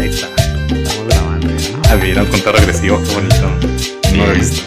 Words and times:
Ahí 0.00 0.08
está. 0.08 0.28
Estamos 0.74 1.08
grabando. 1.08 1.48
Ah, 1.90 1.96
mira, 2.00 2.22
un 2.22 2.28
conteo 2.28 2.52
regresivo, 2.52 3.02
qué 3.02 3.14
bonito. 3.14 3.50
No 4.14 4.26
lo 4.26 4.32
he 4.32 4.34
visto. 4.34 4.62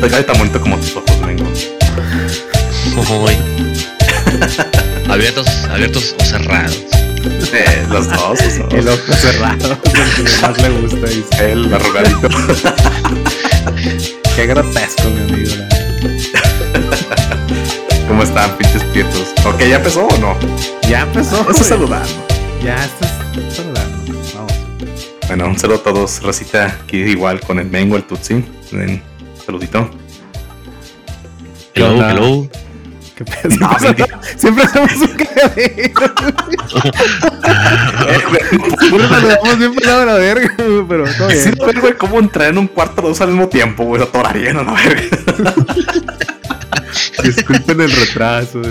Te 0.00 0.08
cae 0.08 0.24
tan 0.24 0.38
bonito 0.38 0.60
como 0.60 0.76
tus 0.78 0.96
ojos, 0.96 1.20
vengo. 1.24 1.44
Uy. 3.24 3.36
abiertos, 5.08 5.46
abiertos 5.70 6.16
o 6.18 6.24
cerrados. 6.24 6.82
Eh, 7.52 7.86
los 7.88 8.08
dos, 8.08 8.40
los 8.42 8.58
dos. 8.58 8.74
El 8.74 8.88
ojo 8.88 9.12
cerrado. 9.12 9.78
Es 9.84 10.18
el 10.18 10.24
que 10.24 10.42
más 10.42 10.60
le 10.60 10.70
gusta. 10.70 11.06
Dice. 11.06 11.52
El 11.52 11.72
arrugadito. 11.72 12.28
Qué 14.34 14.46
grotesco, 14.46 15.04
mi 15.10 15.32
amigo. 15.32 15.54
la. 15.54 15.68
¿Cómo 18.08 18.24
están, 18.24 18.56
pinches 18.58 18.82
prietos? 18.84 19.28
Ok, 19.44 19.60
¿ya 19.60 19.76
empezó 19.76 20.06
o 20.06 20.18
no? 20.18 20.36
Ya 20.88 21.02
empezó. 21.02 21.36
Eso 21.36 21.44
güey. 21.44 21.60
es 21.60 21.66
saludando. 21.66 22.26
Ya 22.62 22.74
estás 22.74 23.10
saludando. 23.10 23.17
Vamos. 24.34 24.52
Bueno, 25.28 25.46
un 25.46 25.58
saludo 25.58 25.78
a 25.78 25.82
todos. 25.82 26.22
Racita, 26.22 26.66
aquí 26.82 26.98
igual 26.98 27.40
con 27.40 27.58
el 27.58 27.66
Mengo, 27.66 27.96
el 27.96 28.04
Tutsi. 28.04 28.34
Un 28.34 29.02
saludito. 29.44 29.90
¿Qué 31.74 31.82
Hello, 31.82 32.08
hello. 32.10 32.48
¿Qué 33.14 33.24
pedo? 33.24 33.56
No, 33.58 33.76
Siempre, 34.36 34.64
hacemos 34.64 34.92
un 34.96 35.08
cagadero. 35.08 35.92
Bien 39.58 39.74
pelado 39.74 40.02
a 40.02 40.06
la 40.06 40.14
verga, 40.14 40.54
pero 40.88 41.04
todo 41.16 41.30
Sí, 41.30 41.50
bien. 41.50 41.80
güey, 41.80 41.94
cómo 41.96 42.18
entrar 42.20 42.50
en 42.50 42.58
un 42.58 42.68
cuarto 42.68 43.02
dos 43.02 43.20
al 43.20 43.28
mismo 43.28 43.48
tiempo, 43.48 43.84
güey. 43.84 44.00
Lo 44.00 44.06
atorarían 44.06 44.56
a 44.58 44.62
la 44.62 44.72
verga. 44.72 45.54
Disculpen 47.22 47.80
el 47.80 47.90
retraso. 47.90 48.62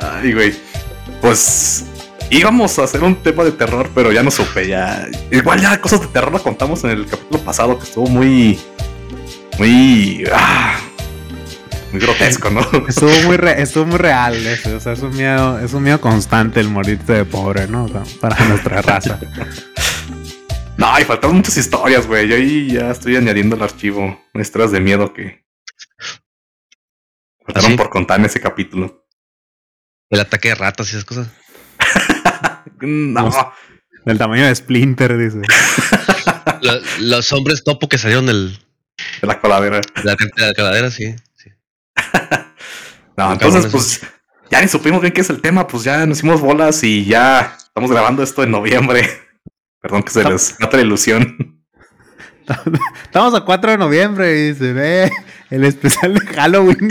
Ay, 0.00 0.32
güey. 0.32 0.54
Pues 1.20 1.84
íbamos 2.30 2.78
a 2.78 2.84
hacer 2.84 3.02
un 3.02 3.16
tema 3.22 3.44
de 3.44 3.52
terror, 3.52 3.90
pero 3.94 4.12
ya 4.12 4.22
no 4.22 4.30
supe. 4.30 4.66
Ya. 4.68 5.08
Igual 5.30 5.60
ya 5.60 5.80
cosas 5.80 6.00
de 6.00 6.06
terror 6.08 6.32
la 6.32 6.38
contamos 6.40 6.82
en 6.84 6.90
el 6.90 7.06
capítulo 7.06 7.42
pasado, 7.44 7.78
que 7.78 7.84
estuvo 7.84 8.06
muy. 8.08 8.58
Muy. 9.58 10.24
ah, 10.32 10.78
muy 11.92 12.00
grotesco, 12.00 12.50
¿no? 12.50 12.60
Estuvo 12.88 13.10
muy, 13.24 13.36
re- 13.36 13.62
estuvo 13.62 13.86
muy 13.86 13.96
real 13.98 14.34
eso. 14.46 14.76
O 14.76 14.80
sea, 14.80 14.92
es 14.92 15.00
un 15.00 15.16
miedo, 15.16 15.58
es 15.60 15.72
un 15.72 15.82
miedo 15.82 16.00
constante 16.00 16.60
el 16.60 16.68
morirte 16.68 17.12
de 17.14 17.24
pobre, 17.24 17.66
¿no? 17.68 17.84
O 17.84 17.88
sea, 17.88 18.02
para 18.20 18.38
nuestra 18.46 18.82
raza. 18.82 19.18
No, 20.78 21.00
y 21.00 21.04
faltaron 21.04 21.36
muchas 21.36 21.56
historias, 21.56 22.06
güey. 22.06 22.28
Yo 22.28 22.36
ahí 22.36 22.70
ya 22.72 22.90
estoy 22.90 23.16
añadiendo 23.16 23.56
al 23.56 23.62
archivo 23.62 24.20
historias 24.34 24.72
de 24.72 24.80
miedo 24.80 25.14
que 25.14 25.42
faltaron 27.46 27.68
¿Ah, 27.68 27.72
sí? 27.72 27.76
por 27.78 27.88
contar 27.88 28.20
en 28.20 28.26
ese 28.26 28.40
capítulo. 28.42 29.06
El 30.10 30.20
ataque 30.20 30.48
de 30.50 30.54
ratas 30.54 30.88
y 30.88 30.90
esas 30.90 31.06
cosas. 31.06 31.28
No, 32.80 33.30
Del 34.04 34.18
tamaño 34.18 34.46
de 34.46 34.54
Splinter, 34.54 35.16
dice. 35.16 35.42
Lo- 36.62 36.80
los 37.00 37.32
hombres 37.32 37.62
topo 37.64 37.88
que 37.88 37.98
salieron 37.98 38.26
del, 38.26 38.58
de 39.20 39.26
la 39.26 39.40
coladera. 39.40 39.80
de 39.80 40.16
la, 40.62 40.70
de 40.72 40.82
la 40.82 40.90
sí. 40.90 41.14
sí. 41.36 41.50
No, 43.16 43.32
entonces, 43.32 43.66
pues, 43.66 44.00
ya 44.50 44.60
ni 44.60 44.68
supimos 44.68 45.00
bien 45.00 45.12
qué 45.12 45.20
es 45.22 45.30
el 45.30 45.40
tema, 45.40 45.66
pues 45.66 45.84
ya 45.84 46.04
nos 46.06 46.18
hicimos 46.18 46.40
bolas 46.40 46.82
y 46.84 47.04
ya 47.04 47.56
estamos 47.58 47.90
grabando 47.90 48.22
esto 48.22 48.42
en 48.42 48.50
noviembre. 48.50 49.08
Perdón 49.80 50.02
que 50.02 50.10
se 50.10 50.24
les 50.24 50.58
mata 50.60 50.76
la 50.76 50.82
ilusión. 50.82 51.55
Estamos 53.04 53.34
a 53.34 53.40
4 53.42 53.72
de 53.72 53.78
noviembre 53.78 54.48
y 54.48 54.54
se 54.54 54.72
ve 54.72 55.10
el 55.50 55.64
especial 55.64 56.14
de 56.14 56.20
Halloween. 56.20 56.88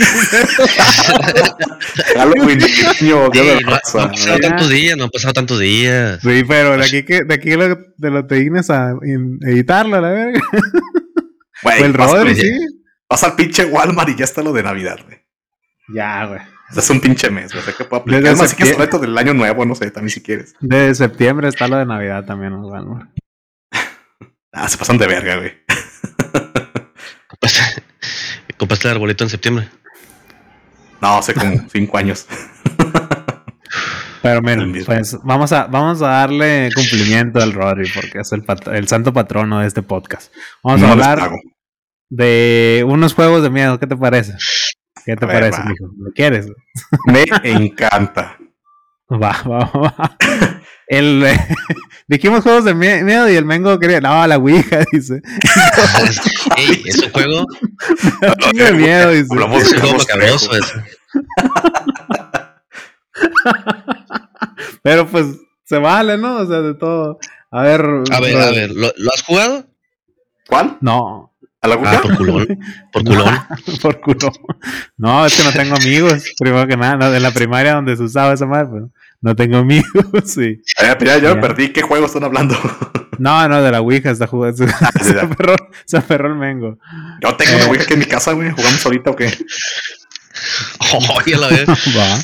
Halloween, 2.16 2.58
niño, 3.00 3.30
de 3.30 3.40
Ey, 3.40 3.60
no, 3.64 3.68
han 3.68 3.74
raza. 3.74 4.08
pasado 4.08 4.38
tantos 4.38 4.68
días, 4.70 4.96
no 4.96 5.04
han 5.04 5.10
pasado 5.10 5.32
tantos 5.34 5.58
días. 5.60 6.20
Sí, 6.22 6.44
pero 6.46 6.76
de 6.76 6.84
aquí 6.84 7.04
que 7.04 7.24
de 7.24 7.34
aquí 7.34 7.50
lo, 7.54 7.76
te 8.00 8.10
lo 8.10 8.26
te 8.26 8.36
dignes 8.36 8.70
a 8.70 8.92
editarlo, 9.42 10.00
la 10.00 10.10
verga. 10.10 10.40
Güey, 11.62 11.82
O 11.82 11.84
el 11.86 11.94
Rodri, 11.94 12.34
sí. 12.34 12.50
vas 13.08 13.24
al 13.24 13.34
pinche 13.34 13.64
Walmart 13.64 14.10
y 14.10 14.14
ya 14.16 14.24
está 14.24 14.42
lo 14.42 14.52
de 14.52 14.62
Navidad, 14.62 14.98
güey. 15.06 15.16
Ya, 15.94 16.26
güey. 16.26 16.38
O 16.38 16.72
sea, 16.74 16.82
es 16.82 16.90
un 16.90 17.00
pinche 17.00 17.30
mes, 17.30 17.50
güey. 17.50 17.62
O 17.62 17.64
sea, 17.64 17.72
que 17.74 17.84
puedo 17.84 18.02
aplicar. 18.02 18.36
Desde 18.36 18.74
reto 18.74 18.98
del 18.98 19.16
año 19.16 19.32
nuevo, 19.32 19.64
no 19.64 19.74
sé, 19.74 19.90
también 19.90 20.10
si 20.10 20.22
quieres. 20.22 20.54
De 20.60 20.94
septiembre 20.94 21.48
está 21.48 21.66
lo 21.66 21.78
de 21.78 21.86
Navidad 21.86 22.26
también, 22.26 22.52
¿no? 22.52 22.68
Ah, 24.58 24.68
se 24.70 24.78
pasan 24.78 24.96
de 24.96 25.06
verga, 25.06 25.36
güey. 25.36 25.52
Compraste, 28.56 28.88
el 28.88 28.94
arbolito 28.94 29.22
en 29.22 29.28
septiembre. 29.28 29.68
No, 31.02 31.18
hace 31.18 31.34
como 31.34 31.68
cinco 31.72 31.98
años. 31.98 32.26
Pero 34.22 34.40
mira, 34.40 34.66
pues 34.86 35.18
vamos 35.22 35.52
a, 35.52 35.66
vamos 35.66 36.00
a 36.00 36.08
darle 36.08 36.70
cumplimiento 36.74 37.38
al 37.40 37.52
Rodri 37.52 37.90
porque 37.94 38.20
es 38.20 38.32
el, 38.32 38.44
el 38.72 38.88
santo 38.88 39.12
patrono 39.12 39.60
de 39.60 39.66
este 39.66 39.82
podcast. 39.82 40.34
Vamos 40.64 40.80
No 40.80 40.88
a 40.88 40.92
hablar 40.92 41.30
de 42.08 42.82
unos 42.88 43.12
juegos 43.12 43.42
de 43.42 43.50
miedo. 43.50 43.78
¿Qué 43.78 43.86
te 43.86 43.96
parece? 43.96 44.36
¿Qué 45.04 45.16
te 45.16 45.26
ver, 45.26 45.34
parece, 45.34 45.58
va. 45.60 45.64
mijo? 45.66 45.84
¿Lo 45.98 46.12
quieres? 46.12 46.48
Me 47.04 47.26
encanta. 47.44 48.38
Va, 49.08 49.40
va, 49.44 49.70
va. 49.72 50.16
El, 50.88 51.26
dijimos 52.08 52.42
juegos 52.42 52.64
de 52.64 52.74
mie- 52.74 53.02
miedo 53.02 53.28
y 53.30 53.34
el 53.36 53.44
Mengo 53.44 53.78
quería. 53.78 54.00
No, 54.00 54.26
la 54.26 54.36
Ouija, 54.38 54.80
dice. 54.92 55.20
Ey, 56.56 56.82
es 56.86 57.02
un 57.02 57.10
juego, 57.12 57.44
de 58.54 58.72
miedo, 58.72 59.10
dice. 59.10 59.28
Hablamos 59.32 59.62
es 59.62 59.70
de 59.70 59.76
un 59.76 59.80
juego 59.82 59.98
juegos 59.98 60.08
macabroso 60.08 60.50
feos. 60.50 60.66
eso. 60.66 60.82
Pero 64.82 65.06
pues 65.08 65.26
se 65.64 65.78
vale, 65.78 66.16
¿no? 66.18 66.36
O 66.38 66.46
sea, 66.46 66.60
de 66.60 66.74
todo. 66.74 67.18
A 67.50 67.62
ver. 67.62 67.80
A 68.12 68.20
ver, 68.20 68.36
a 68.36 68.50
ver, 68.50 68.70
¿lo, 68.70 68.92
lo 68.96 69.10
has 69.12 69.22
jugado? 69.22 69.66
¿Cuál? 70.48 70.78
No, 70.80 71.32
¿A 71.60 71.68
la 71.68 71.74
Ah, 71.82 72.00
por 72.02 72.16
culón. 72.16 72.46
Por 72.92 73.02
culón. 73.04 73.34
por 73.82 74.00
culo. 74.00 74.30
No, 74.96 75.26
es 75.26 75.34
que 75.34 75.42
no 75.42 75.52
tengo 75.52 75.74
amigos. 75.74 76.24
Primero 76.38 76.66
que 76.68 76.76
nada, 76.76 77.16
en 77.16 77.22
la 77.22 77.32
primaria 77.32 77.74
donde 77.74 77.96
se 77.96 78.04
usaba 78.04 78.32
esa 78.34 78.46
madre, 78.46 78.68
pues, 78.70 78.82
no 79.26 79.34
tengo 79.34 79.56
amigos, 79.58 79.86
sí. 80.24 80.62
Ya, 80.80 80.96
ya, 80.96 81.18
ya 81.18 81.34
me 81.34 81.40
perdí. 81.40 81.72
¿Qué 81.72 81.82
juego 81.82 82.06
están 82.06 82.24
hablando? 82.24 82.56
No, 83.18 83.48
no, 83.48 83.62
de 83.62 83.70
la 83.70 83.80
Ouija 83.80 84.10
está 84.10 84.26
jugando. 84.26 84.58
Se, 84.68 84.74
Ah, 85.18 85.22
aferró, 85.22 85.56
se 85.86 85.96
aferró 85.96 86.28
el 86.28 86.34
Mengo. 86.34 86.76
Yo 87.22 87.34
tengo 87.34 87.56
una 87.56 87.64
Eh. 87.64 87.68
Ouija 87.70 87.84
aquí 87.84 87.94
en 87.94 88.00
mi 88.00 88.04
casa, 88.04 88.32
güey. 88.32 88.50
¿Jugamos 88.50 88.84
ahorita 88.84 89.10
o 89.10 89.16
qué? 89.16 89.32
Oye, 91.16 91.34
a 91.34 91.38
la 91.38 91.48
vez. 91.48 91.66
Va. 91.66 92.18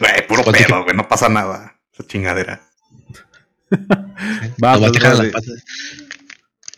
Güey, 0.00 0.26
puro 0.28 0.42
¿Cuánto 0.42 0.62
pedo, 0.68 0.84
güey. 0.84 0.94
No 0.94 1.08
pasa 1.08 1.30
nada. 1.30 1.76
Esa 1.94 2.06
chingadera. 2.06 2.60
Va, 4.62 4.76
pues. 4.78 4.92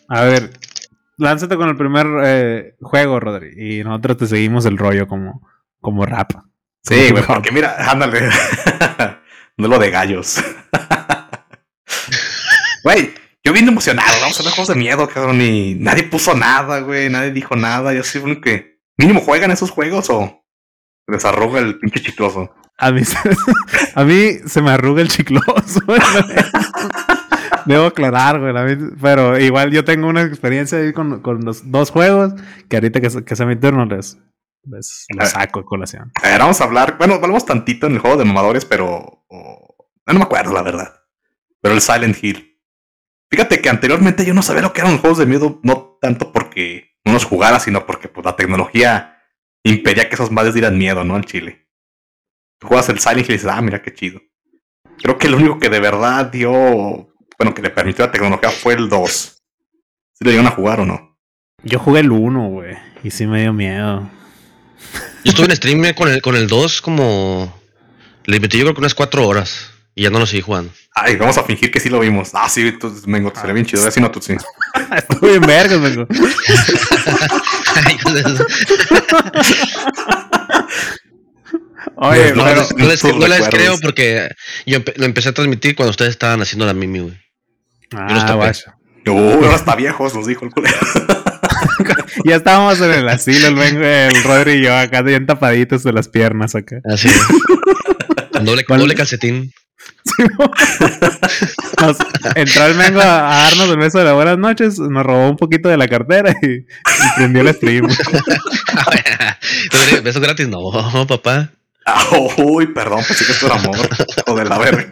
A 0.09 0.21
ver, 0.23 0.53
lánzate 1.17 1.57
con 1.57 1.69
el 1.69 1.77
primer 1.77 2.07
eh, 2.23 2.77
juego, 2.83 3.19
Rodri. 3.19 3.81
Y 3.81 3.83
nosotros 3.83 4.19
te 4.19 4.27
seguimos 4.29 4.65
el 4.65 4.79
rollo 4.79 5.09
como, 5.09 5.43
como 5.81 6.07
rap. 6.07 6.31
Sí, 6.89 7.11
güey, 7.11 7.25
porque 7.25 7.51
mira, 7.53 7.77
ándale. 7.91 8.29
no 9.57 9.69
lo 9.69 9.79
de 9.79 9.91
gallos. 9.91 10.43
Güey, 12.85 13.13
yo 13.43 13.53
vine 13.53 13.69
emocionado. 13.71 14.21
Vamos 14.21 14.39
a 14.39 14.43
ver 14.45 14.53
juegos 14.53 14.69
de 14.69 14.75
miedo, 14.77 15.09
cabrón. 15.09 15.41
Y 15.41 15.75
nadie 15.75 16.05
puso 16.05 16.35
nada, 16.35 16.81
güey. 16.81 17.11
Nadie 17.11 17.33
dijo 17.33 17.57
nada. 17.57 17.93
Yo 17.93 18.05
soy 18.05 18.21
el 18.21 18.27
único 18.27 18.43
que. 18.43 18.79
¿Mínimo 18.97 19.21
juegan 19.21 19.51
esos 19.51 19.71
juegos 19.73 20.09
o 20.11 20.45
les 21.09 21.25
arruga 21.25 21.59
el 21.61 21.79
pinche 21.79 22.01
chicloso? 22.01 22.55
A 22.79 22.93
mí, 22.93 23.05
se, 23.05 23.17
a 23.95 24.05
mí 24.05 24.35
se 24.47 24.63
me 24.63 24.71
arruga 24.71 25.03
el 25.03 25.09
chicloso. 25.09 25.81
güey. 25.87 26.01
Debo 27.67 27.87
aclarar, 27.87 28.39
güey. 28.39 28.55
Pero 29.03 29.39
igual 29.39 29.73
yo 29.73 29.85
tengo 29.85 30.07
una 30.07 30.23
experiencia 30.23 30.79
ahí 30.79 30.93
con, 30.93 31.21
con 31.21 31.45
los 31.45 31.69
dos 31.71 31.91
juegos 31.91 32.35
que 32.69 32.77
ahorita 32.77 33.01
que, 33.01 33.11
se- 33.11 33.25
que 33.25 33.35
sea 33.35 33.47
mi 33.47 33.57
turno 33.57 33.85
les, 33.87 34.19
les, 34.67 35.07
les 35.17 35.31
saco 35.31 35.61
de 35.61 35.65
colación. 35.67 36.13
A 36.23 36.29
ver, 36.29 36.39
vamos 36.41 36.61
a 36.61 36.65
hablar. 36.65 36.97
Bueno, 36.99 37.15
hablamos 37.15 37.47
tantito 37.47 37.87
en 37.87 37.95
el 37.95 37.99
juego 37.99 38.17
de 38.17 38.25
mamadores, 38.25 38.65
pero. 38.65 39.25
o- 39.29 39.77
no 40.09 40.15
me 40.15 40.23
acuerdo, 40.23 40.53
la 40.53 40.63
verdad. 40.63 40.95
Pero 41.61 41.75
el 41.75 41.81
Silent 41.81 42.23
Hill. 42.23 42.61
Fíjate 43.31 43.61
que 43.61 43.69
anteriormente 43.69 44.25
yo 44.25 44.35
no 44.35 44.43
sabía 44.43 44.63
lo 44.63 44.73
que 44.73 44.81
eran 44.81 44.93
los 44.93 45.01
juegos 45.01 45.19
de 45.19 45.27
miedo, 45.27 45.59
no 45.65 45.99
tanto 46.01 46.33
porque 46.33 46.97
no 47.05 47.13
los 47.13 47.25
jugara, 47.25 47.59
sino 47.59 47.85
porque 47.87 48.09
pues, 48.09 48.25
la 48.25 48.37
tecnología 48.37 49.21
impedía 49.65 50.09
que 50.09 50.15
esos 50.15 50.31
madres 50.31 50.55
dieran 50.55 50.79
miedo, 50.79 51.03
¿no? 51.03 51.17
Al 51.17 51.25
chile. 51.25 51.69
Tú 52.61 52.69
juegas 52.69 52.89
el 52.89 53.01
Silent 53.01 53.21
Hill 53.27 53.31
y 53.31 53.33
dices, 53.39 53.51
ah, 53.51 53.61
mira 53.61 53.83
qué 53.83 53.93
chido. 53.93 54.21
Creo 55.03 55.19
que 55.19 55.27
el 55.27 55.35
único 55.35 55.59
que 55.59 55.69
de 55.69 55.81
verdad 55.81 56.27
dio. 56.27 56.53
Bueno, 56.53 57.53
que 57.53 57.63
le 57.63 57.71
permitió 57.71 58.07
la 58.07 58.13
tecnología 58.13 58.51
fue 58.51 58.75
el 58.75 58.89
2. 58.89 59.11
¿Sí 60.13 60.25
le 60.25 60.31
dieron 60.31 60.47
a 60.47 60.53
jugar 60.53 60.81
o 60.81 60.87
no? 60.87 61.19
Yo 61.65 61.79
jugué 61.81 62.01
el 62.01 62.13
1, 62.13 62.49
güey. 62.49 62.77
Y 63.03 63.11
sí 63.11 63.27
me 63.27 63.41
dio 63.43 63.53
miedo. 63.53 64.09
Yo 65.25 65.31
estuve 65.31 65.47
en 65.47 65.57
stream 65.57 65.95
con 65.95 66.09
el, 66.09 66.23
con 66.23 66.37
el 66.37 66.47
2 66.47 66.83
como... 66.83 67.61
Le 68.25 68.41
metí 68.41 68.59
yo 68.59 68.65
creo 68.65 68.75
que 68.75 68.81
unas 68.81 68.95
4 68.95 69.27
horas. 69.27 69.71
Y 69.95 70.03
ya 70.03 70.11
no 70.11 70.19
lo 70.19 70.27
seguí 70.27 70.43
jugando. 70.43 70.71
Ay, 70.95 71.17
vamos 71.17 71.39
a 71.39 71.45
fingir 71.45 71.71
que 71.71 71.81
sí 71.81 71.89
lo 71.89 72.01
vimos. 72.01 72.31
Ah, 72.35 72.49
sí, 72.51 72.73
tú, 72.73 72.95
Mengo, 73.07 73.33
te 73.33 73.41
sería 73.41 73.55
bien 73.55 73.65
chido. 73.65 73.87
Así 73.87 73.99
no, 74.01 74.11
tú 74.11 74.21
sí. 74.21 74.35
Estuve 74.97 75.37
en 75.37 75.41
vergas, 75.41 75.81
vengo. 75.81 76.07
Oye, 81.97 82.35
No, 82.35 82.45
pero, 82.45 82.61
les, 82.61 82.75
no 82.77 82.87
les- 82.89 83.05
no 83.05 83.27
les 83.27 83.49
creo 83.49 83.79
porque 83.81 84.29
yo 84.67 84.79
empe- 84.79 84.95
lo 84.97 85.07
empecé 85.07 85.31
a 85.31 85.33
transmitir 85.33 85.75
cuando 85.75 85.91
ustedes 85.91 86.11
estaban 86.11 86.43
haciendo 86.43 86.67
la 86.67 86.75
mimi, 86.75 86.99
güey. 87.01 87.19
Yo 87.91 87.99
los 87.99 88.25
ah, 88.25 88.35
guacho. 88.35 88.73
Uh, 89.07 89.45
ahora 89.45 89.55
está 89.55 89.77
viejos, 89.77 90.15
nos 90.15 90.27
dijo 90.27 90.45
el 90.45 90.51
culero. 90.51 90.77
Ya 92.25 92.37
estábamos 92.37 92.81
en 92.81 92.91
el 92.93 93.09
asilo, 93.09 93.49
el, 93.49 93.59
el 93.83 94.23
Rodri 94.25 94.53
y 94.55 94.63
yo 94.63 94.77
acá 94.77 95.03
bien 95.03 95.27
tapaditos 95.27 95.83
de 95.83 95.93
las 95.93 96.09
piernas 96.09 96.55
acá. 96.55 96.77
Así 96.85 97.09
es. 97.09 97.21
Con 98.33 98.45
doble, 98.45 98.65
¿Cuál- 98.65 98.81
doble 98.81 98.95
calcetín. 98.95 99.53
Nos- 101.81 101.97
entró 102.35 102.67
el 102.67 102.75
Mengo 102.75 103.01
a, 103.01 103.39
a 103.39 103.43
darnos 103.45 103.69
el 103.71 103.77
beso 103.77 103.99
de 103.99 104.05
las 104.05 104.15
buenas 104.15 104.39
noches, 104.39 104.79
nos 104.79 105.05
robó 105.05 105.29
un 105.31 105.37
poquito 105.37 105.69
de 105.69 105.77
la 105.77 105.89
cartera 105.89 106.35
y, 106.43 106.47
y 106.57 106.67
prendió 107.17 107.43
el 107.43 107.55
stream. 107.55 107.87
¿Besos 110.03 110.23
gratis? 110.23 110.49
No, 110.49 111.07
papá. 111.07 111.51
Ah, 111.85 112.05
uy, 112.39 112.67
perdón, 112.69 113.05
pensé 113.07 113.25
que 113.27 113.33
esto 113.33 113.47
era 113.47 113.57
amor. 113.57 113.77
O 114.27 114.35
de 114.37 114.45
la 114.45 114.59
verga. 114.59 114.91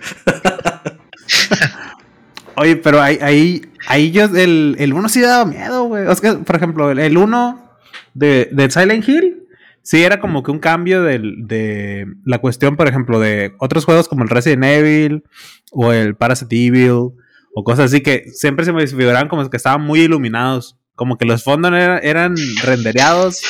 Oye, 2.57 2.77
pero 2.77 3.03
ahí, 3.03 3.19
ahí, 3.21 3.63
ahí 3.87 4.11
yo, 4.11 4.25
el, 4.25 4.77
el 4.79 4.93
uno 4.93 5.09
sí 5.09 5.21
daba 5.21 5.45
miedo, 5.45 5.85
güey. 5.85 6.07
O 6.07 6.15
sea, 6.15 6.39
por 6.39 6.57
ejemplo, 6.57 6.91
el, 6.91 6.99
el 6.99 7.17
uno 7.17 7.71
de, 8.15 8.49
de 8.53 8.71
Silent 8.71 9.09
Hill, 9.09 9.43
sí 9.83 10.03
era 10.03 10.21
como 10.21 10.43
que 10.43 10.51
un 10.51 10.59
cambio 10.59 11.03
del, 11.03 11.47
de 11.47 12.07
la 12.25 12.39
cuestión, 12.39 12.77
por 12.77 12.89
ejemplo, 12.89 13.21
de 13.21 13.53
otros 13.59 13.85
juegos 13.85 14.09
como 14.09 14.23
el 14.25 14.31
Resident 14.31 14.65
Evil 14.65 15.25
o 15.73 15.93
el 15.93 16.17
Parasite 16.17 16.67
Evil 16.67 16.91
o 17.57 17.63
cosas 17.65 17.87
así 17.87 18.01
que 18.01 18.25
siempre 18.33 18.65
se 18.65 18.73
me 18.73 18.87
figuraban 18.87 19.29
como 19.29 19.49
que 19.49 19.57
estaban 19.57 19.83
muy 19.83 20.01
iluminados. 20.01 20.77
Como 20.97 21.19
que 21.19 21.25
los 21.25 21.43
fondos 21.43 21.73
eran, 21.73 21.99
eran 22.05 22.35
rendereados 22.63 23.41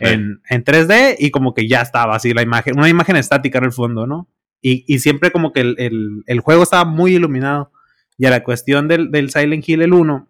en, 0.00 0.40
en 0.48 0.64
3D 0.64 1.16
y 1.18 1.30
como 1.30 1.52
que 1.52 1.68
ya 1.68 1.82
estaba 1.82 2.16
así 2.16 2.32
la 2.32 2.40
imagen, 2.40 2.78
una 2.78 2.88
imagen 2.88 3.16
estática 3.16 3.58
en 3.58 3.64
el 3.64 3.72
fondo, 3.72 4.06
¿no? 4.06 4.26
Y, 4.62 4.84
y 4.92 4.98
siempre 5.00 5.30
como 5.30 5.52
que 5.52 5.60
el, 5.60 5.74
el- 5.78 6.22
el 6.26 6.40
juego 6.40 6.62
estaba 6.62 6.84
muy 6.86 7.14
iluminado. 7.14 7.70
Y 8.18 8.26
a 8.26 8.30
la 8.30 8.42
cuestión 8.42 8.88
del, 8.88 9.30
Silent 9.30 9.66
Hill 9.66 9.82
el 9.82 9.92
1, 9.92 10.28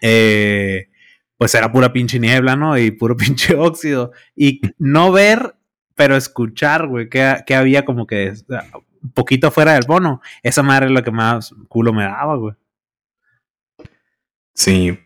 eh, 0.00 0.88
pues 1.36 1.54
era 1.54 1.70
pura 1.70 1.92
pinche 1.92 2.18
niebla, 2.18 2.56
¿no? 2.56 2.78
Y 2.78 2.90
puro 2.90 3.16
pinche 3.18 3.54
óxido. 3.54 4.12
Y 4.34 4.62
no 4.78 5.12
ver, 5.12 5.54
pero 5.94 6.16
escuchar, 6.16 6.88
güey, 6.88 7.08
que, 7.08 7.36
que 7.46 7.54
había 7.54 7.84
como 7.84 8.06
que 8.06 8.32
un 9.02 9.12
poquito 9.12 9.50
fuera 9.50 9.74
del 9.74 9.84
bono. 9.86 10.22
Esa 10.42 10.62
madre 10.62 10.86
es 10.86 10.92
lo 10.92 11.04
que 11.04 11.10
más 11.10 11.54
culo 11.68 11.92
me 11.92 12.04
daba, 12.04 12.36
güey. 12.36 12.54
Sí. 14.54 14.98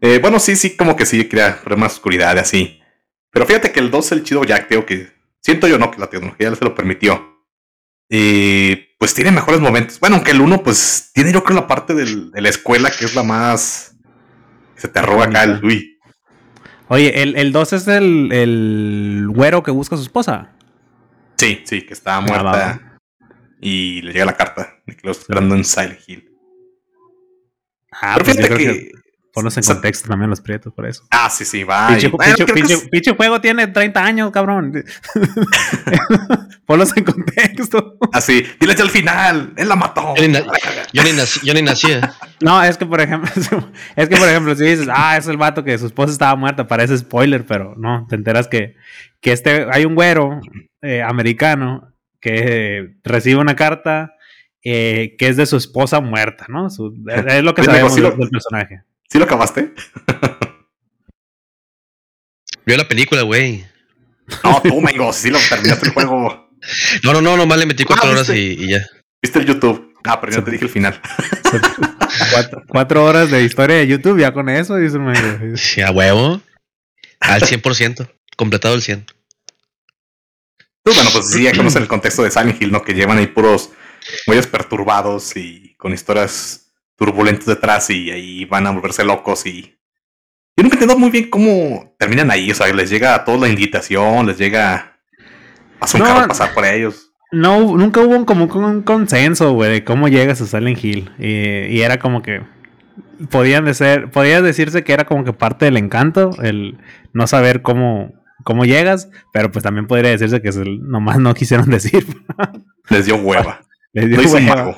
Eh, 0.00 0.18
bueno, 0.20 0.38
sí, 0.38 0.56
sí, 0.56 0.76
como 0.76 0.96
que 0.96 1.06
sí 1.06 1.28
crea 1.28 1.60
más 1.76 1.94
oscuridad 1.94 2.38
así. 2.38 2.80
Pero 3.30 3.46
fíjate 3.46 3.72
que 3.72 3.80
el 3.80 3.90
2 3.90 4.12
el 4.12 4.24
chido 4.24 4.44
Jack, 4.44 4.68
creo 4.68 4.84
que 4.84 5.08
siento 5.40 5.68
yo 5.68 5.78
no 5.78 5.90
que 5.90 5.98
la 5.98 6.08
tecnología 6.08 6.50
ya 6.50 6.56
se 6.56 6.64
lo 6.64 6.74
permitió. 6.74 7.31
Y 8.14 8.76
pues 8.98 9.14
tiene 9.14 9.30
mejores 9.32 9.60
momentos. 9.60 9.98
Bueno, 9.98 10.16
aunque 10.16 10.32
el 10.32 10.42
1 10.42 10.62
pues 10.62 11.10
tiene 11.14 11.32
yo 11.32 11.42
creo 11.42 11.56
la 11.60 11.66
parte 11.66 11.94
del- 11.94 12.30
de 12.30 12.42
la 12.42 12.50
escuela 12.50 12.90
que 12.90 13.06
es 13.06 13.14
la 13.14 13.22
más... 13.22 13.96
Se 14.76 14.86
te 14.88 14.98
arroba 14.98 15.24
acá 15.24 15.44
el... 15.44 15.64
Uy. 15.64 15.98
Oye, 16.88 17.22
el, 17.22 17.36
el 17.36 17.52
2 17.52 17.72
es 17.72 17.88
el, 17.88 18.30
el 18.32 19.26
güero 19.30 19.62
que 19.62 19.70
busca 19.70 19.94
a 19.94 19.98
su 19.98 20.04
esposa. 20.04 20.50
Sí, 21.38 21.62
sí, 21.64 21.86
que 21.86 21.94
está 21.94 22.16
va, 22.16 22.20
muerta. 22.20 22.42
va. 22.44 22.98
Y 23.62 24.02
le 24.02 24.12
llega 24.12 24.26
la 24.26 24.36
carta 24.36 24.74
de 24.86 24.94
que 24.94 25.06
lo 25.06 25.12
está 25.12 25.22
esperando 25.22 25.54
en 25.54 25.64
Silent 25.64 26.00
Hill. 26.06 26.28
Ah, 27.92 28.14
Pero 28.18 28.24
pues 28.26 28.36
fíjate 28.36 28.56
que 28.58 28.90
ponlos 29.32 29.56
en 29.56 29.64
contexto 29.64 30.08
también 30.08 30.28
los 30.30 30.40
prietos 30.40 30.72
por 30.72 30.86
eso. 30.86 31.04
Ah, 31.10 31.28
sí, 31.30 31.44
sí, 31.44 31.64
va. 31.64 31.88
Bueno, 32.10 32.34
pinche 32.90 33.14
juego 33.14 33.40
tiene 33.40 33.66
30 33.66 34.04
años, 34.04 34.30
cabrón. 34.30 34.84
Ponlos 36.66 36.96
en 36.96 37.04
contexto. 37.04 37.96
Así, 38.12 38.44
diles 38.60 38.76
ya 38.76 38.84
al 38.84 38.90
final, 38.90 39.52
él 39.56 39.68
la 39.68 39.76
mató. 39.76 40.14
Yo 40.16 40.22
ni, 40.22 40.28
na- 40.28 40.44
yo 40.92 41.02
ni 41.02 41.12
nací, 41.12 41.40
yo 41.44 41.54
ni 41.54 41.62
nacía. 41.62 42.14
No, 42.40 42.62
es 42.62 42.76
que 42.76 42.86
por 42.86 43.00
ejemplo, 43.00 43.30
es 43.96 44.08
que 44.08 44.16
por 44.16 44.28
ejemplo, 44.28 44.54
si 44.54 44.64
dices, 44.64 44.88
ah, 44.90 45.16
es 45.16 45.26
el 45.26 45.36
vato 45.36 45.64
que 45.64 45.76
su 45.78 45.86
esposa 45.86 46.12
estaba 46.12 46.36
muerta, 46.36 46.66
parece 46.66 46.96
spoiler, 46.98 47.44
pero 47.46 47.74
no, 47.76 48.06
te 48.08 48.14
enteras 48.16 48.48
que, 48.48 48.76
que 49.20 49.32
este, 49.32 49.66
hay 49.70 49.84
un 49.84 49.94
güero 49.94 50.40
eh, 50.82 51.02
americano 51.02 51.92
que 52.20 52.94
recibe 53.02 53.40
una 53.40 53.56
carta 53.56 54.14
eh, 54.64 55.16
que 55.18 55.28
es 55.28 55.36
de 55.36 55.46
su 55.46 55.56
esposa 55.56 56.00
muerta, 56.00 56.46
¿no? 56.48 56.70
Su- 56.70 56.94
es, 57.08 57.42
lo 57.42 57.54
que 57.54 57.64
sabemos 57.64 57.94
sí 57.94 58.00
del, 58.00 58.16
del 58.16 58.30
personaje. 58.30 58.82
¿Sí 59.12 59.18
lo 59.18 59.26
acabaste? 59.26 59.74
Vio 62.64 62.78
la 62.78 62.88
película, 62.88 63.20
güey. 63.20 63.62
No, 64.42 64.62
tú, 64.62 64.80
Mengo, 64.80 65.12
sí 65.12 65.28
lo 65.28 65.38
terminaste 65.50 65.88
el 65.88 65.92
juego. 65.92 66.48
No, 67.02 67.12
no, 67.12 67.20
no, 67.20 67.36
nomás 67.36 67.58
le 67.58 67.66
metí 67.66 67.82
cuatro 67.82 68.08
Ah, 68.08 68.12
horas 68.12 68.28
y, 68.28 68.52
y 68.52 68.70
ya. 68.70 68.78
¿Viste 69.20 69.40
el 69.40 69.46
YouTube? 69.46 69.96
Ah, 70.04 70.20
pero 70.20 70.32
ya 70.32 70.44
te 70.44 70.52
dije 70.52 70.66
el 70.66 70.70
final. 70.70 71.00
Cuatro, 72.30 72.62
cuatro 72.68 73.04
horas 73.04 73.32
de 73.32 73.42
historia 73.42 73.78
de 73.78 73.88
YouTube, 73.88 74.20
ya 74.20 74.32
con 74.32 74.48
eso, 74.48 74.76
dice 74.76 74.96
el 74.96 75.02
medio. 75.02 75.40
Sí, 75.56 75.80
a 75.80 75.90
huevo. 75.90 76.40
Al 77.18 77.42
100%. 77.42 78.08
Completado 78.36 78.76
el 78.76 78.82
100. 78.82 79.06
Pues 80.84 80.94
bueno, 80.94 81.10
pues 81.12 81.32
sí, 81.32 81.42
ya 81.42 81.56
conocen 81.56 81.82
el 81.82 81.88
contexto 81.88 82.22
de 82.22 82.30
Silent 82.30 82.62
Hill, 82.62 82.70
¿no? 82.70 82.82
Que 82.82 82.94
llevan 82.94 83.18
ahí 83.18 83.26
puros 83.26 83.70
güeyes 84.28 84.46
perturbados 84.46 85.36
y 85.36 85.74
con 85.78 85.92
historias 85.92 86.71
turbulentas 86.96 87.46
detrás 87.46 87.88
y 87.90 88.10
ahí 88.10 88.44
van 88.44 88.66
a 88.66 88.70
volverse 88.70 89.04
locos 89.04 89.46
y... 89.46 89.76
Yo 90.56 90.62
nunca 90.64 90.74
entiendo 90.74 90.98
muy 90.98 91.10
bien 91.10 91.30
cómo 91.30 91.94
terminan 91.98 92.30
ahí, 92.30 92.50
o 92.50 92.54
sea, 92.54 92.72
les 92.72 92.90
llega 92.90 93.14
a 93.14 93.24
todos 93.24 93.40
la 93.40 93.48
invitación, 93.48 94.26
les 94.26 94.38
llega... 94.38 94.98
Pasa 95.78 95.96
un 95.98 96.02
No. 96.04 96.08
carro 96.10 96.24
a 96.24 96.28
pasar 96.28 96.52
por 96.54 96.64
ellos. 96.64 97.10
No, 97.32 97.76
nunca 97.76 98.00
hubo 98.00 98.14
un, 98.16 98.24
como 98.26 98.44
un, 98.44 98.82
consenso, 98.82 99.52
güey, 99.54 99.70
de 99.72 99.84
cómo 99.84 100.08
llegas 100.08 100.40
a 100.42 100.46
Silent 100.46 100.84
Hill. 100.84 101.10
Y, 101.18 101.74
y 101.74 101.80
era 101.80 101.98
como 101.98 102.20
que 102.22 102.42
podían 103.30 103.64
de 103.64 103.72
ser, 103.74 104.10
podía 104.10 104.42
decirse 104.42 104.84
que 104.84 104.92
era 104.92 105.06
como 105.06 105.24
que 105.24 105.32
parte 105.32 105.64
del 105.64 105.78
encanto, 105.78 106.30
el 106.42 106.78
no 107.14 107.26
saber 107.26 107.62
cómo, 107.62 108.12
cómo 108.44 108.66
llegas, 108.66 109.08
pero 109.32 109.50
pues 109.50 109.62
también 109.62 109.86
podría 109.86 110.10
decirse 110.10 110.42
que 110.42 110.50
es 110.50 110.56
el- 110.56 110.86
nomás 110.86 111.18
no 111.18 111.32
quisieron 111.32 111.70
decir. 111.70 112.06
Les 112.90 113.06
dio 113.06 113.16
hueva. 113.16 113.62
Les 113.94 114.08
dio 114.10 114.20
un 114.20 114.26
hueva. 114.48 114.76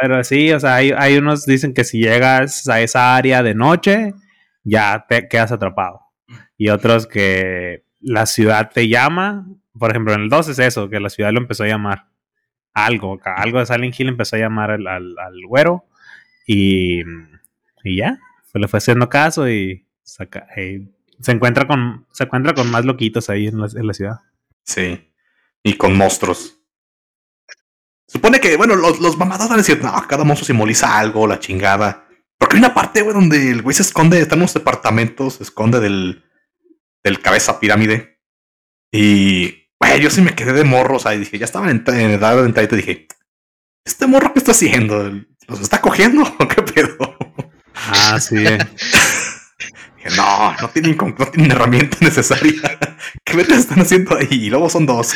Pero 0.00 0.24
sí, 0.24 0.52
o 0.52 0.60
sea, 0.60 0.76
hay, 0.76 0.92
hay 0.96 1.16
unos 1.18 1.44
dicen 1.44 1.74
que 1.74 1.84
si 1.84 2.00
llegas 2.00 2.68
a 2.68 2.80
esa 2.80 3.16
área 3.16 3.42
de 3.42 3.54
noche, 3.54 4.14
ya 4.64 5.04
te 5.08 5.28
quedas 5.28 5.52
atrapado. 5.52 6.00
Y 6.56 6.68
otros 6.70 7.06
que 7.06 7.84
la 8.00 8.26
ciudad 8.26 8.70
te 8.72 8.88
llama. 8.88 9.46
Por 9.78 9.90
ejemplo, 9.90 10.14
en 10.14 10.22
el 10.22 10.28
2 10.28 10.48
es 10.48 10.58
eso, 10.58 10.88
que 10.88 11.00
la 11.00 11.10
ciudad 11.10 11.32
lo 11.32 11.40
empezó 11.40 11.64
a 11.64 11.68
llamar. 11.68 12.06
Algo, 12.72 13.18
algo 13.24 13.58
de 13.58 13.66
Silent 13.66 13.98
Hill 13.98 14.08
empezó 14.08 14.36
a 14.36 14.40
llamar 14.40 14.70
al, 14.70 14.86
al, 14.86 15.14
al 15.18 15.46
güero. 15.46 15.84
Y, 16.46 17.00
y 17.84 17.96
ya, 17.96 18.18
pues 18.52 18.60
le 18.60 18.68
fue 18.68 18.78
haciendo 18.78 19.08
caso 19.08 19.48
y 19.48 19.86
se 20.02 21.32
encuentra 21.32 21.66
con 21.66 22.06
se 22.10 22.24
encuentra 22.24 22.54
con 22.54 22.70
más 22.70 22.84
loquitos 22.84 23.30
ahí 23.30 23.46
en 23.46 23.60
la, 23.60 23.68
en 23.74 23.86
la 23.86 23.92
ciudad. 23.92 24.16
Sí. 24.64 25.12
Y 25.62 25.74
con 25.74 25.96
monstruos. 25.96 26.59
Supone 28.10 28.40
que, 28.40 28.56
bueno, 28.56 28.74
los, 28.74 28.98
los 28.98 29.16
mamados 29.16 29.48
van 29.48 29.60
a 29.60 29.62
decir, 29.62 29.80
no, 29.84 29.92
cada 30.08 30.24
monstruo 30.24 30.44
simboliza 30.44 30.98
algo, 30.98 31.28
la 31.28 31.38
chingada. 31.38 32.08
Porque 32.36 32.56
hay 32.56 32.58
una 32.58 32.74
parte, 32.74 33.02
güey, 33.02 33.14
donde 33.14 33.52
el 33.52 33.62
güey 33.62 33.72
se 33.72 33.82
esconde, 33.82 34.20
está 34.20 34.34
en 34.34 34.40
unos 34.40 34.52
departamentos, 34.52 35.34
se 35.34 35.44
esconde 35.44 35.78
del, 35.78 36.24
del 37.04 37.22
cabeza 37.22 37.60
pirámide. 37.60 38.18
Y, 38.90 39.68
güey, 39.78 40.00
yo 40.00 40.10
sí 40.10 40.22
me 40.22 40.34
quedé 40.34 40.52
de 40.54 40.64
morro, 40.64 40.96
o 40.96 40.98
sea, 40.98 41.14
y 41.14 41.20
dije, 41.20 41.38
ya 41.38 41.44
estaban 41.44 41.70
en, 41.70 41.84
en 41.86 42.10
edad 42.10 42.34
de 42.36 42.46
entrar 42.46 42.64
y 42.64 42.68
te 42.68 42.76
dije, 42.76 43.06
¿este 43.84 44.08
morro 44.08 44.32
qué 44.32 44.40
está 44.40 44.50
haciendo? 44.50 45.08
¿Los 45.46 45.60
está 45.60 45.80
cogiendo 45.80 46.24
qué 46.48 46.62
pedo? 46.62 47.16
Ah, 47.76 48.18
sí. 48.18 48.34
Dije, 49.96 50.16
no, 50.16 50.56
no 50.60 50.68
tienen, 50.70 50.96
no 50.96 51.26
tienen 51.26 51.52
herramienta 51.52 51.98
necesaria. 52.00 52.76
¿Qué 53.24 53.36
vergas 53.36 53.60
están 53.60 53.80
haciendo 53.80 54.16
ahí? 54.16 54.26
Y 54.30 54.50
luego 54.50 54.68
son 54.68 54.84
dos. 54.84 55.14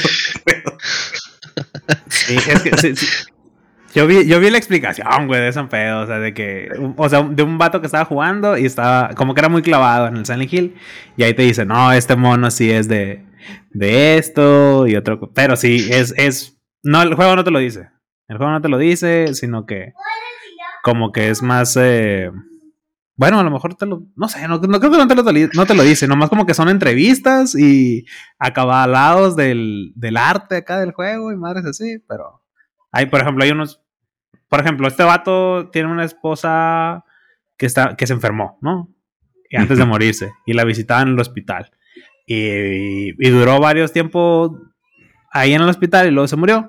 Yo 3.95 4.09
vi, 4.09 4.27
yo 4.27 4.41
vi 4.41 4.51
la 4.51 4.59
explicación, 4.59 5.29
güey, 5.29 5.41
de 5.41 5.49
ese 5.49 5.63
pedo. 5.65 6.01
O 6.03 6.07
sea, 6.07 6.19
de 6.19 6.35
que. 6.35 6.69
O 6.97 7.09
sea, 7.09 7.23
de 7.23 7.43
un 7.45 7.59
vato 7.59 7.81
que 7.81 7.87
estaba 7.87 8.05
jugando 8.05 8.59
y 8.59 8.67
estaba. 8.67 9.11
Como 9.15 9.35
que 9.35 9.41
era 9.41 9.49
muy 9.49 9.63
clavado 9.63 10.09
en 10.09 10.17
el 10.17 10.27
Silent 10.27 10.53
Hill. 10.53 10.75
Y 11.17 11.23
ahí 11.23 11.35
te 11.35 11.43
dice, 11.43 11.65
no, 11.65 11.93
este 11.93 12.17
mono 12.17 12.51
sí 12.51 12.71
es 12.71 12.89
de. 12.89 13.25
De 13.71 14.19
esto 14.19 14.87
y 14.89 14.97
otro. 14.97 15.31
Pero 15.33 15.55
sí, 15.55 15.89
es. 15.93 16.13
es 16.17 16.59
no, 16.83 17.03
el 17.03 17.15
juego 17.15 17.37
no 17.37 17.45
te 17.45 17.53
lo 17.53 17.61
dice. 17.61 17.89
El 18.27 18.39
juego 18.39 18.53
no 18.53 18.61
te 18.61 18.69
lo 18.69 18.79
dice, 18.79 19.33
sino 19.35 19.65
que. 19.65 19.93
Como 20.83 21.13
que 21.13 21.31
es 21.31 21.43
más. 21.43 21.77
eh, 21.81 22.33
bueno, 23.17 23.39
a 23.39 23.45
lo 23.45 23.51
mejor 23.51 23.75
te 23.75 23.87
lo. 23.87 24.03
No 24.17 24.29
sé, 24.29 24.47
no, 24.49 24.59
no 24.59 24.81
creo 24.81 24.91
que 24.91 24.99
no 24.99 25.07
te, 25.07 25.15
lo, 25.15 25.23
no 25.55 25.67
te 25.67 25.75
lo 25.75 25.83
dice. 25.85 26.09
Nomás 26.09 26.29
como 26.29 26.47
que 26.47 26.55
son 26.55 26.69
entrevistas 26.69 27.55
y 27.55 28.07
acabalados 28.39 29.37
del, 29.37 29.93
del 29.95 30.17
arte 30.17 30.57
acá 30.57 30.81
del 30.81 30.93
juego 30.93 31.31
y 31.31 31.37
madres 31.37 31.65
así. 31.65 31.99
Pero. 32.09 32.43
Hay, 32.91 33.07
por 33.07 33.21
ejemplo, 33.21 33.45
hay 33.45 33.53
unos. 33.53 33.81
Por 34.49 34.61
ejemplo, 34.61 34.89
este 34.89 35.05
vato 35.05 35.71
tiene 35.71 35.91
una 35.91 36.05
esposa 36.05 37.05
que, 37.57 37.67
está, 37.67 37.97
que 37.97 38.07
se 38.07 38.13
enfermó, 38.15 38.59
¿no? 38.61 38.93
Y 39.49 39.57
antes 39.57 39.79
de 39.79 39.85
morirse. 39.85 40.33
Y 40.45 40.55
la 40.55 40.65
visitaba 40.65 41.03
en 41.03 41.09
el 41.09 41.21
hospital. 41.21 41.71
Y, 42.27 43.11
y 43.25 43.31
duró 43.31 43.61
varios 43.61 43.93
tiempos 43.93 44.53
ahí 45.31 45.53
en 45.53 45.63
el 45.63 45.69
hospital 45.69 46.09
y 46.09 46.11
luego 46.11 46.27
se 46.27 46.37
murió. 46.37 46.67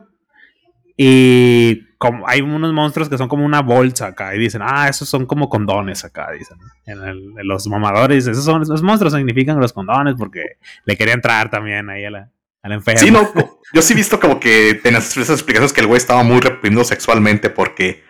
Y 0.95 1.81
como 2.05 2.27
hay 2.27 2.41
unos 2.41 2.71
monstruos 2.73 3.09
que 3.09 3.17
son 3.17 3.27
como 3.27 3.45
una 3.45 3.61
bolsa 3.61 4.07
acá 4.07 4.35
y 4.35 4.39
dicen, 4.39 4.61
ah, 4.63 4.87
esos 4.89 5.07
son 5.09 5.25
como 5.25 5.49
condones 5.49 6.03
acá, 6.05 6.31
dicen. 6.31 6.57
En, 6.85 7.01
el- 7.03 7.33
en 7.37 7.47
los 7.47 7.67
mamadores, 7.67 8.27
esos 8.27 8.43
son 8.45 8.61
los 8.67 8.81
monstruos 8.83 9.13
significan 9.13 9.59
los 9.59 9.73
condones 9.73 10.15
porque 10.17 10.57
le 10.85 10.95
quería 10.97 11.13
entrar 11.13 11.49
también 11.49 11.89
ahí 11.89 12.05
a 12.05 12.11
la, 12.11 12.31
a 12.63 12.69
la 12.69 12.75
enferma. 12.75 12.99
Sí, 12.99 13.11
no, 13.11 13.29
yo 13.73 13.81
sí 13.81 13.93
he 13.93 13.95
visto 13.95 14.19
como 14.19 14.39
que 14.39 14.79
en 14.83 14.95
esas 14.95 15.29
explicaciones 15.29 15.73
que 15.73 15.81
el 15.81 15.87
güey 15.87 15.97
estaba 15.97 16.23
muy 16.23 16.39
reprimido 16.39 16.83
sexualmente 16.83 17.49
porque, 17.49 18.03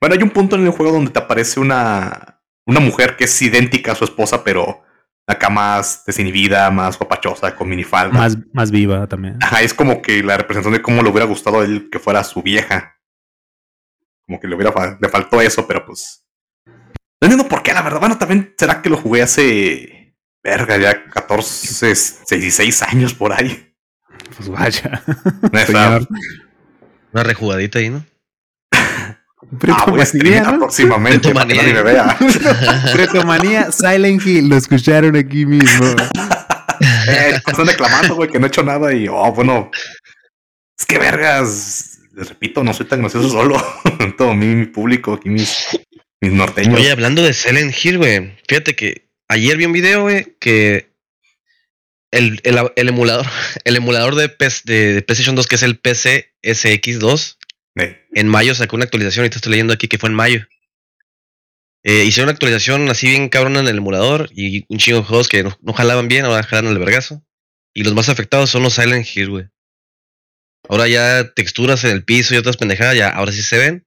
bueno, 0.00 0.14
hay 0.16 0.22
un 0.22 0.30
punto 0.30 0.56
en 0.56 0.64
el 0.66 0.70
juego 0.72 0.92
donde 0.92 1.10
te 1.10 1.18
aparece 1.18 1.60
una, 1.60 2.40
una 2.66 2.80
mujer 2.80 3.16
que 3.16 3.24
es 3.24 3.42
idéntica 3.42 3.92
a 3.92 3.94
su 3.96 4.04
esposa, 4.04 4.42
pero 4.44 4.82
acá 5.26 5.48
más 5.48 6.02
desinhibida, 6.06 6.68
más 6.72 6.98
guapachosa, 6.98 7.54
con 7.54 7.68
minifalda. 7.68 8.18
Más, 8.18 8.36
más 8.52 8.72
viva 8.72 9.06
también. 9.06 9.36
Ajá, 9.40 9.62
es 9.62 9.72
como 9.72 10.02
que 10.02 10.24
la 10.24 10.36
representación 10.36 10.72
de 10.74 10.82
cómo 10.82 11.02
le 11.04 11.08
hubiera 11.10 11.26
gustado 11.26 11.60
a 11.60 11.64
él 11.64 11.88
que 11.92 12.00
fuera 12.00 12.24
su 12.24 12.42
vieja. 12.42 12.96
Como 14.30 14.38
que 14.38 14.46
le 14.46 14.54
hubiera 14.54 14.70
fa- 14.70 14.96
le 15.00 15.08
faltó 15.08 15.40
eso, 15.40 15.66
pero 15.66 15.84
pues. 15.84 16.24
No 16.64 17.26
entiendo 17.26 17.48
por 17.48 17.64
qué, 17.64 17.72
la 17.72 17.82
verdad. 17.82 17.98
Bueno, 17.98 18.16
también 18.16 18.54
será 18.56 18.80
que 18.80 18.88
lo 18.88 18.96
jugué 18.96 19.22
hace. 19.22 20.14
Verga, 20.40 20.76
ya 20.78 21.04
14, 21.06 21.86
16 22.30 22.82
años 22.84 23.12
por 23.12 23.32
ahí. 23.32 23.74
Pues 24.36 24.48
vaya. 24.48 25.02
Señor. 25.66 26.06
Una 27.12 27.22
rejugadita 27.24 27.80
ahí, 27.80 27.90
¿no? 27.90 28.04
Ah, 29.68 29.84
voy 29.88 30.00
a 30.00 30.06
streamear 30.06 30.58
próximamente 30.58 31.34
para 31.34 31.48
que 31.48 31.54
nadie 31.56 31.74
me 31.74 31.82
vea. 31.82 32.16
Pretomanía, 32.92 33.72
Silent 33.72 34.24
Hill, 34.24 34.48
lo 34.48 34.56
escucharon 34.56 35.16
aquí 35.16 35.44
mismo. 35.44 35.86
Eh, 37.08 37.40
están 37.44 37.66
reclamando, 37.66 38.14
güey, 38.14 38.30
que 38.30 38.38
no 38.38 38.46
he 38.46 38.48
hecho 38.48 38.62
nada 38.62 38.92
y, 38.94 39.08
oh, 39.08 39.32
bueno. 39.32 39.70
Es 40.78 40.86
que 40.86 40.98
vergas. 40.98 41.89
Les 42.20 42.28
repito, 42.28 42.62
no 42.62 42.74
soy 42.74 42.84
tan 42.84 43.00
gracioso 43.00 43.30
solo. 43.30 43.56
Todo 44.18 44.34
mi, 44.34 44.44
mi 44.54 44.66
público, 44.66 45.14
aquí 45.14 45.30
mis, 45.30 45.68
mis 46.20 46.32
norteños. 46.32 46.78
Oye, 46.78 46.90
hablando 46.90 47.22
de 47.22 47.32
Silent 47.32 47.74
Hill, 47.82 47.96
güey. 47.96 48.36
Fíjate 48.46 48.76
que 48.76 49.08
ayer 49.26 49.56
vi 49.56 49.64
un 49.64 49.72
video, 49.72 50.02
güey, 50.02 50.36
que 50.38 50.92
el, 52.10 52.38
el, 52.44 52.58
el 52.76 52.88
emulador, 52.88 53.24
el 53.64 53.74
emulador 53.74 54.16
de, 54.16 54.28
PS 54.28 54.64
de, 54.66 54.92
de 54.92 55.02
PlayStation 55.02 55.34
2, 55.34 55.46
que 55.46 55.54
es 55.54 55.62
el 55.62 55.78
PC 55.78 56.34
SX2, 56.42 57.38
Eh, 57.76 58.06
en 58.12 58.28
mayo 58.28 58.54
sacó 58.54 58.76
una 58.76 58.84
actualización, 58.84 59.24
y 59.24 59.30
te 59.30 59.36
estoy 59.36 59.52
leyendo 59.52 59.72
aquí 59.72 59.88
que 59.88 59.96
fue 59.96 60.10
en 60.10 60.14
mayo. 60.14 60.46
Eh, 61.84 62.04
hicieron 62.04 62.26
una 62.26 62.34
actualización 62.34 62.90
así 62.90 63.08
bien 63.08 63.30
cabrona 63.30 63.60
en 63.60 63.68
el 63.68 63.78
emulador 63.78 64.28
y 64.34 64.66
un 64.68 64.76
chingo 64.76 64.98
de 64.98 65.06
juegos 65.06 65.28
que 65.28 65.42
no, 65.42 65.56
no 65.62 65.72
jalaban 65.72 66.08
bien, 66.08 66.26
ahora 66.26 66.42
jalan 66.42 66.72
el 66.72 66.78
vergazo. 66.78 67.24
Y 67.72 67.82
los 67.84 67.94
más 67.94 68.10
afectados 68.10 68.50
son 68.50 68.62
los 68.62 68.74
Silent 68.74 69.06
Hill, 69.06 69.30
güey. 69.30 69.46
Ahora 70.70 70.86
ya 70.86 71.32
texturas 71.34 71.82
en 71.84 71.90
el 71.90 72.04
piso 72.04 72.32
y 72.34 72.38
otras 72.38 72.56
pendejadas, 72.56 72.94
ya 72.96 73.08
ahora 73.08 73.32
sí 73.32 73.42
se 73.42 73.58
ven, 73.58 73.86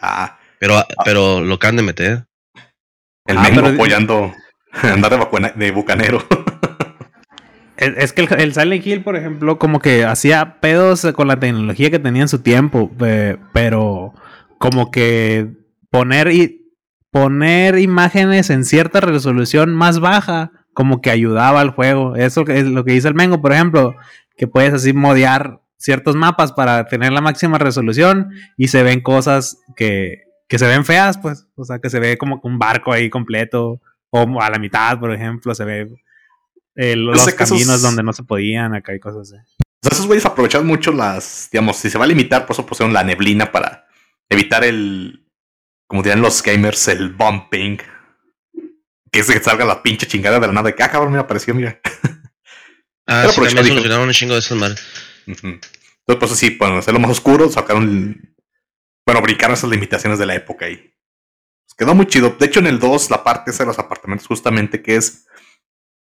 ah, 0.00 0.38
pero, 0.58 0.84
pero 1.04 1.40
lo 1.40 1.54
acaban 1.54 1.76
de 1.76 1.82
meter. 1.84 2.26
el 3.26 3.38
Ah, 3.38 3.48
pero- 3.54 3.68
apoyando. 3.68 4.34
Andar 4.82 5.10
de, 5.12 5.16
vacuna- 5.18 5.52
de 5.54 5.70
bucanero. 5.70 6.24
Es, 7.76 7.92
es 7.96 8.12
que 8.12 8.22
el, 8.22 8.40
el 8.40 8.54
Silent 8.54 8.86
Hill, 8.86 9.02
por 9.02 9.16
ejemplo, 9.16 9.58
como 9.58 9.78
que 9.80 10.04
hacía 10.04 10.60
pedos 10.60 11.06
con 11.14 11.28
la 11.28 11.40
tecnología 11.40 11.90
que 11.90 11.98
tenía 11.98 12.22
en 12.22 12.28
su 12.28 12.40
tiempo, 12.40 12.90
eh, 13.04 13.36
pero 13.52 14.12
como 14.58 14.90
que 14.90 15.48
poner 15.90 16.30
y 16.32 16.72
poner 17.10 17.78
imágenes 17.78 18.50
en 18.50 18.64
cierta 18.64 19.00
resolución 19.00 19.74
más 19.74 19.98
baja, 20.00 20.52
como 20.74 21.00
que 21.00 21.10
ayudaba 21.10 21.60
al 21.60 21.70
juego. 21.70 22.14
Eso 22.16 22.44
es 22.48 22.64
lo 22.66 22.84
que 22.84 22.92
dice 22.92 23.08
el 23.08 23.14
Mengo, 23.14 23.40
por 23.40 23.52
ejemplo, 23.52 23.96
que 24.36 24.46
puedes 24.46 24.72
así 24.74 24.92
modear 24.92 25.60
ciertos 25.80 26.14
mapas 26.14 26.52
para 26.52 26.86
tener 26.86 27.10
la 27.12 27.20
máxima 27.22 27.58
resolución 27.58 28.30
y 28.56 28.68
se 28.68 28.82
ven 28.82 29.00
cosas 29.00 29.58
que, 29.76 30.24
que 30.48 30.58
se 30.58 30.66
ven 30.66 30.84
feas, 30.84 31.16
pues, 31.18 31.46
o 31.56 31.64
sea, 31.64 31.78
que 31.78 31.88
se 31.90 31.98
ve 31.98 32.18
como 32.18 32.40
que 32.40 32.46
un 32.48 32.58
barco 32.58 32.92
ahí 32.92 33.08
completo 33.08 33.80
o 34.10 34.40
a 34.42 34.50
la 34.50 34.58
mitad, 34.58 34.98
por 35.00 35.12
ejemplo, 35.14 35.54
se 35.54 35.64
ve 35.64 35.88
eh, 36.76 36.96
los 36.96 37.24
que 37.24 37.30
esos- 37.42 37.48
caminos 37.48 37.80
donde 37.82 38.02
no 38.02 38.12
se 38.12 38.22
podían, 38.24 38.74
acá 38.74 38.94
y 38.94 39.00
cosas 39.00 39.32
así. 39.32 39.36
O 39.82 39.88
sea, 39.88 39.92
esos 39.92 40.06
güeyes 40.06 40.26
aprovechan 40.26 40.66
mucho 40.66 40.92
las, 40.92 41.48
digamos, 41.50 41.76
si 41.76 41.88
se 41.88 41.96
va 41.96 42.04
a 42.04 42.08
limitar, 42.08 42.44
por 42.46 42.52
eso 42.54 42.66
pusieron 42.66 42.92
la 42.92 43.02
neblina 43.02 43.50
para 43.50 43.86
evitar 44.28 44.62
el, 44.64 45.26
como 45.88 46.02
dirían 46.02 46.20
los 46.20 46.42
gamers, 46.42 46.88
el 46.88 47.08
bumping. 47.14 47.78
Que 49.12 49.24
se 49.24 49.42
salga 49.42 49.64
la 49.64 49.82
pinche 49.82 50.06
chingada 50.06 50.38
de 50.38 50.46
la 50.46 50.52
nada 50.52 50.68
de 50.68 50.74
que, 50.76 50.82
ah, 50.84 50.90
cabrón, 50.90 51.10
mira, 51.12 51.22
apareció, 51.22 51.52
mira. 51.54 51.80
Ah, 53.06 53.26
sí, 53.28 53.34
también 53.40 53.66
solucionaron 53.66 54.06
un 54.06 54.12
chingo 54.12 54.34
de 54.34 54.38
esas 54.40 54.56
madres. 54.56 54.84
Entonces, 55.26 55.60
pues 56.06 56.30
sí, 56.32 56.56
bueno, 56.58 56.78
hacerlo 56.78 57.00
más 57.00 57.10
oscuro, 57.10 57.48
sacaron, 57.50 58.34
bueno, 59.06 59.22
brincaron 59.22 59.54
esas 59.54 59.70
limitaciones 59.70 60.18
de 60.18 60.26
la 60.26 60.34
época 60.34 60.68
y 60.68 60.76
pues, 60.76 61.74
quedó 61.76 61.94
muy 61.94 62.06
chido. 62.06 62.36
De 62.38 62.46
hecho, 62.46 62.60
en 62.60 62.66
el 62.66 62.78
2, 62.78 63.10
la 63.10 63.22
parte 63.24 63.50
esa 63.50 63.64
de 63.64 63.68
los 63.68 63.78
apartamentos, 63.78 64.26
justamente, 64.26 64.82
que 64.82 64.96
es, 64.96 65.26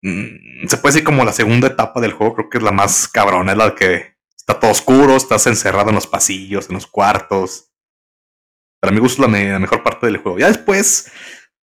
mm, 0.03 0.67
se 0.69 0.77
puede 0.79 0.95
decir 0.95 1.05
como 1.05 1.25
la 1.25 1.33
segunda 1.33 1.69
etapa 1.69 2.01
del 2.01 2.13
juego, 2.13 2.35
creo 2.35 2.51
que 2.51 2.59
es 2.59 2.65
la 2.65 2.73
más 2.73 3.09
cabrona, 3.09 3.53
es 3.53 3.59
la 3.59 3.75
que 3.75 4.17
está 4.37 4.61
todo 4.61 4.71
oscuro, 4.71 5.17
estás 5.17 5.47
encerrado 5.47 5.89
en 5.91 5.97
los 5.97 6.07
pasillos, 6.07 6.69
en 6.69 6.75
los 6.75 6.87
cuartos. 6.87 7.73
Para 8.81 8.93
mí 8.93 9.01
gusto 9.01 9.23
es 9.23 9.29
la, 9.31 9.33
me- 9.39 9.51
la 9.51 9.59
mejor 9.59 9.83
parte 9.83 10.07
del 10.07 10.19
juego. 10.19 10.39
Ya 10.39 10.49
después, 10.49 11.11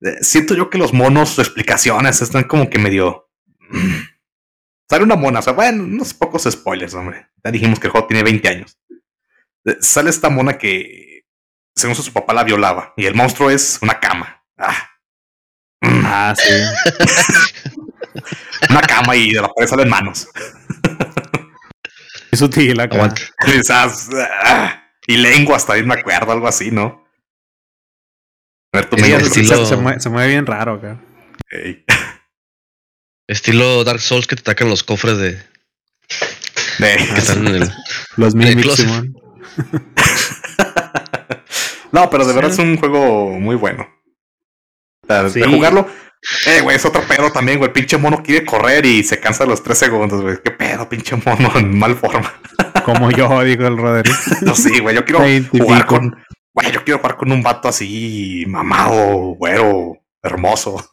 eh, 0.01 0.17
siento 0.23 0.55
yo 0.55 0.71
que 0.71 0.79
los 0.79 0.93
monos, 0.93 1.39
explicaciones 1.39 2.23
están 2.23 2.45
como 2.45 2.69
que 2.71 2.79
medio... 2.79 3.31
Sale 4.93 5.05
una 5.05 5.17
mona, 5.17 5.39
o 5.39 5.43
sea, 5.43 5.55
bueno, 5.55 5.85
unos 5.85 6.13
pocos 6.13 6.43
spoilers, 6.51 6.93
hombre. 6.93 7.27
Ya 7.43 7.51
dijimos 7.51 7.81
que 7.81 7.87
el 7.87 7.93
juego 7.93 8.07
tiene 8.07 8.23
20 8.23 8.47
años. 8.47 8.79
Eh, 9.65 9.79
Sale 9.81 10.11
esta 10.11 10.29
mona 10.29 10.59
que, 10.59 11.25
según 11.75 11.95
su 11.97 12.13
papá, 12.13 12.35
la 12.35 12.45
violaba. 12.45 12.93
Y 12.99 13.07
el 13.07 13.15
monstruo 13.15 13.49
es 13.49 13.79
una 13.81 13.99
cama. 13.99 14.45
Ah. 14.59 14.91
Mm, 15.81 16.03
Ah, 16.05 16.35
sí. 16.37 16.53
Una 18.69 18.83
cama 18.83 19.17
y 19.17 19.33
de 19.33 19.41
la 19.41 19.49
pared 19.49 19.67
salen 19.67 19.89
manos. 19.89 20.29
Es 22.31 22.43
acá. 22.43 22.97
Aguanta. 22.97 23.23
Y, 23.47 23.51
esas, 23.53 24.11
ah, 24.45 24.91
y 25.07 25.17
lengua 25.17 25.57
hasta 25.57 25.73
ahí 25.73 25.83
me 25.85 25.95
acuerdo, 25.95 26.33
algo 26.33 26.47
así, 26.47 26.71
¿no? 26.71 27.03
A 28.75 28.79
ver, 28.79 28.91
tú 28.91 28.97
me 28.97 29.07
el 29.07 29.25
se, 29.25 29.41
dices, 29.41 29.51
estilo- 29.51 29.65
se- 29.65 29.75
se 29.75 29.81
mueve, 29.81 30.01
se 30.01 30.11
mueve 30.11 30.29
bien 30.29 30.45
raro 30.47 30.75
acá. 30.75 31.01
"Ey". 31.51 31.83
Estilo 33.33 33.85
Dark 33.85 34.01
Souls 34.01 34.27
que 34.27 34.37
te 34.37 34.41
atacan 34.43 34.71
los 34.71 34.83
cofres 34.85 35.19
de 35.19 35.43
De- 36.79 36.97
que 36.97 37.19
están 37.19 37.47
en 37.47 37.55
el. 37.63 37.71
Los 38.17 38.35
En 38.35 38.43
el. 38.43 38.71
Simón. 38.71 39.15
no, 41.93 42.09
pero 42.11 42.25
de 42.25 42.31
Sí. 42.31 42.37
verdad 42.37 42.53
es 42.53 42.59
un 42.59 42.77
juego 42.79 43.31
muy 43.39 43.57
bueno. 43.57 43.87
O 45.03 45.07
sea, 45.07 45.29
Sí. 45.29 45.41
De 45.41 45.47
jugarlo. 45.47 45.87
Eh, 46.47 46.61
güey, 46.61 46.77
es 46.77 46.85
otro 46.85 47.03
pedo 47.03 47.33
también, 47.33 47.59
güey. 47.59 47.69
El 47.69 47.73
pinche 47.73 47.99
mono 47.99 48.23
quiere 48.23 48.47
correr 48.47 48.87
y 48.87 49.03
se 49.03 49.19
cansa 49.19 49.43
a 49.43 49.47
los 49.47 49.63
tres 49.63 49.79
segundos, 49.79 50.23
güey. 50.23 50.37
Qué 50.45 50.53
pedo, 50.53 50.89
pinche 50.89 51.17
mono 51.17 51.51
en 51.57 51.77
mal 51.79 51.97
forma. 51.97 52.33
Como 52.85 53.11
yo, 53.11 53.43
digo 53.43 53.67
el 53.67 53.77
Roderick. 53.77 54.15
No, 54.43 54.55
sí, 54.55 54.79
güey. 54.79 54.95
Yo 54.95 55.05
quiero 55.05 55.25
jugar 55.51 55.87
con. 55.87 56.17
Güey, 56.55 56.71
yo 56.71 56.85
quiero 56.85 56.99
jugar 57.01 57.17
con 57.17 57.33
un 57.33 57.43
vato 57.43 57.69
así, 57.69 58.45
mamado, 58.47 59.35
güero, 59.39 59.95
hermoso. 60.23 60.93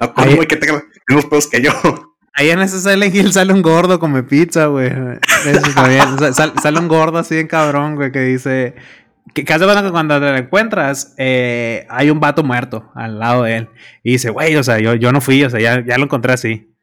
no 0.00 0.14
con 0.14 0.24
Ahí- 0.24 0.30
un 0.30 0.36
güey 0.36 0.48
que 0.48 0.56
tenga 0.56 0.82
mismos 1.08 1.26
pedos 1.26 1.46
que 1.48 1.62
yo. 1.62 1.72
Ahí 2.34 2.48
en 2.50 2.60
ese 2.60 2.80
Silent 2.80 3.14
Hill 3.14 3.32
sale 3.32 3.52
un 3.52 3.60
gordo 3.62 3.98
come 4.00 4.22
pizza, 4.22 4.66
güey. 4.66 4.86
Eso 4.86 5.66
está 5.66 5.86
bien. 5.88 6.18
Sa- 6.18 6.32
sal- 6.32 6.54
sale 6.62 6.78
un 6.78 6.88
gordo 6.88 7.18
así 7.18 7.38
en 7.38 7.46
cabrón, 7.46 7.94
güey, 7.96 8.10
que 8.12 8.20
dice... 8.20 8.74
Que, 9.34 9.44
cuenta 9.44 9.82
que 9.82 9.90
cuando 9.90 10.18
te 10.20 10.26
lo 10.30 10.36
encuentras, 10.36 11.14
eh, 11.16 11.86
hay 11.88 12.10
un 12.10 12.20
vato 12.20 12.42
muerto 12.42 12.90
al 12.94 13.18
lado 13.18 13.44
de 13.44 13.56
él. 13.58 13.68
Y 14.02 14.12
dice, 14.12 14.30
güey, 14.30 14.56
o 14.56 14.62
sea, 14.64 14.78
yo, 14.78 14.94
yo 14.94 15.12
no 15.12 15.20
fui, 15.20 15.42
o 15.44 15.48
sea, 15.50 15.60
ya, 15.60 15.82
ya 15.86 15.96
lo 15.96 16.04
encontré 16.04 16.32
así. 16.32 16.74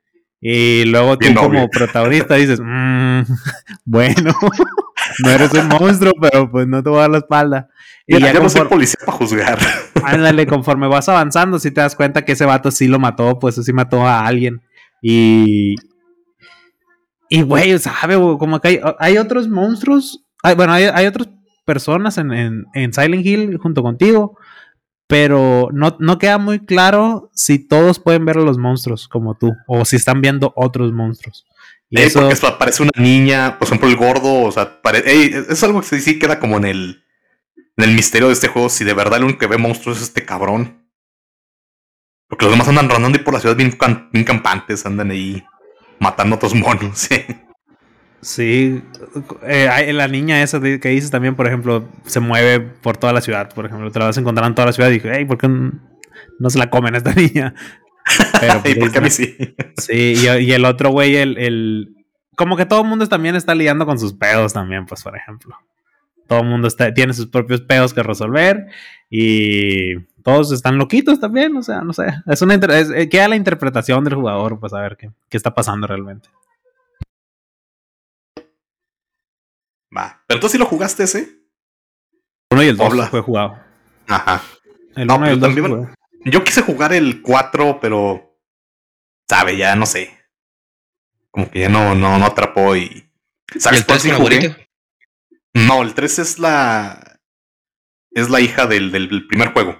Y 0.41 0.85
luego 0.85 1.17
tú 1.17 1.25
Bien 1.27 1.35
como 1.35 1.47
obvio. 1.49 1.67
protagonista 1.69 2.35
dices, 2.35 2.59
"Mm, 2.63 3.21
bueno, 3.85 4.33
no 5.23 5.29
eres 5.29 5.53
un 5.53 5.67
monstruo, 5.67 6.13
pero 6.21 6.49
pues 6.49 6.65
no 6.67 6.81
te 6.81 6.89
voy 6.89 6.99
a 6.99 7.01
dar 7.01 7.09
la 7.11 7.17
espalda. 7.19 7.69
Y 8.17 8.21
ya 8.21 8.33
yo 8.33 8.41
no 8.41 8.49
soy 8.49 8.61
conforme- 8.61 8.69
policía 8.69 8.99
para 9.05 9.17
juzgar. 9.17 9.59
Ándale, 10.03 10.47
conforme 10.47 10.87
vas 10.87 11.07
avanzando, 11.09 11.59
si 11.59 11.71
te 11.71 11.81
das 11.81 11.95
cuenta 11.95 12.25
que 12.25 12.31
ese 12.33 12.45
vato 12.45 12.71
sí 12.71 12.87
lo 12.87 12.99
mató, 12.99 13.37
pues 13.39 13.55
sí 13.55 13.73
mató 13.73 14.05
a 14.05 14.25
alguien. 14.25 14.61
Y. 15.01 15.75
Y, 17.29 17.41
güey, 17.43 17.77
sabe, 17.79 18.15
güey, 18.15 18.37
como 18.37 18.59
que 18.59 18.67
hay, 18.69 18.79
hay 18.99 19.17
otros 19.17 19.47
monstruos. 19.47 20.25
hay- 20.43 20.55
bueno, 20.55 20.73
hay, 20.73 20.85
hay 20.85 21.05
otras 21.05 21.29
personas 21.65 22.17
en, 22.17 22.31
en, 22.33 22.65
en 22.73 22.93
Silent 22.93 23.25
Hill 23.25 23.57
junto 23.57 23.83
contigo. 23.83 24.37
Pero 25.07 25.69
no, 25.73 25.95
no 25.99 26.19
queda 26.19 26.37
muy 26.37 26.59
claro 26.59 27.31
si 27.33 27.57
todos 27.57 27.99
pueden 27.99 28.25
ver 28.25 28.37
a 28.37 28.41
los 28.41 28.57
monstruos 28.59 29.07
como 29.07 29.35
tú. 29.35 29.53
O 29.67 29.83
si 29.85 29.95
están 29.95 30.21
viendo 30.21 30.53
otros 30.55 30.91
monstruos. 30.93 31.45
Y 31.89 31.99
Eh, 31.99 32.05
eso. 32.05 32.19
porque 32.19 32.33
eso 32.33 32.57
parece 32.59 32.83
una 32.83 32.91
niña, 32.95 33.57
por 33.57 33.67
ejemplo, 33.67 33.87
el 33.89 33.95
gordo, 33.95 34.43
o 34.43 34.51
sea, 34.51 34.81
pare- 34.83 35.03
ey, 35.11 35.31
es 35.49 35.63
algo 35.63 35.81
que 35.81 35.99
sí 35.99 36.19
queda 36.19 36.37
como 36.39 36.57
en 36.57 36.65
el, 36.65 37.03
en 37.79 37.89
el 37.89 37.95
misterio 37.95 38.27
de 38.27 38.33
este 38.33 38.49
juego, 38.49 38.67
si 38.67 38.83
de 38.83 38.93
verdad 38.93 39.19
el 39.19 39.23
único 39.23 39.39
que 39.39 39.47
ve 39.47 39.57
monstruos 39.57 39.97
es 39.97 40.03
este 40.03 40.25
cabrón. 40.25 40.85
Porque 42.27 42.43
los 42.43 42.53
demás 42.53 42.67
andan 42.67 42.89
rondando 42.89 43.17
y 43.17 43.23
por 43.23 43.33
la 43.33 43.39
ciudad 43.39 43.55
bien, 43.55 43.71
campantes, 44.25 44.85
andan 44.85 45.11
ahí 45.11 45.45
matando 45.97 46.35
a 46.35 46.37
otros 46.37 46.53
monos. 46.55 46.97
sí. 46.97 47.25
Sí, 48.21 48.83
eh, 49.43 49.93
la 49.93 50.09
niña 50.09 50.43
esa 50.43 50.59
que 50.59 50.89
dices 50.89 51.09
también, 51.09 51.37
por 51.37 51.47
ejemplo, 51.47 51.87
se 52.05 52.19
mueve 52.19 52.59
por 52.59 52.97
toda 52.97 53.13
la 53.13 53.21
ciudad, 53.21 53.49
por 53.53 53.65
ejemplo, 53.65 53.89
te 53.91 53.99
la 53.99 54.07
vas 54.07 54.17
a 54.17 54.19
encontrar 54.19 54.45
en 54.45 54.55
toda 54.55 54.65
la 54.65 54.73
ciudad 54.73 54.89
y 54.89 54.95
dije, 54.95 55.09
hey, 55.13 55.23
¿por 55.23 55.37
qué 55.37 55.47
no 55.47 56.49
se 56.49 56.59
la 56.59 56.69
comen 56.69 56.95
esta 56.95 57.13
niña? 57.15 57.55
Pero, 58.41 58.61
pues, 58.79 58.95
a 58.97 58.99
mí 58.99 59.09
sí? 59.09 59.37
Sí, 59.77 60.15
y, 60.21 60.51
el 60.51 60.65
otro 60.65 60.89
güey, 60.89 61.15
el, 61.15 61.37
el, 61.37 61.95
Como 62.35 62.57
que 62.57 62.65
todo 62.65 62.81
el 62.81 62.89
mundo 62.89 63.07
también 63.07 63.37
está 63.37 63.55
lidiando 63.55 63.85
con 63.85 63.97
sus 63.97 64.13
pedos 64.13 64.51
también, 64.51 64.85
pues, 64.85 65.01
por 65.01 65.15
ejemplo. 65.15 65.55
Todo 66.29 66.41
el 66.41 66.45
mundo 66.45 66.67
está, 66.67 66.93
tiene 66.93 67.13
sus 67.13 67.25
propios 67.25 67.61
pedos 67.61 67.91
que 67.91 68.03
resolver 68.03 68.67
y 69.09 69.97
todos 70.21 70.51
están 70.51 70.77
loquitos 70.77 71.19
también, 71.19 71.57
o 71.57 71.63
sea, 71.63 71.81
no 71.81 71.91
sé. 71.91 72.05
Es 72.27 72.43
una 72.43 72.53
es, 72.53 72.91
eh, 72.91 73.09
queda 73.09 73.27
la 73.27 73.35
interpretación 73.35 74.03
del 74.03 74.13
jugador, 74.13 74.59
pues 74.59 74.71
a 74.73 74.79
ver 74.79 74.95
qué, 74.95 75.09
qué 75.27 75.37
está 75.37 75.55
pasando 75.55 75.87
realmente. 75.87 76.29
Va. 79.95 80.21
Pero 80.27 80.39
tú 80.39 80.47
sí 80.47 80.59
lo 80.59 80.67
jugaste 80.67 81.01
ese. 81.01 81.39
Uno 82.51 82.61
y 82.61 82.67
el 82.67 82.77
dos 82.77 83.09
fue 83.09 83.21
jugado. 83.21 83.57
Ajá. 84.07 84.43
El 84.95 85.09
uno 85.09 85.27
y 85.27 85.33
el 85.33 85.39
también, 85.39 85.89
Yo 86.25 86.43
quise 86.43 86.61
jugar 86.61 86.93
el 86.93 87.23
4, 87.23 87.79
pero. 87.81 88.37
Sabe, 89.27 89.57
ya 89.57 89.75
no 89.75 89.87
sé. 89.87 90.15
Como 91.31 91.49
que 91.49 91.61
ya 91.61 91.69
no, 91.69 91.95
no, 91.95 92.19
no 92.19 92.25
atrapó 92.25 92.75
y. 92.75 93.09
¿Sabes 93.57 93.83
cuál 93.83 93.99
sí 93.99 94.11
jugué? 94.11 94.68
No, 95.53 95.81
el 95.81 95.93
3 95.93 96.19
es 96.19 96.39
la. 96.39 97.19
Es 98.11 98.29
la 98.29 98.41
hija 98.41 98.65
del, 98.65 98.91
del 98.91 99.27
primer 99.27 99.53
juego. 99.53 99.77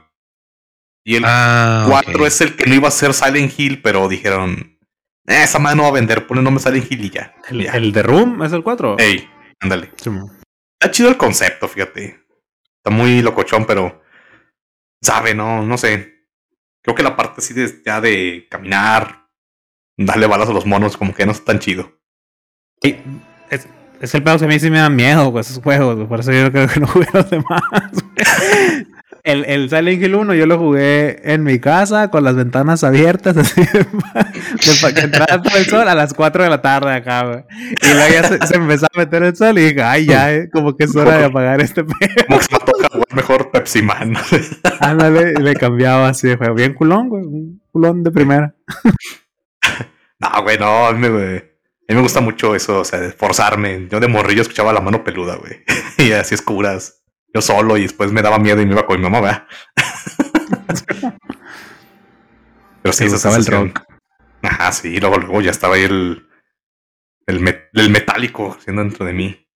Y 1.03 1.15
el 1.15 1.23
4 1.23 1.29
ah, 1.29 2.27
es 2.27 2.41
el 2.41 2.55
que 2.55 2.65
no 2.65 2.75
iba 2.75 2.87
a 2.87 2.91
ser 2.91 3.13
Silent 3.13 3.57
Hill, 3.57 3.81
pero 3.81 4.07
dijeron. 4.07 4.77
Eh, 5.25 5.43
esa 5.43 5.59
madre 5.59 5.77
no 5.77 5.83
va 5.83 5.89
a 5.89 5.93
vender, 5.93 6.27
pone 6.27 6.41
nombre 6.41 6.61
Silent 6.61 6.91
Hill 6.91 7.05
y 7.05 7.09
ya. 7.09 7.35
¿El, 7.49 7.91
de 7.91 8.03
Room 8.03 8.43
es 8.43 8.53
el 8.53 8.63
4? 8.63 8.97
Ey. 8.99 9.27
Ándale. 9.59 9.91
Está 9.95 10.91
chido 10.91 11.09
el 11.09 11.17
concepto, 11.17 11.67
fíjate. 11.67 12.23
Está 12.77 12.91
muy 12.91 13.21
locochón, 13.21 13.65
pero. 13.65 14.03
Sabe, 15.01 15.33
no, 15.33 15.63
no 15.63 15.77
sé. 15.77 16.27
Creo 16.83 16.95
que 16.95 17.03
la 17.03 17.15
parte 17.15 17.35
así 17.37 17.53
de 17.53 17.81
ya 17.85 18.01
de 18.01 18.47
caminar, 18.49 19.29
darle 19.97 20.27
balas 20.27 20.49
a 20.49 20.53
los 20.53 20.65
monos, 20.65 20.97
como 20.97 21.13
que 21.13 21.25
no 21.25 21.31
es 21.31 21.43
tan 21.43 21.59
chido. 21.59 21.99
Sí, 22.81 23.01
es, 23.49 23.67
es 23.99 24.15
el 24.15 24.23
pedo 24.23 24.37
que 24.39 24.45
a 24.45 24.47
mí 24.47 24.59
sí 24.59 24.69
me 24.69 24.79
da 24.79 24.89
miedo, 24.89 25.31
pues, 25.31 25.49
esos 25.49 25.63
juegos, 25.63 26.07
por 26.07 26.21
eso 26.21 26.31
yo 26.31 26.51
creo 26.51 26.67
que 26.67 26.79
no 26.79 26.87
jugué 26.87 27.07
los 27.13 27.29
demás. 27.29 27.61
El, 29.23 29.45
el 29.45 29.69
Silent 29.69 30.01
Hill 30.01 30.15
1 30.15 30.33
yo 30.33 30.45
lo 30.45 30.57
jugué 30.57 31.19
en 31.23 31.43
mi 31.43 31.59
casa 31.59 32.09
con 32.09 32.23
las 32.23 32.35
ventanas 32.35 32.83
abiertas, 32.83 33.35
así 33.37 33.61
para 34.81 34.93
que 34.93 35.01
entrara 35.01 35.41
todo 35.41 35.57
el 35.57 35.65
sol 35.65 35.87
a 35.87 35.95
las 35.95 36.13
4 36.13 36.43
de 36.43 36.49
la 36.49 36.61
tarde 36.61 36.93
acá, 36.93 37.25
güey. 37.25 37.43
Y 37.81 37.93
luego 37.93 38.13
ya 38.13 38.47
se, 38.47 38.55
empezó 38.55 38.85
a 38.85 38.97
meter 38.97 39.23
el 39.23 39.35
sol 39.35 39.57
y 39.59 39.65
dije, 39.65 39.83
ay, 39.83 40.05
ya, 40.05 40.33
eh, 40.33 40.49
como 40.51 40.75
que 40.75 40.85
es 40.85 40.95
hora 40.95 41.17
de 41.17 41.25
apagar 41.25 41.61
este 41.61 41.83
pedo. 41.83 41.97
Como 42.27 42.39
que 42.39 42.45
se 42.45 42.53
me 42.53 42.59
toca 42.59 42.87
jugar 42.91 43.13
mejor 43.13 43.51
Pepsi 43.51 43.81
Man. 43.81 44.13
Ándale, 44.79 45.33
y 45.37 45.41
le 45.41 45.53
cambiaba 45.55 46.09
así 46.09 46.27
de 46.27 46.37
juego. 46.37 46.55
Bien 46.55 46.73
culón, 46.73 47.09
güey, 47.09 47.23
un 47.23 47.61
culón 47.71 48.03
de 48.03 48.11
primera. 48.11 48.55
no, 50.19 50.43
güey, 50.43 50.57
no, 50.57 50.93
me, 50.93 51.48
a 51.89 51.91
mí 51.91 51.95
me 51.95 52.03
gusta 52.03 52.21
mucho 52.21 52.55
eso, 52.55 52.81
o 52.81 52.85
sea, 52.85 53.03
esforzarme. 53.03 53.87
Yo 53.89 53.99
de 53.99 54.07
morrillo 54.07 54.43
escuchaba 54.43 54.71
la 54.71 54.79
mano 54.79 55.03
peluda, 55.03 55.37
güey. 55.37 55.63
y 55.97 56.11
así 56.11 56.35
escuras 56.35 57.03
yo 57.33 57.41
solo 57.41 57.77
y 57.77 57.81
después 57.83 58.11
me 58.11 58.21
daba 58.21 58.37
miedo 58.37 58.61
y 58.61 58.67
me 58.67 58.73
iba 58.73 58.85
con 58.85 58.97
mi 58.97 59.09
mamá, 59.09 59.21
¿verdad? 59.21 59.47
Pero 62.83 62.93
sí, 62.93 63.05
estaba 63.05 63.37
el 63.37 63.45
rock. 63.45 63.81
Ajá, 64.43 64.71
sí, 64.71 64.99
luego, 64.99 65.17
luego 65.17 65.41
ya 65.41 65.51
estaba 65.51 65.75
ahí 65.75 65.83
el, 65.83 66.27
el, 67.25 67.67
el 67.73 67.89
metálico 67.89 68.55
haciendo 68.57 68.83
dentro 68.83 69.05
de 69.05 69.13
mí. 69.13 69.47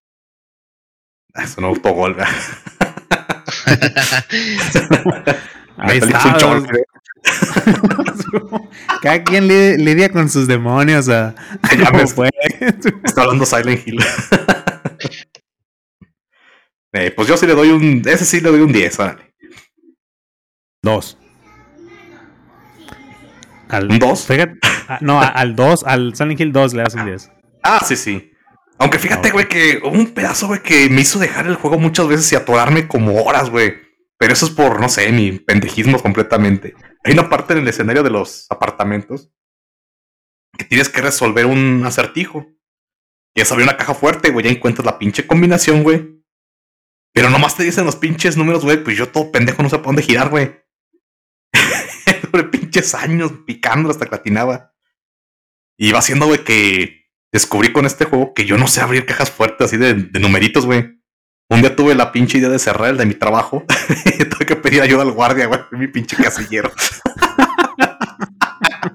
Ah, 1.35 1.43
eso 1.43 1.61
no 1.61 1.67
autogol, 1.67 2.15
¿verdad? 2.15 2.33
ahí 5.77 5.99
está. 5.99 6.37
Cada 9.01 9.23
quien 9.23 9.47
lidia 9.47 10.11
con 10.11 10.29
sus 10.29 10.47
demonios. 10.47 11.09
A... 11.09 11.35
Ya 11.77 11.91
me 11.91 12.03
está 12.03 13.21
hablando 13.21 13.45
Silent 13.45 13.87
Hill. 13.87 13.99
Eh, 16.93 17.11
pues 17.11 17.27
yo 17.27 17.37
sí 17.37 17.47
le 17.47 17.55
doy 17.55 17.69
un. 17.69 18.01
Ese 18.05 18.25
sí 18.25 18.39
le 18.39 18.49
doy 18.49 18.61
un 18.61 18.71
10, 18.71 18.99
órale. 18.99 19.33
Dos. 20.83 21.17
Al, 23.69 23.89
¿Un 23.89 23.97
2? 23.97 24.27
Ah, 24.87 24.99
no, 25.01 25.19
al 25.19 25.55
2, 25.55 25.83
al 25.85 26.15
Silent 26.15 26.39
Hill 26.39 26.51
2 26.51 26.73
le 26.75 26.83
das 26.83 26.93
un 26.93 27.05
10. 27.05 27.31
Ah, 27.63 27.83
sí, 27.83 27.95
sí. 27.95 28.31
Aunque 28.77 28.99
fíjate, 28.99 29.31
güey, 29.31 29.47
que 29.47 29.79
hubo 29.83 29.91
un 29.91 30.13
pedazo, 30.13 30.47
güey, 30.47 30.61
que 30.61 30.89
me 30.89 31.01
hizo 31.01 31.17
dejar 31.17 31.47
el 31.47 31.55
juego 31.55 31.79
muchas 31.79 32.07
veces 32.07 32.31
y 32.31 32.35
atorarme 32.35 32.87
como 32.87 33.23
horas, 33.23 33.49
güey. 33.49 33.75
Pero 34.19 34.33
eso 34.33 34.45
es 34.45 34.51
por, 34.51 34.79
no 34.79 34.89
sé, 34.89 35.11
mi 35.11 35.31
pendejismo 35.39 35.99
completamente. 35.99 36.75
Hay 37.03 37.13
una 37.13 37.29
parte 37.29 37.53
en 37.53 37.59
el 37.59 37.67
escenario 37.67 38.03
de 38.03 38.09
los 38.09 38.47
apartamentos 38.49 39.31
que 40.57 40.65
tienes 40.65 40.89
que 40.89 41.01
resolver 41.01 41.45
un 41.45 41.83
acertijo. 41.85 42.45
Y 43.35 43.41
es 43.41 43.51
abrir 43.51 43.67
una 43.67 43.77
caja 43.77 43.93
fuerte, 43.93 44.29
güey. 44.29 44.45
Ya 44.45 44.51
encuentras 44.51 44.85
la 44.85 44.99
pinche 44.99 45.25
combinación, 45.25 45.83
güey. 45.83 46.23
Pero 47.13 47.29
nomás 47.29 47.55
te 47.55 47.63
dicen 47.63 47.85
los 47.85 47.95
pinches 47.95 48.37
números, 48.37 48.63
güey. 48.63 48.83
Pues 48.83 48.97
yo 48.97 49.09
todo 49.09 49.31
pendejo 49.31 49.63
no 49.63 49.69
sé 49.69 49.77
para 49.77 49.87
dónde 49.87 50.03
girar, 50.03 50.29
güey. 50.29 50.55
Sobre 52.21 52.45
pinches 52.45 52.93
años 52.95 53.31
picando 53.45 53.89
hasta 53.89 54.05
que 54.05 54.11
latinaba. 54.11 54.73
Y 55.77 55.91
va 55.91 56.01
siendo, 56.01 56.27
güey, 56.27 56.43
que 56.43 57.09
descubrí 57.31 57.73
con 57.73 57.85
este 57.85 58.05
juego 58.05 58.33
que 58.33 58.45
yo 58.45 58.57
no 58.57 58.67
sé 58.67 58.81
abrir 58.81 59.05
cajas 59.05 59.31
fuertes 59.31 59.65
así 59.65 59.77
de, 59.77 59.95
numeritos, 60.19 60.65
güey. 60.65 61.02
Un 61.49 61.61
día 61.61 61.75
tuve 61.75 61.95
la 61.95 62.11
pinche 62.11 62.37
idea 62.37 62.49
de 62.49 62.59
cerrar 62.59 62.89
el 62.89 62.97
de 62.97 63.05
mi 63.05 63.13
trabajo. 63.13 63.63
Tuve 64.29 64.45
que 64.45 64.55
pedir 64.55 64.81
ayuda 64.81 65.03
al 65.03 65.11
guardia, 65.11 65.45
güey, 65.45 65.59
mi 65.71 65.87
pinche 65.87 66.15
casillero. 66.15 66.71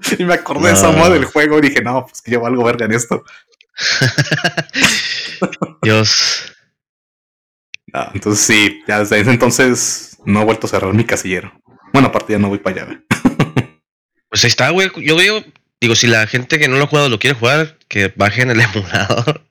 y 0.17 0.25
me 0.25 0.33
acordé 0.33 0.67
de 0.67 0.73
esa 0.73 0.91
moda 0.91 1.11
del 1.11 1.25
juego 1.25 1.59
y 1.59 1.61
dije, 1.61 1.81
no, 1.81 2.05
pues 2.05 2.21
que 2.21 2.31
llevo 2.31 2.47
algo 2.47 2.63
verga 2.63 2.85
en 2.85 2.93
esto. 2.93 3.23
Dios. 5.81 6.53
Ah, 7.93 8.11
entonces 8.13 8.45
sí, 8.45 8.81
ya 8.87 8.99
desde 8.99 9.19
ese 9.19 9.31
entonces 9.31 10.17
no 10.25 10.41
he 10.41 10.45
vuelto 10.45 10.67
a 10.67 10.69
cerrar 10.69 10.93
mi 10.93 11.05
casillero. 11.05 11.51
Bueno, 11.93 12.09
aparte 12.09 12.33
ya 12.33 12.39
no 12.39 12.49
voy 12.49 12.59
para 12.59 12.83
allá. 12.83 13.03
pues 14.29 14.43
ahí 14.43 14.49
está, 14.49 14.69
güey. 14.69 14.91
Yo 14.97 15.15
veo, 15.15 15.43
digo, 15.79 15.95
si 15.95 16.07
la 16.07 16.27
gente 16.27 16.59
que 16.59 16.67
no 16.67 16.77
lo 16.77 16.83
ha 16.83 16.87
jugado 16.87 17.09
lo 17.09 17.19
quiere 17.19 17.39
jugar, 17.39 17.77
que 17.87 18.13
baje 18.15 18.41
en 18.41 18.51
el 18.51 18.61
emulador. 18.61 19.45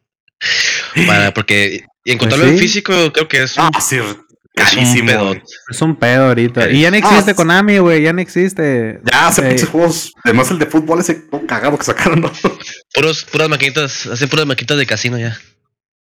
Para, 1.07 1.33
porque 1.35 1.85
encontrarlo 2.05 2.47
pues 2.47 2.55
en 2.55 2.61
físico 2.61 3.13
creo 3.13 3.29
que 3.29 3.43
es 3.43 3.57
un, 3.57 3.71
ah, 3.73 3.81
sí, 3.81 3.99
un 3.99 5.07
pedo. 5.07 5.37
Es 5.71 5.83
un 5.83 5.97
pedo 5.97 6.27
ahorita. 6.27 6.71
Y 6.71 6.83
ya 6.83 6.91
no 6.91 6.97
existe 6.97 7.35
Konami, 7.35 7.79
güey, 7.79 8.03
ya 8.03 8.13
no 8.13 8.21
existe. 8.21 9.01
Ya 9.11 9.29
hace 9.29 9.43
muchos 9.43 9.69
juegos, 9.69 10.13
además 10.25 10.51
el 10.51 10.59
de 10.59 10.67
fútbol 10.67 11.01
ese 11.01 11.25
cagado 11.47 11.79
que 11.79 11.85
sacaron, 11.85 12.21
¿no? 12.21 12.33
Puros, 12.95 13.25
puras 13.25 13.49
maquinitas, 13.49 14.07
hacen 14.07 14.29
puras 14.29 14.47
maquinitas 14.47 14.79
de 14.79 14.87
casino 14.87 15.19
ya. 15.19 15.39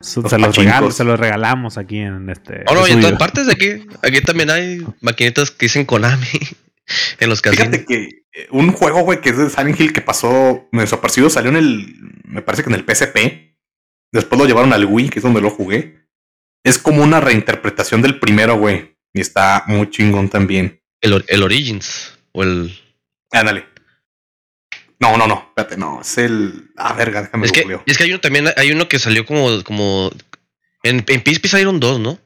Se 0.01 0.21
los, 0.21 0.95
se 0.95 1.05
los 1.05 1.19
regalamos 1.19 1.77
aquí 1.77 1.99
en 1.99 2.31
este. 2.31 2.63
Oh, 2.69 2.75
no, 2.75 2.87
y 2.87 2.93
en 2.93 3.01
todas 3.01 3.19
partes 3.19 3.47
de 3.47 3.53
aquí. 3.53 3.85
Aquí 4.03 4.21
también 4.21 4.49
hay 4.49 4.87
maquinitas 5.01 5.51
que 5.51 5.67
dicen 5.67 5.85
Konami 5.85 6.27
en 7.19 7.29
los 7.29 7.43
casinos. 7.43 7.67
Fíjate 7.67 7.85
que 7.85 8.05
eh, 8.33 8.47
un 8.53 8.71
juego, 8.71 9.01
güey, 9.01 9.21
que 9.21 9.31
es 9.31 9.39
de 9.39 9.51
Silent 9.51 9.79
Hill 9.79 9.93
que 9.93 10.01
pasó 10.01 10.69
me 10.71 10.83
desaparecido, 10.83 11.29
salió 11.31 11.51
en 11.51 11.57
el. 11.57 11.97
Me 12.25 12.43
parece 12.43 12.63
que 12.63 12.71
en 12.71 12.77
el 12.77 12.85
PSP. 12.85 13.48
Después 14.13 14.41
lo 14.41 14.47
llevaron 14.47 14.73
al 14.73 14.85
Wii, 14.85 15.11
que 15.11 15.19
es 15.19 15.23
donde 15.23 15.41
lo 15.41 15.51
jugué. 15.51 16.07
Es 16.65 16.79
como 16.79 17.03
una 17.03 17.21
reinterpretación 17.21 18.03
del 18.03 18.19
primero, 18.19 18.57
güey. 18.57 18.97
Y 19.13 19.21
está 19.21 19.65
muy 19.67 19.91
chingón 19.91 20.29
también. 20.29 20.81
El, 21.01 21.25
el 21.29 21.43
Origins. 21.43 22.19
O 22.33 22.43
el. 22.43 22.79
Ándale. 23.31 23.67
No, 25.01 25.17
no, 25.17 25.27
no, 25.29 25.47
espérate, 25.49 25.77
no, 25.77 26.01
es 26.01 26.19
el. 26.19 26.71
Ah, 26.77 26.93
verga, 26.95 27.23
déjame 27.23 27.47
es 27.47 27.53
que, 27.53 27.65
es 27.87 27.97
que 27.97 28.05
hay 28.05 28.11
uno 28.11 28.21
también, 28.21 28.49
hay 28.57 28.73
uno 28.73 28.89
que 28.89 28.99
salió 28.99 29.25
como. 29.25 29.63
como 29.63 30.11
en, 30.83 31.05
en 31.07 31.25
PSP 31.25 31.47
salieron 31.47 31.79
dos, 31.79 32.01
¿no? 32.01 32.19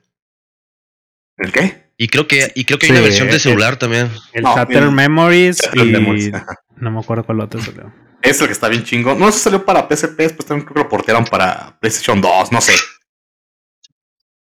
¿El 1.36 1.52
qué? 1.52 1.82
Y 1.98 2.08
creo 2.08 2.26
que, 2.26 2.50
y 2.54 2.64
creo 2.64 2.78
que 2.78 2.86
hay 2.86 2.92
una 2.92 3.00
versión 3.02 3.28
de 3.28 3.38
celular 3.38 3.76
también. 3.76 4.10
El 4.32 4.44
Shutter 4.44 4.90
Memories 4.90 5.60
y. 5.74 6.32
no 6.76 6.90
me 6.90 7.00
acuerdo 7.00 7.24
cuál 7.24 7.40
otro 7.40 7.60
salió. 7.60 7.92
Es 8.22 8.40
el 8.40 8.46
que 8.46 8.52
está 8.52 8.68
bien 8.68 8.84
chingo. 8.84 9.14
No, 9.14 9.28
eso 9.28 9.38
salió 9.38 9.64
para 9.64 9.88
PSP, 9.88 10.16
después 10.16 10.46
también 10.46 10.64
creo 10.64 10.74
que 10.74 10.82
lo 10.84 10.88
portearon 10.88 11.24
para 11.24 11.78
PlayStation 11.80 12.20
2, 12.20 12.52
no 12.52 12.60
sé. 12.60 12.74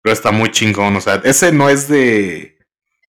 Pero 0.02 0.12
está 0.12 0.30
muy 0.30 0.50
chingón. 0.50 0.96
O 0.96 1.00
sea, 1.00 1.20
ese 1.24 1.50
no 1.52 1.68
es 1.68 1.88
de. 1.88 2.58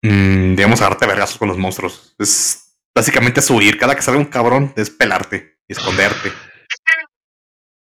Mmm, 0.03 0.55
digamos, 0.55 0.81
agarrarte 0.81 1.07
vergazos 1.07 1.39
con 1.39 1.49
los 1.49 1.59
monstruos. 1.59 2.15
Es 2.19 2.79
básicamente 2.95 3.41
es 3.41 3.51
huir. 3.51 3.79
Cada 3.79 3.95
que 3.95 4.03
sale 4.03 4.19
un 4.19 4.27
cabrón 4.27 4.73
es 4.77 4.91
pelarte 4.91 5.59
y 5.67 5.73
esconderte. 5.73 6.33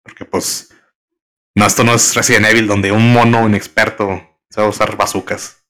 Porque 0.03 0.25
pues. 0.25 0.75
No, 1.55 1.67
esto 1.67 1.85
no 1.85 1.95
es 1.95 2.15
Resident 2.15 2.47
Evil 2.47 2.67
donde 2.67 2.93
un 2.93 3.13
mono 3.13 3.49
inexperto 3.49 4.39
sabe 4.51 4.69
usar 4.69 4.97
bazucas. 4.97 5.65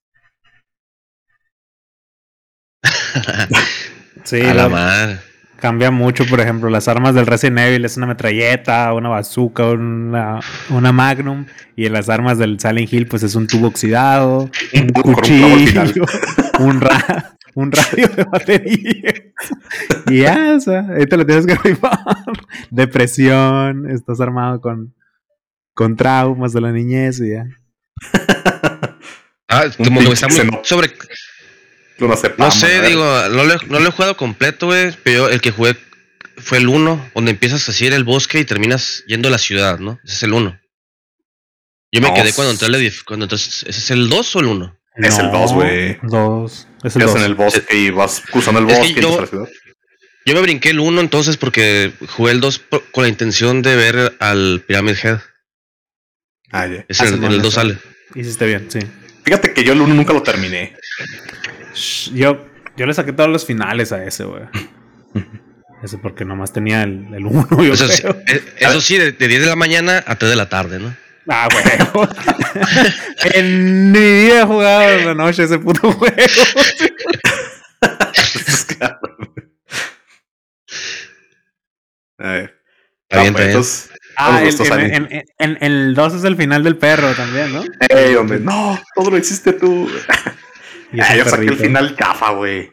sí, 4.24 4.40
a 4.42 4.54
la 4.54 4.68
madre. 4.68 5.27
Cambia 5.58 5.90
mucho, 5.90 6.24
por 6.26 6.40
ejemplo, 6.40 6.70
las 6.70 6.88
armas 6.88 7.14
del 7.14 7.26
Resident 7.26 7.58
Evil 7.58 7.84
es 7.84 7.96
una 7.96 8.06
metralleta, 8.06 8.94
una 8.94 9.08
bazooka, 9.08 9.70
una, 9.70 10.40
una 10.70 10.92
Magnum, 10.92 11.46
y 11.76 11.86
en 11.86 11.92
las 11.92 12.08
armas 12.08 12.38
del 12.38 12.58
Silent 12.58 12.92
Hill, 12.92 13.06
pues 13.06 13.22
es 13.22 13.34
un 13.34 13.46
tubo 13.46 13.66
oxidado, 13.66 14.50
un, 14.74 14.88
cuchillo, 14.88 16.04
un, 16.60 16.80
ra 16.80 17.36
un 17.54 17.72
radio 17.72 18.08
de 18.08 18.24
batería. 18.24 19.14
y 20.08 20.20
ya, 20.20 20.54
o 20.56 20.60
sea, 20.60 20.86
ahí 20.96 21.06
te 21.06 21.16
lo 21.16 21.26
tienes 21.26 21.44
que 21.44 21.56
rifar. 21.56 21.98
Depresión, 22.70 23.90
estás 23.90 24.20
armado 24.20 24.60
con, 24.60 24.94
con 25.74 25.96
traumas 25.96 26.52
de 26.52 26.60
la 26.60 26.70
niñez 26.70 27.20
y 27.20 27.30
ya. 27.30 27.46
ah, 29.48 29.64
como 29.76 30.00
está 30.02 30.28
muy 30.28 30.60
sobre 30.62 30.90
no, 31.98 32.50
sé, 32.50 32.80
digo, 32.82 33.04
no 33.30 33.44
lo, 33.44 33.88
he 33.88 33.90
jugado 33.90 34.16
completo, 34.16 34.66
güey, 34.66 34.94
pero 35.02 35.28
el 35.28 35.40
que 35.40 35.50
jugué 35.50 35.76
fue 36.36 36.58
el 36.58 36.68
1, 36.68 37.10
donde 37.14 37.30
empiezas 37.32 37.68
así 37.68 37.86
en 37.86 37.92
el 37.92 38.04
bosque 38.04 38.38
y 38.38 38.44
terminas 38.44 39.02
yendo 39.06 39.28
a 39.28 39.32
la 39.32 39.38
ciudad, 39.38 39.78
¿no? 39.78 39.98
Ese 40.04 40.14
es 40.14 40.22
el 40.22 40.32
1. 40.32 40.60
Yo 41.90 42.00
me 42.00 42.14
quedé 42.14 42.32
cuando 42.32 42.52
entré 42.52 42.66
al 42.66 42.74
edificio. 42.74 43.02
Cuando 43.06 43.24
entonces, 43.24 43.64
¿Ese 43.66 43.80
es 43.80 43.90
el 43.90 44.08
2 44.08 44.36
o 44.36 44.40
el 44.40 44.46
1? 44.46 44.78
Es 44.96 45.18
el 45.18 45.30
2, 45.30 45.52
güey. 45.54 45.98
2. 46.02 46.68
Es 46.84 46.96
el 46.96 47.02
2. 47.02 47.16
en 47.16 47.22
el 47.22 47.34
bosque 47.34 47.76
y 47.76 47.90
vas 47.90 48.22
cruzando 48.30 48.60
el 48.60 48.66
bosque 48.66 48.88
y 48.88 48.94
yo, 49.00 49.20
la 49.20 49.26
ciudad. 49.26 49.48
Yo 50.26 50.34
me 50.34 50.42
brinqué 50.42 50.70
el 50.70 50.80
1 50.80 51.00
entonces 51.00 51.36
porque 51.36 51.92
jugué 52.08 52.32
el 52.32 52.40
2 52.40 52.62
con 52.92 53.02
la 53.02 53.08
intención 53.08 53.62
de 53.62 53.76
ver 53.76 54.16
al 54.20 54.62
Pyramid 54.66 54.96
Head. 55.02 55.20
Ah, 56.50 56.66
ya. 56.66 56.84
Es 56.88 57.00
el, 57.00 57.14
en 57.14 57.24
el 57.24 57.42
2 57.42 57.54
sale. 57.54 57.78
Hiciste 58.14 58.44
bien, 58.46 58.70
sí. 58.70 58.80
Fíjate 59.24 59.54
que 59.54 59.64
yo 59.64 59.72
el 59.72 59.80
1 59.80 59.94
nunca 59.94 60.12
lo 60.12 60.22
terminé. 60.22 60.76
Yo, 62.14 62.44
yo 62.76 62.86
le 62.86 62.94
saqué 62.94 63.12
todos 63.12 63.30
los 63.30 63.44
finales 63.46 63.92
a 63.92 64.04
ese, 64.04 64.24
güey. 64.24 64.42
Ese 65.82 65.96
porque 65.96 66.24
nomás 66.24 66.52
tenía 66.52 66.82
el 66.82 67.24
1. 67.24 67.48
Eso, 67.72 67.86
sí, 67.88 68.02
eh, 68.04 68.42
eso 68.56 68.80
sí, 68.80 68.98
de, 68.98 69.12
10 69.12 69.42
de 69.42 69.46
la 69.46 69.54
mañana 69.54 70.02
a 70.06 70.16
3 70.16 70.30
de 70.30 70.36
la 70.36 70.48
tarde, 70.48 70.80
¿no? 70.80 70.92
Ah, 71.28 71.46
güey. 71.52 71.64
en 73.34 73.92
mi 73.92 73.98
vida 74.00 74.40
he 74.40 74.44
jugado 74.44 74.82
en 74.90 75.06
la 75.06 75.14
noche 75.14 75.44
ese 75.44 75.58
puto 75.60 75.92
juego. 75.92 76.16
a 82.18 82.28
ver. 82.32 82.60
Está 83.08 83.22
bien, 83.22 83.62
Ah, 84.20 84.42
en, 84.42 85.24
en, 85.38 85.58
el 85.60 85.94
2 85.94 86.14
es 86.14 86.24
el 86.24 86.34
final 86.34 86.64
del 86.64 86.76
perro 86.76 87.14
también, 87.14 87.52
¿no? 87.52 87.62
Ey, 87.88 88.16
hombre, 88.16 88.40
no, 88.40 88.76
todo 88.96 89.12
lo 89.12 89.16
hiciste 89.16 89.52
tú. 89.52 89.88
Ah, 90.92 91.16
yo 91.16 91.24
saqué 91.24 91.46
el 91.46 91.56
final 91.56 91.96
cafa, 91.96 92.30
güey. 92.30 92.70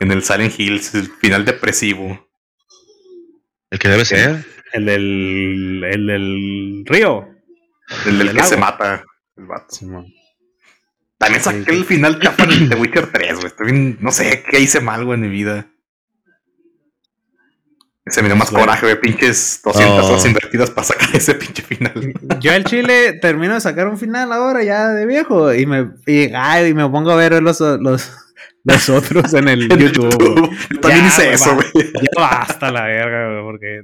En 0.00 0.10
el 0.10 0.22
Silent 0.22 0.58
Hills, 0.58 0.94
el 0.94 1.10
final 1.10 1.44
depresivo. 1.44 2.28
¿El 3.70 3.78
que 3.78 3.88
debe 3.88 4.04
ser? 4.04 4.44
El 4.72 4.86
del, 4.86 5.84
el 5.84 6.06
del 6.06 6.84
río. 6.86 7.28
El 8.06 8.18
del, 8.18 8.34
que 8.34 8.42
se 8.42 8.56
mata 8.56 9.04
el 9.36 9.46
vato. 9.46 9.76
También 11.18 11.42
saqué 11.42 11.72
el 11.72 11.84
final 11.84 12.18
cafa 12.18 12.46
de 12.46 12.68
The 12.68 12.74
Witcher 12.74 13.12
3, 13.12 13.38
güey. 13.40 13.96
no 14.00 14.10
sé 14.10 14.44
qué 14.48 14.60
hice 14.60 14.80
mal, 14.80 15.04
güey, 15.04 15.16
en 15.16 15.20
mi 15.20 15.28
vida. 15.28 15.73
Se 18.06 18.20
me 18.20 18.28
dio 18.28 18.36
más 18.36 18.50
coraje, 18.50 18.84
güey, 18.84 19.00
pinches 19.00 19.60
200 19.64 20.04
horas 20.04 20.26
invertidas 20.26 20.70
para 20.70 20.86
sacar 20.86 21.08
ese 21.14 21.34
pinche 21.34 21.62
final. 21.62 22.12
Yo 22.38 22.52
el 22.52 22.64
Chile 22.64 23.14
termino 23.14 23.54
de 23.54 23.60
sacar 23.62 23.88
un 23.88 23.96
final 23.96 24.30
ahora 24.32 24.62
ya 24.62 24.88
de 24.88 25.06
viejo 25.06 25.54
y 25.54 25.64
me, 25.64 25.90
y, 26.06 26.30
ay, 26.34 26.74
me 26.74 26.86
pongo 26.90 27.12
a 27.12 27.16
ver 27.16 27.42
los, 27.42 27.60
los, 27.60 28.12
los 28.64 28.88
otros 28.90 29.32
en 29.32 29.48
el 29.48 29.68
YouTube. 29.78 30.50
Yo 30.70 30.80
también 30.80 31.06
hice 31.06 31.32
eso, 31.32 31.54
güey. 31.54 31.70
Ya 31.74 32.20
basta 32.20 32.70
la 32.70 32.84
verga, 32.84 33.30
güey, 33.30 33.42
porque 33.42 33.82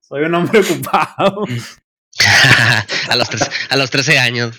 soy 0.00 0.24
un 0.24 0.34
hombre 0.34 0.58
ocupado. 0.58 1.44
a, 3.08 3.16
los 3.16 3.28
a 3.70 3.76
los 3.76 3.90
13 3.90 4.18
años. 4.18 4.58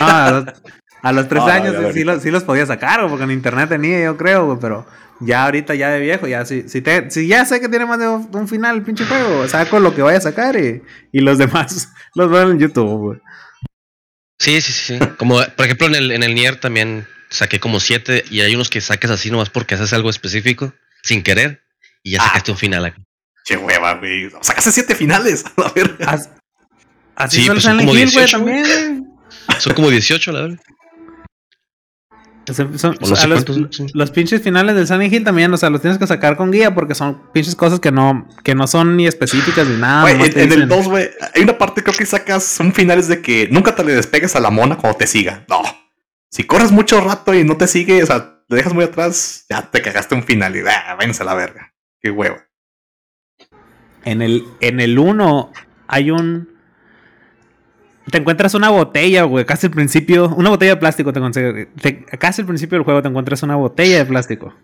Ah, 0.00 0.44
a, 1.02 1.12
los, 1.12 1.28
13 1.28 1.50
años 1.50 1.74
sí, 1.92 2.04
los, 2.04 2.22
sí, 2.22 2.30
los, 2.30 2.44
podía 2.44 2.64
sacar, 2.64 3.06
porque 3.08 3.24
en 3.24 3.32
internet 3.32 3.68
tenía, 3.68 4.04
yo 4.04 4.16
creo, 4.16 4.46
güey, 4.46 4.58
pero 4.60 4.86
ya 5.20 5.44
ahorita 5.44 5.74
ya 5.74 5.90
de 5.90 6.00
viejo, 6.00 6.28
ya 6.28 6.44
si, 6.44 6.68
si, 6.68 6.80
te, 6.80 7.10
si 7.10 7.26
ya 7.26 7.44
sé 7.44 7.60
que 7.60 7.68
tiene 7.68 7.86
más 7.86 7.98
de 7.98 8.08
un, 8.08 8.48
final 8.48 8.76
el 8.76 8.82
pinche 8.82 9.04
juego, 9.04 9.46
saco 9.48 9.80
lo 9.80 9.94
que 9.94 10.02
vaya 10.02 10.18
a 10.18 10.22
sacar 10.22 10.56
y, 10.56 10.82
y 11.10 11.20
los 11.20 11.38
demás 11.38 11.88
los 12.14 12.30
veo 12.30 12.50
en 12.50 12.58
YouTube, 12.58 12.98
güey. 12.98 13.20
Sí, 14.38 14.60
sí, 14.60 14.72
sí. 14.72 14.98
Como 15.18 15.40
por 15.56 15.66
ejemplo 15.66 15.86
en 15.86 15.94
el, 15.94 16.10
en 16.12 16.22
el 16.22 16.34
Nier 16.34 16.56
también 16.56 17.06
saqué 17.30 17.60
como 17.60 17.80
siete 17.80 18.24
y 18.30 18.40
hay 18.40 18.54
unos 18.54 18.70
que 18.70 18.80
saques 18.80 19.10
así 19.10 19.30
nomás 19.30 19.50
porque 19.50 19.74
haces 19.74 19.92
algo 19.92 20.10
específico, 20.10 20.72
sin 21.02 21.22
querer, 21.22 21.62
y 22.02 22.12
ya 22.12 22.22
sacaste 22.22 22.50
un 22.52 22.58
final 22.58 22.84
acá. 22.84 22.98
Che 23.44 23.56
hueva, 23.56 23.94
güey. 23.94 24.30
Sacaste 24.40 24.70
siete 24.70 24.94
finales, 24.94 25.44
a 25.56 25.72
ver. 25.72 25.96
así 27.16 27.42
sí, 27.42 27.48
pues 27.48 27.62
son 27.62 27.78
como 27.78 27.94
18, 27.94 28.36
también, 28.36 29.08
Son 29.58 29.74
como 29.74 29.90
18, 29.90 30.32
la 30.32 30.40
verdad 30.42 30.58
los, 33.94 34.10
pinches 34.10 34.42
finales 34.42 34.74
del 34.74 34.86
Sunny 34.86 35.06
Hill 35.06 35.24
también, 35.24 35.52
o 35.52 35.56
sea, 35.56 35.70
los 35.70 35.80
tienes 35.80 35.98
que 35.98 36.06
sacar 36.06 36.36
con 36.36 36.50
guía 36.50 36.74
porque 36.74 36.94
son 36.94 37.20
pinches 37.32 37.54
cosas 37.54 37.78
que 37.78 37.92
no, 37.92 38.28
que 38.42 38.54
no 38.54 38.66
son 38.66 38.96
ni 38.96 39.06
específicas 39.06 39.68
ni 39.68 39.76
nada. 39.76 40.10
en, 40.10 40.52
el 40.52 40.68
2, 40.68 40.88
güey, 40.88 41.10
hay 41.34 41.42
una 41.42 41.56
parte 41.56 41.82
creo 41.82 41.96
que 41.96 42.06
sacas, 42.06 42.44
son 42.44 42.72
finales 42.72 43.08
de 43.08 43.22
que 43.22 43.48
nunca 43.50 43.74
te 43.74 43.84
le 43.84 43.94
despegues 43.94 44.34
a 44.34 44.40
la 44.40 44.50
mona 44.50 44.76
cuando 44.76 44.98
te 44.98 45.06
siga. 45.06 45.44
No. 45.48 45.62
Si 46.30 46.44
corres 46.44 46.72
mucho 46.72 47.00
rato 47.00 47.34
y 47.34 47.44
no 47.44 47.56
te 47.56 47.66
sigue, 47.66 48.02
o 48.02 48.06
sea, 48.06 48.42
te 48.48 48.56
dejas 48.56 48.74
muy 48.74 48.84
atrás, 48.84 49.46
ya 49.48 49.70
te 49.70 49.80
cagaste 49.80 50.14
un 50.14 50.24
final 50.24 50.56
y 50.56 50.60
ah, 50.60 50.96
váyanse 50.98 51.22
a 51.22 51.26
la 51.26 51.34
verga. 51.34 51.74
Qué 52.00 52.10
huevo. 52.10 52.38
En 54.04 54.20
el, 54.20 54.44
en 54.60 54.80
el 54.80 54.98
1 54.98 55.52
hay 55.86 56.10
un 56.10 56.51
te 58.10 58.18
encuentras 58.18 58.54
una 58.54 58.70
botella, 58.70 59.22
güey, 59.24 59.44
casi 59.44 59.66
al 59.66 59.72
principio, 59.72 60.28
una 60.34 60.50
botella 60.50 60.74
de 60.74 60.80
plástico 60.80 61.12
te 61.12 61.20
consigues. 61.20 61.68
casi 62.18 62.42
al 62.42 62.46
principio 62.46 62.78
del 62.78 62.84
juego 62.84 63.02
te 63.02 63.08
encuentras 63.08 63.42
una 63.42 63.56
botella 63.56 63.98
de 63.98 64.06
plástico. 64.06 64.54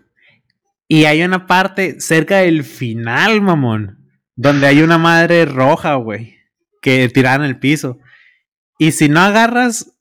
Y 0.87 1.05
hay 1.05 1.21
una 1.21 1.45
parte 1.45 2.01
cerca 2.01 2.37
del 2.37 2.63
final, 2.63 3.41
mamón, 3.41 4.09
donde 4.35 4.67
hay 4.67 4.81
una 4.81 4.97
madre 4.97 5.45
roja, 5.45 5.95
güey, 5.95 6.37
que 6.81 7.07
tirada 7.09 7.37
en 7.37 7.43
el 7.43 7.59
piso. 7.59 7.99
Y 8.77 8.91
si 8.91 9.07
no 9.07 9.19
agarras 9.19 9.93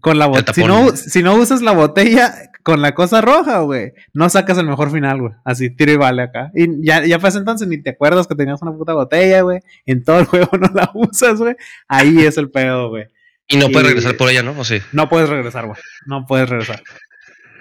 con 0.00 0.18
la 0.18 0.26
botella, 0.26 0.52
si 0.52 0.64
no, 0.64 0.96
si 0.96 1.22
no 1.22 1.34
usas 1.34 1.62
la 1.62 1.72
botella 1.72 2.45
con 2.66 2.82
la 2.82 2.96
cosa 2.96 3.20
roja, 3.20 3.60
güey, 3.60 3.92
no 4.12 4.28
sacas 4.28 4.58
el 4.58 4.66
mejor 4.66 4.90
final, 4.90 5.20
güey. 5.20 5.32
Así, 5.44 5.70
tiro 5.70 5.92
y 5.92 5.96
vale 5.96 6.22
acá. 6.22 6.50
Y 6.52 6.84
ya, 6.84 7.06
ya 7.06 7.20
pasa 7.20 7.38
entonces 7.38 7.68
ni 7.68 7.80
te 7.80 7.90
acuerdas 7.90 8.26
que 8.26 8.34
tenías 8.34 8.60
una 8.60 8.72
puta 8.72 8.92
botella, 8.92 9.42
güey. 9.42 9.60
En 9.84 10.02
todo 10.02 10.18
el 10.18 10.24
juego 10.26 10.50
no 10.58 10.68
la 10.74 10.90
usas, 10.92 11.38
güey. 11.38 11.54
Ahí 11.86 12.24
es 12.24 12.36
el 12.38 12.50
pedo, 12.50 12.88
güey. 12.88 13.04
Y 13.46 13.56
no 13.56 13.68
puedes 13.68 13.86
regresar 13.86 14.16
por 14.16 14.28
ella, 14.30 14.42
¿no? 14.42 14.58
¿O 14.58 14.64
sí? 14.64 14.80
No 14.90 15.08
puedes 15.08 15.28
regresar, 15.28 15.66
güey. 15.66 15.78
No 16.06 16.26
puedes 16.26 16.48
regresar. 16.48 16.82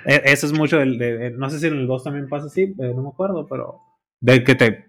E, 0.08 0.24
eso 0.26 0.48
es 0.48 0.54
mucho 0.54 0.80
del. 0.80 0.98
De, 0.98 1.30
no 1.38 1.52
sé 1.52 1.60
si 1.60 1.68
en 1.68 1.76
el 1.76 1.86
2 1.86 2.04
también 2.04 2.28
pasa 2.28 2.48
así, 2.48 2.64
eh, 2.64 2.74
no 2.96 3.04
me 3.04 3.10
acuerdo, 3.10 3.46
pero. 3.48 3.82
De 4.22 4.44
que 4.44 4.56
te 4.56 4.86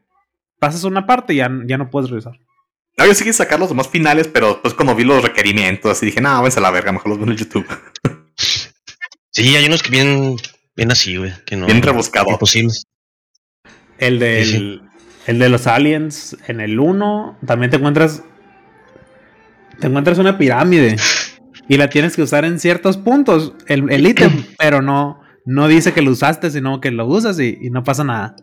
pasas 0.58 0.84
una 0.84 1.04
parte 1.04 1.34
y 1.34 1.36
ya, 1.36 1.50
ya 1.66 1.76
no 1.76 1.90
puedes 1.90 2.08
regresar. 2.08 2.40
No, 2.96 3.04
yo 3.04 3.12
sí 3.12 3.30
sacar 3.34 3.60
los 3.60 3.68
demás 3.68 3.88
finales, 3.88 4.28
pero 4.28 4.62
pues 4.62 4.72
cuando 4.72 4.94
vi 4.94 5.04
los 5.04 5.22
requerimientos, 5.22 5.92
así 5.92 6.06
dije, 6.06 6.22
no, 6.22 6.30
váyanse 6.30 6.60
a 6.60 6.62
la 6.62 6.70
verga, 6.70 6.92
mejor 6.92 7.10
los 7.10 7.18
veo 7.18 7.26
en 7.26 7.32
el 7.32 7.38
YouTube. 7.38 7.66
Sí, 9.36 9.54
hay 9.54 9.66
unos 9.66 9.82
que 9.82 9.90
vienen, 9.90 10.36
bien 10.74 10.90
así, 10.90 11.14
güey. 11.18 11.30
Que 11.44 11.56
no, 11.56 11.66
bien 11.66 11.82
rebuscado. 11.82 12.30
Imposibles. 12.30 12.84
El, 13.98 14.18
del, 14.18 14.80
el 15.26 15.38
de 15.38 15.48
los 15.50 15.66
aliens 15.66 16.38
en 16.46 16.62
el 16.62 16.80
1, 16.80 17.40
también 17.46 17.70
te 17.70 17.76
encuentras. 17.76 18.22
Te 19.78 19.88
encuentras 19.88 20.16
una 20.16 20.38
pirámide. 20.38 20.96
Y 21.68 21.76
la 21.76 21.90
tienes 21.90 22.16
que 22.16 22.22
usar 22.22 22.46
en 22.46 22.58
ciertos 22.58 22.96
puntos, 22.96 23.52
el 23.66 24.06
ítem, 24.06 24.42
pero 24.58 24.80
no, 24.80 25.20
no 25.44 25.68
dice 25.68 25.92
que 25.92 26.00
lo 26.00 26.12
usaste, 26.12 26.50
sino 26.50 26.80
que 26.80 26.90
lo 26.90 27.06
usas 27.06 27.38
y, 27.38 27.58
no 27.70 27.84
pasa 27.84 28.04
nada. 28.04 28.36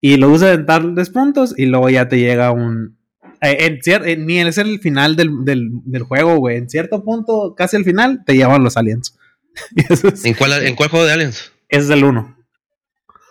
Y 0.00 0.16
lo 0.16 0.30
usas 0.30 0.54
en 0.54 0.64
tales 0.64 1.10
puntos 1.10 1.58
y 1.58 1.66
luego 1.66 1.90
ya 1.90 2.08
te 2.08 2.20
llega 2.20 2.52
un, 2.52 2.98
eh, 3.40 3.80
en 3.88 4.26
ni 4.26 4.38
es 4.38 4.58
el 4.58 4.78
final 4.78 5.16
del, 5.16 5.44
del, 5.44 5.70
del 5.86 6.02
juego, 6.04 6.36
güey. 6.36 6.56
En 6.56 6.70
cierto 6.70 7.02
punto, 7.02 7.56
casi 7.56 7.76
al 7.76 7.84
final, 7.84 8.22
te 8.24 8.36
llevan 8.36 8.62
los 8.62 8.76
aliens. 8.76 9.16
¿En, 10.24 10.34
cuál, 10.34 10.66
¿En 10.66 10.74
cuál 10.74 10.88
juego 10.88 11.06
de 11.06 11.12
Aliens? 11.12 11.52
Es 11.68 11.88
el 11.90 12.04
1. 12.04 12.36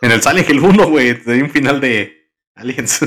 En 0.02 0.12
el 0.12 0.22
Silent 0.22 0.50
Hill 0.50 0.60
1, 0.60 0.90
güey, 0.90 1.22
te 1.22 1.42
un 1.42 1.50
final 1.50 1.80
de 1.80 2.30
Aliens. 2.56 3.00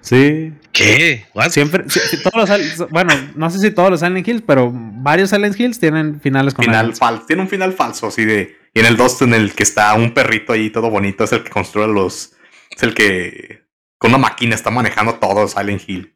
Sí. 0.00 0.52
¿Qué? 0.72 1.26
Siempre, 1.50 1.84
todos 2.22 2.48
los, 2.48 2.88
bueno, 2.90 3.12
no 3.34 3.50
sé 3.50 3.58
si 3.58 3.70
todos 3.70 3.90
los 3.90 4.00
Silent 4.00 4.26
Hills, 4.26 4.42
pero 4.46 4.70
varios 4.72 5.30
Silent 5.30 5.58
Hills 5.58 5.78
tienen 5.80 6.20
finales 6.20 6.54
con 6.54 6.64
final 6.64 6.94
falso. 6.94 7.26
Tiene 7.26 7.42
un 7.42 7.48
final 7.48 7.72
falso, 7.72 8.06
así 8.06 8.24
de. 8.24 8.56
Y 8.72 8.80
en 8.80 8.86
el 8.86 8.96
2, 8.96 9.22
en 9.22 9.34
el 9.34 9.52
que 9.54 9.64
está 9.64 9.92
un 9.94 10.14
perrito 10.14 10.52
ahí 10.52 10.70
todo 10.70 10.88
bonito, 10.88 11.24
es 11.24 11.32
el 11.32 11.42
que 11.42 11.50
construye 11.50 11.92
los. 11.92 12.32
Es 12.74 12.82
el 12.82 12.94
que 12.94 13.64
con 13.98 14.12
una 14.12 14.18
máquina 14.18 14.54
está 14.54 14.70
manejando 14.70 15.16
todo 15.16 15.48
Silent 15.48 15.82
Hill. 15.86 16.14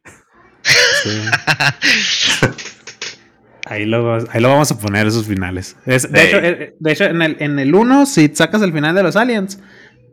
Sí. 1.03 1.21
Ahí 3.65 3.85
lo, 3.85 4.13
ahí 4.31 4.41
lo 4.41 4.49
vamos 4.49 4.71
a 4.71 4.77
poner 4.77 5.07
esos 5.07 5.25
finales. 5.25 5.75
de, 5.85 5.95
hecho, 5.95 6.37
eh, 6.37 6.75
de, 6.79 6.91
hecho, 6.91 7.05
en 7.05 7.21
el, 7.21 7.37
en 7.39 7.57
el 7.59 7.73
1, 7.73 8.05
si 8.05 8.27
sacas 8.33 8.61
el 8.61 8.71
final 8.71 8.93
de 8.95 9.01
los 9.03 9.15
aliens, 9.15 9.59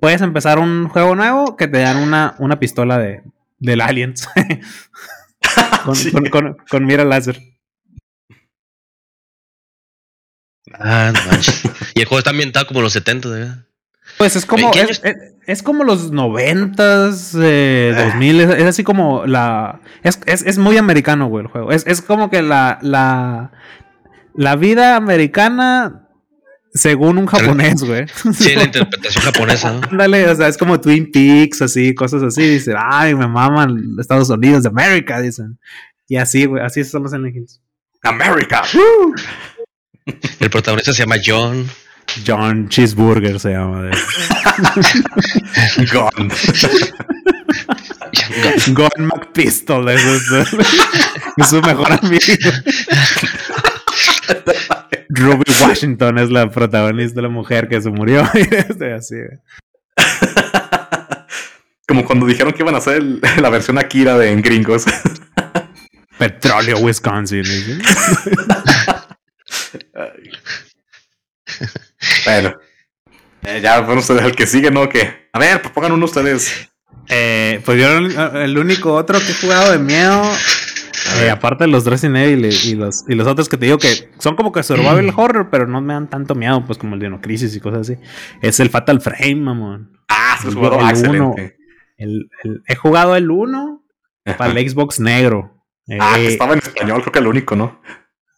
puedes 0.01 0.23
empezar 0.23 0.59
un 0.59 0.89
juego 0.89 1.15
nuevo 1.15 1.57
que 1.57 1.69
te 1.69 1.79
dan 1.79 1.99
una, 1.99 2.35
una 2.39 2.59
pistola 2.59 2.97
de, 2.99 3.23
del 3.59 3.81
Aliens. 3.83 4.27
con, 5.85 5.95
Sí. 5.97 6.11
con, 6.13 6.27
con- 6.31 6.57
con 6.71 6.85
mira 6.87 7.05
láser. 7.05 7.39
Ah, 10.75 11.13
no 11.15 11.31
manches. 11.31 11.63
y 11.95 12.01
el 12.01 12.07
juego 12.07 12.19
está 12.19 12.31
ambientado 12.31 12.67
como 12.67 12.81
en 12.81 12.85
los 12.85 12.93
70, 12.93 13.29
¿verdad? 13.29 13.67
Pues 14.19 14.37
es 14.37 14.47
como, 14.47 14.67
¿En 14.67 14.71
qué 14.73 14.81
es, 14.83 15.01
es- 15.05 15.17
es 15.47 15.63
como 15.63 15.83
los 15.85 16.13
noventas, 16.13 17.37
eh, 17.41 17.93
Ah. 17.97 18.05
2000, 18.05 18.41
es, 18.41 18.51
es 18.51 18.65
así 18.65 18.85
como 18.85 19.27
la... 19.27 19.81
Es, 20.05 20.21
es, 20.27 20.43
es 20.43 20.59
muy 20.59 20.77
americano, 20.77 21.27
güey, 21.27 21.45
el 21.45 21.51
juego. 21.51 21.73
Es, 21.73 21.85
es 21.87 22.01
como 22.01 22.31
que 22.31 22.43
la, 22.43 22.79
la, 22.83 23.51
la 24.35 24.57
vida 24.57 24.95
americana 24.97 25.99
según 26.75 27.19
un 27.19 27.27
japonés, 27.27 27.83
güey. 27.83 28.07
Sí, 28.33 28.55
la 28.55 28.63
interpretación 28.71 29.25
japonesa, 29.25 29.73
¿no? 29.73 29.81
Ándale, 29.91 30.29
o 30.31 30.35
sea, 30.37 30.49
es 30.49 30.57
como 30.57 30.81
Twin 30.81 31.11
Peaks, 31.11 31.61
así, 31.61 31.95
cosas 31.95 32.23
así. 32.23 32.43
Dicen, 32.43 32.77
ay, 32.79 33.15
me 33.15 33.27
maman 33.27 33.97
Estados 33.99 34.31
Unidos 34.31 34.63
de 34.63 34.69
América, 34.71 35.21
dicen. 35.21 35.59
Y 36.09 36.17
así, 36.17 36.45
güey, 36.47 36.63
así 36.65 36.85
son 36.85 37.03
los 37.03 37.13
Silent 37.13 37.35
Hills. 37.35 37.61
America. 38.03 38.63
El 40.41 40.51
protagonista 40.51 40.93
se 40.93 41.01
llama 41.03 41.17
John. 41.25 41.67
John 42.27 42.69
Cheeseburger 42.69 43.39
se 43.41 43.51
llama. 43.51 43.83
de- 43.85 43.93
Gone. 45.93 46.29
Gordon 48.75 49.07
McPistol, 49.07 49.89
es, 49.89 50.03
es 51.37 51.49
su 51.49 51.61
mejor 51.63 51.93
amigo. 51.93 52.21
Ruby 55.09 55.45
Washington 55.61 56.19
es 56.19 56.31
la 56.31 56.51
protagonista, 56.51 57.21
la 57.23 57.29
mujer 57.29 57.69
que 57.69 57.81
se 57.81 57.91
murió. 57.91 58.29
Este, 58.35 58.93
así. 58.93 59.17
Como 61.89 62.05
cuando 62.05 62.27
dijeron 62.27 62.53
que 62.53 62.63
iban 62.63 62.75
a 62.75 62.79
hacer 62.79 62.97
el- 62.99 63.21
la 63.41 63.49
versión 63.51 63.79
Akira 63.79 64.17
de 64.19 64.31
en 64.31 64.43
gringos. 64.43 64.85
Petróleo, 66.19 66.79
Wisconsin. 66.79 67.45
¿sí? 67.45 67.79
Bueno. 72.25 72.55
Eh, 73.45 73.61
ya, 73.63 73.81
ustedes, 73.81 74.23
el 74.25 74.37
que 74.37 74.47
sigue, 74.47 74.71
¿no? 74.71 74.89
Que. 74.89 75.29
A 75.33 75.39
ver, 75.39 75.61
pues 75.63 75.73
pongan 75.73 75.93
uno 75.93 76.05
ustedes. 76.05 76.69
Eh, 77.09 77.61
pues 77.65 77.81
yo 77.81 77.89
el, 78.39 78.57
único 78.59 78.95
otro 78.95 79.19
que 79.19 79.33
he 79.33 79.35
jugado 79.35 79.73
de 79.73 79.79
miedo, 79.79 80.23
eh, 81.21 81.31
aparte 81.31 81.65
de 81.65 81.71
los 81.71 81.85
Resident 81.85 82.17
Evil 82.19 82.45
y, 82.47 82.69
y 82.71 82.75
los, 82.77 83.05
y 83.09 83.15
los 83.17 83.27
otros 83.27 83.49
que 83.49 83.57
te 83.57 83.67
digo 83.67 83.79
que 83.79 84.11
son 84.19 84.37
como 84.37 84.53
que 84.53 84.63
survival 84.63 85.13
horror, 85.17 85.49
pero 85.51 85.67
no 85.67 85.81
me 85.81 85.95
dan 85.95 86.09
tanto 86.09 86.35
miedo, 86.37 86.65
pues 86.65 86.79
como 86.79 86.95
el 86.95 87.01
Dino 87.01 87.21
Crisis 87.21 87.57
y 87.57 87.61
cosas 87.61 87.81
así. 87.91 87.97
Es 88.41 88.61
el 88.61 88.71
Fatal 88.71 89.01
Frame, 89.01 89.35
mamón. 89.37 89.99
Ah, 90.09 90.39
se 90.41 90.49
El- 90.49 90.55
jugado. 90.55 90.79
el 90.79 90.85
Ah, 90.87 90.91
excelente. 90.91 91.19
uno. 91.19 91.35
El- 91.99 92.31
el- 92.45 92.63
he 92.69 92.77
jugado 92.77 93.17
el 93.17 93.31
1 93.31 93.85
para 94.39 94.53
el 94.53 94.69
Xbox 94.71 95.01
negro. 95.01 95.59
Ah, 95.99 96.13
que 96.15 96.27
Eh, 96.27 96.29
estaba 96.29 96.53
en 96.53 96.61
español, 96.61 97.01
creo 97.01 97.13
que 97.13 97.19
el 97.19 97.27
único, 97.27 97.57
¿no? 97.57 97.81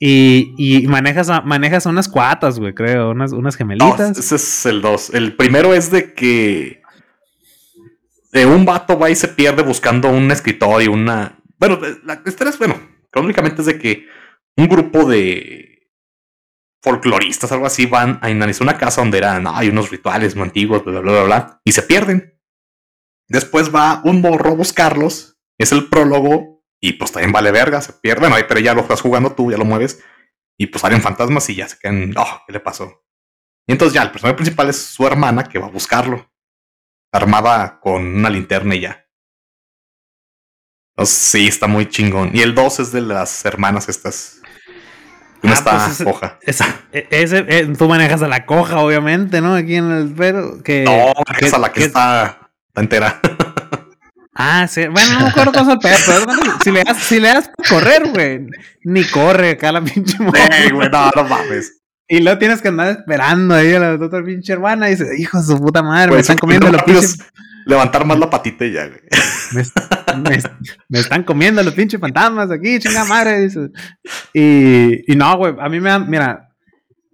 Y, 0.06 0.54
y 0.58 0.86
manejas, 0.86 1.30
a- 1.30 1.40
manejas 1.40 1.86
unas 1.86 2.08
cuatas, 2.08 2.58
güey, 2.58 2.74
creo, 2.74 3.10
unas, 3.10 3.32
unas 3.32 3.54
No, 3.54 3.58
gemelitas. 3.58 4.18
ese 4.18 4.34
es 4.36 4.66
el 4.66 4.82
2. 4.82 5.14
El 5.14 5.34
primero 5.36 5.72
es 5.72 5.90
de 5.90 6.12
que 6.12 6.82
de 8.32 8.46
un 8.46 8.64
vato 8.64 8.98
va 8.98 9.10
y 9.10 9.14
se 9.16 9.28
pierde 9.28 9.62
buscando 9.62 10.10
un 10.10 10.30
escritorio, 10.30 10.92
una. 10.92 11.38
Bueno, 11.58 11.78
la 12.04 12.20
historia 12.26 12.50
es, 12.50 12.58
bueno, 12.58 12.76
crónicamente 13.10 13.62
es 13.62 13.66
de 13.66 13.78
que 13.78 14.06
un 14.56 14.68
grupo 14.68 15.04
de 15.08 15.88
folcloristas, 16.82 17.50
algo 17.52 17.66
así, 17.66 17.86
van 17.86 18.18
a 18.20 18.26
analizar 18.26 18.62
una 18.62 18.76
casa 18.76 19.00
donde 19.00 19.18
eran, 19.18 19.46
hay 19.46 19.68
unos 19.68 19.90
rituales 19.90 20.36
muy 20.36 20.44
antiguos, 20.44 20.84
bla, 20.84 21.00
bla, 21.00 21.12
bla, 21.12 21.22
bla, 21.24 21.60
y 21.64 21.72
se 21.72 21.82
pierden. 21.82 22.34
Después 23.28 23.74
va 23.74 24.02
un 24.04 24.20
morro 24.20 24.50
a 24.50 24.54
buscarlos, 24.54 25.38
es 25.56 25.72
el 25.72 25.88
prólogo, 25.88 26.53
y 26.88 26.92
pues 26.94 27.12
también 27.12 27.32
vale 27.32 27.50
verga, 27.50 27.80
se 27.80 27.92
pierden, 27.94 28.32
ahí, 28.32 28.44
pero 28.48 28.60
ya 28.60 28.74
lo 28.74 28.82
estás 28.82 29.00
jugando 29.00 29.32
tú, 29.32 29.50
ya 29.50 29.56
lo 29.56 29.64
mueves, 29.64 30.02
y 30.58 30.66
pues 30.66 30.82
salen 30.82 31.00
fantasmas 31.00 31.48
y 31.50 31.54
ya 31.54 31.68
se 31.68 31.78
quedan, 31.78 32.12
oh, 32.16 32.42
¿qué 32.46 32.52
le 32.52 32.60
pasó? 32.60 33.04
Y 33.66 33.72
entonces 33.72 33.94
ya, 33.94 34.02
el 34.02 34.10
personaje 34.10 34.36
principal 34.36 34.68
es 34.68 34.76
su 34.82 35.06
hermana 35.06 35.44
que 35.44 35.58
va 35.58 35.66
a 35.66 35.70
buscarlo. 35.70 36.30
Armada 37.12 37.80
con 37.80 38.04
una 38.06 38.28
linterna 38.28 38.74
y 38.74 38.80
ya. 38.80 39.06
Entonces, 40.96 41.16
sí, 41.16 41.46
está 41.48 41.66
muy 41.66 41.88
chingón. 41.88 42.30
Y 42.34 42.42
el 42.42 42.54
2 42.54 42.80
es 42.80 42.92
de 42.92 43.00
las 43.00 43.44
hermanas 43.44 43.88
estas. 43.88 44.40
Una 45.42 45.52
Ah, 45.52 45.54
está 45.54 45.70
pues 45.78 45.90
ese- 45.92 46.04
coja. 46.04 46.38
Ese, 46.42 46.64
e- 46.92 47.08
ese- 47.10 47.46
eh, 47.48 47.66
tú 47.78 47.88
manejas 47.88 48.22
a 48.22 48.28
la 48.28 48.46
coja, 48.46 48.78
obviamente, 48.80 49.40
¿no? 49.40 49.54
Aquí 49.54 49.76
en 49.76 49.90
el 49.90 50.14
pero 50.14 50.62
que 50.62 50.84
No, 50.84 51.12
es 51.40 51.52
a 51.54 51.58
la 51.58 51.72
que 51.72 51.80
que- 51.80 51.86
está, 51.86 52.50
está 52.68 52.80
entera. 52.80 53.20
Ah, 54.34 54.66
sí. 54.68 54.86
Bueno, 54.88 55.12
no 55.14 55.20
me 55.20 55.28
acuerdo 55.30 55.52
cómo 55.52 55.72
es 55.72 55.78
el 55.84 56.02
pero 56.06 56.26
si 56.62 56.70
le 56.72 56.84
das, 56.84 56.98
si 56.98 57.20
le 57.20 57.28
das 57.28 57.48
por 57.56 57.66
correr, 57.68 58.08
güey, 58.12 58.46
ni 58.84 59.04
corre 59.04 59.50
acá 59.50 59.70
la 59.72 59.80
pinche. 59.80 60.16
Ey, 60.50 60.70
güey, 60.70 60.88
no, 60.90 61.10
no 61.14 61.24
mames. 61.24 61.80
Y 62.08 62.20
luego 62.20 62.38
tienes 62.38 62.60
que 62.60 62.68
andar 62.68 62.88
esperando 62.98 63.54
ahí 63.54 63.72
a 63.74 63.78
la 63.78 63.92
otra 63.94 64.22
pinche 64.22 64.52
hermana 64.52 64.88
y 64.88 64.92
dice, 64.96 65.06
hijo 65.16 65.38
de 65.38 65.44
su 65.44 65.58
puta 65.58 65.82
madre, 65.82 66.12
me 66.12 66.20
están 66.20 66.36
su 66.36 66.40
comiendo 66.40 66.70
los 66.70 66.82
pinches, 66.82 67.04
es 67.14 67.18
Levantar 67.66 68.04
más 68.04 68.18
la 68.18 68.28
patita 68.28 68.66
y 68.66 68.72
ya, 68.72 68.86
güey. 68.88 69.00
me, 69.54 70.30
me- 70.30 70.42
me 70.90 70.98
están 70.98 71.22
comiendo 71.22 71.62
los 71.62 71.72
pinches 71.72 71.98
fantasmas 71.98 72.50
aquí, 72.50 72.78
chinga 72.78 73.04
madre. 73.06 73.48
Y, 74.34 75.10
y 75.12 75.16
no, 75.16 75.36
güey, 75.38 75.54
a 75.58 75.68
mí 75.70 75.80
me 75.80 75.88
da, 75.90 75.98
mira, 75.98 76.48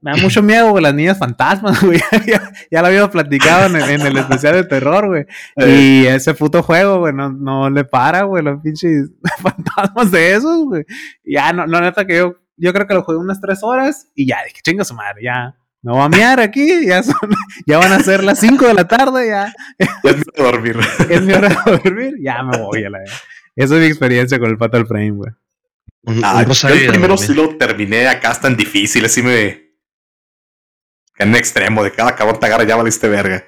me 0.02 0.12
da 0.12 0.16
mucho 0.18 0.42
miedo, 0.42 0.70
güey, 0.70 0.82
las 0.82 0.94
niñas 0.94 1.18
fantasmas, 1.18 1.80
güey. 1.84 2.00
ya, 2.26 2.52
ya 2.70 2.80
lo 2.80 2.86
habíamos 2.88 3.10
platicado 3.10 3.66
en 3.66 3.76
el, 3.76 3.90
en 3.90 4.06
el 4.06 4.16
especial 4.16 4.54
de 4.54 4.64
terror, 4.64 5.06
güey. 5.08 5.26
Y 5.68 6.06
ese 6.06 6.34
puto 6.34 6.62
juego, 6.62 7.00
güey, 7.00 7.12
no, 7.12 7.30
no 7.30 7.68
le 7.70 7.84
para, 7.84 8.22
güey, 8.22 8.42
los 8.42 8.60
pinches 8.62 9.10
fantasmas 9.42 10.10
de 10.10 10.34
esos, 10.34 10.64
güey. 10.64 10.84
Ya, 11.24 11.52
no, 11.52 11.66
no, 11.66 11.80
neta 11.80 12.06
que 12.06 12.16
yo, 12.16 12.36
yo 12.56 12.72
creo 12.72 12.86
que 12.86 12.94
lo 12.94 13.02
jugué 13.02 13.18
unas 13.18 13.40
tres 13.40 13.60
horas 13.62 14.08
y 14.14 14.26
ya, 14.26 14.38
dije, 14.44 14.60
chinga 14.62 14.84
su 14.84 14.94
madre, 14.94 15.22
ya. 15.22 15.54
Me 15.82 15.92
voy 15.92 16.02
a 16.02 16.08
mear 16.10 16.40
aquí, 16.40 16.86
ya, 16.86 17.02
son, 17.02 17.14
ya 17.66 17.78
van 17.78 17.92
a 17.92 18.00
ser 18.00 18.22
las 18.22 18.38
5 18.38 18.66
de 18.66 18.74
la 18.74 18.86
tarde, 18.86 19.28
ya 19.28 19.50
Ya 19.78 20.10
es 20.10 20.16
mi 20.18 20.22
hora 20.36 20.42
de 20.42 20.42
dormir. 20.42 20.76
es 21.08 21.22
mi 21.22 21.32
hora 21.32 21.48
de 21.48 21.56
dormir, 21.82 22.14
ya 22.22 22.42
me 22.42 22.58
voy 22.58 22.84
a 22.84 22.90
la 22.90 22.98
vez. 22.98 23.10
Esa 23.56 23.74
es 23.76 23.80
mi 23.80 23.86
experiencia 23.86 24.38
con 24.38 24.50
el 24.50 24.58
Fatal 24.58 24.86
Frame, 24.86 25.12
güey. 25.12 25.32
Ah, 26.22 26.44
un 26.46 26.52
yo 26.52 26.68
el 26.68 26.86
primero 26.86 27.16
sí 27.16 27.34
lo 27.34 27.56
terminé 27.56 28.08
acá, 28.08 28.32
es 28.32 28.40
tan 28.40 28.56
difícil, 28.56 29.04
así 29.04 29.22
me. 29.22 29.69
En 31.20 31.28
un 31.28 31.36
extremo, 31.36 31.84
de 31.84 31.92
cada 31.92 32.16
cabrón 32.16 32.40
te 32.40 32.46
agarra, 32.46 32.64
ya 32.64 32.76
valiste 32.76 33.06
verga. 33.06 33.44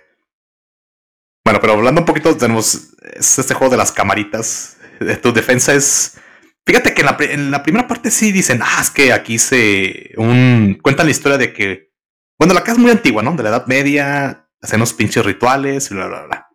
Bueno, 1.42 1.58
pero 1.58 1.72
hablando 1.72 2.02
un 2.02 2.04
poquito, 2.04 2.36
tenemos 2.36 2.92
es 3.14 3.38
este 3.38 3.54
juego 3.54 3.70
de 3.70 3.78
las 3.78 3.90
camaritas. 3.90 4.76
Tu 5.22 5.32
defensa 5.32 5.72
es. 5.72 6.18
Fíjate 6.66 6.92
que 6.92 7.00
en 7.00 7.06
la, 7.06 7.16
en 7.18 7.50
la 7.50 7.62
primera 7.62 7.88
parte 7.88 8.10
sí 8.10 8.30
dicen, 8.30 8.60
ah, 8.62 8.78
es 8.82 8.90
que 8.90 9.14
aquí 9.14 9.38
se. 9.38 10.12
un 10.18 10.78
Cuentan 10.82 11.06
la 11.06 11.12
historia 11.12 11.38
de 11.38 11.54
que. 11.54 11.90
Bueno, 12.38 12.52
la 12.52 12.60
casa 12.60 12.72
es 12.72 12.78
muy 12.78 12.90
antigua, 12.90 13.22
¿no? 13.22 13.32
De 13.32 13.42
la 13.42 13.48
Edad 13.48 13.66
Media, 13.66 14.50
hacen 14.60 14.78
unos 14.78 14.92
pinches 14.92 15.24
rituales 15.24 15.88
bla, 15.88 16.08
bla, 16.08 16.22
bla. 16.24 16.48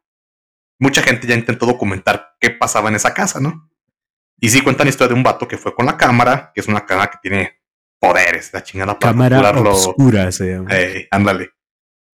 Mucha 0.79 1.01
gente 1.01 1.25
ya 1.25 1.33
intentó 1.33 1.65
documentar 1.65 2.35
qué 2.39 2.51
pasaba 2.51 2.89
en 2.89 2.95
esa 2.95 3.15
casa, 3.15 3.39
¿no? 3.39 3.71
Y 4.39 4.49
sí 4.49 4.61
cuentan 4.61 4.85
la 4.85 4.89
historia 4.91 5.09
de 5.09 5.15
un 5.15 5.23
vato 5.23 5.47
que 5.47 5.57
fue 5.57 5.73
con 5.73 5.87
la 5.87 5.97
cámara, 5.97 6.51
que 6.53 6.61
es 6.61 6.67
una 6.67 6.85
cámara 6.85 7.09
que 7.09 7.17
tiene 7.23 7.56
poderes, 7.99 8.51
la 8.53 8.63
chingada 8.63 8.97
para 8.97 9.11
Cámara 9.11 9.51
oscura 9.61 10.31
se 10.31 10.53
llama. 10.53 10.69
Eh, 10.71 11.07
ándale. 11.11 11.51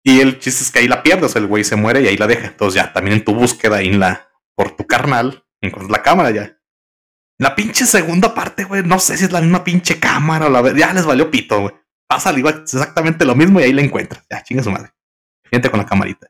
Y 0.05 0.21
el 0.21 0.38
chiste 0.38 0.64
es 0.64 0.71
que 0.71 0.81
ahí 0.81 0.88
la 0.88 1.03
pierdes, 1.03 1.27
o 1.27 1.29
sea, 1.29 1.40
el 1.40 1.49
güey 1.49 1.64
se 1.64 1.77
muere 1.77 2.03
y 2.03 2.09
ahí 2.09 2.16
la 2.16 2.27
deja. 2.27 2.49
Entonces 2.49 2.83
ya, 2.83 2.92
también 2.92 3.18
en 3.18 3.25
tu 3.25 3.35
búsqueda 3.35 3.77
ahí 3.77 3.88
en 3.88 4.01
la, 4.01 4.29
por 4.57 4.77
tu 4.77 4.87
carnal, 4.87 5.45
encuentras 5.61 5.90
la 5.90 6.03
cámara 6.03 6.31
ya. 6.31 6.59
La 7.38 7.55
pinche 7.55 7.87
segunda 7.87 8.35
parte, 8.35 8.64
güey, 8.64 8.83
no 8.83 8.99
sé 8.99 9.16
si 9.16 9.25
es 9.25 9.33
la 9.33 9.40
misma 9.40 9.64
pinche 9.64 9.99
cámara 9.99 10.47
o 10.47 10.51
la 10.51 10.77
ya 10.77 10.92
les 10.92 11.07
valió 11.07 11.31
pito, 11.31 11.61
güey. 11.61 11.75
Pasa 12.09 12.31
es 12.31 12.75
exactamente 12.75 13.25
lo 13.25 13.35
mismo 13.35 13.59
y 13.59 13.64
ahí 13.64 13.73
la 13.73 13.83
encuentras. 13.83 14.25
Ya, 14.31 14.42
chinga 14.42 14.62
su 14.62 14.71
madre. 14.71 14.92
Gente 15.51 15.71
con 15.71 15.79
la 15.79 15.87
camarita. 15.87 16.29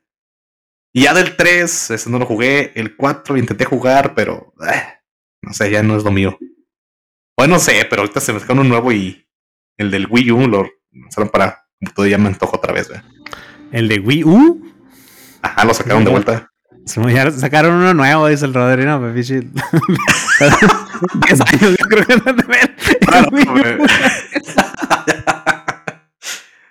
Y 0.95 1.03
ya 1.05 1.15
del 1.15 1.37
3, 1.37 1.91
ese 1.91 2.11
no 2.11 2.19
lo 2.19 2.27
jugué. 2.27 2.73
El 2.75 2.97
4 2.97 3.35
lo 3.35 3.41
intenté 3.41 3.65
jugar, 3.65 4.15
pero 4.15 4.55
eh, 4.67 4.83
no 5.43 5.53
sé, 5.53 5.71
ya 5.71 5.83
no 5.83 5.97
es 5.97 6.05
lo 6.05 6.13
mío. 6.13 6.39
Bueno, 7.37 7.55
no 7.55 7.61
sé, 7.61 7.85
pero 7.89 8.03
ahorita 8.03 8.21
se 8.21 8.33
me 8.33 8.41
saca 8.41 8.53
uno 8.53 8.63
nuevo 8.63 8.93
y 8.93 9.27
el 9.77 9.91
del 9.91 10.07
Wii 10.09 10.31
U 10.33 10.47
lo 10.47 10.67
lanzaron 10.93 11.29
para 11.29 11.65
computadora 11.79 12.11
ya 12.11 12.19
me 12.19 12.29
antojo 12.29 12.57
otra 12.57 12.73
vez, 12.73 12.89
güey. 12.89 13.01
El 13.73 13.89
de 13.89 13.99
Wii 13.99 14.25
U. 14.25 14.73
Ajá, 15.43 15.65
lo 15.65 15.75
sacaron 15.75 16.05
de 16.05 16.11
vuelta. 16.11 16.49
Ya 16.85 17.31
sacaron 17.31 17.75
uno 17.75 17.95
nuevo, 17.95 18.27
dice 18.27 18.45
el 18.45 18.55
Rodri, 18.55 18.85
no, 18.85 19.01
pues, 19.01 19.15
pinche. 19.15 19.41
10 19.41 21.41
años, 21.41 21.77
yo 21.79 21.87
creo 21.89 22.05
que 22.07 22.17
no 22.17 22.35
te 22.37 22.43
ven. 22.45 22.77
Claro, 23.01 23.29
El 23.29 23.35
Wii 23.35 23.49
U. 23.49 23.53
güey. 23.53 23.77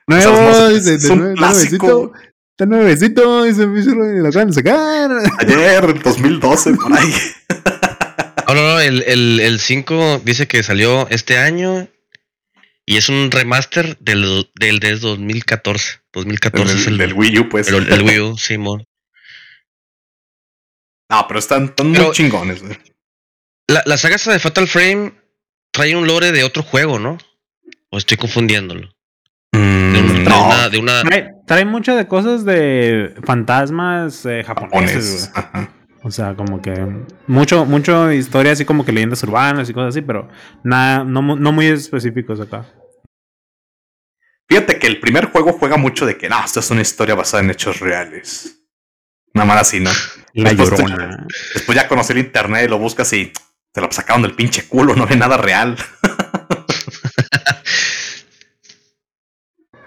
Nuevo, 0.07 0.69
dice, 0.69 0.95
es 0.95 1.03
de 1.03 1.11
un 1.11 1.35
clásico. 1.35 1.87
nuevecito. 1.87 2.11
Está 2.51 2.65
nuevecito, 2.65 3.43
dice 3.43 3.63
el 3.63 3.95
Rodri, 3.95 4.19
lo 4.19 4.27
acaban 4.27 4.47
de 4.49 4.53
sacar. 4.53 5.11
Ayer, 5.39 5.83
en 5.85 5.99
2012, 6.01 6.73
por 6.81 6.93
ahí. 6.93 7.13
No, 8.47 8.53
no, 8.55 8.61
no, 8.61 8.79
el, 8.81 9.03
el, 9.07 9.39
el 9.39 9.59
5 9.61 10.21
dice 10.25 10.47
que 10.47 10.61
salió 10.63 11.07
este 11.09 11.37
año 11.37 11.87
y 12.91 12.97
es 12.97 13.07
un 13.09 13.31
remaster 13.31 13.97
del, 13.99 14.49
del 14.55 14.79
de 14.79 14.95
2014. 14.97 16.01
2014 16.13 16.75
es 16.75 16.87
El, 16.87 16.93
el, 16.93 16.97
del 16.99 17.13
Wii 17.13 17.39
U, 17.39 17.49
pues. 17.49 17.65
pero 17.67 17.77
el, 17.77 17.91
el 17.91 18.01
Wii 18.03 18.19
U, 18.19 18.37
Simón. 18.37 18.85
No, 21.09 21.25
pero 21.27 21.39
están, 21.39 21.65
están 21.65 21.91
Pero- 21.91 22.05
muy 22.05 22.13
chingones, 22.13 22.61
güey. 22.63 22.77
La, 23.67 23.83
la 23.85 23.97
saga 23.97 24.15
esa 24.15 24.31
de 24.33 24.39
Fatal 24.39 24.67
Frame 24.67 25.13
trae 25.71 25.95
un 25.95 26.05
lore 26.07 26.31
de 26.33 26.43
otro 26.43 26.63
juego, 26.63 26.99
¿no? 26.99 27.17
O 27.89 27.97
estoy 27.97 28.17
confundiéndolo. 28.17 28.89
De, 29.53 29.59
un- 29.59 29.93
de 29.93 30.01
Mm, 30.01 30.27
una, 30.27 30.69
de 30.69 30.77
una- 30.77 31.01
Trae, 31.03 31.29
trae 31.47 31.65
mucho 31.65 31.95
de 31.95 32.07
cosas 32.07 32.43
de 32.45 33.13
fantasmas 33.25 34.25
eh, 34.25 34.43
japoneses, 34.45 35.29
japones. 35.33 35.33
güey. 35.33 35.45
Ajá. 35.63 35.80
O 36.03 36.09
sea, 36.09 36.33
como 36.35 36.61
que 36.61 36.73
mucho, 37.27 37.65
mucho 37.65 38.11
historia 38.11 38.53
así 38.53 38.65
como 38.65 38.83
que 38.83 38.91
leyendas 38.91 39.21
urbanas 39.23 39.69
y 39.69 39.73
cosas 39.73 39.89
así, 39.89 40.01
pero 40.01 40.27
nada, 40.63 41.03
no, 41.03 41.21
mu- 41.21 41.35
no 41.35 41.51
muy 41.51 41.67
específicos 41.67 42.39
acá. 42.39 42.65
Fíjate 44.49 44.79
que 44.79 44.87
el 44.87 44.99
primer 44.99 45.25
juego 45.27 45.53
juega 45.53 45.77
mucho 45.77 46.05
de 46.07 46.17
que, 46.17 46.27
no, 46.27 46.43
esto 46.43 46.59
es 46.59 46.71
una 46.71 46.81
historia 46.81 47.13
basada 47.15 47.43
en 47.43 47.51
hechos 47.51 47.79
reales. 47.79 48.63
Nada 49.33 49.45
más 49.47 49.61
así, 49.61 49.79
¿no? 49.79 49.91
La 50.33 50.49
Después 50.53 50.71
te- 50.71 50.83
llorona. 50.87 51.27
Después 51.53 51.75
ya 51.75 51.87
conocí 51.87 52.13
el 52.13 52.19
internet 52.19 52.65
y 52.65 52.69
lo 52.69 52.79
buscas 52.79 53.13
y 53.13 53.31
te 53.71 53.79
lo 53.79 53.89
sacaron 53.91 54.23
del 54.23 54.33
pinche 54.35 54.67
culo, 54.67 54.95
no 54.95 55.05
ve 55.07 55.15
nada 55.15 55.37
real. 55.37 55.77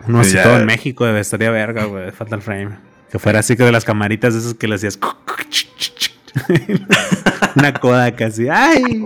Uno 0.06 0.20
así 0.20 0.36
todo 0.42 0.58
en 0.58 0.66
México 0.66 1.04
debe 1.06 1.20
estaría 1.20 1.50
verga, 1.50 1.84
güey, 1.86 2.10
Fatal 2.12 2.40
Frame. 2.42 2.76
Que 3.14 3.20
fuera 3.20 3.38
así 3.38 3.56
que 3.56 3.62
de 3.62 3.70
las 3.70 3.84
camaritas 3.84 4.34
esas 4.34 4.54
que 4.54 4.66
le 4.66 4.74
hacías. 4.74 4.98
Una 7.54 7.72
coda 7.72 8.16
casi. 8.16 8.48
¡Ay! 8.48 9.04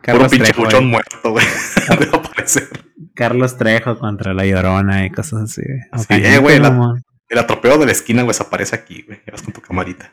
Carlos 0.00 0.30
pinche 0.30 0.54
Trejo, 0.54 0.70
güey. 0.70 0.84
muerto, 0.86 1.32
güey. 1.32 1.44
Debe 1.90 2.16
aparecer. 2.16 2.70
Carlos 3.14 3.58
Trejo 3.58 3.98
contra 3.98 4.32
la 4.32 4.46
llorona 4.46 5.04
y 5.04 5.10
cosas 5.10 5.42
así. 5.42 5.60
Cañito, 6.08 6.28
eh, 6.28 6.38
güey, 6.38 6.60
la-. 6.60 6.94
El 7.28 7.38
atropello 7.38 7.76
de 7.76 7.84
la 7.84 7.92
esquina, 7.92 8.22
güey, 8.22 8.32
se 8.32 8.42
aparece 8.42 8.74
aquí, 8.74 9.02
güey. 9.02 9.20
Ya 9.26 9.32
vas 9.32 9.42
con 9.42 9.52
tu 9.52 9.60
camarita. 9.60 10.10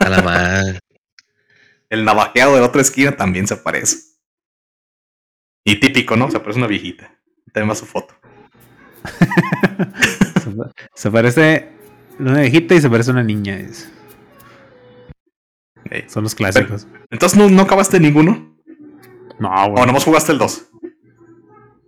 a 0.00 0.08
la 0.08 0.20
madre. 0.20 0.80
El 1.90 2.04
navajeado 2.04 2.56
de 2.56 2.60
la 2.60 2.66
otra 2.66 2.80
esquina 2.80 3.12
también 3.12 3.46
se 3.46 3.54
aparece. 3.54 3.98
Y 5.62 5.78
típico, 5.78 6.16
¿no? 6.16 6.28
Se 6.28 6.38
aparece 6.38 6.58
una 6.58 6.66
viejita. 6.66 7.20
También 7.52 7.70
va 7.70 7.76
su 7.76 7.86
foto. 7.86 8.16
Se, 10.42 10.50
se 10.92 11.10
parece 11.12 11.83
una 12.18 12.40
viejita 12.40 12.74
y 12.74 12.80
se 12.80 12.90
parece 12.90 13.10
una 13.10 13.22
niña. 13.22 13.58
Ey. 15.90 16.04
Son 16.08 16.22
los 16.22 16.34
clásicos. 16.34 16.86
Entonces, 17.10 17.38
¿no, 17.38 17.48
no 17.48 17.62
acabaste 17.62 18.00
ninguno? 18.00 18.56
No, 19.38 19.48
¿O 19.50 19.70
güey. 19.72 19.86
nomás 19.86 20.04
jugaste 20.04 20.32
el 20.32 20.38
2? 20.38 20.66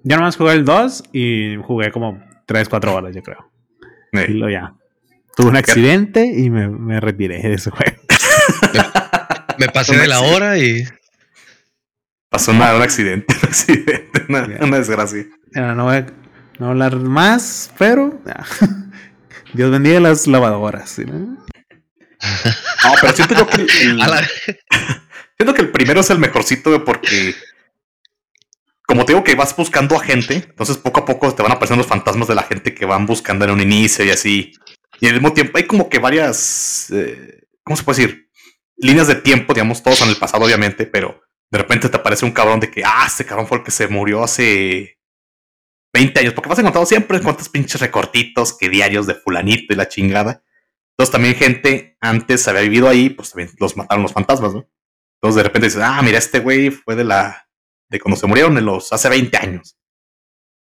Yo 0.04 0.16
nomás 0.16 0.36
jugué 0.36 0.52
el 0.52 0.64
2 0.64 1.04
y 1.12 1.56
jugué 1.62 1.90
como 1.90 2.22
3, 2.46 2.68
4 2.68 2.94
horas, 2.94 3.14
yo 3.14 3.22
creo. 3.22 3.50
Y 4.12 4.32
lo 4.34 4.48
ya. 4.48 4.74
Tuve 5.36 5.48
un 5.48 5.56
accidente 5.56 6.24
y 6.24 6.48
me, 6.50 6.68
me 6.68 7.00
retiré 7.00 7.40
de 7.42 7.54
ese 7.54 7.70
juego. 7.70 7.96
Me 9.58 9.68
pasé 9.68 9.96
de 9.96 10.06
la 10.06 10.20
hora 10.20 10.58
y. 10.58 10.84
Pasó 12.30 12.52
una- 12.52 12.74
un 12.76 12.82
accidente, 12.82 13.34
un 13.42 13.48
accidente, 13.48 14.22
una, 14.28 14.76
desgracia. 14.78 15.24
Ya, 15.54 15.74
no 15.74 15.84
voy 15.84 15.96
a 15.96 16.06
no 16.58 16.68
hablar 16.70 16.96
más, 16.96 17.72
pero 17.78 18.20
ya. 18.26 18.44
Dios 19.56 19.70
bendiga 19.70 20.00
las 20.00 20.26
lavadoras. 20.26 20.90
¿sí, 20.90 21.04
no? 21.04 21.18
No, 21.18 22.94
pero 23.00 23.12
siento 23.12 23.34
yo 23.34 23.46
que 23.46 23.62
el, 23.82 23.96
la- 23.98 24.26
siento 25.36 25.54
que 25.54 25.62
el 25.62 25.70
primero 25.70 26.00
es 26.00 26.10
el 26.10 26.18
mejorcito, 26.18 26.84
porque 26.84 27.34
como 28.86 29.04
te 29.04 29.12
digo 29.12 29.24
que 29.24 29.34
vas 29.34 29.54
buscando 29.56 29.96
a 29.96 30.00
gente, 30.04 30.34
entonces 30.34 30.78
poco 30.78 31.00
a 31.00 31.04
poco 31.04 31.34
te 31.34 31.42
van 31.42 31.52
apareciendo 31.52 31.82
los 31.82 31.88
fantasmas 31.90 32.28
de 32.28 32.34
la 32.36 32.42
gente 32.44 32.74
que 32.74 32.84
van 32.86 33.06
buscando 33.06 33.44
en 33.44 33.50
un 33.50 33.60
inicio 33.60 34.04
y 34.04 34.10
así. 34.10 34.52
Y 35.00 35.08
al 35.08 35.14
mismo 35.14 35.32
tiempo 35.32 35.58
hay 35.58 35.66
como 35.66 35.88
que 35.88 35.98
varias, 35.98 36.90
eh, 36.92 37.40
¿cómo 37.64 37.76
se 37.76 37.82
puede 37.82 38.00
decir? 38.02 38.30
Líneas 38.78 39.08
de 39.08 39.16
tiempo, 39.16 39.52
digamos, 39.54 39.82
todos 39.82 40.00
en 40.02 40.08
el 40.08 40.16
pasado, 40.16 40.44
obviamente, 40.44 40.86
pero 40.86 41.20
de 41.50 41.58
repente 41.58 41.88
te 41.88 41.96
aparece 41.96 42.24
un 42.24 42.32
cabrón 42.32 42.60
de 42.60 42.70
que, 42.70 42.82
ah, 42.84 43.04
este 43.06 43.24
cabrón 43.24 43.46
fue 43.46 43.58
el 43.58 43.64
que 43.64 43.70
se 43.70 43.88
murió 43.88 44.22
hace 44.22 44.95
20 45.96 46.20
años, 46.20 46.34
porque 46.34 46.50
vas 46.50 46.58
encontrando 46.58 46.84
siempre 46.84 47.22
cuántos 47.22 47.48
pinches 47.48 47.80
recortitos 47.80 48.52
que 48.52 48.68
diarios 48.68 49.06
de 49.06 49.14
fulanito 49.14 49.72
y 49.72 49.76
la 49.76 49.88
chingada. 49.88 50.44
Entonces 50.90 51.10
también 51.10 51.34
gente 51.34 51.96
antes 52.00 52.46
había 52.48 52.60
vivido 52.60 52.86
ahí, 52.86 53.08
pues 53.08 53.30
también 53.30 53.48
los 53.58 53.78
mataron 53.78 54.02
los 54.02 54.12
fantasmas, 54.12 54.52
¿no? 54.52 54.68
Entonces 55.14 55.36
de 55.36 55.42
repente 55.42 55.68
dices, 55.68 55.80
ah, 55.82 56.02
mira, 56.02 56.18
este 56.18 56.40
güey 56.40 56.70
fue 56.70 56.96
de 56.96 57.04
la, 57.04 57.48
de 57.88 57.98
cuando 57.98 58.20
se 58.20 58.26
murieron 58.26 58.58
en 58.58 58.66
los, 58.66 58.92
hace 58.92 59.08
20 59.08 59.38
años. 59.38 59.78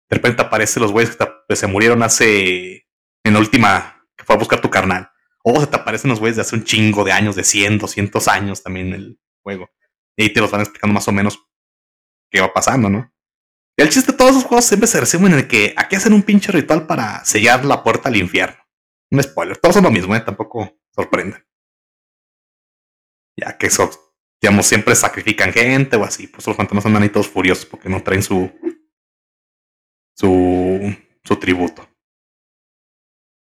De 0.09 0.15
repente 0.15 0.41
aparecen 0.41 0.85
los 0.85 0.93
güeyes 0.93 1.17
que, 1.17 1.27
que 1.49 1.57
se 1.57 1.67
murieron 1.67 2.05
hace, 2.05 2.87
en 3.25 3.33
la 3.33 3.41
última, 3.41 4.07
que 4.17 4.25
fue 4.25 4.37
a 4.37 4.39
buscar 4.39 4.61
tu 4.61 4.71
carnal. 4.71 5.11
O 5.43 5.61
se 5.61 5.67
te 5.67 5.75
aparecen 5.75 6.11
los 6.11 6.21
güeyes 6.21 6.37
de 6.37 6.43
hace 6.43 6.55
un 6.55 6.63
chingo 6.63 7.03
de 7.03 7.11
años, 7.11 7.35
de 7.35 7.43
100, 7.43 7.79
200 7.79 8.29
años 8.29 8.63
también 8.63 8.93
el 8.93 9.19
juego. 9.43 9.69
Y 10.17 10.23
ahí 10.23 10.33
te 10.33 10.41
los 10.41 10.53
van 10.53 10.61
explicando 10.61 10.95
más 10.95 11.09
o 11.09 11.13
menos 11.13 11.41
qué 12.31 12.41
va 12.41 12.53
pasando, 12.53 12.89
¿no? 12.89 13.14
El 13.77 13.89
chiste 13.89 14.13
de 14.13 14.19
todos 14.19 14.33
esos 14.33 14.45
juegos 14.45 14.65
siempre 14.65 14.87
se 14.87 15.01
resumen 15.01 15.33
en 15.33 15.41
el 15.41 15.49
que 15.49 15.75
aquí 15.77 15.97
hacen 15.97 16.13
un 16.13 16.23
pinche 16.23 16.53
ritual 16.53 16.87
para 16.87 17.25
sellar 17.25 17.65
la 17.65 17.83
puerta 17.83 18.09
al 18.09 18.17
infierno. 18.17 18.57
Un 19.11 19.23
spoiler, 19.23 19.57
todos 19.57 19.75
son 19.75 19.85
lo 19.85 19.91
mismo, 19.91 20.15
¿eh? 20.15 20.21
Tampoco 20.21 20.79
sorprenden. 20.95 21.45
Ya 23.37 23.59
que 23.59 23.67
eso, 23.67 23.91
digamos, 24.41 24.67
siempre 24.67 24.95
sacrifican 24.95 25.53
gente 25.53 25.97
o 25.97 26.05
así. 26.05 26.29
Pues 26.29 26.47
los 26.47 26.57
fantasmas 26.57 26.87
andan 26.87 27.03
ahí 27.03 27.09
todos 27.09 27.29
furiosos 27.29 27.67
porque 27.67 27.89
no 27.89 28.03
traen 28.03 28.23
su. 28.23 28.53
su. 30.17 30.97
su 31.25 31.37
tributo. 31.37 31.89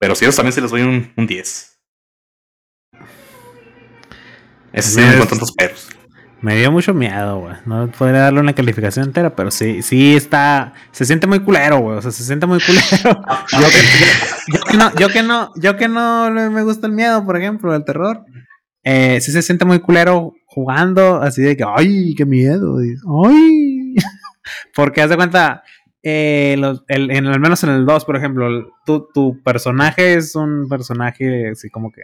Pero 0.00 0.16
si 0.16 0.24
ellos 0.24 0.36
también 0.36 0.52
se 0.52 0.60
les 0.60 0.70
doy 0.70 0.82
un, 0.82 1.12
un 1.16 1.26
10. 1.26 1.80
Ese 4.72 4.90
sí, 4.90 5.00
Diez. 5.00 5.16
con 5.16 5.28
tantos 5.28 5.52
peros. 5.52 5.88
Me 6.44 6.56
dio 6.58 6.70
mucho 6.70 6.92
miedo, 6.92 7.38
güey. 7.40 7.54
No 7.64 7.90
podría 7.90 8.20
darle 8.20 8.40
una 8.40 8.52
calificación 8.52 9.06
entera, 9.06 9.34
pero 9.34 9.50
sí, 9.50 9.80
sí 9.80 10.14
está. 10.14 10.74
Se 10.92 11.06
siente 11.06 11.26
muy 11.26 11.40
culero, 11.40 11.78
güey. 11.78 11.96
O 11.96 12.02
sea, 12.02 12.10
se 12.10 12.22
siente 12.22 12.44
muy 12.46 12.58
culero. 12.60 12.84
yo, 13.52 13.66
que, 13.68 14.52
yo- 14.52 14.58
yo 14.58 14.60
que 14.68 14.76
no, 14.76 14.94
yo 14.96 15.08
que 15.08 15.22
no, 15.22 15.52
yo 15.56 15.76
que 15.78 15.88
no 15.88 16.30
me 16.50 16.62
gusta 16.62 16.86
el 16.86 16.92
miedo, 16.92 17.24
por 17.24 17.38
ejemplo, 17.38 17.74
el 17.74 17.84
terror. 17.84 18.24
Eh, 18.82 19.22
sí 19.22 19.32
se 19.32 19.40
siente 19.40 19.64
muy 19.64 19.78
culero 19.80 20.34
jugando, 20.46 21.22
así 21.22 21.40
de 21.40 21.56
que, 21.56 21.64
ay, 21.66 22.14
qué 22.14 22.26
miedo. 22.26 22.76
Ay. 23.26 23.94
Porque 24.74 25.00
haz 25.00 25.08
de 25.08 25.16
cuenta, 25.16 25.62
eh, 26.02 26.56
los- 26.58 26.84
el- 26.88 27.10
en, 27.10 27.26
al 27.26 27.40
menos 27.40 27.64
en 27.64 27.70
el 27.70 27.86
2, 27.86 28.04
por 28.04 28.16
ejemplo, 28.16 28.48
el- 28.48 28.66
tu, 28.84 29.08
tu 29.14 29.42
personaje 29.42 30.12
es 30.14 30.34
un 30.36 30.68
personaje 30.68 31.48
así 31.52 31.70
como 31.70 31.90
que 31.90 32.02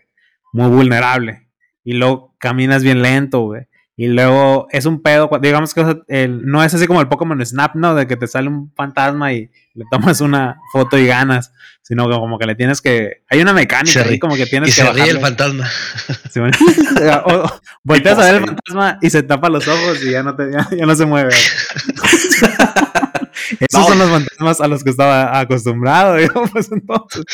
muy 0.55 0.69
vulnerable. 0.71 1.49
Y 1.85 1.93
luego 1.93 2.35
caminas 2.39 2.83
bien 2.83 3.03
lento, 3.03 3.41
güey. 3.41 3.67
Y 4.01 4.07
luego 4.09 4.67
es 4.71 4.87
un 4.87 5.03
pedo, 5.03 5.29
digamos 5.43 5.75
que 5.75 5.81
o 5.83 5.85
sea, 5.85 5.97
el- 6.09 6.47
no 6.47 6.65
es 6.65 6.73
así 6.73 6.87
como 6.87 7.03
el 7.03 7.09
Pokémon 7.09 7.45
Snap, 7.45 7.75
¿no? 7.75 7.95
De 7.95 8.07
que 8.07 8.17
te 8.17 8.27
sale 8.27 8.49
un 8.49 8.73
fantasma 8.75 9.35
y 9.35 9.51
le 9.75 9.85
tomas 9.91 10.23
una 10.23 10.57
foto 10.73 10.97
y 10.97 11.07
ganas, 11.07 11.53
sino 11.83 12.09
que 12.09 12.15
como 12.15 12.39
que 12.39 12.47
le 12.47 12.55
tienes 12.55 12.81
que... 12.81 13.25
Hay 13.29 13.43
una 13.43 13.53
mecánica 13.53 14.03
Se 14.03 14.09
ahí 14.09 14.19
como 14.19 14.37
que 14.37 14.47
tienes 14.47 14.71
Y 14.71 14.73
que 14.81 14.87
se 14.87 14.93
ríe 14.95 15.11
el 15.11 15.21
fantasma. 15.21 15.69
Sí, 16.31 16.41
bueno. 16.41 16.57
o, 17.27 17.33
o 17.45 17.61
volteas 17.85 18.19
a 18.19 18.23
ver 18.25 18.35
el 18.37 18.47
fantasma 18.47 18.99
y 19.03 19.11
se 19.11 19.23
tapa 19.23 19.51
los 19.51 19.69
ojos 19.69 20.03
y 20.03 20.13
ya 20.13 20.23
no, 20.23 20.35
te, 20.35 20.51
ya, 20.51 20.67
ya 20.75 20.87
no 20.87 20.95
se 20.95 21.05
mueve. 21.05 21.35
Esos 23.61 23.81
No. 23.81 23.87
son 23.87 23.99
los 23.99 24.09
fantasmas 24.11 24.61
a 24.63 24.69
los 24.69 24.83
que 24.83 24.91
estaba 24.91 25.39
acostumbrado, 25.39 26.19
yo, 26.19 26.29
pues 26.53 26.71
entonces. 26.73 27.25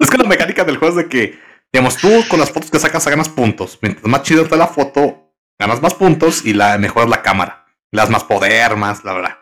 Es 0.00 0.10
que 0.10 0.16
la 0.18 0.24
mecánica 0.24 0.64
del 0.64 0.78
juego 0.78 0.98
es 0.98 1.04
de 1.04 1.08
que, 1.10 1.38
digamos, 1.72 1.96
tú 1.98 2.08
con 2.28 2.40
las 2.40 2.50
fotos 2.50 2.70
que 2.70 2.78
sacas 2.78 3.06
ganas 3.06 3.28
puntos. 3.28 3.78
Mientras 3.82 4.06
más 4.06 4.22
chido 4.22 4.42
está 4.44 4.56
la 4.56 4.68
foto, 4.68 5.25
ganas 5.66 5.82
más 5.82 5.94
puntos 5.94 6.44
y 6.44 6.52
la 6.54 6.78
mejoras 6.78 7.08
la 7.08 7.22
cámara. 7.22 7.66
Le 7.92 8.00
das 8.00 8.10
más 8.10 8.24
poder, 8.24 8.76
más, 8.76 9.04
la 9.04 9.12
verdad. 9.14 9.38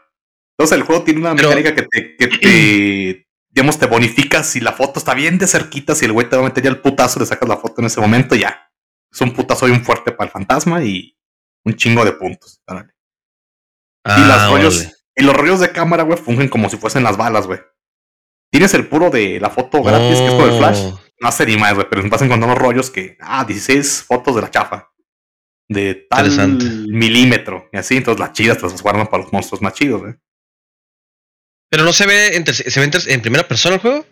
Entonces 0.56 0.76
el 0.78 0.84
juego 0.84 1.02
tiene 1.02 1.20
una 1.20 1.34
Pero- 1.34 1.48
mecánica 1.50 1.74
que 1.74 1.82
te, 1.82 2.16
que 2.16 2.28
te, 2.28 3.26
digamos, 3.50 3.78
te 3.78 3.86
bonifica 3.86 4.42
si 4.42 4.60
la 4.60 4.72
foto 4.72 4.98
está 4.98 5.14
bien 5.14 5.38
de 5.38 5.46
cerquita, 5.46 5.94
si 5.94 6.04
el 6.04 6.12
güey 6.12 6.28
te 6.28 6.36
va 6.36 6.42
a 6.42 6.44
meter 6.46 6.62
ya 6.64 6.70
el 6.70 6.80
putazo, 6.80 7.20
le 7.20 7.26
sacas 7.26 7.48
la 7.48 7.56
foto 7.56 7.80
en 7.80 7.86
ese 7.86 8.00
momento, 8.00 8.34
ya. 8.34 8.70
Es 9.12 9.20
un 9.20 9.32
putazo 9.32 9.68
y 9.68 9.70
un 9.70 9.84
fuerte 9.84 10.12
para 10.12 10.26
el 10.26 10.32
fantasma 10.32 10.82
y 10.82 11.16
un 11.64 11.74
chingo 11.74 12.04
de 12.04 12.12
puntos. 12.12 12.60
y, 12.68 12.74
las 14.04 14.40
Ah, 14.42 14.48
rollos, 14.50 14.92
y 15.16 15.22
los 15.22 15.34
rollos 15.36 15.60
de 15.60 15.72
cámara, 15.72 16.02
güey, 16.02 16.18
fungen 16.18 16.48
como 16.48 16.68
si 16.68 16.76
fuesen 16.76 17.02
las 17.04 17.16
balas, 17.16 17.46
güey. 17.46 17.60
Tienes 18.50 18.74
el 18.74 18.86
puro 18.86 19.10
de 19.10 19.40
la 19.40 19.50
foto 19.50 19.82
gratis, 19.82 20.18
que 20.18 20.26
es 20.26 20.34
por 20.34 20.48
el 20.48 20.58
flash. 20.58 20.78
Oh. 20.84 21.00
No 21.20 21.32
sé 21.32 21.46
ni 21.46 21.56
más, 21.56 21.74
güey, 21.74 21.86
pero 21.88 22.02
vas 22.08 22.22
encontrando 22.22 22.54
rollos 22.54 22.90
que, 22.90 23.16
ah, 23.20 23.44
16 23.44 24.04
fotos 24.06 24.34
de 24.36 24.42
la 24.42 24.50
chafa. 24.50 24.90
De 25.68 26.06
tal 26.10 26.30
milímetro. 26.88 27.68
Y 27.72 27.78
así, 27.78 27.96
entonces 27.96 28.20
las 28.20 28.32
chidas 28.32 28.62
las 28.62 28.82
guardan 28.82 29.06
para 29.06 29.22
los 29.22 29.32
monstruos 29.32 29.62
más 29.62 29.72
chidos, 29.74 30.02
güey. 30.02 30.14
Pero 31.70 31.84
no 31.84 31.92
se 31.92 32.06
ve 32.06 32.36
en, 32.36 32.44
ter- 32.44 32.54
se 32.54 32.80
ve 32.80 32.90
en, 33.06 33.20
primera 33.22 33.48
persona 33.48 33.76
el 33.76 33.80
juego. 33.80 34.06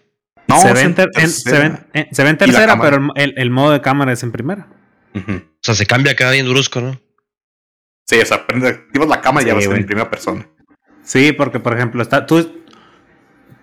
No, 0.49 0.61
se, 0.61 0.73
ve 0.73 0.81
en 0.81 0.95
ter- 0.95 1.11
en, 1.15 1.31
se, 1.31 1.53
ve, 1.53 1.67
en- 1.67 1.87
en- 1.93 2.15
se 2.15 2.23
ve 2.25 2.31
en 2.31 2.37
Y 2.37 2.39
la 2.39 2.45
tercera, 2.47 2.81
pero 2.81 2.97
el, 2.97 3.11
el- 3.17 3.35
el 3.37 3.51
modo 3.51 3.73
de 3.73 3.81
cámara 3.81 4.13
es 4.13 4.23
en 4.23 4.33
primera. 4.33 4.69
O 5.15 5.21
sea, 5.61 5.75
se 5.75 5.87
cambia 5.87 6.13
acá 6.13 6.31
bien 6.31 6.49
brusco, 6.49 6.81
¿no? 6.81 6.99
Sí, 8.09 8.19
o 8.19 8.27
sea, 8.27 8.39
activas 8.39 9.09
la 9.09 9.21
cámara 9.21 9.45
y 9.45 9.49
ya 9.49 9.55
vas 9.55 9.65
a 9.65 9.69
ver 9.69 9.75
güey. 9.75 9.81
en 9.83 9.87
primera 9.87 10.11
persona. 10.11 10.49
Sí, 11.05 11.33
porque 11.33 11.61
por 11.61 11.75
ejemplo, 11.77 12.03
está, 12.03 12.27
tú, 12.27 12.62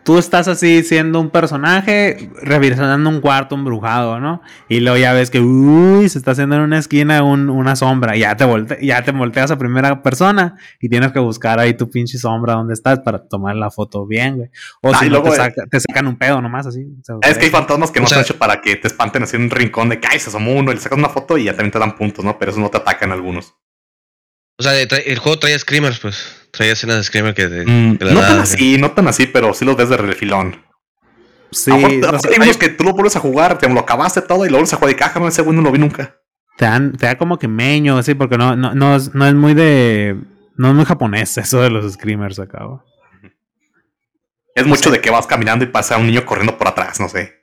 tú 0.09 0.17
estás 0.17 0.47
así 0.47 0.81
siendo 0.81 1.21
un 1.21 1.29
personaje, 1.29 2.31
revisando 2.41 3.07
un 3.11 3.21
cuarto 3.21 3.53
embrujado, 3.53 4.19
¿no? 4.19 4.41
Y 4.67 4.79
luego 4.79 4.97
ya 4.97 5.13
ves 5.13 5.29
que, 5.29 5.39
uy, 5.39 6.09
se 6.09 6.17
está 6.17 6.31
haciendo 6.31 6.55
en 6.55 6.63
una 6.63 6.79
esquina 6.79 7.21
una 7.21 7.75
sombra. 7.75 8.17
Y 8.17 8.21
ya 8.21 8.35
te, 8.35 8.43
volte 8.43 8.79
ya 8.81 9.03
te 9.03 9.11
volteas 9.11 9.51
a 9.51 9.59
primera 9.59 10.01
persona 10.01 10.57
y 10.79 10.89
tienes 10.89 11.11
que 11.11 11.19
buscar 11.19 11.59
ahí 11.59 11.75
tu 11.75 11.91
pinche 11.91 12.17
sombra 12.17 12.55
donde 12.55 12.73
estás 12.73 13.01
para 13.01 13.19
tomar 13.19 13.55
la 13.55 13.69
foto 13.69 14.07
bien, 14.07 14.37
güey. 14.37 14.49
O 14.81 14.89
ah, 14.91 14.97
si 14.99 15.11
no, 15.11 15.21
te, 15.21 15.29
te, 15.69 15.79
sacan 15.79 16.07
un 16.07 16.17
pedo 16.17 16.41
nomás 16.41 16.65
así. 16.65 16.87
es 17.21 17.37
que 17.37 17.45
hay 17.45 17.51
fantasmas 17.51 17.91
que 17.91 17.99
no 17.99 18.07
se 18.07 18.15
han 18.15 18.21
hecho 18.21 18.35
para 18.35 18.61
que 18.61 18.77
te 18.77 18.87
espanten 18.87 19.21
así 19.21 19.35
en 19.35 19.43
un 19.43 19.51
rincón 19.51 19.89
de 19.89 19.99
que, 19.99 20.07
ay, 20.07 20.19
se 20.19 20.31
asomó 20.31 20.53
uno 20.53 20.71
y 20.71 20.73
le 20.73 20.81
sacas 20.81 20.97
una 20.97 21.09
foto 21.09 21.37
y 21.37 21.43
ya 21.43 21.51
también 21.51 21.71
te 21.71 21.77
dan 21.77 21.95
puntos, 21.95 22.25
¿no? 22.25 22.39
Pero 22.39 22.49
eso 22.49 22.59
no 22.59 22.69
te 22.69 22.77
atacan 22.77 23.11
algunos. 23.11 23.53
O 24.59 24.63
sea, 24.63 24.79
el 24.79 25.19
juego 25.19 25.39
trae 25.39 25.57
screamers, 25.57 25.99
pues. 25.99 26.35
Traía 26.51 26.73
escenas 26.73 26.97
de 26.97 27.03
Screamer 27.03 27.33
que 27.33 27.47
de, 27.47 27.65
mm, 27.65 27.97
No 28.01 28.21
tan 28.21 28.39
así, 28.39 28.77
no 28.77 28.91
tan 28.91 29.07
así, 29.07 29.27
pero 29.27 29.53
sí 29.53 29.65
los 29.65 29.77
ves 29.77 29.89
de 29.89 29.97
refilón. 29.97 30.65
Sí, 31.51 31.71
hay 31.71 32.01
unos 32.41 32.57
que 32.57 32.69
tú 32.69 32.83
lo 32.83 32.93
vuelves 32.93 33.15
a 33.15 33.19
jugar, 33.19 33.57
te 33.57 33.67
lo 33.69 33.79
acabaste 33.79 34.21
todo 34.21 34.45
y 34.45 34.49
luego 34.49 34.65
se 34.65 34.75
juega 34.75 34.93
de 34.93 34.99
caja, 34.99 35.19
no 35.19 35.27
ese 35.27 35.41
güey 35.41 35.55
no 35.55 35.63
lo 35.63 35.71
vi 35.71 35.79
nunca. 35.79 36.17
Te, 36.57 36.65
dan, 36.65 36.91
te 36.91 37.07
da 37.07 37.17
como 37.17 37.39
que 37.39 37.47
meño, 37.47 37.97
así, 37.97 38.13
porque 38.13 38.37
no, 38.37 38.55
no, 38.55 38.75
no, 38.75 38.95
es, 38.95 39.15
no 39.15 39.25
es 39.25 39.33
muy 39.33 39.53
de. 39.53 40.17
No 40.57 40.69
es 40.69 40.75
muy 40.75 40.85
japonés 40.85 41.37
eso 41.37 41.61
de 41.61 41.69
los 41.69 41.93
screamers 41.93 42.37
acá. 42.39 42.59
Es 44.53 44.67
mucho 44.67 44.91
de 44.91 44.99
que 44.99 45.09
vas 45.09 45.25
caminando 45.25 45.63
y 45.63 45.69
pasa 45.69 45.97
un 45.97 46.07
niño 46.07 46.25
corriendo 46.25 46.57
por 46.57 46.67
atrás, 46.67 46.99
no 46.99 47.07
sé. 47.07 47.38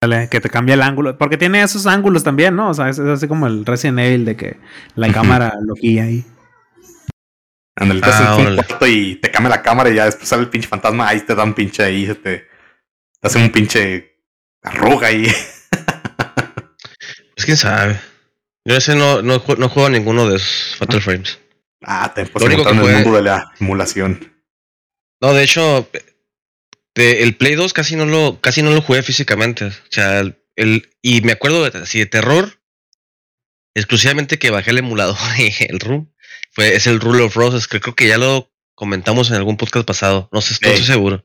Que 0.00 0.40
te 0.40 0.48
cambia 0.48 0.74
el 0.74 0.82
ángulo. 0.82 1.18
Porque 1.18 1.36
tiene 1.36 1.60
esos 1.60 1.86
ángulos 1.86 2.22
también, 2.22 2.54
¿no? 2.54 2.70
O 2.70 2.74
sea, 2.74 2.88
es, 2.88 3.00
así 3.00 3.26
como 3.26 3.48
el 3.48 3.66
Resident 3.66 3.98
Evil 3.98 4.24
de 4.24 4.36
que 4.36 4.56
la 4.94 5.12
cámara 5.12 5.54
lo 5.60 5.74
guía 5.74 6.04
ahí. 6.04 6.24
Ándale, 7.74 8.00
te 8.00 8.10
ah, 8.12 8.36
un 8.36 8.54
cuarto 8.54 8.86
y 8.86 9.16
te 9.16 9.30
cambia 9.30 9.50
la 9.50 9.62
cámara 9.62 9.90
y 9.90 9.94
ya 9.94 10.04
después 10.04 10.28
sale 10.28 10.42
el 10.42 10.48
pinche 10.48 10.68
fantasma, 10.68 11.08
ahí 11.08 11.20
te 11.20 11.34
da 11.34 11.44
un 11.44 11.54
pinche 11.54 11.82
ahí, 11.82 12.06
te, 12.06 12.14
te 12.14 12.46
hace 13.22 13.38
un 13.38 13.50
pinche 13.50 14.18
arruga 14.62 15.08
ahí. 15.08 15.26
pues 17.34 17.44
quién 17.44 17.56
sabe. 17.56 18.00
Yo 18.64 18.76
ese 18.76 18.94
no, 18.94 19.22
no, 19.22 19.42
no 19.58 19.68
juego 19.68 19.86
a 19.86 19.90
ninguno 19.90 20.28
de 20.28 20.36
esos 20.36 20.76
Fatal 20.76 21.00
Frames. 21.00 21.38
Ah, 21.82 22.12
te 22.14 22.26
puedes 22.26 22.52
en 22.52 22.78
el 22.78 22.94
mundo 22.94 23.12
de 23.12 23.22
la 23.22 23.52
emulación. 23.60 24.32
No, 25.20 25.32
de 25.32 25.42
hecho, 25.44 25.88
de, 26.98 27.22
el 27.22 27.36
Play 27.36 27.54
2 27.54 27.72
casi 27.72 27.96
no 27.96 28.04
lo, 28.04 28.40
casi 28.40 28.62
no 28.62 28.70
lo 28.70 28.82
jugué 28.82 29.02
físicamente. 29.02 29.66
O 29.66 29.72
sea, 29.90 30.20
el, 30.56 30.90
y 31.00 31.20
me 31.22 31.32
acuerdo 31.32 31.64
así 31.64 32.00
de 32.00 32.06
terror, 32.06 32.60
exclusivamente 33.74 34.38
que 34.38 34.50
bajé 34.50 34.70
el 34.70 34.78
emulador 34.78 35.16
y 35.38 35.52
el 35.64 35.80
room 35.80 36.12
es 36.56 36.86
el 36.86 37.00
Rule 37.00 37.22
of 37.22 37.36
Roses, 37.36 37.68
que 37.68 37.80
creo 37.80 37.94
que 37.94 38.08
ya 38.08 38.18
lo 38.18 38.52
comentamos 38.74 39.30
en 39.30 39.36
algún 39.36 39.56
podcast 39.56 39.86
pasado. 39.86 40.28
No 40.32 40.40
sé, 40.40 40.54
estoy 40.54 40.82
seguro. 40.84 41.24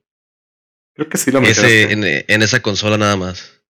Creo 0.95 1.09
que 1.09 1.17
sí 1.17 1.31
lo 1.31 1.41
Ese, 1.41 1.91
en, 1.91 2.03
en, 2.03 2.41
esa 2.41 2.61
consola 2.61 2.97
nada 2.97 3.15
más. 3.15 3.63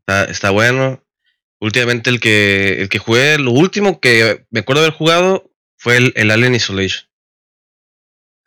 Está, 0.00 0.24
está, 0.24 0.50
bueno. 0.50 1.04
Últimamente 1.60 2.10
el 2.10 2.20
que, 2.20 2.80
el 2.80 2.88
que 2.88 2.98
jugué, 2.98 3.38
lo 3.38 3.50
último 3.50 4.00
que 4.00 4.46
me 4.50 4.60
acuerdo 4.60 4.82
haber 4.82 4.94
jugado 4.94 5.50
fue 5.76 5.96
el, 5.96 6.12
el 6.14 6.30
Alien 6.30 6.54
Isolation. 6.54 7.07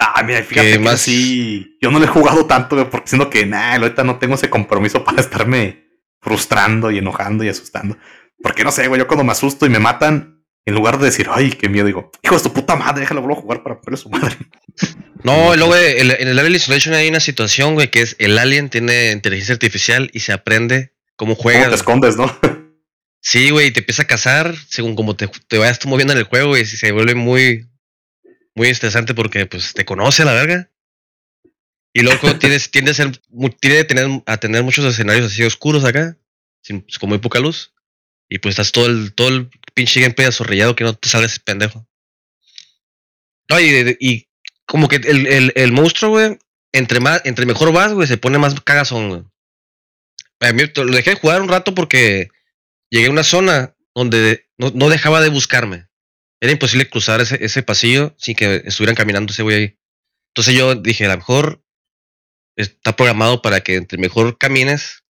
Ah, 0.04 0.24
mira, 0.24 0.42
fíjate 0.42 0.72
que, 0.72 0.80
más... 0.80 1.00
sí, 1.00 1.78
yo 1.80 1.92
no 1.92 2.00
le 2.00 2.06
he 2.06 2.10
jugado 2.10 2.48
tanto 2.48 2.90
porque 2.90 3.08
siento 3.08 3.30
que, 3.30 3.46
nah, 3.46 3.76
ahorita 3.76 4.04
no 4.04 4.18
tengo 4.18 4.34
ese 4.34 4.50
compromiso 4.50 5.04
para 5.04 5.22
estarme 5.22 5.86
frustrando 6.20 6.90
y 6.90 6.98
enojando 6.98 7.44
y 7.44 7.50
asustando. 7.50 7.98
Porque 8.42 8.64
no 8.64 8.72
sé, 8.72 8.88
güey, 8.88 8.98
yo 8.98 9.06
cuando 9.06 9.24
me 9.24 9.32
asusto 9.32 9.68
y 9.68 9.70
me 9.70 9.78
matan, 9.78 10.44
en 10.66 10.74
lugar 10.74 10.98
de 10.98 11.06
decir, 11.06 11.28
ay, 11.32 11.52
qué 11.52 11.70
miedo, 11.70 11.86
digo, 11.86 12.12
hijo 12.24 12.36
de 12.36 12.42
tu 12.42 12.52
puta 12.52 12.76
madre, 12.76 13.02
déjalo 13.02 13.32
a 13.32 13.36
jugar 13.36 13.62
para 13.62 13.80
ponerle 13.80 14.02
su 14.02 14.10
madre. 14.10 14.36
No, 15.24 15.56
luego 15.56 15.76
en 15.76 16.28
el 16.28 16.40
Alien 16.40 16.56
Isolation 16.56 16.96
hay 16.96 17.08
una 17.08 17.20
situación, 17.20 17.76
güey, 17.76 17.92
que 17.92 18.02
es 18.02 18.16
el 18.18 18.40
alien 18.40 18.72
tiene 18.72 19.12
inteligencia 19.12 19.54
artificial 19.54 20.10
y 20.14 20.22
se 20.22 20.34
aprende 20.34 20.96
cómo 21.16 21.36
juega. 21.36 21.70
te 21.70 21.76
escondes, 21.76 22.18
¿no? 22.18 22.36
Sí, 23.22 23.52
güey, 23.52 23.70
te 23.70 23.82
empieza 23.82 24.02
a 24.02 24.08
cazar 24.08 24.56
según 24.68 24.96
como 24.96 25.16
te, 25.16 25.30
te 25.48 25.60
vayas 25.60 25.78
tú 25.78 25.90
moviendo 25.90 26.14
en 26.14 26.18
el 26.18 26.26
juego, 26.26 26.58
y 26.58 26.66
se 26.66 26.92
vuelve 26.92 27.14
muy, 27.14 27.70
muy 28.56 28.68
estresante 28.70 29.14
porque, 29.14 29.46
pues, 29.46 29.74
te 29.74 29.86
conoce 29.86 30.24
a 30.24 30.26
la 30.26 30.34
verga. 30.34 30.70
Y 31.94 32.02
luego 32.02 32.20
tienes, 32.40 32.72
tiende 32.72 32.92
a 32.92 32.94
ser, 32.94 33.18
tiende 33.60 33.80
a 33.80 33.88
tener, 33.88 34.24
a 34.26 34.38
tener 34.38 34.64
muchos 34.64 34.86
escenarios 34.86 35.32
así 35.32 35.44
oscuros 35.44 35.84
acá, 35.84 36.18
sin, 36.62 36.86
con 37.00 37.10
muy 37.10 37.20
poca 37.20 37.40
luz. 37.40 37.74
Y 38.30 38.40
pues 38.40 38.54
estás 38.54 38.72
todo 38.72 38.86
el, 38.86 39.14
todo 39.14 39.28
el 39.28 39.50
pinche 39.74 40.00
gameplay 40.00 40.28
azorrillado 40.28 40.76
que 40.76 40.86
no 40.86 40.96
te 40.96 41.10
salgas 41.10 41.38
pendejo. 41.40 41.86
No, 43.50 43.60
y, 43.60 44.30
como 44.66 44.88
que 44.88 44.96
el, 44.96 45.28
el, 45.28 45.52
el 45.54 45.72
monstruo, 45.74 46.12
güey, 46.12 46.40
entre, 46.72 47.02
más, 47.02 47.22
entre 47.26 47.46
mejor 47.46 47.74
vas, 47.74 47.92
güey, 47.92 48.08
se 48.08 48.18
pone 48.18 48.38
más 48.38 48.60
cagazón, 48.62 49.10
güey. 49.10 49.24
A 50.40 50.54
mí 50.54 50.64
lo 50.74 50.86
dejé 50.86 51.12
de 51.12 51.20
jugar 51.20 51.42
un 51.42 51.50
rato 51.50 51.76
porque 51.76 52.30
llegué 52.90 53.08
a 53.08 53.12
una 53.12 53.24
zona 53.24 53.76
donde 53.94 54.50
no, 54.58 54.72
no 54.74 54.90
dejaba 54.90 55.22
de 55.22 55.30
buscarme. 55.30 55.88
Era 56.42 56.52
imposible 56.52 56.90
cruzar 56.90 57.22
ese, 57.22 57.38
ese 57.44 57.62
pasillo 57.62 58.16
sin 58.18 58.36
que 58.36 58.64
estuvieran 58.66 58.96
caminando 58.96 59.32
ese 59.32 59.44
güey 59.44 59.56
ahí. 59.56 59.78
Entonces 60.34 60.56
yo 60.56 60.76
dije, 60.76 61.06
a 61.06 61.10
lo 61.10 61.18
mejor 61.18 61.64
está 62.56 62.96
programado 62.96 63.42
para 63.42 63.62
que 63.62 63.76
entre 63.76 63.98
mejor 63.98 64.38
camines, 64.38 65.04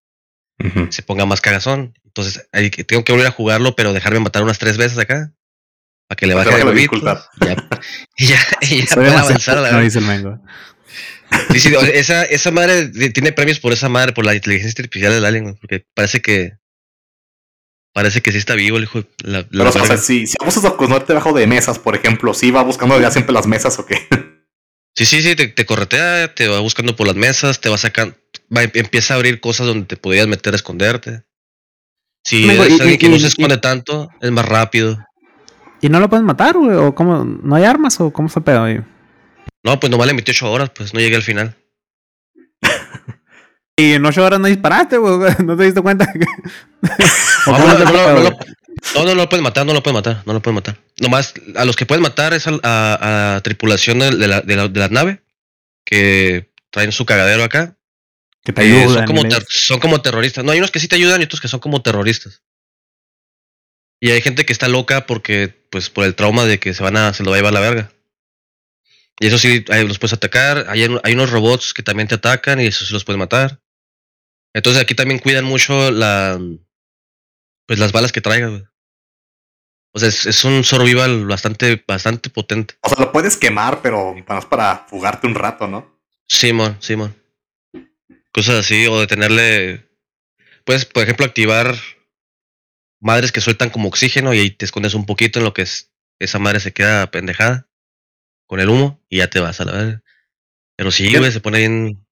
se 0.90 1.02
ponga 1.02 1.26
más 1.26 1.40
cagazón. 1.40 1.94
Entonces 2.04 2.46
que, 2.52 2.84
tengo 2.84 3.04
que 3.04 3.12
volver 3.12 3.28
a 3.28 3.32
jugarlo, 3.32 3.74
pero 3.74 3.92
dejarme 3.92 4.20
matar 4.20 4.42
unas 4.42 4.58
tres 4.58 4.76
veces 4.76 4.98
acá. 4.98 5.32
Para 6.06 6.16
que 6.16 6.26
le 6.26 6.34
baje 6.34 6.60
el 6.60 6.74
dificultad. 6.74 7.24
Y 8.16 8.26
ya, 8.26 8.38
y 8.60 8.86
ya, 8.86 8.94
pueda 8.94 9.20
avanzar 9.20 9.58
a 9.58 9.62
la 9.62 9.72
no 9.72 9.80
dice 9.80 9.98
el 9.98 10.04
mango. 10.04 10.38
Sí, 11.50 11.58
sí, 11.58 11.74
esa, 11.94 12.24
esa 12.24 12.50
madre 12.50 12.88
tiene 13.10 13.32
premios 13.32 13.58
por 13.58 13.72
esa 13.72 13.88
madre, 13.88 14.12
por 14.12 14.26
la 14.26 14.34
inteligencia 14.34 14.82
artificial 14.82 15.14
del 15.14 15.24
alien, 15.24 15.56
porque 15.56 15.86
parece 15.94 16.20
que 16.20 16.58
parece 17.92 18.20
que 18.20 18.32
sí 18.32 18.38
está 18.38 18.54
vivo 18.54 18.76
el 18.76 18.84
hijo. 18.84 19.02
La, 19.22 19.46
Pero, 19.48 19.68
o 19.68 19.72
sea, 19.72 19.96
si, 19.96 20.26
si 20.26 20.36
abusas 20.40 20.62
de 20.62 21.04
debajo 21.06 21.32
de 21.32 21.46
mesas, 21.46 21.78
por 21.78 21.94
ejemplo, 21.94 22.34
si 22.34 22.50
va 22.50 22.62
buscando 22.62 23.00
ya 23.00 23.10
siempre 23.10 23.32
las 23.32 23.46
mesas 23.46 23.78
o 23.78 23.86
qué. 23.86 24.08
Sí, 24.94 25.06
sí, 25.06 25.22
sí, 25.22 25.34
te, 25.34 25.48
te, 25.48 25.64
corretea, 25.64 26.34
te 26.34 26.48
va 26.48 26.60
buscando 26.60 26.94
por 26.94 27.06
las 27.06 27.16
mesas, 27.16 27.60
te 27.60 27.70
va 27.70 27.78
sacando, 27.78 28.14
va, 28.54 28.62
empieza 28.62 29.14
a 29.14 29.16
abrir 29.16 29.40
cosas 29.40 29.66
donde 29.66 29.86
te 29.86 29.96
podías 29.96 30.26
meter 30.26 30.52
a 30.52 30.56
esconderte. 30.56 31.22
Si 32.24 32.48
es 32.48 32.80
alguien 32.80 32.98
que 32.98 33.08
no 33.08 33.18
se 33.18 33.28
esconde 33.28 33.56
tanto, 33.56 34.10
es 34.20 34.30
más 34.30 34.44
rápido. 34.44 34.98
¿Y 35.80 35.88
no 35.88 35.98
lo 35.98 36.08
puedes 36.08 36.24
matar, 36.24 36.56
güey? 36.56 36.76
¿O 36.76 36.94
cómo? 36.94 37.24
¿No 37.24 37.56
hay 37.56 37.64
armas 37.64 38.00
o 38.00 38.12
cómo 38.12 38.28
fue 38.28 38.44
pedo, 38.44 38.60
güey? 38.60 38.80
No, 39.64 39.80
pues 39.80 39.90
nomás 39.90 40.06
le 40.06 40.14
metí 40.14 40.30
8 40.30 40.50
horas, 40.50 40.70
pues 40.70 40.94
no 40.94 41.00
llegué 41.00 41.16
al 41.16 41.22
final. 41.22 41.56
y 43.76 43.92
en 43.94 44.04
8 44.04 44.24
horas 44.24 44.40
no 44.40 44.48
disparaste, 44.48 44.98
güey. 44.98 45.34
¿No 45.44 45.56
te 45.56 45.64
diste 45.64 45.80
cuenta? 45.80 46.12
no, 47.46 47.58
no, 47.58 47.78
no, 48.94 49.04
no, 49.04 49.14
lo 49.14 49.28
puedes 49.28 49.42
matar, 49.42 49.64
no 49.64 49.72
lo 49.72 49.82
puedes 49.82 49.94
matar, 49.94 50.22
no 50.26 50.32
lo 50.32 50.42
puedes 50.42 50.54
matar. 50.54 50.78
Nomás 51.00 51.34
a 51.56 51.64
los 51.64 51.76
que 51.76 51.86
puedes 51.86 52.02
matar 52.02 52.34
es 52.34 52.46
a, 52.46 53.36
a, 53.36 53.40
tripulación 53.42 54.00
de 54.00 54.28
la, 54.28 54.40
de, 54.40 54.56
la, 54.56 54.68
de 54.68 54.80
la 54.80 54.88
nave 54.88 55.22
que 55.84 56.52
traen 56.70 56.92
su 56.92 57.06
cagadero 57.06 57.44
acá 57.44 57.76
que 58.44 58.52
te 58.52 58.62
ayudan. 58.62 58.88
Son 58.88 59.06
como, 59.06 59.22
son 59.48 59.80
como, 59.80 60.02
terroristas. 60.02 60.44
No, 60.44 60.52
hay 60.52 60.58
unos 60.58 60.70
que 60.70 60.80
sí 60.80 60.88
te 60.88 60.96
ayudan 60.96 61.20
y 61.20 61.24
otros 61.24 61.40
que 61.40 61.48
son 61.48 61.60
como 61.60 61.82
terroristas. 61.82 62.42
Y 64.00 64.10
hay 64.10 64.20
gente 64.20 64.44
que 64.44 64.52
está 64.52 64.68
loca 64.68 65.06
porque, 65.06 65.64
pues, 65.70 65.88
por 65.88 66.04
el 66.04 66.14
trauma 66.16 66.44
de 66.44 66.58
que 66.58 66.74
se 66.74 66.82
van 66.82 66.96
a, 66.96 67.12
se 67.14 67.22
lo 67.22 67.30
va 67.30 67.36
a 67.36 67.38
llevar 67.38 67.52
la 67.52 67.60
verga. 67.60 67.92
Y 69.20 69.26
eso 69.26 69.38
sí, 69.38 69.64
los 69.68 69.98
puedes 69.98 70.14
atacar. 70.14 70.66
Hay, 70.68 70.86
hay 71.02 71.12
unos 71.12 71.30
robots 71.30 71.74
que 71.74 71.82
también 71.82 72.08
te 72.08 72.16
atacan 72.16 72.60
y 72.60 72.66
eso 72.66 72.84
sí 72.84 72.92
los 72.92 73.04
puedes 73.04 73.18
matar. 73.18 73.60
Entonces 74.54 74.82
aquí 74.82 74.94
también 74.94 75.18
cuidan 75.18 75.44
mucho 75.44 75.90
la, 75.90 76.40
pues 77.66 77.78
las 77.78 77.92
balas 77.92 78.12
que 78.12 78.20
traigas, 78.20 78.62
O 79.94 79.98
sea, 79.98 80.08
es, 80.08 80.44
un 80.44 80.64
survival 80.64 81.26
bastante, 81.26 81.82
bastante 81.86 82.30
potente. 82.30 82.74
O 82.82 82.88
sea, 82.88 82.98
lo 82.98 83.12
puedes 83.12 83.36
quemar, 83.36 83.80
pero 83.82 84.14
para, 84.26 84.40
para 84.42 84.86
fugarte 84.88 85.26
un 85.26 85.34
rato, 85.34 85.66
¿no? 85.68 86.00
Simón, 86.28 86.76
Simón. 86.80 87.16
Cosas 88.32 88.56
así, 88.56 88.86
o 88.86 89.00
de 89.00 89.06
tenerle. 89.06 89.88
Puedes, 90.64 90.84
por 90.84 91.02
ejemplo, 91.02 91.26
activar 91.26 91.76
madres 93.00 93.32
que 93.32 93.40
sueltan 93.40 93.70
como 93.70 93.88
oxígeno 93.88 94.32
y 94.32 94.38
ahí 94.38 94.50
te 94.50 94.64
escondes 94.64 94.94
un 94.94 95.06
poquito 95.06 95.38
en 95.38 95.44
lo 95.44 95.54
que 95.54 95.62
es. 95.62 95.92
Esa 96.18 96.38
madre 96.38 96.60
se 96.60 96.72
queda 96.72 97.10
pendejada 97.10 97.68
con 98.52 98.60
el 98.60 98.68
humo 98.68 99.02
y 99.08 99.16
ya 99.16 99.30
te 99.30 99.40
vas 99.40 99.62
a 99.62 99.64
la 99.64 99.72
vez. 99.72 100.02
Pero 100.76 100.90
sí, 100.90 101.16
güey, 101.16 101.32
se 101.32 101.40
pone 101.40 101.60
bien. 101.60 102.06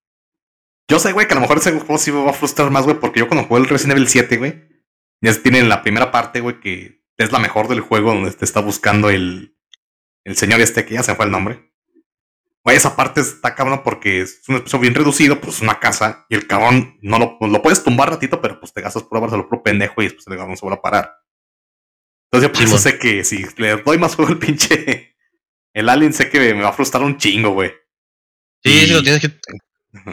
Yo 0.89 0.99
sé, 0.99 1.13
güey, 1.13 1.27
que 1.27 1.35
a 1.35 1.35
lo 1.35 1.43
mejor 1.43 1.59
ese 1.59 1.71
juego 1.73 1.99
sí 1.99 2.11
me 2.13 2.25
va 2.25 2.31
a 2.31 2.33
frustrar 2.33 2.71
más, 2.71 2.85
güey, 2.85 2.99
porque 2.99 3.21
yo 3.21 3.29
cuando 3.29 3.47
jugué 3.47 3.61
el 3.61 3.69
Resident 3.69 3.99
Evil 3.99 4.09
7, 4.09 4.39
güey, 4.39 4.65
ya 5.21 5.35
tienen 5.35 5.69
la 5.69 5.83
primera 5.83 6.11
parte, 6.11 6.41
güey, 6.41 6.59
que 6.59 7.05
es 7.19 7.31
la 7.31 7.41
mejor 7.41 7.69
del 7.69 7.81
juego 7.81 8.15
donde 8.15 8.33
te 8.33 8.47
está 8.47 8.61
buscando 8.61 9.11
el, 9.11 9.55
el 10.25 10.35
señor 10.35 10.63
este, 10.63 10.87
que 10.87 10.95
ya 10.95 11.03
se 11.03 11.15
fue 11.15 11.27
el 11.27 11.31
nombre. 11.31 11.75
Güey, 12.65 12.75
esa 12.75 12.97
parte 12.97 13.21
está 13.21 13.55
cabrón 13.55 13.83
porque 13.85 14.23
es 14.23 14.41
un 14.49 14.57
espacio 14.57 14.79
bien 14.79 14.95
reducido, 14.95 15.43
pues 15.43 15.61
una 15.61 15.79
casa, 15.79 16.25
y 16.31 16.37
el 16.37 16.47
cabrón 16.47 16.97
no 17.03 17.19
lo, 17.19 17.39
pues, 17.39 17.53
lo 17.53 17.61
puedes 17.61 17.85
tumbar 17.85 18.09
ratito, 18.09 18.41
pero 18.41 18.59
pues 18.59 18.73
te 18.73 18.81
gastas 18.81 19.03
por 19.03 19.21
lo 19.31 19.47
pro 19.47 19.63
pendejo 19.63 20.01
y 20.01 20.05
después 20.05 20.27
el 20.27 20.39
cabrón 20.39 20.57
se 20.57 20.63
vuelve 20.63 20.79
a 20.79 20.83
parar. 20.83 21.17
Entonces 22.33 22.49
yo 22.49 22.53
por 22.55 22.63
eso 22.63 22.79
sé 22.79 22.99
que 22.99 23.25
si 23.25 23.45
le 23.59 23.77
doy 23.83 23.99
más 23.99 24.17
juego 24.17 24.31
al 24.31 24.39
pinche 24.39 25.10
el 25.75 25.89
alien, 25.89 26.13
sé 26.13 26.31
que 26.31 26.55
me 26.55 26.63
va 26.63 26.71
a 26.71 26.73
frustrar 26.73 27.03
un 27.03 27.19
chingo, 27.19 27.51
güey. 27.51 27.73
Sí, 28.63 28.87
sí, 28.87 28.93
lo 28.93 29.03
tienes 29.03 29.21
que. 29.21 29.31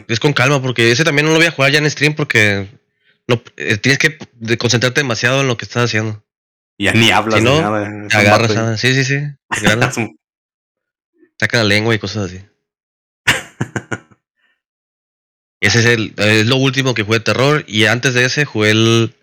es 0.08 0.20
con 0.20 0.34
calma, 0.34 0.62
porque 0.62 0.91
ese 0.91 1.03
también 1.03 1.26
no 1.26 1.32
lo 1.32 1.38
voy 1.38 1.47
a 1.47 1.51
jugar 1.51 1.72
ya 1.72 1.80
en 1.80 1.89
stream 1.89 2.16
porque 2.16 2.68
no, 3.28 3.41
eh, 3.58 3.78
tienes 3.78 3.99
que 3.99 4.18
concentrarte 4.58 5.01
demasiado 5.01 5.41
en 5.41 5.47
lo 5.47 5.58
que 5.58 5.66
estás 5.66 5.86
haciendo. 5.86 6.24
Y 6.78 6.86
ya 6.86 6.93
ni 6.93 7.12
hablas 7.12 7.39
Si 7.39 7.43
ni 7.43 7.49
no, 7.49 7.62
nada. 7.62 8.08
Te 8.08 8.18
agarras, 8.18 8.55
ah, 8.55 8.78
sí, 8.78 8.93
sí, 8.93 9.03
sí. 9.03 9.16
saca 11.39 11.58
la 11.58 11.64
lengua 11.64 11.93
y 11.93 11.99
cosas 11.99 12.32
así. 12.32 12.43
Ese 15.60 15.80
es, 15.80 15.86
el, 15.86 16.14
es 16.18 16.45
lo 16.45 16.58
último 16.58 16.93
que 16.93 17.03
jugué 17.03 17.18
de 17.20 17.26
terror. 17.26 17.66
Y 17.68 17.86
antes 17.86 18.14
de 18.14 18.26
ese 18.26 18.45
jugué 18.45 18.72
el. 18.72 19.16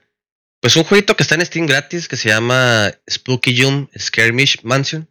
Pues 0.60 0.76
un 0.76 0.84
jueguito 0.84 1.14
que 1.16 1.22
está 1.22 1.34
en 1.36 1.46
Steam 1.46 1.66
gratis 1.66 2.08
que 2.08 2.16
se 2.16 2.30
llama 2.30 2.90
Spooky 3.08 3.62
Jump 3.62 3.90
Skirmish 3.96 4.62
Mansion. 4.62 5.08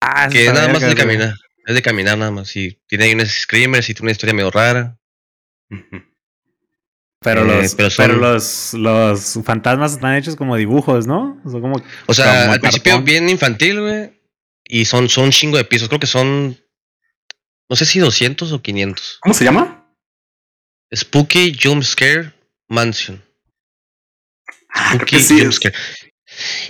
Ah, 0.00 0.28
Que 0.30 0.46
nada 0.52 0.68
más 0.68 0.82
es 0.82 0.88
de 0.90 0.94
caminar. 0.94 1.34
Es 1.66 1.74
de 1.74 1.82
caminar 1.82 2.16
nada 2.18 2.30
más. 2.30 2.54
Y 2.56 2.80
tiene 2.86 3.04
ahí 3.04 3.14
unos 3.14 3.28
screamers 3.28 3.88
y 3.90 3.94
tiene 3.94 4.06
una 4.06 4.12
historia 4.12 4.34
medio 4.34 4.50
rara. 4.50 4.98
Pero, 7.20 7.42
Eh, 7.42 7.68
los, 7.76 7.96
pero 7.96 8.14
los, 8.14 8.74
los 8.74 9.38
fantasmas 9.44 9.92
están 9.92 10.14
hechos 10.14 10.36
como 10.36 10.56
dibujos, 10.56 11.06
¿no? 11.06 11.40
Como, 11.42 11.82
O 12.06 12.14
sea, 12.14 12.42
como 12.42 12.52
al 12.54 12.60
principio 12.60 12.92
cartón. 12.92 13.04
bien 13.04 13.28
infantil, 13.28 13.80
güey. 13.80 14.20
Y 14.64 14.84
son, 14.84 15.08
son 15.08 15.24
un 15.24 15.30
chingo 15.32 15.56
de 15.56 15.64
pisos. 15.64 15.88
Creo 15.88 16.00
que 16.00 16.06
son. 16.06 16.56
No 17.68 17.76
sé 17.76 17.84
si 17.84 17.98
200 17.98 18.52
o 18.52 18.62
500. 18.62 19.18
¿Cómo 19.20 19.34
se 19.34 19.44
llama? 19.44 19.92
Spooky 20.94 21.54
Jump 21.60 21.82
Scare 21.82 22.32
Mansion. 22.68 23.22
Ah, 24.70 24.94
Spooky 24.94 25.18
sí. 25.20 25.38
Jump 25.40 25.50
es- 25.50 25.56
Scare. 25.56 25.74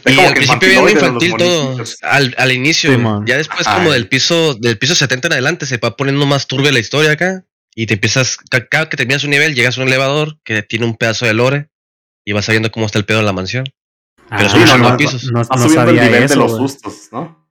Es 0.05 0.15
Y 0.15 0.21
al 0.21 0.35
principio 0.35 0.83
los 0.83 0.93
infantil 0.93 1.35
todo. 1.37 1.85
Al, 2.03 2.35
al 2.39 2.53
inicio. 2.53 2.95
Sí, 2.95 3.01
ya 3.27 3.37
después, 3.37 3.67
Ajá. 3.67 3.77
como 3.79 3.93
del 3.93 4.09
piso, 4.09 4.55
del 4.55 4.79
piso 4.79 4.95
70 4.95 5.29
en 5.29 5.33
adelante, 5.33 5.67
se 5.67 5.77
va 5.79 5.97
poniendo 5.97 6.25
más 6.27 6.47
turbia 6.47 6.73
la 6.73 6.79
historia 6.79 7.13
acá. 7.13 7.45
Y 7.75 7.87
te 7.87 7.95
empiezas. 7.95 8.37
ca- 8.51 8.67
Cada 8.67 8.89
que 8.89 8.97
terminas 8.97 9.25
un 9.25 9.31
nivel, 9.31 9.55
llegas 9.55 9.79
a 9.79 9.83
un 9.83 9.89
elevador 9.89 10.39
que 10.45 10.63
tiene 10.63 10.85
un 10.87 10.97
pedazo 10.97 11.27
de 11.27 11.35
lore. 11.35 11.69
Y 12.25 12.33
vas 12.33 12.45
sabiendo 12.47 12.71
cómo 12.71 12.87
está 12.87 12.99
el 12.99 13.05
pedo 13.05 13.21
en 13.21 13.27
la 13.27 13.33
mansión. 13.33 13.65
pero 14.29 14.47
Ah, 14.47 14.49
son 14.49 14.61
un 14.63 14.83
no, 14.83 14.97
pisos. 14.97 15.25
no- 15.33 15.41
el 15.43 15.95
nivel 16.01 16.29
de 16.29 16.37
los 16.37 16.53
güey. 16.57 16.63
sustos, 16.69 17.09
¿no? 17.13 17.49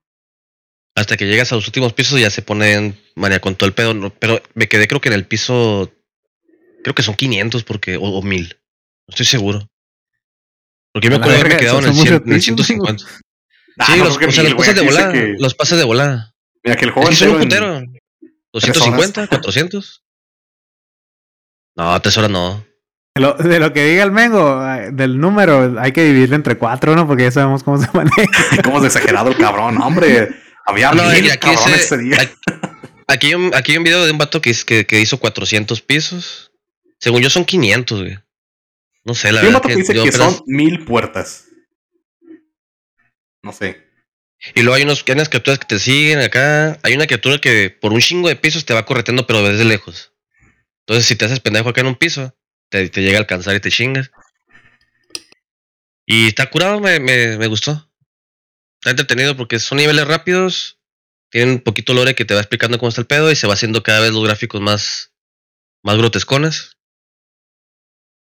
Hasta 0.95 1.15
que 1.17 1.25
llegas 1.27 1.51
a 1.51 1.55
los 1.55 1.67
últimos 1.67 1.93
pisos 1.93 2.19
ya 2.19 2.29
se 2.31 2.41
ponen 2.41 2.99
manía 3.15 3.39
con 3.39 3.55
todo 3.55 3.67
el 3.67 3.73
pedo. 3.73 3.93
¿no? 3.93 4.09
Pero 4.11 4.41
me 4.55 4.67
quedé 4.67 4.87
creo 4.87 4.99
que 5.01 5.09
en 5.09 5.13
el 5.13 5.25
piso. 5.27 5.91
Creo 6.83 6.95
que 6.95 7.03
son 7.03 7.15
500 7.15 7.63
porque, 7.63 7.97
o, 7.97 8.01
o 8.03 8.21
1000. 8.21 8.57
No 9.07 9.11
estoy 9.11 9.25
seguro. 9.25 9.69
Porque 10.97 11.05
yo 11.07 11.11
me 11.11 11.17
acuerdo 11.17 11.39
haberme 11.39 11.57
quedado 11.57 11.79
en 11.79 11.85
el, 11.85 11.93
100 11.93 11.95
muchos 11.95 12.07
en 12.25 12.33
el 12.33 12.39
pisos, 12.39 12.43
150. 12.67 13.03
Ah, 13.79 13.85
sí, 13.85 13.97
no, 13.99 14.05
los, 14.05 14.15
o 14.15 14.19
que 14.19 14.31
sea, 14.31 14.43
los 14.43 14.53
pasas 14.55 14.75
de 14.75 14.81
volada. 14.81 15.13
que- 15.13 15.35
Los 15.39 15.53
pasas 15.55 15.77
de 15.77 15.83
volada. 15.83 16.33
Mira, 16.63 16.75
que 16.75 16.85
el 16.85 16.89
Es 16.89 16.93
juego 16.95 17.09
que 17.09 17.15
son 17.15 17.29
un 17.29 17.35
en- 17.35 17.41
putero. 17.43 17.81
250, 18.53 19.27
400. 19.27 20.03
No, 21.75 22.01
tres 22.01 22.17
horas 22.17 22.31
no. 22.31 22.65
De 23.15 23.21
lo, 23.21 23.33
de 23.33 23.59
lo 23.59 23.73
que 23.73 23.85
diga 23.85 24.03
el 24.03 24.11
Mengo, 24.11 24.61
del 24.91 25.19
número, 25.19 25.79
hay 25.79 25.91
que 25.91 26.03
dividirlo 26.03 26.35
entre 26.35 26.55
cuatro, 26.57 26.95
¿no? 26.95 27.07
Porque 27.07 27.23
ya 27.23 27.31
sabemos 27.31 27.63
cómo 27.63 27.77
se 27.79 27.87
maneja. 27.93 28.17
¿Cómo 28.63 28.79
es 28.79 28.85
exagerado 28.85 29.29
el 29.29 29.37
cabrón? 29.37 29.79
Hombre, 29.81 30.29
había 30.65 30.91
No, 30.91 31.03
mil 31.09 31.29
aquí 31.29 31.37
cabrones 31.39 31.65
dice- 31.65 31.75
ese 31.95 31.97
día. 31.97 32.17
aquí- 32.21 32.33
Aquí 33.09 33.27
hay, 33.27 33.33
un, 33.35 33.55
aquí 33.55 33.71
hay 33.71 33.77
un 33.77 33.83
video 33.85 34.03
de 34.05 34.11
un 34.11 34.17
vato 34.17 34.41
que, 34.41 34.49
es- 34.49 34.65
que, 34.65 34.85
que 34.85 34.99
hizo 34.99 35.17
400 35.19 35.81
pisos. 35.81 36.51
Según 36.99 37.21
yo 37.21 37.29
son 37.29 37.45
500, 37.45 38.01
güey. 38.01 38.17
No 39.07 39.15
sé, 39.15 39.31
la 39.31 39.39
Hay 39.39 39.47
un 39.47 39.53
verdad. 39.53 39.67
que 39.69 39.75
dice 39.77 39.93
que 39.93 39.99
apenas- 40.01 40.17
son 40.35 40.43
mil 40.47 40.83
puertas. 40.83 41.45
No 43.41 43.53
sé. 43.53 43.87
Y 44.53 44.61
luego 44.63 44.75
hay, 44.75 44.83
unos, 44.83 45.03
hay 45.07 45.13
unas 45.13 45.29
criaturas 45.29 45.59
que 45.59 45.65
te 45.65 45.79
siguen 45.79 46.19
acá. 46.19 46.77
Hay 46.83 46.93
una 46.93 47.07
criatura 47.07 47.39
que 47.39 47.69
por 47.69 47.93
un 47.93 48.01
chingo 48.01 48.27
de 48.27 48.35
pisos 48.35 48.65
te 48.65 48.73
va 48.73 48.85
correteando, 48.85 49.25
pero 49.25 49.41
desde 49.47 49.63
lejos. 49.63 50.11
Entonces, 50.85 51.05
si 51.05 51.15
te 51.15 51.23
haces 51.23 51.39
pendejo 51.39 51.69
acá 51.69 51.79
en 51.81 51.87
un 51.87 51.95
piso, 51.95 52.35
te, 52.69 52.89
te 52.89 53.01
llega 53.01 53.17
a 53.17 53.21
alcanzar 53.21 53.55
y 53.55 53.61
te 53.61 53.71
chingas. 53.71 54.11
Y 56.05 56.27
está 56.27 56.49
curado, 56.49 56.79
me, 56.81 56.99
me, 56.99 57.37
me 57.37 57.47
gustó. 57.47 57.89
Está 58.81 58.89
entretenido 58.91 59.37
porque 59.37 59.59
son 59.59 59.77
niveles 59.77 60.05
rápidos. 60.05 60.79
Tienen 61.31 61.55
un 61.55 61.61
poquito 61.61 61.93
lore 61.93 62.13
que 62.13 62.25
te 62.25 62.33
va 62.33 62.41
explicando 62.41 62.77
cómo 62.77 62.89
está 62.89 63.01
el 63.01 63.07
pedo 63.07 63.31
y 63.31 63.35
se 63.37 63.47
va 63.47 63.53
haciendo 63.53 63.83
cada 63.83 64.01
vez 64.01 64.11
los 64.11 64.23
gráficos 64.23 64.61
más, 64.61 65.13
más 65.83 65.97
grotescones. 65.97 66.76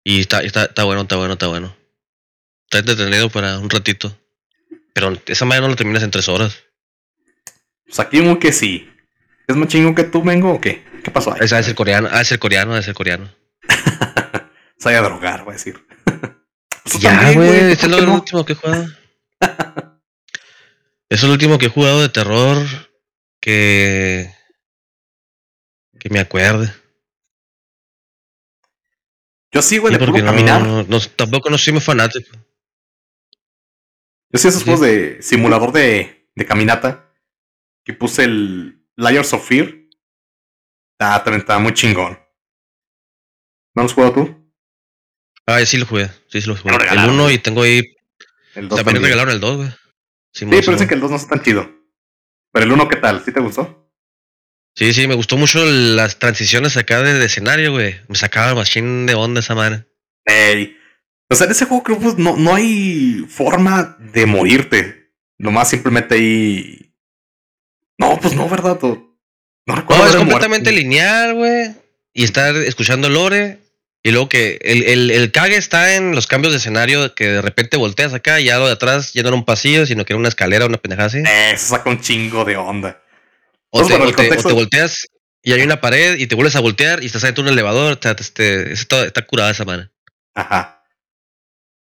Y 0.04 0.20
está, 0.20 0.40
está, 0.40 0.64
está 0.64 0.84
bueno, 0.84 1.02
está 1.02 1.16
bueno, 1.16 1.34
está 1.34 1.46
bueno. 1.48 1.76
Está 2.64 2.78
entretenido 2.78 3.28
para 3.30 3.58
un 3.58 3.68
ratito. 3.70 4.16
Pero 4.94 5.16
esa 5.26 5.44
madre 5.44 5.62
no 5.62 5.68
la 5.68 5.76
terminas 5.76 6.02
en 6.02 6.10
tres 6.10 6.28
horas. 6.28 6.58
Pues 7.84 8.00
aquí 8.00 8.20
muy 8.20 8.38
que 8.38 8.52
sí. 8.52 8.88
¿Es 9.46 9.56
más 9.56 9.68
chingón 9.68 9.94
que 9.94 10.04
tú, 10.04 10.22
Mengo, 10.22 10.52
o 10.52 10.60
qué? 10.60 10.84
¿Qué 11.02 11.10
pasó 11.10 11.32
ahí? 11.32 11.40
Esa 11.42 11.58
es 11.58 11.68
el 11.68 11.74
coreano, 11.74 12.08
ah, 12.12 12.20
es 12.20 12.30
el 12.32 12.38
coreano, 12.38 12.76
es 12.76 12.86
el 12.86 12.94
coreano. 12.94 13.34
Se 14.78 14.84
vaya 14.84 14.98
a 15.00 15.02
drogar, 15.02 15.44
voy 15.44 15.52
a 15.52 15.56
decir. 15.56 15.84
Pues 16.82 16.98
Ya, 17.02 17.32
güey, 17.32 17.34
¿por 17.34 17.44
este 17.68 17.86
es 17.86 17.92
lo 17.92 18.00
no? 18.06 18.14
último 18.14 18.44
que 18.44 18.54
he 18.54 18.56
jugado. 18.56 18.86
Es 21.10 21.22
lo 21.24 21.32
último 21.32 21.58
que 21.58 21.66
he 21.66 21.70
jugado 21.70 22.00
de 22.00 22.08
terror 22.08 22.66
que. 23.40 24.32
que 25.98 26.08
me 26.08 26.20
acuerde. 26.20 26.72
Yo 29.60 29.68
sí, 29.68 29.78
güey, 29.78 29.94
Sí, 29.94 30.00
porque 30.00 30.20
no, 30.22 30.26
caminar. 30.26 30.62
no- 30.62 30.82
no- 30.84 31.00
tampoco 31.16 31.50
no 31.50 31.58
soy 31.58 31.74
muy 31.74 31.82
fanático. 31.82 32.30
Yo 34.32 34.38
sí 34.38 34.48
esos 34.48 34.60
Sí. 34.60 34.64
juegos 34.64 34.80
de 34.80 35.22
simulador 35.22 35.72
de, 35.72 36.30
de 36.34 36.46
caminata. 36.46 37.12
Que 37.84 37.92
puse 37.94 38.24
el 38.24 38.86
Layers 38.96 39.32
of 39.32 39.46
Fear. 39.46 39.74
Ah, 40.98 41.22
también 41.24 41.40
está 41.40 41.58
muy 41.58 41.72
chingón. 41.74 42.18
¿No 43.74 43.82
lo 43.82 43.86
has 43.86 43.92
jugado 43.94 44.12
tú? 44.14 44.52
Ah, 45.46 45.64
sí 45.64 45.78
lo 45.78 45.86
jugué, 45.86 46.08
sí, 46.28 46.40
sí 46.40 46.46
lo 46.48 46.56
jugué. 46.56 46.70
lo 46.70 46.76
El 46.76 46.80
regalaron, 46.82 47.14
1 47.14 47.22
güey. 47.24 47.34
y 47.36 47.38
tengo 47.38 47.62
ahí. 47.62 47.78
El 48.54 48.68
2 48.68 48.78
También 48.78 48.84
también. 48.84 49.02
regalaron 49.04 49.32
el 49.34 49.40
2, 49.40 49.56
güey. 49.56 49.68
Sí, 49.70 50.40
Simón, 50.40 50.56
pero 50.60 50.72
dicen 50.72 50.88
que 50.88 50.94
el 50.94 51.00
2 51.00 51.10
no 51.10 51.16
está 51.16 51.28
tan 51.34 51.42
chido. 51.44 51.68
Pero 52.52 52.64
el 52.66 52.72
1, 52.72 52.88
¿qué 52.88 52.96
tal? 52.96 53.24
¿Sí 53.24 53.32
te 53.32 53.40
gustó? 53.40 53.79
Sí, 54.80 54.94
sí, 54.94 55.06
me 55.06 55.14
gustó 55.14 55.36
mucho 55.36 55.62
las 55.66 56.18
transiciones 56.18 56.78
acá 56.78 57.02
de, 57.02 57.18
de 57.18 57.26
escenario, 57.26 57.72
güey. 57.72 58.00
Me 58.08 58.16
sacaba 58.16 58.54
machine 58.54 59.04
de 59.04 59.14
onda 59.14 59.40
esa 59.40 59.54
madre. 59.54 59.84
Ey. 60.24 60.74
O 61.28 61.34
sea, 61.34 61.44
en 61.44 61.52
ese 61.52 61.66
juego 61.66 61.82
creo 61.82 61.98
que 61.98 62.04
pues, 62.04 62.16
no, 62.16 62.38
no 62.38 62.54
hay 62.54 63.26
forma 63.28 63.98
de 64.00 64.24
morirte. 64.24 65.12
Nomás 65.36 65.68
simplemente 65.68 66.14
ahí. 66.14 66.94
No, 67.98 68.18
pues 68.22 68.32
no, 68.34 68.48
¿verdad? 68.48 68.78
No, 68.80 69.18
no 69.66 69.76
recuerdo. 69.76 70.02
No, 70.02 70.08
es 70.08 70.16
completamente 70.16 70.72
lineal, 70.72 71.34
güey. 71.34 71.72
Y 72.14 72.24
estar 72.24 72.56
escuchando 72.56 73.10
lore. 73.10 73.58
Y 74.02 74.12
luego 74.12 74.30
que 74.30 74.60
el, 74.62 74.82
el, 74.84 75.10
el 75.10 75.30
cague 75.30 75.56
está 75.56 75.94
en 75.94 76.14
los 76.14 76.26
cambios 76.26 76.54
de 76.54 76.58
escenario, 76.58 77.14
que 77.14 77.28
de 77.28 77.42
repente 77.42 77.76
volteas 77.76 78.14
acá 78.14 78.40
y 78.40 78.44
ya 78.44 78.56
lo 78.56 78.66
de 78.66 78.72
atrás 78.72 79.12
ya 79.12 79.20
no 79.20 79.28
era 79.28 79.36
un 79.36 79.44
pasillo, 79.44 79.84
sino 79.84 80.06
que 80.06 80.14
era 80.14 80.18
una 80.18 80.30
escalera, 80.30 80.64
una 80.64 80.78
pendejada 80.78 81.08
así. 81.08 81.18
Eh, 81.18 81.50
Eso 81.52 81.76
saca 81.76 81.90
un 81.90 82.00
chingo 82.00 82.46
de 82.46 82.56
onda. 82.56 82.99
O 83.72 83.86
te, 83.86 83.94
o 83.94 83.98
te- 83.98 84.04
o 84.04 84.12
contexto- 84.14 84.48
te 84.48 84.54
volteas 84.54 85.06
y 85.42 85.52
hay 85.52 85.62
una 85.62 85.80
pared 85.80 86.18
y 86.18 86.26
te 86.26 86.34
vuelves 86.34 86.56
a 86.56 86.60
voltear 86.60 87.02
y 87.02 87.06
estás 87.06 87.24
adentro 87.24 87.44
de 87.44 87.50
un 87.50 87.54
elevador. 87.54 87.98
Sea, 88.02 88.12
este, 88.18 88.72
está, 88.72 89.04
está 89.04 89.26
curada 89.26 89.50
esa 89.50 89.64
madre. 89.64 89.90
Ajá. 90.34 90.76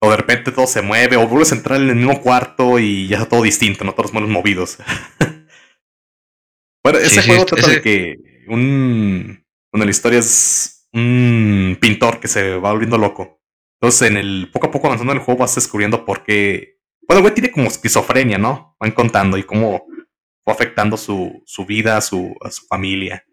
O 0.02 0.10
de 0.10 0.16
repente 0.16 0.50
todo 0.50 0.66
se 0.66 0.80
mueve, 0.80 1.16
o 1.16 1.28
vuelves 1.28 1.52
a 1.52 1.56
entrar 1.56 1.78
en 1.80 1.90
el 1.90 1.96
mismo 1.96 2.22
cuarto 2.22 2.78
y 2.78 3.06
ya 3.06 3.18
está 3.18 3.28
todo 3.28 3.42
distinto, 3.42 3.84
no 3.84 3.92
todos 3.92 4.06
los 4.06 4.14
manos 4.14 4.30
movidos. 4.30 4.78
bueno, 6.84 6.98
ese 6.98 7.16
Sí, 7.16 7.20
sí, 7.22 7.28
juego 7.28 7.44
trata 7.46 7.68
de 7.68 7.82
que 7.82 8.16
un. 8.48 9.44
Bueno, 9.72 9.84
la 9.84 9.90
historia 9.90 10.18
es 10.18 10.88
un 10.92 11.78
pintor 11.80 12.18
que 12.18 12.28
se 12.28 12.56
va 12.56 12.72
volviendo 12.72 12.98
loco. 12.98 13.40
Entonces, 13.80 14.10
en 14.10 14.16
el 14.16 14.50
poco 14.52 14.66
a 14.66 14.70
poco 14.70 14.86
avanzando 14.86 15.12
en 15.12 15.18
el 15.18 15.24
juego 15.24 15.40
vas 15.40 15.54
descubriendo 15.54 16.04
por 16.04 16.24
qué. 16.24 16.78
Bueno, 17.06 17.18
el 17.18 17.22
güey 17.22 17.34
tiene 17.34 17.52
como 17.52 17.68
esquizofrenia, 17.68 18.38
¿no? 18.38 18.76
Van 18.80 18.90
contando 18.92 19.36
y 19.36 19.44
cómo 19.44 19.84
fue 20.44 20.54
afectando 20.54 20.96
su, 20.96 21.42
su 21.46 21.66
vida, 21.66 21.96
a 21.96 22.00
su, 22.00 22.34
a 22.42 22.50
su 22.50 22.66
familia. 22.66 23.24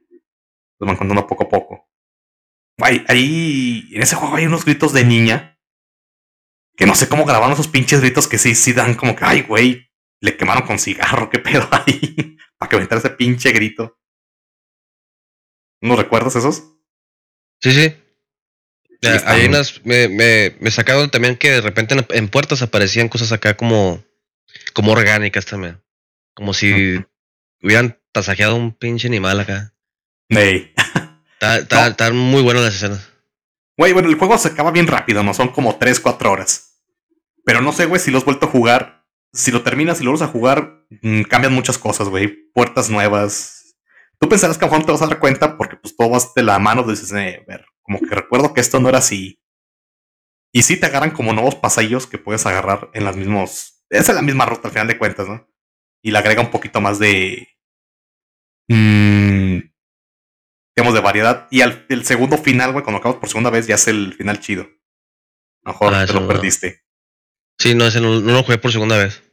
Lo 0.80 0.88
van 0.88 0.96
contando 0.96 1.26
poco 1.28 1.46
a 1.46 1.50
poco. 1.50 1.90
Ahí, 2.80 3.90
en 3.92 4.02
ese 4.02 4.16
juego 4.16 4.36
hay 4.36 4.46
unos 4.46 4.66
gritos 4.66 4.94
de 4.94 5.04
niña. 5.04 5.60
Que 6.76 6.86
no 6.86 6.94
sé 6.94 7.10
cómo 7.10 7.26
grabaron 7.26 7.54
esos 7.54 7.68
pinches 7.68 8.02
gritos 8.02 8.28
que 8.28 8.38
sí, 8.38 8.54
sí 8.54 8.74
dan 8.74 8.94
como 8.94 9.16
que, 9.16 9.26
ay, 9.26 9.42
güey, 9.42 9.90
le 10.22 10.38
quemaron 10.38 10.68
con 10.68 10.78
cigarro, 10.78 11.30
qué 11.30 11.40
pedo 11.40 11.68
ahí. 11.72 12.38
Para 12.58 12.70
que 12.70 12.76
aventara 12.76 13.00
ese 13.00 13.10
pinche 13.10 13.52
grito. 13.52 14.00
¿No 15.82 15.96
recuerdas 15.96 16.36
esos? 16.36 16.76
Sí, 17.62 17.72
sí. 17.72 17.96
Está 19.02 19.32
hay 19.32 19.42
bien. 19.42 19.52
unas. 19.52 19.84
Me, 19.86 20.08
me, 20.08 20.56
me 20.60 20.72
sacaron 20.72 21.10
también 21.10 21.38
que 21.38 21.52
de 21.52 21.62
repente 21.62 21.96
en, 21.96 22.06
en 22.10 22.30
puertas 22.30 22.62
aparecían 22.62 23.10
cosas 23.10 23.32
acá 23.32 23.56
como. 23.56 24.04
como 24.74 24.92
orgánicas 24.92 25.46
también. 25.46 25.82
Como 26.38 26.54
si 26.54 27.04
hubieran 27.64 28.00
tasajeado 28.12 28.56
un 28.56 28.72
pinche 28.72 29.08
animal 29.08 29.40
acá. 29.40 29.74
Ey. 30.30 30.72
Está- 31.34 31.58
está-. 31.58 31.88
Están 31.88 32.16
muy 32.16 32.44
buenas 32.44 32.64
las 32.64 32.76
escenas. 32.76 33.12
Güey, 33.76 33.94
bueno, 33.94 34.08
el 34.10 34.16
juego 34.20 34.38
se 34.38 34.50
acaba 34.50 34.70
bien 34.72 34.86
rápido, 34.86 35.24
¿no? 35.24 35.34
Son 35.34 35.50
como 35.50 35.78
3, 35.78 36.00
4 36.00 36.32
horas. 36.32 36.84
Pero 37.44 37.62
no 37.62 37.72
sé, 37.74 37.86
güey, 37.86 38.00
si 38.00 38.12
lo 38.12 38.20
has 38.20 38.26
vuelto 38.26 38.46
a 38.46 38.50
jugar. 38.50 39.06
Si 39.34 39.52
lo 39.52 39.64
terminas 39.64 40.00
y 40.00 40.04
lo 40.04 40.12
vuelves 40.12 40.28
a 40.30 40.32
jugar, 40.32 40.86
mm, 41.02 41.24
cambian 41.24 41.54
muchas 41.54 41.78
cosas, 41.80 42.08
güey. 42.10 42.52
Puertas 42.54 42.90
nuevas. 42.92 43.76
tú 44.20 44.30
pensarás 44.30 44.58
que 44.58 44.66
a 44.66 44.68
lo 44.68 44.72
mejor 44.72 44.80
no 44.82 44.86
te 44.88 44.92
vas 44.94 45.02
a 45.04 45.08
dar 45.08 45.20
cuenta 45.20 45.58
porque 45.58 45.76
pues 45.76 45.96
todo 45.96 46.10
vas 46.10 46.34
de 46.36 46.42
la 46.44 46.58
mano, 46.60 46.84
dices, 46.84 47.12
eh, 47.14 47.44
ver, 47.48 47.66
como 47.84 48.00
que 48.00 48.16
recuerdo 48.16 48.54
que 48.54 48.62
esto 48.62 48.80
no 48.80 48.90
era 48.90 48.98
así. 49.00 49.40
Y 50.52 50.64
sí 50.64 50.78
te 50.78 50.86
agarran 50.88 51.12
como 51.12 51.34
nuevos 51.34 51.56
pasillos 51.56 52.08
que 52.08 52.18
puedes 52.18 52.46
agarrar 52.48 52.90
en 52.94 53.04
las 53.04 53.16
mismos. 53.16 53.84
Esa 53.90 54.12
es 54.12 54.16
la 54.16 54.22
misma 54.24 54.46
ruta 54.46 54.68
al 54.70 54.72
final 54.74 54.88
de 54.88 54.98
cuentas, 54.98 55.28
¿no? 55.28 55.48
Y 56.04 56.12
le 56.12 56.18
agrega 56.18 56.42
un 56.42 56.52
poquito 56.52 56.80
más 56.82 57.00
de. 57.00 57.48
Mmm, 58.70 59.60
digamos, 60.76 60.94
de 60.94 61.02
variedad. 61.02 61.48
Y 61.52 61.62
al, 61.62 61.86
el 61.90 62.06
segundo 62.06 62.38
final, 62.38 62.72
güey, 62.72 62.84
cuando 62.84 63.00
acabas 63.00 63.18
por 63.18 63.30
segunda 63.30 63.50
vez, 63.50 63.68
ya 63.68 63.76
es 63.76 63.88
el 63.88 64.14
final 64.14 64.40
chido. 64.40 64.64
A 65.64 65.70
lo 65.70 65.74
mejor 65.74 65.94
Ah, 65.96 66.06
te 66.06 66.14
lo 66.14 66.22
no. 66.22 66.28
perdiste. 66.28 66.84
Sí, 67.60 67.74
no, 67.76 67.86
ese 67.88 68.00
no, 68.02 68.20
no 68.22 68.34
lo 68.34 68.44
jugué 68.44 68.58
por 68.58 68.72
segunda 68.72 68.98
vez. 68.98 69.24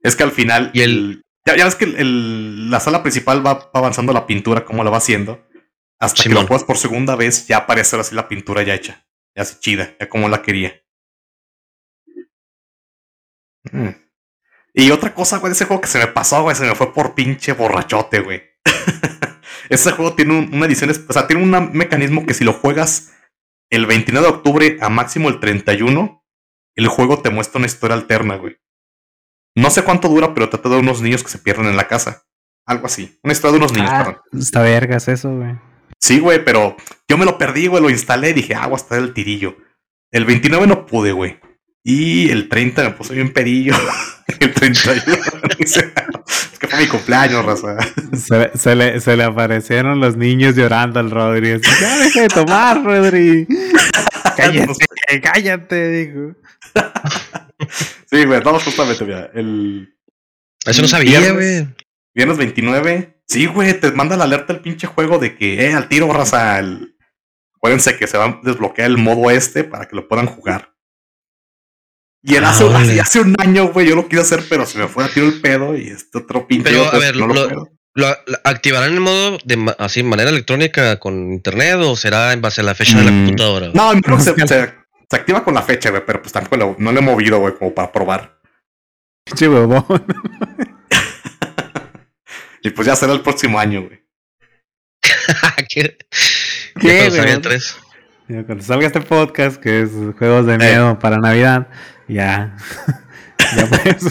Es 0.00 0.14
que 0.16 0.22
al 0.22 0.30
final. 0.32 0.70
Y 0.74 0.82
el- 0.82 1.22
ya, 1.46 1.56
ya 1.56 1.64
ves 1.64 1.74
que 1.74 1.84
el- 1.86 1.96
el- 1.96 2.70
la 2.70 2.78
sala 2.80 3.02
principal 3.02 3.44
va, 3.44 3.54
va 3.54 3.70
avanzando 3.74 4.12
la 4.12 4.26
pintura, 4.26 4.64
como 4.64 4.84
la 4.84 4.90
va 4.90 4.98
haciendo. 4.98 5.46
Hasta 5.98 6.22
que 6.24 6.28
lo 6.30 6.46
juegas 6.46 6.64
por 6.64 6.78
segunda 6.78 7.14
vez, 7.16 7.46
ya 7.46 7.58
aparece 7.58 7.96
así 7.96 8.14
la 8.14 8.28
pintura 8.28 8.62
ya 8.62 8.74
hecha. 8.74 9.06
Ya 9.36 9.42
así 9.42 9.58
chida, 9.60 9.96
ya 9.98 10.08
como 10.08 10.28
la 10.28 10.42
quería. 10.42 10.82
Mm. 13.72 13.88
Y 14.74 14.90
otra 14.90 15.14
cosa, 15.14 15.38
güey, 15.38 15.50
de 15.50 15.54
ese 15.54 15.66
juego 15.66 15.82
que 15.82 15.88
se 15.88 15.98
me 15.98 16.06
pasó, 16.06 16.42
güey, 16.42 16.56
se 16.56 16.64
me 16.66 16.74
fue 16.74 16.92
por 16.94 17.14
pinche 17.14 17.52
borrachote, 17.52 18.20
güey. 18.20 18.42
ese 19.68 19.92
juego 19.92 20.14
tiene 20.14 20.38
un- 20.38 20.54
una 20.54 20.66
edición, 20.66 20.90
o 20.90 21.12
sea, 21.12 21.26
tiene 21.26 21.42
un 21.42 21.72
mecanismo 21.72 22.24
que 22.26 22.34
si 22.34 22.44
lo 22.44 22.52
juegas 22.52 23.12
el 23.70 23.86
29 23.86 24.26
de 24.26 24.32
octubre 24.34 24.78
a 24.80 24.88
máximo 24.88 25.28
el 25.28 25.40
31, 25.40 26.24
el 26.76 26.88
juego 26.88 27.20
te 27.20 27.30
muestra 27.30 27.58
una 27.58 27.66
historia 27.66 27.96
alterna, 27.96 28.36
güey. 28.36 28.56
No 29.54 29.70
sé 29.70 29.84
cuánto 29.84 30.08
dura, 30.08 30.32
pero 30.32 30.48
trata 30.48 30.68
de 30.70 30.78
unos 30.78 31.02
niños 31.02 31.22
que 31.22 31.28
se 31.30 31.38
pierden 31.38 31.66
en 31.66 31.76
la 31.76 31.86
casa. 31.88 32.24
Algo 32.66 32.86
así. 32.86 33.18
Una 33.22 33.32
historia 33.34 33.52
de 33.52 33.58
unos 33.58 33.72
niños, 33.74 33.90
Ah, 33.92 34.04
perdón. 34.04 34.22
está 34.40 34.62
vergas 34.62 35.08
eso, 35.08 35.30
güey. 35.36 35.54
Sí, 36.00 36.18
güey, 36.20 36.42
pero 36.44 36.76
yo 37.08 37.18
me 37.18 37.24
lo 37.26 37.36
perdí, 37.36 37.66
güey, 37.66 37.82
lo 37.82 37.90
instalé 37.90 38.30
y 38.30 38.34
dije, 38.34 38.54
ah, 38.54 38.66
voy 38.66 38.74
a 38.74 38.76
estar 38.76 38.98
el 38.98 39.12
tirillo. 39.12 39.56
El 40.10 40.24
29 40.24 40.66
no 40.66 40.86
pude, 40.86 41.12
güey. 41.12 41.38
Y 41.84 42.30
el 42.30 42.48
30 42.48 42.82
me 42.84 42.90
puse 42.90 43.14
bien 43.14 43.32
pedillo. 43.32 43.74
el 44.40 44.54
31. 44.54 45.16
es 45.58 46.58
que 46.58 46.68
fue 46.68 46.80
mi 46.80 46.86
cumpleaños, 46.86 47.44
raza. 47.44 47.76
Se, 48.16 48.56
se 48.56 48.74
le, 48.76 49.00
se 49.00 49.16
le 49.16 49.24
aparecieron 49.24 50.00
los 50.00 50.16
niños 50.16 50.54
llorando 50.54 51.00
al 51.00 51.10
Rodri. 51.10 51.52
así, 51.52 51.70
Ya 51.80 51.98
deja 51.98 52.20
de 52.22 52.28
tomar, 52.28 52.84
Rodri. 52.84 53.46
Cállate, 54.36 55.20
cállate, 55.20 55.90
dijo. 55.90 56.34
Sí, 58.10 58.24
güey, 58.24 58.40
no, 58.42 58.58
justamente, 58.58 59.04
mira. 59.04 59.30
El 59.34 59.94
Eso 60.64 60.80
no 60.80 60.88
sabía, 60.88 61.18
Viernes. 61.20 61.34
güey. 61.64 61.74
viernes 62.14 62.38
29. 62.38 63.20
Sí, 63.26 63.44
güey, 63.46 63.78
te 63.78 63.92
manda 63.92 64.16
la 64.16 64.24
alerta 64.24 64.54
el 64.54 64.60
pinche 64.60 64.86
juego 64.86 65.18
de 65.18 65.36
que, 65.36 65.66
eh, 65.66 65.74
al 65.74 65.88
tiro, 65.88 66.10
raza. 66.12 66.58
El... 66.60 66.96
Acuérdense 67.56 67.96
que 67.98 68.06
se 68.06 68.16
va 68.16 68.24
a 68.24 68.40
desbloquear 68.42 68.90
el 68.90 68.96
modo 68.96 69.30
este 69.30 69.64
para 69.64 69.86
que 69.86 69.96
lo 69.96 70.08
puedan 70.08 70.26
jugar. 70.26 70.71
Y 72.24 72.36
el 72.36 72.44
Ah, 72.44 72.50
hace, 72.50 73.20
un 73.20 73.34
año, 73.38 73.72
güey, 73.72 73.88
yo 73.88 73.96
lo 73.96 74.08
quise 74.08 74.22
hacer, 74.22 74.44
pero 74.48 74.64
se 74.64 74.78
me 74.78 74.86
fue 74.86 75.04
a 75.04 75.08
tiro 75.08 75.26
el 75.26 75.40
pedo 75.40 75.76
y 75.76 75.88
este 75.88 76.18
otro 76.18 76.46
pinche. 76.46 76.70
Pero, 76.70 76.84
a 76.92 76.98
ver, 76.98 77.16
no 77.16 77.26
lo- 77.26 77.48
puedo. 77.48 77.68
¿Lo, 77.94 78.06
lo 78.08 78.38
activarán 78.44 78.92
en 78.94 79.00
modo 79.02 79.38
de 79.44 79.74
así, 79.78 80.02
manera 80.02 80.30
electrónica 80.30 80.98
con 80.98 81.30
internet 81.32 81.74
o 81.80 81.94
será 81.94 82.32
en 82.32 82.40
base 82.40 82.62
a 82.62 82.64
la 82.64 82.74
fecha 82.74 82.96
de 82.98 83.04
la 83.04 83.10
Mm, 83.10 83.24
computadora? 83.24 83.70
No, 83.74 83.92
creo 84.00 84.16
que 84.16 84.22
se, 84.22 84.34
se- 84.46 84.74
se 85.10 85.16
activa 85.16 85.44
con 85.44 85.52
la 85.52 85.60
fecha, 85.62 85.90
güey, 85.90 86.02
pero 86.06 86.22
pues 86.22 86.32
tampoco 86.32 86.56
lo- 86.56 86.76
no 86.78 86.92
lo 86.92 86.98
he 87.00 87.02
movido, 87.02 87.38
güey, 87.40 87.54
como 87.54 87.74
para 87.74 87.92
probar. 87.92 88.38
Pinche 89.24 89.48
huevón. 89.48 89.84
Y 92.64 92.70
pues 92.70 92.86
ya 92.86 92.94
será 92.94 93.12
el 93.12 93.22
próximo 93.22 93.58
año, 93.58 93.82
güey. 93.82 94.00
¿Qué? 95.68 95.98
¿Qué, 96.80 97.08
cuando 98.46 98.62
salga 98.64 98.86
este 98.86 99.00
podcast, 99.00 99.60
que 99.60 99.82
es 99.82 99.90
juegos 100.16 100.46
de 100.46 100.56
miedo 100.58 100.96
para 100.98 101.18
Navidad, 101.18 101.66
ya. 102.12 102.56
ya 103.56 103.66
pues. 103.68 104.06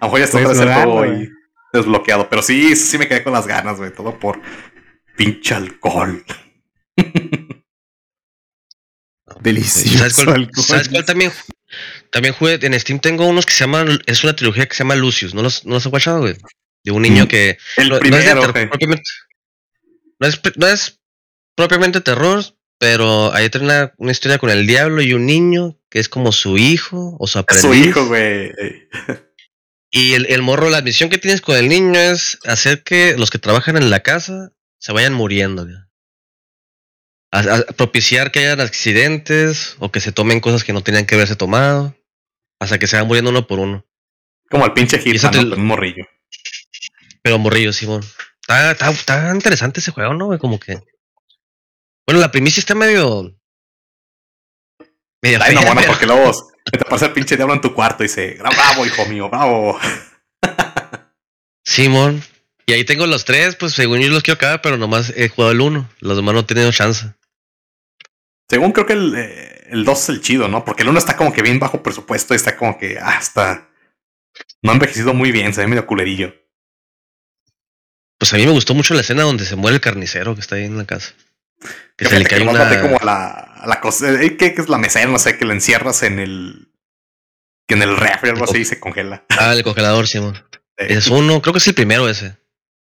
A 0.00 0.06
lo 0.06 0.12
mejor 0.12 0.18
ya 0.18 0.24
está 0.24 0.38
Puedes 0.42 0.86
güey. 0.86 1.10
ahí 1.10 1.28
desbloqueado. 1.72 2.28
Pero 2.28 2.42
sí, 2.42 2.76
sí 2.76 2.98
me 2.98 3.08
quedé 3.08 3.22
con 3.22 3.32
las 3.32 3.46
ganas, 3.46 3.76
güey. 3.78 3.92
Todo 3.92 4.18
por 4.18 4.40
pinche 5.16 5.54
alcohol. 5.54 6.24
Delicioso. 9.40 9.98
¿Sabes 9.98 10.14
cuál, 10.14 10.28
alcohol. 10.30 10.64
¿sabes 10.64 10.88
cuál 10.88 11.04
también? 11.04 11.30
También 12.10 12.34
jugué 12.34 12.58
en 12.62 12.78
Steam. 12.80 12.98
Tengo 12.98 13.26
unos 13.26 13.46
que 13.46 13.52
se 13.52 13.60
llaman. 13.60 14.00
Es 14.06 14.24
una 14.24 14.34
trilogía 14.34 14.66
que 14.66 14.74
se 14.74 14.78
llama 14.84 14.96
Lucius. 14.96 15.34
¿No 15.34 15.42
los, 15.42 15.64
no 15.66 15.74
los 15.74 15.86
he 15.86 15.90
guachado, 15.90 16.20
güey? 16.20 16.36
De 16.84 16.90
un 16.92 17.02
niño 17.02 17.24
Mm. 17.24 17.28
que. 17.28 17.58
El 17.76 17.88
no, 17.90 18.00
no 18.00 18.16
es 18.16 18.24
terror 18.24 18.52
propiamente. 18.68 19.02
No 20.18 20.26
es, 20.26 20.40
no 20.56 20.66
es 20.66 21.00
propiamente 21.54 22.00
terror, 22.00 22.42
pero 22.78 23.32
ahí 23.34 23.50
tiene 23.50 23.66
una, 23.66 23.92
una 23.98 24.10
historia 24.12 24.38
con 24.38 24.50
el 24.50 24.66
diablo 24.66 25.02
y 25.02 25.12
un 25.12 25.26
niño 25.26 25.77
que 25.90 25.98
es 26.00 26.08
como 26.08 26.32
su 26.32 26.58
hijo 26.58 27.16
o 27.18 27.26
su 27.26 27.38
aprendiz. 27.38 27.62
su 27.66 27.74
hijo, 27.74 28.06
güey. 28.06 28.52
Y 29.90 30.12
el, 30.12 30.26
el 30.26 30.42
morro, 30.42 30.68
la 30.68 30.82
misión 30.82 31.08
que 31.08 31.16
tienes 31.16 31.40
con 31.40 31.56
el 31.56 31.66
niño 31.70 31.98
es 31.98 32.38
hacer 32.44 32.82
que 32.82 33.16
los 33.16 33.30
que 33.30 33.38
trabajan 33.38 33.78
en 33.78 33.88
la 33.88 34.00
casa 34.00 34.52
se 34.78 34.92
vayan 34.92 35.14
muriendo. 35.14 35.66
A, 37.32 37.38
a- 37.40 37.62
propiciar 37.74 38.30
que 38.30 38.40
hayan 38.40 38.60
accidentes 38.60 39.76
o 39.78 39.90
que 39.90 40.00
se 40.00 40.12
tomen 40.12 40.40
cosas 40.40 40.62
que 40.62 40.74
no 40.74 40.82
tenían 40.82 41.06
que 41.06 41.14
haberse 41.14 41.36
tomado. 41.36 41.96
Hasta 42.60 42.78
que 42.78 42.86
se 42.86 42.96
van 42.98 43.06
muriendo 43.06 43.30
uno 43.30 43.46
por 43.46 43.60
uno. 43.60 43.86
Como 44.50 44.66
el 44.66 44.74
pinche 44.74 45.00
Y 45.06 45.16
esa 45.16 45.28
Hitman, 45.28 45.44
¿no? 45.44 45.48
te- 45.48 45.50
Con 45.54 45.60
un 45.60 45.66
morrillo. 45.68 46.04
Pero 47.22 47.38
morrillo, 47.38 47.72
Simón. 47.72 48.02
Está, 48.42 48.72
está, 48.72 48.90
está 48.90 49.32
interesante 49.34 49.80
ese 49.80 49.92
juego, 49.92 50.12
¿no? 50.12 50.38
Como 50.38 50.60
que. 50.60 50.80
Bueno, 52.06 52.20
la 52.20 52.30
primicia 52.30 52.60
está 52.60 52.74
medio. 52.74 53.37
Ay, 55.22 55.54
no, 55.54 55.62
bueno, 55.62 55.82
porque 55.86 56.06
luego 56.06 56.30
te 56.64 56.78
pasa 56.84 57.06
el 57.06 57.12
pinche 57.12 57.36
diablo 57.36 57.54
en 57.54 57.60
tu 57.60 57.74
cuarto 57.74 58.04
y 58.04 58.06
dice, 58.06 58.36
bravo, 58.38 58.86
hijo 58.86 59.06
mío, 59.06 59.28
bravo. 59.28 59.78
Simón. 61.64 62.22
Y 62.66 62.74
ahí 62.74 62.84
tengo 62.84 63.06
los 63.06 63.24
tres, 63.24 63.56
pues 63.56 63.72
según 63.72 64.00
yo 64.00 64.08
los 64.08 64.22
quiero 64.22 64.36
acabar, 64.36 64.60
pero 64.60 64.76
nomás 64.76 65.12
he 65.16 65.28
jugado 65.28 65.52
el 65.52 65.60
uno. 65.60 65.88
Los 66.00 66.16
demás 66.16 66.34
no 66.34 66.40
he 66.40 66.44
tenido 66.44 66.70
chance. 66.70 67.06
Según 68.50 68.72
creo 68.72 68.86
que 68.86 68.92
el, 68.92 69.14
eh, 69.16 69.66
el 69.70 69.84
2 69.84 69.98
es 69.98 70.08
el 70.10 70.20
chido, 70.20 70.48
¿no? 70.48 70.64
Porque 70.64 70.82
el 70.82 70.88
1 70.88 70.98
está 70.98 71.16
como 71.16 71.32
que 71.32 71.42
bien 71.42 71.58
bajo 71.58 71.82
presupuesto 71.82 72.34
y 72.34 72.36
está 72.36 72.56
como 72.56 72.78
que 72.78 72.98
hasta. 72.98 73.68
No 74.62 74.70
ha 74.70 74.74
envejecido 74.74 75.14
muy 75.14 75.32
bien, 75.32 75.54
se 75.54 75.62
ve 75.62 75.66
medio 75.66 75.86
culerillo. 75.86 76.34
Pues 78.18 78.32
a 78.34 78.36
mí 78.36 78.44
me 78.44 78.52
gustó 78.52 78.74
mucho 78.74 78.94
la 78.94 79.00
escena 79.00 79.22
donde 79.22 79.44
se 79.44 79.56
muere 79.56 79.76
el 79.76 79.80
carnicero 79.80 80.34
que 80.34 80.40
está 80.40 80.56
ahí 80.56 80.64
en 80.64 80.76
la 80.76 80.84
casa. 80.84 81.14
Que 81.96 82.06
se 82.06 82.18
le 82.18 82.24
que 82.24 82.30
cae 82.30 82.40
nomás 82.40 82.54
una. 82.54 82.64
maté 82.64 82.80
como 82.80 82.98
a 83.00 83.04
la, 83.04 83.47
a 83.60 83.66
la 83.66 83.80
cosa. 83.80 84.10
eh, 84.22 84.36
¿Qué, 84.36 84.54
qué 84.54 84.60
es 84.62 84.68
la 84.68 84.78
mesera? 84.78 85.06
No 85.06 85.18
sé, 85.18 85.36
que 85.38 85.44
la 85.44 85.54
encierras 85.54 86.02
en 86.02 86.18
el. 86.18 86.68
Que 87.66 87.74
en 87.74 87.82
el 87.82 87.96
refri, 87.96 88.30
algo 88.30 88.44
así, 88.44 88.58
y 88.58 88.64
se 88.64 88.80
congela. 88.80 89.24
Ah, 89.28 89.52
el 89.52 89.62
congelador, 89.62 90.08
Simón. 90.08 90.42
Ese 90.76 90.98
es 90.98 91.08
uno, 91.08 91.42
creo 91.42 91.52
que 91.52 91.58
es 91.58 91.68
el 91.68 91.74
primero 91.74 92.08
ese. 92.08 92.38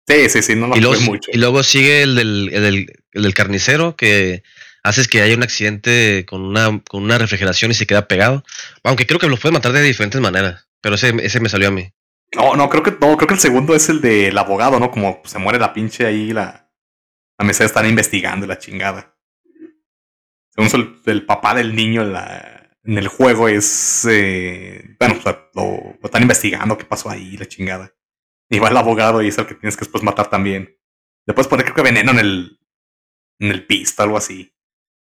Sí, 0.09 0.29
sí, 0.29 0.43
sí, 0.43 0.55
no 0.55 0.69
lo 0.69 0.77
y, 0.77 0.81
luego, 0.81 1.01
mucho. 1.01 1.31
y 1.33 1.39
luego 1.39 1.63
sigue 1.65 2.03
el 2.03 2.15
del, 2.15 2.51
el 2.53 2.63
del, 2.63 2.87
el 3.13 3.23
del 3.23 3.35
carnicero 3.35 3.97
que 3.97 4.45
haces 4.85 5.09
que 5.09 5.21
haya 5.23 5.35
un 5.35 5.43
accidente 5.43 6.25
con 6.29 6.43
una, 6.43 6.81
con 6.89 7.03
una 7.03 7.19
refrigeración 7.19 7.73
y 7.73 7.75
se 7.75 7.87
queda 7.87 8.07
pegado. 8.07 8.45
Aunque 8.85 9.07
creo 9.07 9.19
que 9.19 9.27
lo 9.29 9.37
puede 9.37 9.53
matar 9.55 9.73
de 9.73 9.83
diferentes 9.83 10.21
maneras. 10.21 10.69
Pero 10.81 10.95
ese, 10.95 11.13
ese 11.21 11.41
me 11.41 11.49
salió 11.49 11.69
a 11.69 11.73
mí. 11.73 11.91
No, 12.37 12.55
no, 12.55 12.69
creo 12.69 12.85
que 12.85 12.93
no, 12.93 13.17
creo 13.17 13.27
que 13.27 13.35
el 13.35 13.41
segundo 13.41 13.75
es 13.75 13.89
el 13.89 14.01
del 14.01 14.37
abogado, 14.39 14.79
¿no? 14.79 14.93
Como 14.93 15.21
se 15.25 15.39
muere 15.39 15.59
la 15.59 15.73
pinche 15.73 16.07
ahí, 16.07 16.33
la, 16.33 16.71
la 17.39 17.45
mesera 17.45 17.67
están 17.67 17.87
investigando 17.89 18.47
la 18.47 18.59
chingada. 18.59 19.16
El, 20.57 21.27
papá 21.27 21.55
del 21.55 21.75
niño 21.75 22.03
en, 22.03 22.99
el 22.99 23.09
juego 23.09 23.49
es 23.49 24.07
eh, 24.11 24.97
bueno, 24.99 25.17
o 25.19 25.23
sea, 25.23 25.49
lo, 25.55 25.99
están 26.03 26.23
investigando 26.23 26.79
qué 26.79 26.85
pasó 26.85 27.11
ahí, 27.11 27.37
la 27.37 27.47
chingada. 27.47 27.93
Y 28.49 28.59
va 28.59 28.69
el 28.69 28.77
abogado 28.77 29.23
y 29.23 29.29
es 29.29 29.39
el 29.39 29.47
que 29.47 29.55
tienes 29.55 29.77
que 29.77 29.85
después 29.85 30.03
matar 30.03 30.31
también. 30.31 30.79
Le 31.27 31.35
puedes 31.35 31.49
poner 31.49 31.65
creo 31.65 31.77
que 31.77 31.83
veneno 31.83 32.13
en 32.13 32.19
el 32.19 32.59
en 33.39 33.51
el 33.51 33.67
pisto, 33.67 34.03
algo 34.03 34.17
así. 34.17 34.53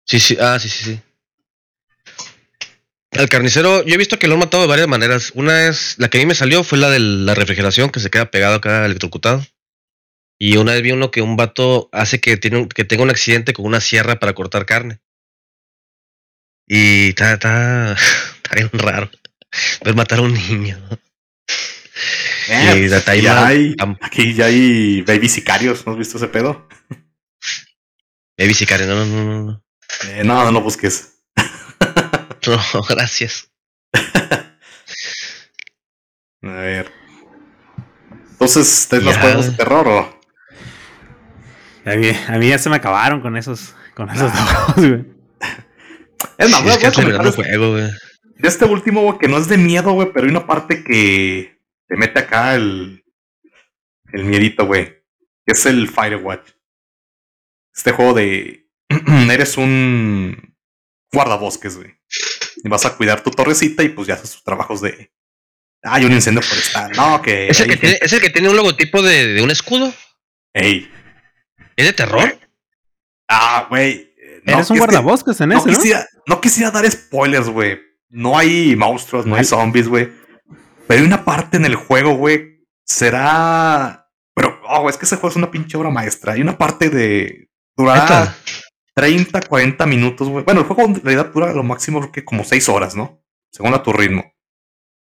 Sí, 0.07 0.19
sí, 0.19 0.37
ah, 0.41 0.59
sí, 0.59 0.69
sí, 0.69 0.85
sí. 0.85 1.01
El 3.11 3.29
carnicero, 3.29 3.85
yo 3.85 3.95
he 3.95 3.99
visto 3.99 4.19
que 4.19 4.27
lo 4.27 4.35
han 4.35 4.41
matado 4.41 4.65
de 4.65 4.69
varias 4.69 4.89
maneras. 4.89 5.31
Una 5.35 5.69
es, 5.69 5.95
la 5.99 6.09
que 6.09 6.19
a 6.19 6.21
mí 6.21 6.27
me 6.27 6.35
salió 6.35 6.65
fue 6.65 6.79
la 6.79 6.91
de 6.91 6.99
la 6.99 7.35
refrigeración, 7.35 7.91
que 7.91 8.01
se 8.01 8.11
queda 8.11 8.31
pegado 8.31 8.57
acá 8.57 8.85
electrocutado. 8.85 9.45
Y 10.39 10.57
una 10.57 10.73
vez 10.73 10.83
vi 10.83 10.91
uno 10.91 11.11
que 11.13 11.23
un 11.23 11.37
vato 11.37 11.89
hace 11.93 12.21
que, 12.21 12.37
tiene 12.37 12.69
que 12.69 12.85
tenga 12.85 13.05
un 13.05 13.11
accidente 13.11 13.53
con 13.53 13.67
una 13.67 13.81
sierra 13.81 14.19
para 14.19 14.35
cortar 14.35 14.67
carne. 14.67 15.01
Y 16.67 17.09
está, 17.11 17.35
está, 17.35 17.93
está 17.93 18.55
bien 18.55 18.71
raro. 18.73 19.11
Ver 19.85 19.95
matar 19.95 20.19
a 20.19 20.23
un 20.23 20.33
niño. 20.35 20.79
Eh, 22.49 22.85
Y 22.85 22.89
pues, 22.89 23.09
ahí 23.09 23.23
ya 23.23 23.47
hay, 23.47 23.75
aquí 24.01 24.35
ya 24.35 24.47
hay 24.47 25.03
baby 25.03 25.29
sicarios, 25.29 25.87
¿no 25.87 25.93
has 25.93 25.99
visto 25.99 26.17
ese 26.19 26.29
pedo? 26.29 26.69
Baby 28.37 28.55
sicario, 28.55 28.87
no, 28.87 28.97
no, 28.97 29.07
no, 29.07 29.25
no, 29.25 29.43
no. 29.45 29.65
Eh, 30.09 30.23
no, 30.25 30.45
no 30.45 30.51
lo 30.53 30.61
busques. 30.61 31.11
No, 32.47 32.83
gracias. 32.87 33.49
A 36.43 36.47
ver. 36.49 36.93
Entonces, 38.33 38.87
¿te 38.91 39.01
Ya. 39.03 39.19
juegos 39.19 39.47
de 39.47 39.53
terror 39.57 39.89
o? 39.89 40.21
A 41.87 41.95
mí, 41.97 42.11
a 42.29 42.33
mí 42.37 42.49
ya 42.51 42.59
se 42.59 42.69
me 42.69 42.77
acabaron 42.77 43.23
con 43.23 43.39
esos, 43.39 43.75
con 43.95 44.11
esos 44.11 44.31
dos 44.35 44.41
juegos, 44.51 44.75
güey. 44.77 45.14
Es 46.39 46.51
más, 46.51 46.61
Sí, 46.63 46.69
es 46.69 46.79
que 46.79 46.93
comentar 46.93 47.27
este- 47.27 47.43
juego, 47.43 47.73
güey. 47.73 47.85
de 48.37 48.49
este 48.49 48.65
último, 48.65 49.03
güey, 49.03 49.19
que 49.19 49.29
no 49.29 49.39
es 49.39 49.49
de 49.49 49.57
miedo, 49.59 49.93
güey, 49.93 50.09
pero 50.13 50.25
hay 50.27 50.31
una 50.31 50.47
parte 50.47 50.83
que 50.85 51.59
te 51.89 51.97
mete 51.97 52.21
acá 52.21 52.55
el, 52.55 53.05
el 54.13 54.25
miedito, 54.25 54.67
güey. 54.67 54.87
Que 55.47 55.53
es 55.53 55.67
el 55.67 55.89
Firewatch. 55.89 56.51
Este 57.75 57.93
juego 57.93 58.15
de. 58.15 58.67
eres 59.31 59.57
un 59.57 60.57
guardabosques, 61.13 61.77
güey. 61.77 61.95
Y 62.63 62.69
vas 62.69 62.87
a 62.87 62.97
cuidar 62.97 63.23
tu 63.23 63.31
torrecita 63.31 63.83
y 63.83 63.91
pues 63.91 64.07
ya 64.07 64.15
haces 64.15 64.33
tus 64.33 64.45
trabajos 64.45 64.81
de. 64.81 65.13
Hay 65.83 66.05
un 66.07 66.13
incendio 66.13 66.41
forestal. 66.41 66.93
No, 66.97 67.21
que. 67.21 67.49
¿Es 67.49 67.61
el, 67.61 67.65
hay 67.65 67.77
que 67.77 67.81
tiene, 67.81 67.93
gente- 67.95 68.07
¿Es 68.07 68.13
el 68.15 68.21
que 68.21 68.31
tiene 68.31 68.49
un 68.49 68.57
logotipo 68.57 69.03
de, 69.03 69.35
de 69.35 69.43
un 69.43 69.51
escudo? 69.51 69.93
Ey. 70.55 70.91
¿Es 71.77 71.87
de 71.87 71.93
terror? 71.93 72.39
Ah, 73.29 73.67
güey. 73.69 74.14
Eh, 74.47 74.51
no, 74.51 74.53
Eres 74.55 74.71
un 74.71 74.77
es 74.77 74.81
que- 74.81 74.87
guardabosques 74.87 75.41
en 75.41 75.53
ese, 75.53 75.67
¿no? 75.71 75.77
quisiera, 75.77 76.07
no 76.27 76.41
quisiera 76.41 76.71
dar 76.71 76.91
spoilers, 76.91 77.49
güey. 77.49 77.79
No 78.11 78.39
hay 78.39 78.77
monstruos, 78.77 79.27
no 79.27 79.35
hay 79.35 79.41
Ay. 79.41 79.45
zombies, 79.47 79.89
güey. 79.89 80.11
Pero 80.87 81.01
hay 81.01 81.07
una 81.07 81.25
parte 81.25 81.57
en 81.57 81.65
el 81.65 81.75
juego, 81.75 82.15
güey. 82.17 82.61
Será. 82.85 84.07
Pero, 84.35 84.61
oh, 84.69 84.89
es 84.89 84.97
que 84.97 85.05
ese 85.07 85.17
juego 85.17 85.29
es 85.31 85.37
una 85.37 85.51
pinche 85.51 85.77
obra 85.77 85.91
maestra. 85.91 86.33
Hay 86.35 86.41
una 86.43 86.57
parte 86.59 86.91
de. 86.91 87.49
Durará 87.77 88.03
Neta. 88.03 88.37
30, 88.95 89.41
40 89.43 89.87
minutos, 89.87 90.29
güey. 90.29 90.45
Bueno, 90.45 90.61
el 90.61 90.67
juego 90.67 90.83
en 90.83 90.95
realidad 91.03 91.33
dura 91.33 91.53
lo 91.53 91.63
máximo, 91.65 92.01
creo 92.01 92.13
que 92.13 92.25
como 92.25 92.45
6 92.45 92.69
horas, 92.69 92.95
¿no? 92.95 93.21
Según 93.51 93.75
a 93.75 93.83
tu 93.83 93.93
ritmo. 93.93 94.25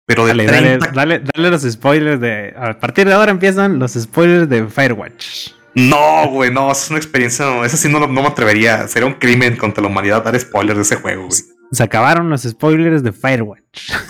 Pero 0.06 0.26
de 0.26 0.32
Dale, 0.34 0.46
dale, 0.46 0.68
30. 0.78 0.88
dale, 0.94 1.22
dale 1.34 1.50
los 1.52 1.62
spoilers 1.64 2.20
de. 2.20 2.54
A 2.58 2.78
partir 2.80 3.08
de 3.08 3.14
ahora 3.14 3.32
empiezan 3.32 3.80
los 3.80 3.94
spoilers 3.94 4.50
de 4.50 4.68
Firewatch. 4.68 5.52
No, 5.74 6.28
güey, 6.30 6.52
no, 6.52 6.72
es 6.72 6.90
una 6.90 7.00
experiencia. 7.00 7.46
No, 7.46 7.64
esa 7.66 7.78
sí 7.78 7.88
no, 7.90 8.00
lo- 8.00 8.08
no 8.08 8.22
me 8.22 8.28
atrevería. 8.28 8.88
Sería 8.88 9.08
un 9.08 9.14
crimen 9.16 9.56
contra 9.56 9.82
la 9.82 9.90
humanidad 9.90 10.24
dar 10.24 10.38
spoilers 10.40 10.76
de 10.78 10.82
ese 10.84 10.96
juego, 10.98 11.28
güey. 11.28 11.40
Se 11.72 11.84
acabaron 11.84 12.30
los 12.30 12.42
spoilers 12.44 13.04
de 13.04 13.12
Firewatch. 13.14 13.92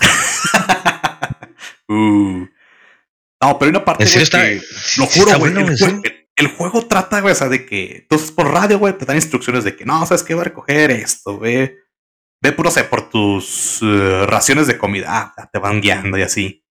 Uh. 1.88 2.46
No, 3.42 3.58
pero 3.58 3.64
hay 3.64 3.68
una 3.70 3.84
parte, 3.84 4.04
¿En 4.04 4.08
serio 4.08 4.26
güey, 4.32 4.56
está? 4.56 4.64
que- 4.66 5.00
Lo 5.00 5.06
juro, 5.06 5.38
güey. 5.38 5.52
bueno, 5.52 5.60
el, 5.60 5.66
¿en 5.66 5.72
jue- 5.72 5.76
serio? 5.78 6.00
el- 6.04 6.28
el 6.36 6.46
juego 6.48 6.86
trata, 6.86 7.20
güey, 7.20 7.32
o 7.32 7.34
sea, 7.34 7.48
de 7.50 7.66
que 7.66 7.96
entonces 7.98 8.30
por 8.30 8.50
radio, 8.50 8.78
güey, 8.78 8.96
te 8.96 9.04
dan 9.04 9.16
instrucciones 9.16 9.64
de 9.64 9.76
que 9.76 9.84
no, 9.84 10.06
sabes 10.06 10.22
qué, 10.22 10.34
va 10.34 10.40
a 10.40 10.44
recoger 10.44 10.90
esto, 10.90 11.36
güey. 11.36 11.74
Ve 12.40 12.52
por, 12.52 12.64
no 12.64 12.70
sé, 12.70 12.84
por 12.84 13.10
tus 13.10 13.80
eh, 13.82 14.24
raciones 14.26 14.66
de 14.68 14.78
comida. 14.78 15.32
Ah, 15.36 15.48
te 15.52 15.58
van 15.58 15.80
guiando 15.82 16.16
y 16.16 16.22
así. 16.22 16.61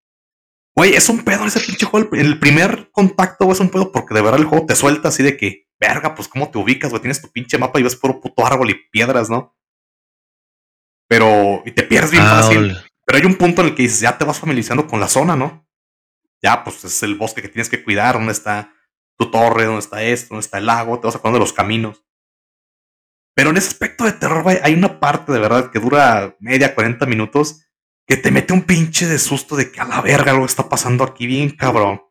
Güey, 0.75 0.93
es 0.93 1.09
un 1.09 1.23
pedo 1.23 1.45
ese 1.45 1.59
pinche 1.59 1.85
juego. 1.85 2.09
El, 2.13 2.19
el 2.21 2.39
primer 2.39 2.89
contacto, 2.91 3.45
güey, 3.45 3.55
es 3.55 3.59
un 3.59 3.69
pedo 3.69 3.91
porque 3.91 4.13
de 4.13 4.21
verdad 4.21 4.39
el 4.39 4.45
juego 4.45 4.65
te 4.65 4.75
suelta 4.75 5.09
así 5.09 5.21
de 5.21 5.35
que, 5.37 5.67
verga, 5.79 6.15
pues 6.15 6.27
cómo 6.27 6.49
te 6.49 6.57
ubicas, 6.57 6.89
güey. 6.91 7.01
Tienes 7.01 7.21
tu 7.21 7.29
pinche 7.31 7.57
mapa 7.57 7.79
y 7.79 7.83
ves 7.83 7.95
puro 7.95 8.21
puto 8.21 8.45
árbol 8.45 8.69
y 8.69 8.75
piedras, 8.89 9.29
¿no? 9.29 9.57
Pero, 11.07 11.61
y 11.65 11.71
te 11.71 11.83
pierdes 11.83 12.11
bien 12.11 12.23
Ah, 12.25 12.41
fácil. 12.41 12.77
Pero 13.05 13.17
hay 13.19 13.25
un 13.25 13.35
punto 13.35 13.61
en 13.61 13.69
el 13.69 13.75
que 13.75 13.83
dices, 13.83 13.99
ya 13.99 14.17
te 14.17 14.23
vas 14.23 14.39
familiarizando 14.39 14.87
con 14.87 14.99
la 14.99 15.07
zona, 15.09 15.35
¿no? 15.35 15.67
Ya, 16.41 16.63
pues 16.63 16.83
es 16.85 17.03
el 17.03 17.15
bosque 17.15 17.41
que 17.41 17.49
tienes 17.49 17.69
que 17.69 17.83
cuidar, 17.83 18.15
dónde 18.15 18.31
está 18.31 18.73
tu 19.17 19.29
torre, 19.29 19.65
dónde 19.65 19.81
está 19.81 20.01
esto, 20.03 20.29
dónde 20.29 20.45
está 20.45 20.57
el 20.57 20.65
lago, 20.67 20.99
te 20.99 21.07
vas 21.07 21.15
acordando 21.15 21.39
de 21.39 21.43
los 21.45 21.53
caminos. 21.53 22.03
Pero 23.35 23.49
en 23.49 23.57
ese 23.57 23.67
aspecto 23.67 24.05
de 24.05 24.13
terror, 24.13 24.43
güey, 24.43 24.59
hay 24.63 24.73
una 24.73 24.99
parte 24.99 25.31
de 25.31 25.39
verdad 25.39 25.69
que 25.71 25.79
dura 25.79 26.35
media, 26.39 26.73
40 26.73 27.05
minutos, 27.05 27.61
que 28.11 28.17
te 28.17 28.29
mete 28.29 28.51
un 28.51 28.63
pinche 28.63 29.07
de 29.07 29.17
susto 29.17 29.55
de 29.55 29.71
que 29.71 29.79
a 29.79 29.85
la 29.85 30.01
verga 30.01 30.33
algo 30.33 30.45
está 30.45 30.67
pasando 30.67 31.05
aquí 31.05 31.27
bien, 31.27 31.51
cabrón. 31.51 32.01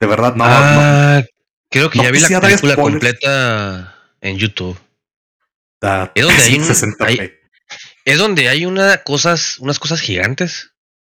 De 0.00 0.08
verdad, 0.08 0.34
no, 0.34 0.44
no. 0.44 0.50
ah, 0.52 1.22
creo 1.70 1.88
que 1.88 1.98
no 1.98 2.02
ya 2.04 2.10
vi 2.10 2.18
la 2.18 2.40
película 2.40 2.74
completa 2.74 3.94
en 4.20 4.38
YouTube. 4.38 4.76
Está 5.74 6.10
es 6.16 6.24
donde 6.24 6.42
hay 6.42 6.54
un- 6.58 6.64
60p. 6.64 7.06
hay- 7.20 7.32
Es 8.04 8.18
donde 8.18 8.48
hay 8.48 8.66
una 8.66 9.04
cosas, 9.04 9.58
unas 9.60 9.78
cosas 9.78 10.00
gigantes. 10.00 10.72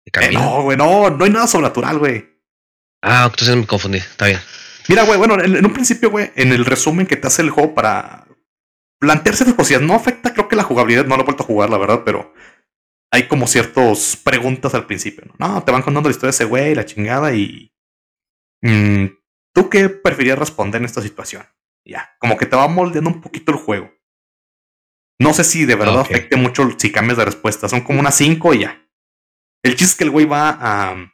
Eh, 0.06 0.32
no, 0.32 0.62
güey, 0.62 0.76
no, 0.76 1.08
no 1.10 1.24
hay 1.24 1.30
nada 1.30 1.46
sobrenatural, 1.46 1.98
güey. 1.98 2.26
Ah, 3.02 3.28
entonces 3.30 3.54
me 3.54 3.64
confundí. 3.66 3.98
Está 3.98 4.26
bien. 4.26 4.40
Mira, 4.88 5.04
güey, 5.04 5.18
bueno, 5.18 5.34
en, 5.40 5.54
en 5.54 5.64
un 5.64 5.72
principio, 5.72 6.10
güey, 6.10 6.32
en 6.34 6.52
el 6.52 6.64
resumen 6.64 7.06
que 7.06 7.14
te 7.16 7.28
hace 7.28 7.42
el 7.42 7.50
juego 7.50 7.76
para 7.76 8.26
plantearse 8.98 9.44
esas 9.44 9.54
cosillas, 9.54 9.82
no 9.82 9.94
afecta, 9.94 10.32
creo 10.32 10.48
que 10.48 10.56
la 10.56 10.64
jugabilidad, 10.64 11.04
no 11.06 11.14
lo 11.16 11.22
he 11.22 11.26
vuelto 11.26 11.44
a 11.44 11.46
jugar, 11.46 11.70
la 11.70 11.78
verdad, 11.78 12.02
pero 12.04 12.34
hay 13.12 13.26
como 13.28 13.46
ciertas 13.46 14.16
preguntas 14.22 14.74
al 14.74 14.86
principio, 14.86 15.24
¿no? 15.26 15.48
No, 15.48 15.62
te 15.64 15.72
van 15.72 15.82
contando 15.82 16.08
la 16.08 16.12
historia 16.12 16.28
de 16.28 16.36
ese 16.36 16.44
güey, 16.44 16.74
la 16.74 16.84
chingada, 16.84 17.34
y. 17.34 17.72
mm, 18.62 19.06
¿Tú 19.52 19.68
qué 19.68 19.88
preferirías 19.88 20.38
responder 20.38 20.80
en 20.80 20.86
esta 20.86 21.02
situación? 21.02 21.44
Ya, 21.84 22.14
como 22.20 22.36
que 22.36 22.46
te 22.46 22.56
va 22.56 22.68
moldeando 22.68 23.10
un 23.10 23.20
poquito 23.20 23.52
el 23.52 23.58
juego. 23.58 23.90
No 25.20 25.34
sé 25.34 25.44
si 25.44 25.66
de 25.66 25.74
verdad 25.74 26.00
afecte 26.00 26.36
mucho 26.36 26.68
si 26.78 26.92
cambias 26.92 27.18
de 27.18 27.24
respuesta. 27.24 27.68
Son 27.68 27.80
como 27.82 28.00
unas 28.00 28.14
5 28.14 28.54
y 28.54 28.60
ya. 28.60 28.88
El 29.62 29.72
chiste 29.72 29.84
es 29.84 29.94
que 29.96 30.04
el 30.04 30.10
güey 30.10 30.24
va 30.24 30.50
a 30.50 30.92
um, 30.92 31.10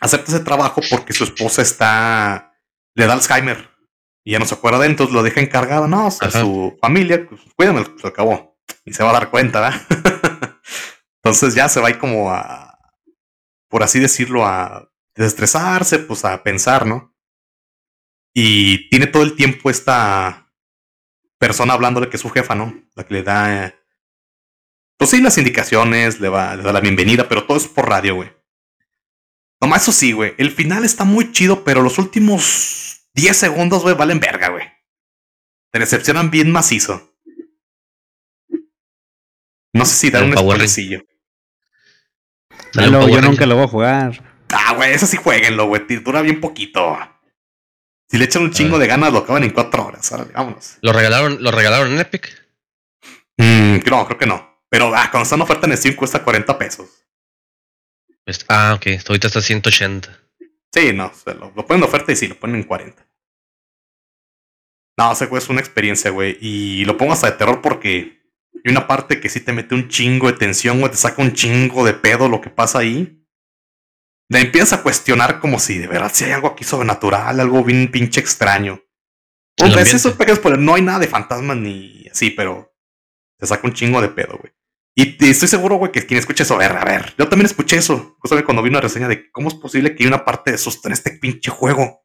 hacerte 0.00 0.32
ese 0.32 0.40
trabajo 0.40 0.80
porque 0.90 1.12
su 1.12 1.24
esposa 1.24 1.62
está. 1.62 2.56
le 2.96 3.06
da 3.06 3.12
Alzheimer 3.12 3.70
y 4.24 4.32
ya 4.32 4.38
no 4.38 4.46
se 4.46 4.54
acuerda 4.54 4.78
de 4.78 4.86
él, 4.86 4.92
entonces 4.92 5.14
lo 5.14 5.22
deja 5.22 5.40
encargado. 5.40 5.86
No, 5.86 6.06
o 6.06 6.10
sea, 6.10 6.28
Ajá. 6.28 6.40
su 6.40 6.76
familia, 6.80 7.26
pues 7.28 7.40
cuídame, 7.54 7.84
se 8.00 8.08
acabó. 8.08 8.58
Y 8.84 8.94
se 8.94 9.04
va 9.04 9.10
a 9.10 9.14
dar 9.14 9.30
cuenta, 9.30 9.60
¿verdad? 9.60 9.80
entonces 11.24 11.54
ya 11.54 11.70
se 11.70 11.80
va 11.80 11.88
ahí 11.88 11.94
como 11.94 12.30
a. 12.30 12.78
por 13.68 13.82
así 13.82 13.98
decirlo, 13.98 14.44
a 14.44 14.92
desestresarse, 15.16 15.98
pues 16.00 16.24
a 16.24 16.42
pensar, 16.42 16.84
¿no? 16.86 17.16
Y 18.34 18.90
tiene 18.90 19.06
todo 19.06 19.22
el 19.22 19.34
tiempo 19.34 19.70
esta 19.70 20.52
persona 21.38 21.72
hablándole 21.72 22.10
que 22.10 22.16
es 22.16 22.20
su 22.22 22.28
jefa, 22.28 22.54
¿no? 22.54 22.74
La 22.94 23.06
que 23.06 23.14
le 23.14 23.22
da. 23.22 23.66
eh, 23.66 23.74
pues 24.98 25.10
sí, 25.10 25.20
las 25.22 25.38
indicaciones, 25.38 26.20
le, 26.20 26.28
va, 26.28 26.56
le 26.56 26.62
da 26.62 26.72
la 26.72 26.80
bienvenida, 26.80 27.26
pero 27.26 27.46
todo 27.46 27.56
es 27.56 27.68
por 27.68 27.88
radio, 27.88 28.16
güey. 28.16 28.30
Nomás 29.62 29.82
eso 29.82 29.92
sí, 29.92 30.12
güey. 30.12 30.34
El 30.36 30.50
final 30.50 30.84
está 30.84 31.04
muy 31.04 31.32
chido, 31.32 31.64
pero 31.64 31.80
los 31.80 31.98
últimos 31.98 33.08
10 33.14 33.34
segundos, 33.36 33.82
güey, 33.82 33.94
valen 33.94 34.20
verga, 34.20 34.50
güey. 34.50 34.66
Te 35.72 35.78
decepcionan 35.78 36.30
bien 36.30 36.52
macizo. 36.52 37.16
No 39.72 39.84
sé 39.84 39.94
si 39.96 40.10
dar 40.10 40.22
un 40.22 40.36
spoilercillo. 40.36 41.02
Power 42.74 43.10
yo 43.10 43.20
nunca 43.22 43.46
lo 43.46 43.56
voy 43.56 43.64
a 43.64 43.68
jugar. 43.68 44.24
Ah, 44.50 44.74
güey, 44.74 44.92
eso 44.92 45.06
sí 45.06 45.16
jueguenlo, 45.16 45.66
güey. 45.66 45.86
te 45.86 45.98
Dura 46.00 46.22
bien 46.22 46.40
poquito. 46.40 46.98
Si 48.08 48.18
le 48.18 48.24
echan 48.26 48.42
un 48.42 48.52
chingo 48.52 48.78
de 48.78 48.86
ganas, 48.86 49.12
lo 49.12 49.20
acaban 49.20 49.44
en 49.44 49.50
4 49.50 49.86
horas. 49.86 50.12
Órale, 50.12 50.32
vámonos. 50.32 50.78
¿Lo 50.82 50.92
regalaron, 50.92 51.42
lo 51.42 51.50
regalaron 51.50 51.92
en 51.92 52.00
Epic? 52.00 52.46
Mm, 53.38 53.78
no, 53.88 54.06
creo 54.06 54.18
que 54.18 54.26
no. 54.26 54.60
Pero 54.68 54.92
ah, 54.94 55.08
cuando 55.10 55.24
está 55.24 55.36
en 55.36 55.42
oferta 55.42 55.66
en 55.66 55.76
Steam 55.76 55.94
cuesta 55.94 56.22
40 56.22 56.58
pesos. 56.58 56.88
Ah, 58.48 58.74
ok. 58.76 58.86
Ahorita 59.08 59.28
está 59.28 59.40
180. 59.40 60.20
Sí, 60.72 60.92
no, 60.92 61.06
o 61.06 61.14
sea, 61.14 61.34
lo, 61.34 61.52
lo 61.54 61.66
ponen 61.66 61.82
en 61.82 61.88
oferta 61.88 62.12
y 62.12 62.16
sí, 62.16 62.26
lo 62.28 62.36
ponen 62.36 62.56
en 62.56 62.64
40. 62.64 63.06
No, 64.96 65.12
ese 65.12 65.26
juego 65.26 65.38
es 65.38 65.48
una 65.48 65.60
experiencia, 65.60 66.10
güey. 66.10 66.36
Y 66.40 66.84
lo 66.84 66.96
pongo 66.96 67.12
hasta 67.12 67.30
de 67.30 67.36
terror 67.36 67.60
porque 67.62 68.23
hay 68.62 68.70
una 68.70 68.86
parte 68.86 69.20
que 69.20 69.28
sí 69.28 69.40
te 69.40 69.52
mete 69.52 69.74
un 69.74 69.88
chingo 69.88 70.26
de 70.30 70.38
tensión, 70.38 70.80
güey. 70.80 70.90
Te 70.90 70.96
saca 70.96 71.22
un 71.22 71.32
chingo 71.32 71.84
de 71.84 71.94
pedo 71.94 72.28
lo 72.28 72.40
que 72.40 72.50
pasa 72.50 72.78
ahí. 72.78 73.20
Le 74.28 74.40
empiezas 74.40 74.78
a 74.78 74.82
cuestionar 74.82 75.40
como 75.40 75.58
si 75.58 75.78
de 75.78 75.86
verdad 75.86 76.10
si 76.12 76.24
hay 76.24 76.32
algo 76.32 76.48
aquí 76.48 76.64
sobrenatural, 76.64 77.40
algo 77.40 77.62
bien 77.62 77.90
pinche 77.90 78.20
extraño. 78.20 78.82
Ambiente. 79.60 79.96
esos 79.96 80.14
pequeños, 80.14 80.40
pero 80.40 80.56
no 80.56 80.74
hay 80.74 80.82
nada 80.82 80.98
de 80.98 81.06
fantasmas 81.06 81.56
ni 81.56 82.06
así, 82.10 82.30
pero 82.30 82.74
te 83.38 83.46
saca 83.46 83.66
un 83.66 83.74
chingo 83.74 84.00
de 84.00 84.08
pedo, 84.08 84.38
güey. 84.38 84.52
Y 84.96 85.24
estoy 85.24 85.48
seguro, 85.48 85.76
güey, 85.76 85.90
que 85.90 86.06
quien 86.06 86.18
escuche 86.18 86.44
eso, 86.44 86.54
a 86.54 86.58
ver, 86.58 86.72
a 86.72 86.84
ver, 86.84 87.14
yo 87.18 87.28
también 87.28 87.46
escuché 87.46 87.76
eso. 87.76 88.16
Justamente 88.20 88.44
cuando 88.44 88.62
vi 88.62 88.70
una 88.70 88.80
reseña 88.80 89.08
de 89.08 89.30
cómo 89.30 89.48
es 89.48 89.54
posible 89.54 89.94
que 89.94 90.04
hay 90.04 90.08
una 90.08 90.24
parte 90.24 90.52
de 90.52 90.58
susto 90.58 90.88
en 90.88 90.92
este 90.92 91.12
pinche 91.12 91.50
juego. 91.50 92.03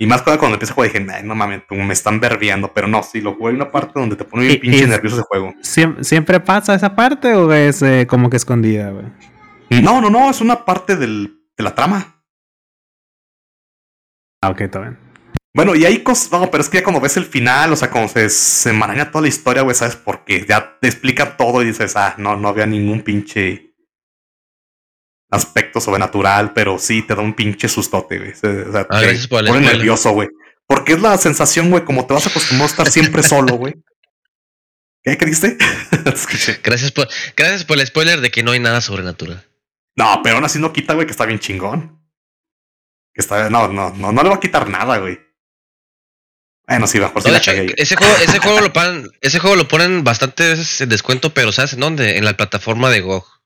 Y 0.00 0.06
más 0.06 0.22
cuando 0.22 0.38
cuando 0.38 0.54
empieza 0.54 0.72
a 0.72 0.74
jugar 0.76 0.92
dije, 0.92 1.06
"Ay, 1.12 1.24
no 1.24 1.34
mames, 1.34 1.62
me 1.70 1.92
están 1.92 2.20
verbiando, 2.20 2.72
pero 2.72 2.86
no, 2.86 3.02
sí, 3.02 3.20
lo 3.20 3.34
jugué 3.34 3.50
hay 3.50 3.56
una 3.56 3.70
parte 3.72 3.98
donde 3.98 4.14
te 4.14 4.24
pone 4.24 4.46
bien 4.46 4.60
pinche 4.60 4.86
nervioso 4.86 5.16
ese 5.16 5.24
juego. 5.26 5.52
¿Siem- 5.62 6.02
¿Siempre 6.04 6.38
pasa 6.38 6.74
esa 6.74 6.94
parte 6.94 7.34
o 7.34 7.52
es 7.52 7.82
eh, 7.82 8.06
como 8.08 8.30
que 8.30 8.36
escondida, 8.36 8.90
güey? 8.90 9.06
No, 9.82 10.00
no, 10.00 10.08
no, 10.08 10.30
es 10.30 10.40
una 10.40 10.64
parte 10.64 10.94
del, 10.96 11.40
de 11.56 11.64
la 11.64 11.74
trama. 11.74 12.22
Ah, 14.42 14.50
ok, 14.50 14.60
está 14.62 14.78
bien. 14.80 14.98
Bueno, 15.54 15.74
y 15.74 15.84
hay 15.84 16.02
cosas, 16.04 16.30
no, 16.30 16.48
pero 16.50 16.60
es 16.62 16.68
que 16.68 16.78
ya 16.78 16.84
cuando 16.84 17.00
ves 17.00 17.16
el 17.16 17.24
final, 17.24 17.72
o 17.72 17.76
sea, 17.76 17.90
cuando 17.90 18.08
se, 18.08 18.28
se 18.30 18.70
enmaraña 18.70 19.10
toda 19.10 19.22
la 19.22 19.28
historia, 19.28 19.62
güey, 19.62 19.74
¿sabes 19.74 19.96
por 19.96 20.24
qué? 20.24 20.46
Ya 20.48 20.78
te 20.80 20.86
explica 20.86 21.36
todo 21.36 21.62
y 21.62 21.66
dices, 21.66 21.96
ah, 21.96 22.14
no, 22.18 22.36
no 22.36 22.48
había 22.48 22.66
ningún 22.66 23.00
pinche 23.02 23.67
aspecto 25.30 25.80
sobrenatural, 25.80 26.52
pero 26.52 26.78
sí 26.78 27.02
te 27.02 27.14
da 27.14 27.22
un 27.22 27.34
pinche 27.34 27.68
sustote, 27.68 28.18
güey. 28.18 28.32
O 28.32 28.72
sea, 28.72 28.86
Ah, 28.90 29.00
te 29.00 29.10
el 29.10 29.28
pone 29.28 29.60
nervioso, 29.60 30.12
güey. 30.12 30.28
Porque 30.66 30.92
es 30.92 31.00
la 31.00 31.16
sensación, 31.18 31.70
güey, 31.70 31.84
como 31.84 32.06
te 32.06 32.14
vas 32.14 32.26
acostumbrado 32.26 32.64
a 32.68 32.70
estar 32.70 32.90
siempre 32.90 33.22
solo, 33.22 33.54
güey. 33.54 33.74
¿Qué 35.02 35.16
creíste? 35.16 35.56
Gracias 36.62 36.92
por, 36.92 37.08
gracias 37.36 37.64
por 37.64 37.78
el 37.78 37.86
spoiler 37.86 38.20
de 38.20 38.30
que 38.30 38.42
no 38.42 38.50
hay 38.52 38.60
nada 38.60 38.80
sobrenatural. 38.80 39.44
No, 39.96 40.20
pero 40.22 40.36
aún 40.36 40.44
así 40.44 40.58
no 40.58 40.72
quita, 40.72 40.94
güey, 40.94 41.06
que 41.06 41.12
está 41.12 41.24
bien 41.24 41.38
chingón. 41.38 41.98
Que 43.14 43.22
está, 43.22 43.48
no, 43.48 43.68
no, 43.68 43.90
no, 43.90 44.12
no 44.12 44.22
le 44.22 44.28
va 44.28 44.36
a 44.36 44.40
quitar 44.40 44.68
nada, 44.68 44.98
güey. 44.98 45.18
Bueno, 46.66 46.86
sí, 46.86 46.98
mejor 46.98 47.26
No, 47.26 47.38
sí 47.38 47.50
ese 47.76 47.96
juego, 47.96 48.14
ese 48.20 48.38
juego 48.38 48.60
lo 48.60 48.72
ponen, 48.72 49.10
ese 49.22 49.38
juego 49.38 49.56
lo 49.56 49.66
ponen 49.66 50.04
bastante 50.04 50.50
veces 50.50 50.80
en 50.82 50.90
descuento, 50.90 51.32
pero 51.32 51.50
¿sabes 51.50 51.72
en 51.72 51.80
dónde? 51.80 52.18
En 52.18 52.26
la 52.26 52.36
plataforma 52.36 52.90
de 52.90 53.00
GOG. 53.00 53.37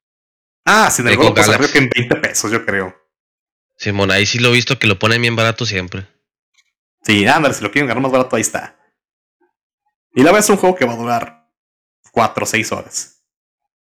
Ah, 0.64 0.90
sí, 0.90 1.02
en 1.02 1.08
el 1.08 1.16
juego 1.16 1.34
pues, 1.34 1.48
creo 1.48 1.70
que 1.70 1.78
en 1.78 1.90
20 1.90 2.16
pesos, 2.16 2.50
yo 2.50 2.64
creo. 2.64 2.94
Simón, 3.76 4.10
ahí 4.10 4.26
sí 4.26 4.38
lo 4.38 4.50
he 4.50 4.52
visto 4.52 4.78
que 4.78 4.86
lo 4.86 4.98
ponen 4.98 5.20
bien 5.20 5.34
barato 5.34 5.66
siempre. 5.66 6.06
Sí, 7.02 7.26
ándale, 7.26 7.54
si 7.54 7.62
lo 7.62 7.70
quieren 7.70 7.88
ganar 7.88 8.02
más 8.02 8.12
barato, 8.12 8.36
ahí 8.36 8.42
está. 8.42 8.78
Y 10.14 10.20
la 10.22 10.26
verdad 10.26 10.44
es 10.44 10.50
un 10.50 10.56
juego 10.56 10.76
que 10.76 10.84
va 10.84 10.92
a 10.92 10.96
durar 10.96 11.50
4 12.12 12.44
o 12.44 12.46
6 12.46 12.72
horas. 12.72 13.24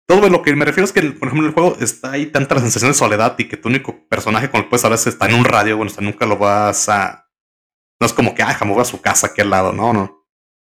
Todo 0.06 0.28
lo 0.28 0.42
que 0.42 0.54
me 0.56 0.64
refiero 0.64 0.84
es 0.84 0.92
que, 0.92 1.02
por 1.02 1.28
ejemplo, 1.28 1.40
en 1.40 1.48
el 1.48 1.52
juego 1.52 1.76
está 1.80 2.12
ahí 2.12 2.26
tanta 2.26 2.54
la 2.54 2.62
sensación 2.62 2.90
de 2.90 2.98
soledad 2.98 3.34
y 3.38 3.44
que 3.44 3.56
tu 3.56 3.68
único 3.68 4.08
personaje 4.08 4.50
con 4.50 4.58
el 4.58 4.64
que 4.64 4.70
puedes 4.70 4.84
hablar 4.84 4.98
está 5.04 5.26
en 5.26 5.34
un 5.34 5.44
radio, 5.44 5.76
bueno, 5.76 5.92
o 5.92 5.94
sea, 5.94 6.04
nunca 6.04 6.26
lo 6.26 6.38
vas 6.38 6.88
a... 6.88 7.30
No 8.00 8.06
es 8.06 8.12
como 8.12 8.34
que, 8.34 8.42
ah, 8.42 8.56
me 8.62 8.72
voy 8.72 8.80
a 8.80 8.84
su 8.84 9.00
casa 9.00 9.28
aquí 9.28 9.40
al 9.40 9.50
lado, 9.50 9.72
no, 9.72 9.92
no. 9.92 10.26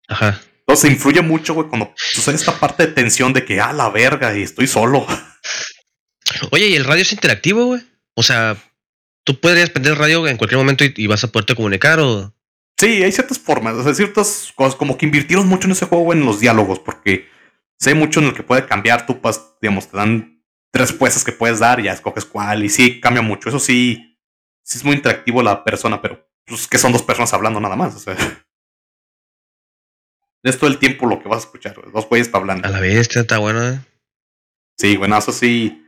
Ajá. 0.09 0.41
Entonces 0.61 0.91
influye 0.91 1.22
mucho, 1.22 1.55
güey, 1.55 1.68
cuando 1.68 1.93
sucede 1.97 2.36
esta 2.36 2.59
parte 2.59 2.86
de 2.86 2.93
tensión 2.93 3.32
de 3.32 3.45
que, 3.45 3.61
ah, 3.61 3.72
la 3.72 3.88
verga, 3.91 4.36
y 4.36 4.43
estoy 4.43 4.66
solo. 4.66 5.07
Oye, 6.51 6.68
¿y 6.68 6.74
el 6.74 6.85
radio 6.85 7.03
es 7.03 7.12
interactivo, 7.12 7.66
güey? 7.66 7.83
O 8.14 8.22
sea, 8.22 8.57
tú 9.24 9.39
podrías 9.41 9.70
prender 9.70 9.99
radio 9.99 10.26
en 10.26 10.37
cualquier 10.37 10.59
momento 10.59 10.85
y, 10.85 10.93
y 10.97 11.07
vas 11.07 11.24
a 11.24 11.28
poderte 11.28 11.55
comunicar 11.55 12.01
o... 12.01 12.35
Sí, 12.78 13.03
hay 13.03 13.12
ciertas 13.12 13.39
formas, 13.39 13.74
o 13.74 13.83
sea, 13.85 13.95
ciertas 13.95 14.53
cosas, 14.57 14.74
como 14.74 14.97
que 14.97 15.05
invirtieron 15.05 15.47
mucho 15.47 15.66
en 15.66 15.72
ese 15.72 15.85
juego 15.85 16.12
en 16.14 16.24
los 16.24 16.41
diálogos, 16.41 16.78
porque 16.78 17.28
sé 17.78 17.95
mucho 17.95 18.20
en 18.20 18.26
el 18.26 18.35
que 18.35 18.43
puede 18.43 18.64
cambiar, 18.64 19.05
tú 19.05 19.20
pas, 19.20 19.57
digamos, 19.61 19.89
te 19.89 19.99
dan 19.99 20.43
tres 20.70 20.91
respuestas 20.91 21.22
que 21.22 21.33
puedes 21.33 21.59
dar 21.59 21.78
y 21.78 21.85
ya 21.85 21.93
escoges 21.93 22.24
cuál, 22.24 22.64
y 22.64 22.70
sí, 22.70 22.99
cambia 23.01 23.22
mucho, 23.22 23.51
eso 23.51 23.59
sí, 23.59 24.16
sí 24.62 24.78
es 24.78 24.85
muy 24.85 24.95
interactivo 24.95 25.43
la 25.43 25.62
persona, 25.62 26.01
pero 26.01 26.26
pues 26.47 26.66
que 26.66 26.78
son 26.78 26.93
dos 26.93 27.03
personas 27.03 27.35
hablando 27.35 27.61
nada 27.61 27.76
más, 27.76 27.95
o 27.95 27.99
sea. 27.99 28.16
Es 30.43 30.59
todo 30.59 30.70
el 30.70 30.78
tiempo 30.78 31.05
lo 31.05 31.20
que 31.20 31.28
vas 31.28 31.43
a 31.43 31.47
escuchar, 31.47 31.76
dos 31.93 32.09
güeyes 32.09 32.31
hablando. 32.33 32.66
A 32.66 32.70
la 32.70 32.81
bestia, 32.81 33.20
está 33.20 33.37
bueno, 33.37 33.62
¿eh? 33.62 33.78
Sí, 34.78 34.97
bueno, 34.97 35.18
eso 35.18 35.33
sí, 35.33 35.80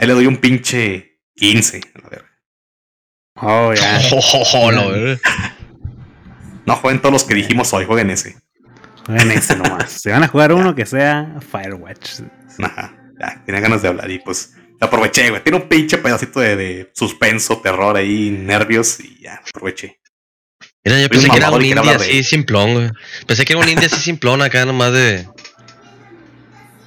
ahí 0.00 0.06
le 0.06 0.14
doy 0.14 0.26
un 0.26 0.36
pinche 0.38 1.20
15, 1.36 1.80
a 1.94 1.98
la 2.02 2.08
verga. 2.08 2.30
Oh, 3.36 3.72
ya. 3.74 4.00
Oh, 4.54 4.70
la 4.70 4.86
verga. 4.88 5.20
No 6.66 6.76
jueguen 6.76 7.00
todos 7.00 7.12
los 7.12 7.24
que 7.24 7.34
dijimos 7.34 7.72
hoy, 7.72 7.84
jueguen 7.84 8.10
ese. 8.10 8.36
Jueguen 9.06 9.30
ese 9.32 9.56
nomás. 9.56 9.90
Si 9.92 10.08
van 10.10 10.22
a 10.22 10.28
jugar 10.28 10.52
uno 10.52 10.74
que 10.74 10.86
sea 10.86 11.36
Firewatch. 11.50 12.20
Ajá, 12.62 12.96
ya, 13.18 13.42
tenía 13.44 13.60
ganas 13.60 13.82
de 13.82 13.88
hablar 13.88 14.10
y 14.10 14.18
pues 14.18 14.54
aproveché, 14.80 15.30
güey. 15.30 15.42
Tiene 15.42 15.58
un 15.58 15.68
pinche 15.68 15.98
pedacito 15.98 16.40
de, 16.40 16.56
de 16.56 16.90
suspenso, 16.94 17.60
terror 17.60 17.96
ahí, 17.96 18.30
nervios 18.30 19.00
y 19.00 19.22
ya, 19.22 19.40
aproveché. 19.54 19.98
Mira, 20.84 20.96
yo 20.98 21.02
Soy 21.04 21.08
pensé 21.08 21.26
un 21.26 21.32
que 21.32 21.38
era 21.38 21.50
un 21.50 21.62
indie 21.62 21.78
hablar 21.78 21.98
de- 21.98 22.04
así 22.04 22.24
simplón, 22.24 22.74
güey. 22.74 22.90
Pensé 23.26 23.44
que 23.44 23.52
era 23.54 23.62
un 23.62 23.68
indie 23.68 23.86
así 23.86 23.96
simplón 24.00 24.40
acá 24.42 24.64
nomás 24.64 24.92
de... 24.92 25.26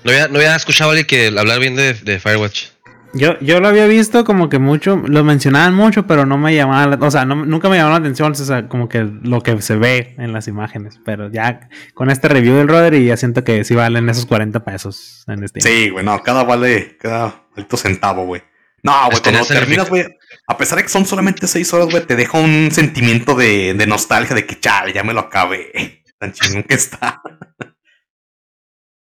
No 0.03 0.11
había, 0.11 0.27
no 0.27 0.35
había 0.37 0.55
escuchado 0.55 0.89
a 0.89 0.93
alguien 0.93 1.07
que 1.07 1.27
hablar 1.27 1.59
bien 1.59 1.75
de, 1.75 1.93
de 1.93 2.19
Firewatch. 2.19 2.67
Yo, 3.15 3.39
yo 3.41 3.59
lo 3.59 3.67
había 3.67 3.85
visto 3.85 4.23
como 4.23 4.49
que 4.49 4.57
mucho, 4.57 4.95
lo 5.05 5.23
mencionaban 5.23 5.75
mucho, 5.75 6.07
pero 6.07 6.25
no 6.25 6.37
me 6.37 6.55
llamaba, 6.55 6.87
la- 6.97 7.05
o 7.05 7.11
sea, 7.11 7.25
no- 7.25 7.45
nunca 7.45 7.69
me 7.69 7.77
llamó 7.77 7.91
la 7.91 7.97
atención, 7.97 8.31
o 8.31 8.35
sea, 8.35 8.67
como 8.67 8.89
que 8.89 9.03
lo 9.03 9.41
que 9.41 9.61
se 9.61 9.75
ve 9.75 10.15
en 10.17 10.33
las 10.33 10.47
imágenes. 10.47 10.99
Pero 11.05 11.31
ya 11.31 11.69
con 11.93 12.09
este 12.09 12.27
review 12.27 12.55
del 12.55 12.67
Roder 12.67 12.95
y 12.95 13.05
ya 13.05 13.15
siento 13.17 13.43
que 13.43 13.63
sí 13.63 13.75
valen 13.75 14.09
esos 14.09 14.25
40 14.25 14.65
pesos 14.65 15.23
en 15.27 15.43
este. 15.43 15.61
Sí, 15.61 15.89
güey, 15.89 16.03
no, 16.03 16.21
cada 16.23 16.43
vale, 16.43 16.97
cada 16.99 17.45
maldito 17.55 17.77
centavo, 17.77 18.25
güey. 18.25 18.41
No, 18.81 18.93
güey, 19.09 19.21
cuando 19.21 19.45
terminas, 19.45 19.89
güey, 19.89 20.05
a 20.47 20.57
pesar 20.57 20.77
de 20.79 20.83
que 20.83 20.89
son 20.89 21.05
solamente 21.05 21.45
seis 21.47 21.71
horas, 21.73 21.89
güey, 21.89 22.05
te 22.05 22.15
deja 22.15 22.37
un 22.39 22.69
sentimiento 22.71 23.35
de, 23.35 23.75
de 23.75 23.87
nostalgia 23.87 24.35
de 24.35 24.45
que, 24.45 24.59
chale, 24.59 24.91
ya 24.91 25.03
me 25.03 25.13
lo 25.13 25.21
acabé. 25.21 26.01
Tan 26.19 26.33
chingón 26.33 26.63
que 26.63 26.73
está. 26.73 27.21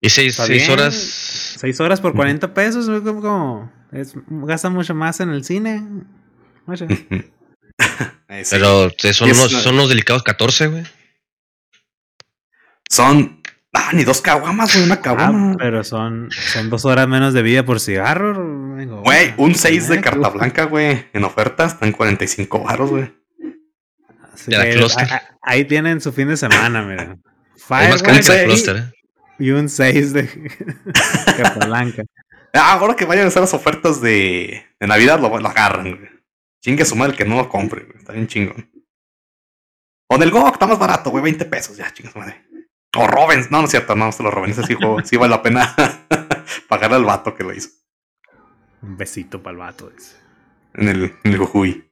Y 0.02 0.08
seis, 0.10 0.32
Está 0.32 0.46
seis 0.46 0.62
bien. 0.66 0.70
horas... 0.72 1.56
6 1.60 1.78
horas 1.80 2.00
por 2.00 2.14
40 2.14 2.54
pesos, 2.54 2.88
güey, 2.88 3.02
como, 3.02 3.20
como 3.20 3.72
es, 3.92 4.14
gasta 4.28 4.70
mucho 4.70 4.94
más 4.94 5.20
en 5.20 5.30
el 5.30 5.44
cine. 5.44 5.82
Mucho. 6.66 6.86
Eh, 8.28 8.44
sí. 8.44 8.50
Pero 8.54 8.90
son, 9.12 9.30
unos, 9.30 9.50
son 9.50 9.74
unos 9.74 9.88
delicados 9.88 10.22
14, 10.22 10.68
güey. 10.68 10.84
Son, 12.88 13.40
ah, 13.72 13.90
ni 13.92 14.04
dos 14.04 14.20
caguamas, 14.20 14.72
güey, 14.72 14.84
una 14.84 14.94
Ah, 14.96 15.00
caguama. 15.00 15.56
pero 15.58 15.82
son, 15.82 16.28
son 16.30 16.70
dos 16.70 16.84
horas 16.84 17.08
menos 17.08 17.34
de 17.34 17.42
vida 17.42 17.64
por 17.64 17.80
cigarro. 17.80 18.34
Güey, 19.02 19.34
un 19.36 19.56
6 19.56 19.88
de 19.88 20.00
carta 20.00 20.28
blanca, 20.28 20.64
güey, 20.64 21.06
en 21.12 21.24
oferta, 21.24 21.64
están 21.66 21.90
45 21.90 22.62
baros, 22.62 22.90
güey. 22.90 23.12
Ahí 25.42 25.64
tienen 25.64 26.00
su 26.00 26.12
fin 26.12 26.28
de 26.28 26.36
semana, 26.36 26.82
mira. 26.82 27.18
Más. 27.68 28.02
Cluster, 28.02 28.76
¿eh? 28.76 28.92
y 29.38 29.50
un 29.50 29.68
6 29.68 30.12
de 30.12 30.28
carta 31.36 31.66
blanca. 31.66 32.04
Ah, 32.52 32.72
ahora 32.72 32.96
que 32.96 33.04
vayan 33.04 33.26
a 33.26 33.28
hacer 33.28 33.40
las 33.42 33.54
ofertas 33.54 34.00
de, 34.00 34.64
de 34.78 34.86
Navidad, 34.86 35.20
lo, 35.20 35.38
lo 35.38 35.48
agarran, 35.48 35.96
güey. 35.96 36.10
Chingue 36.62 36.84
su 36.84 36.96
madre 36.96 37.16
que 37.16 37.24
no 37.24 37.36
lo 37.36 37.48
compre, 37.48 37.84
güey. 37.84 37.98
Está 37.98 38.12
bien 38.12 38.26
chingón. 38.26 38.70
O 40.08 40.18
del 40.18 40.30
GOG, 40.30 40.52
está 40.54 40.66
más 40.66 40.78
barato, 40.78 41.10
güey, 41.10 41.22
20 41.22 41.44
pesos, 41.44 41.76
ya, 41.76 41.92
chingue 41.92 42.10
su 42.10 42.18
madre. 42.18 42.44
O 42.96 43.06
roben, 43.06 43.46
no, 43.50 43.58
no 43.58 43.64
es 43.64 43.70
cierto, 43.70 43.94
no 43.94 44.10
se 44.10 44.22
lo 44.22 44.30
roben. 44.32 44.50
Ese 44.50 44.64
sí, 44.64 45.16
vale 45.16 45.30
la 45.30 45.42
pena 45.42 45.74
pagarle 46.68 46.96
al 46.96 47.04
vato 47.04 47.34
que 47.36 47.44
lo 47.44 47.52
hizo 47.54 47.68
Un 48.82 48.96
besito 48.96 49.40
para 49.40 49.52
el 49.52 49.58
vato. 49.58 49.90
dice. 49.90 50.16
en 50.74 50.88
el, 50.88 51.04
en 51.22 51.32
el 51.32 51.38
Jujuy. 51.38 51.88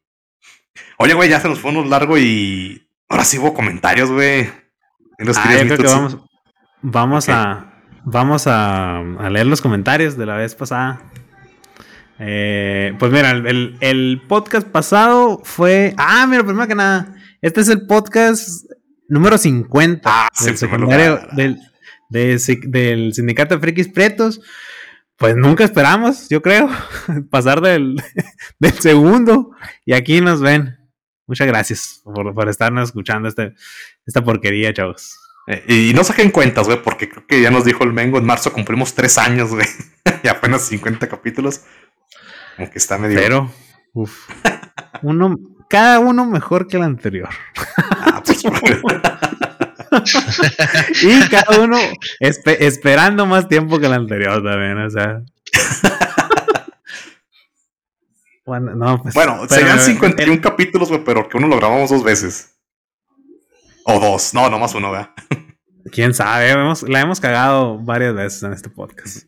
Oye, 0.99 1.15
güey, 1.15 1.29
ya 1.29 1.39
se 1.41 1.49
nos 1.49 1.61
fue 1.61 1.71
unos 1.71 1.89
largo 1.89 2.19
y 2.19 2.91
ahora 3.09 3.25
sí 3.25 3.39
hubo 3.39 3.55
comentarios, 3.55 4.11
güey. 4.11 4.51
En 5.19 5.27
los 5.27 5.39
Ah, 5.39 5.53
yo 5.53 5.67
creo 5.67 5.79
que 5.79 5.87
vamos, 5.87 6.19
vamos 6.83 7.29
a 7.29 7.68
vamos 8.11 8.47
a, 8.47 8.99
a 8.99 9.31
leer 9.31 9.47
los 9.47 9.61
comentarios 9.61 10.17
de 10.17 10.27
la 10.27 10.37
vez 10.37 10.55
pasada. 10.55 11.03
Eh, 12.19 12.95
pues 12.99 13.13
mira, 13.13 13.31
el, 13.31 14.23
podcast 14.29 14.67
pasado 14.67 15.41
fue. 15.45 15.95
Ah, 15.97 16.27
mira, 16.29 16.43
primero 16.45 16.67
que 16.67 16.75
nada, 16.75 17.15
este 17.41 17.61
es 17.61 17.69
el 17.69 17.87
podcast 17.87 18.65
número 19.09 19.39
50 19.39 20.03
Ah, 20.05 20.29
del 20.45 20.57
secundario 20.59 21.21
del, 21.33 21.59
de 22.11 22.39
si- 22.39 22.61
del 22.67 23.15
sindicato 23.15 23.55
de 23.55 23.61
frikis 23.61 23.89
pretos. 23.89 24.41
Pues 25.17 25.35
nunca 25.37 25.65
esperamos, 25.65 26.29
yo 26.29 26.43
creo, 26.43 26.69
pasar 27.31 27.61
del, 27.61 28.03
del 28.59 28.73
segundo. 28.75 29.51
Y 29.85 29.93
aquí 29.93 30.21
nos 30.21 30.41
ven. 30.41 30.77
Muchas 31.27 31.47
gracias 31.47 32.01
por, 32.05 32.35
por 32.35 32.49
estarnos 32.49 32.89
escuchando 32.89 33.29
este, 33.29 33.55
esta 34.07 34.25
porquería, 34.25 34.73
chavos. 34.73 35.19
Eh, 35.51 35.65
y 35.91 35.95
no 35.95 36.05
saquen 36.05 36.31
cuentas, 36.31 36.67
güey, 36.67 36.83
porque 36.83 37.09
creo 37.09 37.27
que 37.27 37.41
ya 37.41 37.51
nos 37.51 37.65
dijo 37.65 37.83
el 37.83 37.93
Mengo, 37.95 38.19
en 38.19 38.27
marzo 38.27 38.53
cumplimos 38.53 38.95
tres 38.95 39.17
años, 39.17 39.49
güey. 39.51 39.67
y 40.23 40.29
apenas 40.29 40.63
50 40.67 41.09
capítulos. 41.09 41.63
Como 42.57 42.71
que 42.71 42.77
está 42.79 42.99
medio... 42.99 43.19
Pero, 43.19 43.51
uf, 43.95 44.29
uno, 45.03 45.37
cada 45.71 46.01
uno 46.01 46.27
mejor 46.27 46.67
que 46.67 46.77
el 46.77 46.83
anterior. 46.83 47.31
Ah, 47.79 48.23
pues, 48.25 48.43
Y 51.03 51.29
cada 51.31 51.61
uno 51.61 51.79
espe- 52.21 52.59
esperando 52.61 53.25
más 53.25 53.49
tiempo 53.49 53.79
que 53.79 53.87
el 53.87 53.95
anterior 53.95 54.43
también, 54.43 54.79
o 54.79 54.91
sea. 54.91 55.23
Bueno, 58.45 58.75
no, 58.75 59.03
pues, 59.03 59.15
bueno, 59.15 59.47
serían 59.47 59.79
eh, 59.79 59.83
51 59.83 60.41
capítulos, 60.41 60.89
güey, 60.89 61.05
pero 61.05 61.29
que 61.29 61.37
uno 61.37 61.49
lo 61.49 61.59
grabamos 61.59 61.91
dos 61.91 62.03
veces. 62.03 62.58
O 63.91 63.99
dos, 63.99 64.35
no, 64.35 64.49
nomás 64.51 64.75
uno, 64.75 64.91
güey. 64.91 65.07
Quién 65.93 66.13
sabe, 66.13 66.51
hemos- 66.51 66.83
la 66.83 67.01
hemos 67.01 67.21
cagado 67.21 67.79
varias 67.79 68.15
veces 68.15 68.43
en 68.43 68.53
este 68.53 68.69
podcast. 68.69 69.27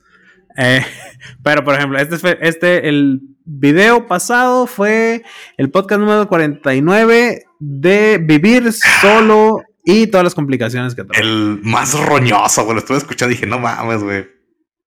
Eh, 0.57 0.85
pero, 1.43 1.65
por 1.65 1.75
ejemplo, 1.75 1.99
este, 1.99 2.19
fue- 2.19 2.39
este, 2.43 2.89
el 2.89 3.21
video 3.45 4.07
pasado 4.07 4.67
fue 4.67 5.23
el 5.57 5.71
podcast 5.71 6.01
número 6.01 6.29
49 6.29 7.45
de 7.59 8.19
vivir 8.23 8.71
solo 8.73 9.63
y 9.85 10.07
todas 10.09 10.25
las 10.25 10.35
complicaciones 10.35 10.95
que 10.95 11.05
trae. 11.05 11.23
El 11.23 11.61
más 11.63 11.99
roñoso, 11.99 12.63
güey, 12.65 12.75
lo 12.75 12.81
estuve 12.81 12.99
escuchando 12.99 13.33
y 13.33 13.37
dije, 13.37 13.47
no 13.47 13.59
mames, 13.59 14.03
güey, 14.03 14.27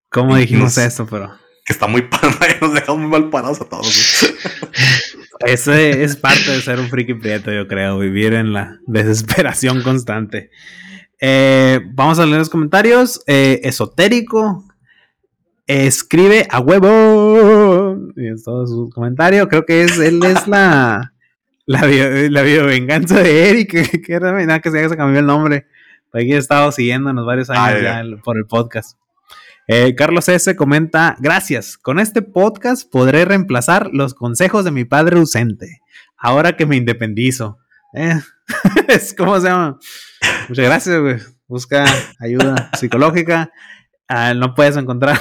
¿Cómo 0.09 0.35
dijimos 0.35 0.77
nos- 0.77 0.77
esto? 0.77 1.07
Pero 1.09 1.33
que 1.65 1.73
está 1.73 1.87
muy 1.87 2.03
padre, 2.03 2.57
nos 2.61 2.73
dejamos 2.73 3.01
muy 3.01 3.09
mal 3.09 3.29
parados 3.29 3.61
a 3.61 3.65
todos. 3.65 4.35
ese 5.45 6.03
es 6.03 6.15
parte 6.15 6.51
de 6.51 6.61
ser 6.61 6.79
un 6.79 6.89
friki 6.89 7.13
prieto, 7.13 7.51
yo 7.51 7.67
creo, 7.67 7.99
vivir 7.99 8.33
en 8.33 8.53
la 8.53 8.79
desesperación 8.85 9.81
constante. 9.81 10.49
Eh, 11.25 11.79
vamos 11.93 12.19
a 12.19 12.25
leer 12.25 12.39
los 12.39 12.49
comentarios. 12.49 13.21
Eh, 13.27 13.61
esotérico. 13.63 14.65
Escribe 15.65 16.45
a 16.49 16.59
huevo. 16.59 17.97
Y 18.17 18.27
es 18.27 18.43
todo 18.43 18.67
su 18.67 18.89
comentario. 18.93 19.47
Creo 19.47 19.65
que 19.65 19.83
es, 19.83 19.97
él 19.99 20.19
es 20.25 20.47
la, 20.49 21.13
la, 21.65 21.79
la 21.87 22.41
videovenganza 22.41 23.21
de 23.23 23.49
Eric. 23.49 23.71
Que, 23.71 24.01
que 24.01 24.13
era 24.13 24.33
nada 24.33 24.59
que 24.59 24.69
se, 24.69 24.81
ya 24.81 24.89
se 24.89 24.97
cambió 24.97 25.21
el 25.21 25.25
nombre. 25.25 25.65
Aquí 26.11 26.33
he 26.33 26.37
estado 26.37 26.73
siguiéndonos 26.73 27.25
varios 27.25 27.49
años 27.49 27.81
Ah, 27.81 28.03
ya, 28.03 28.03
por 28.21 28.37
el 28.37 28.45
podcast. 28.45 28.97
Eh, 29.67 29.95
Carlos 29.95 30.27
S. 30.27 30.55
comenta: 30.55 31.15
Gracias. 31.19 31.77
Con 31.77 31.99
este 31.99 32.21
podcast 32.21 32.89
podré 32.89 33.25
reemplazar 33.25 33.89
los 33.93 34.13
consejos 34.13 34.65
de 34.65 34.71
mi 34.71 34.85
padre 34.85 35.17
ausente. 35.17 35.81
Ahora 36.17 36.55
que 36.57 36.65
me 36.65 36.75
independizo. 36.75 37.59
Eh, 37.93 38.19
es 38.87 39.13
como 39.13 39.39
se 39.39 39.47
llama. 39.47 39.79
Muchas 40.49 40.65
gracias, 40.65 40.99
güey. 40.99 41.17
Busca 41.47 41.85
ayuda 42.19 42.71
psicológica. 42.77 43.51
Ah, 44.07 44.33
no 44.33 44.53
puedes 44.53 44.75
encontrar. 44.75 45.19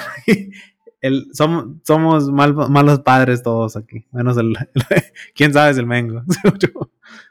El, 1.00 1.26
somos 1.32 1.66
somos 1.84 2.30
mal, 2.30 2.54
malos 2.54 3.00
padres 3.00 3.42
todos 3.42 3.76
aquí. 3.76 4.06
Menos 4.12 4.36
el. 4.38 4.56
¿Quién 5.34 5.52
sabe 5.52 5.70
es 5.70 5.78
el 5.78 5.86
Mengo? 5.86 6.22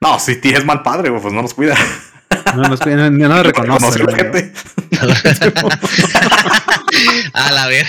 no, 0.02 0.20
si 0.20 0.40
tienes 0.40 0.66
mal 0.66 0.82
padre, 0.84 1.12
pues 1.12 1.34
no 1.34 1.42
nos 1.42 1.54
cuida. 1.54 1.76
No 2.56 2.64
nos 2.64 2.80
cuida, 2.80 3.10
no, 3.10 3.28
no, 3.28 3.44
reconoce. 3.44 4.04
la 4.04 4.16
gente. 4.16 4.54
A 7.34 7.52
la 7.52 7.68
ver. 7.68 7.86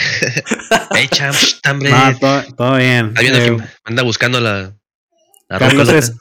Hey, 0.94 1.08
champs, 1.10 1.60
No, 1.64 2.18
todo, 2.18 2.42
todo 2.56 2.76
bien. 2.76 3.14
Eh, 3.20 3.56
anda 3.84 4.02
buscando 4.02 4.40
la. 4.40 4.74
la 5.48 5.58
Carlos, 5.58 5.88
S, 5.88 6.12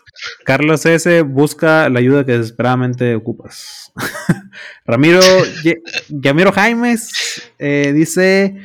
Carlos 0.43 0.86
S. 0.86 1.21
busca 1.21 1.89
la 1.89 1.99
ayuda 1.99 2.25
que 2.25 2.38
desesperadamente 2.38 3.15
ocupas. 3.15 3.91
Ramiro 4.86 5.21
Yamiro 6.09 6.51
Jaimes 6.51 7.43
eh, 7.59 7.91
dice: 7.93 8.55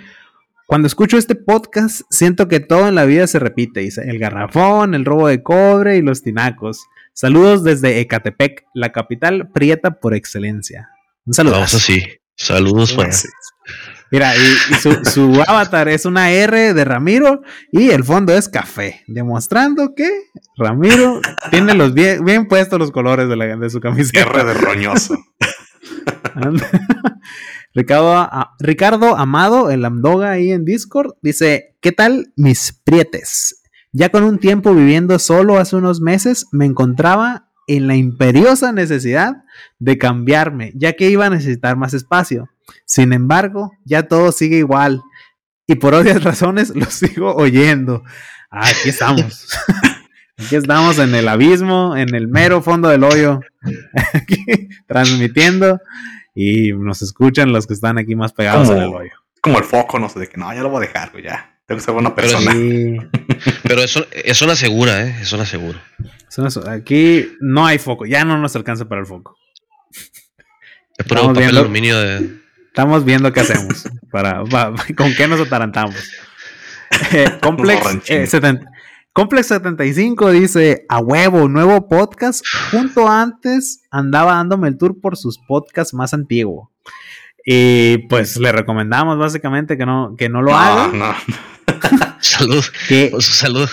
Cuando 0.66 0.86
escucho 0.86 1.18
este 1.18 1.34
podcast, 1.34 2.02
siento 2.10 2.48
que 2.48 2.60
todo 2.60 2.88
en 2.88 2.94
la 2.94 3.04
vida 3.04 3.26
se 3.26 3.38
repite. 3.38 3.80
Dice: 3.80 4.02
el 4.08 4.18
garrafón, 4.18 4.94
el 4.94 5.04
robo 5.04 5.28
de 5.28 5.42
cobre 5.42 5.98
y 5.98 6.02
los 6.02 6.22
tinacos. 6.22 6.86
Saludos 7.18 7.64
desde 7.64 8.00
Ecatepec, 8.00 8.66
la 8.74 8.92
capital 8.92 9.48
prieta 9.50 10.00
por 10.00 10.14
excelencia. 10.14 10.90
Un 11.24 11.32
saludo. 11.32 11.54
Vamos 11.54 11.72
así. 11.72 12.04
Saludos, 12.34 12.92
pues. 12.92 13.26
Mira, 14.10 14.34
y, 14.36 14.74
su, 14.74 15.42
avatar 15.48 15.88
es 15.88 16.04
una 16.04 16.30
R 16.30 16.74
de 16.74 16.84
Ramiro 16.84 17.40
y 17.72 17.88
el 17.88 18.04
fondo 18.04 18.34
es 18.34 18.50
café, 18.50 19.02
demostrando 19.06 19.94
que 19.94 20.10
Ramiro 20.58 21.22
tiene 21.50 21.72
los 21.72 21.94
bien, 21.94 22.22
bien 22.22 22.48
puestos 22.48 22.78
los 22.78 22.90
colores 22.90 23.30
de, 23.30 23.36
la, 23.36 23.56
de 23.56 23.70
su 23.70 23.80
camiseta. 23.80 24.20
R 24.20 24.44
de 24.44 24.52
roñoso. 24.52 25.16
Ricardo, 27.74 28.28
Ricardo 28.60 29.16
Amado, 29.16 29.70
el 29.70 29.86
Amdoga 29.86 30.32
ahí 30.32 30.52
en 30.52 30.66
Discord, 30.66 31.12
dice: 31.22 31.78
¿Qué 31.80 31.92
tal 31.92 32.30
mis 32.36 32.78
prietes? 32.84 33.55
Ya 33.98 34.10
con 34.10 34.24
un 34.24 34.38
tiempo 34.38 34.74
viviendo 34.74 35.18
solo 35.18 35.56
hace 35.56 35.74
unos 35.74 36.02
meses, 36.02 36.48
me 36.52 36.66
encontraba 36.66 37.48
en 37.66 37.86
la 37.86 37.96
imperiosa 37.96 38.70
necesidad 38.70 39.44
de 39.78 39.96
cambiarme, 39.96 40.72
ya 40.74 40.92
que 40.92 41.08
iba 41.08 41.24
a 41.24 41.30
necesitar 41.30 41.78
más 41.78 41.94
espacio. 41.94 42.50
Sin 42.84 43.14
embargo, 43.14 43.72
ya 43.86 44.02
todo 44.02 44.32
sigue 44.32 44.58
igual 44.58 45.00
y 45.66 45.76
por 45.76 45.94
obvias 45.94 46.22
razones 46.24 46.76
lo 46.76 46.84
sigo 46.84 47.36
oyendo. 47.36 48.02
Ah, 48.50 48.68
aquí 48.68 48.90
estamos. 48.90 49.48
Aquí 50.38 50.56
estamos 50.56 50.98
en 50.98 51.14
el 51.14 51.26
abismo, 51.28 51.96
en 51.96 52.14
el 52.14 52.28
mero 52.28 52.60
fondo 52.60 52.90
del 52.90 53.02
hoyo, 53.04 53.40
aquí, 54.12 54.68
transmitiendo 54.86 55.80
y 56.34 56.74
nos 56.74 57.00
escuchan 57.00 57.54
los 57.54 57.66
que 57.66 57.72
están 57.72 57.96
aquí 57.96 58.14
más 58.14 58.34
pegados 58.34 58.68
en 58.68 58.76
el 58.76 58.94
hoyo. 58.94 59.12
Como 59.40 59.56
el 59.56 59.64
foco, 59.64 59.98
no 59.98 60.10
sé, 60.10 60.20
de 60.20 60.28
que 60.28 60.36
no, 60.36 60.52
ya 60.52 60.60
lo 60.60 60.68
voy 60.68 60.84
a 60.84 60.88
dejar, 60.88 61.10
ya. 61.22 61.55
Tengo 61.66 61.78
que 61.78 61.84
ser 61.84 61.94
buena 61.94 62.14
persona. 62.14 62.52
Pero, 63.62 63.82
eso, 63.82 64.06
es 64.12 64.40
una 64.42 64.54
segura, 64.54 65.04
¿eh? 65.04 65.16
Es 65.20 65.32
una 65.32 65.44
segura. 65.44 65.82
Aquí 66.68 67.28
no 67.40 67.66
hay 67.66 67.78
foco, 67.78 68.06
ya 68.06 68.24
no 68.24 68.38
nos 68.38 68.54
alcanza 68.56 68.88
para 68.88 69.00
el 69.00 69.06
foco. 69.06 69.36
Es 70.98 71.06
por 71.06 71.20
un 71.20 71.34
papel 71.34 71.56
aluminio 71.56 71.98
de 71.98 72.46
Estamos 72.76 73.06
viendo 73.06 73.32
qué 73.32 73.40
hacemos. 73.40 73.88
para, 74.12 74.44
¿Con 74.96 75.14
qué 75.14 75.26
nos 75.26 75.40
atarantamos? 75.40 75.96
Eh, 77.12 77.30
Complex, 77.40 79.46
75 79.46 80.28
eh, 80.28 80.32
dice: 80.32 80.84
A 80.90 80.98
huevo, 80.98 81.48
nuevo 81.48 81.88
podcast. 81.88 82.44
Junto 82.70 83.08
antes 83.08 83.80
andaba 83.90 84.34
dándome 84.34 84.68
el 84.68 84.76
tour 84.76 85.00
por 85.00 85.16
sus 85.16 85.38
podcasts 85.48 85.94
más 85.94 86.12
antiguos. 86.12 86.68
Y 87.48 87.98
pues 88.08 88.36
le 88.38 88.50
recomendamos 88.50 89.18
básicamente 89.18 89.78
que 89.78 89.86
no, 89.86 90.16
que 90.18 90.28
no 90.28 90.42
lo 90.42 90.54
haga. 90.54 91.16
salud. 92.20 92.64
por 93.12 93.22
su 93.22 93.32
salud. 93.32 93.68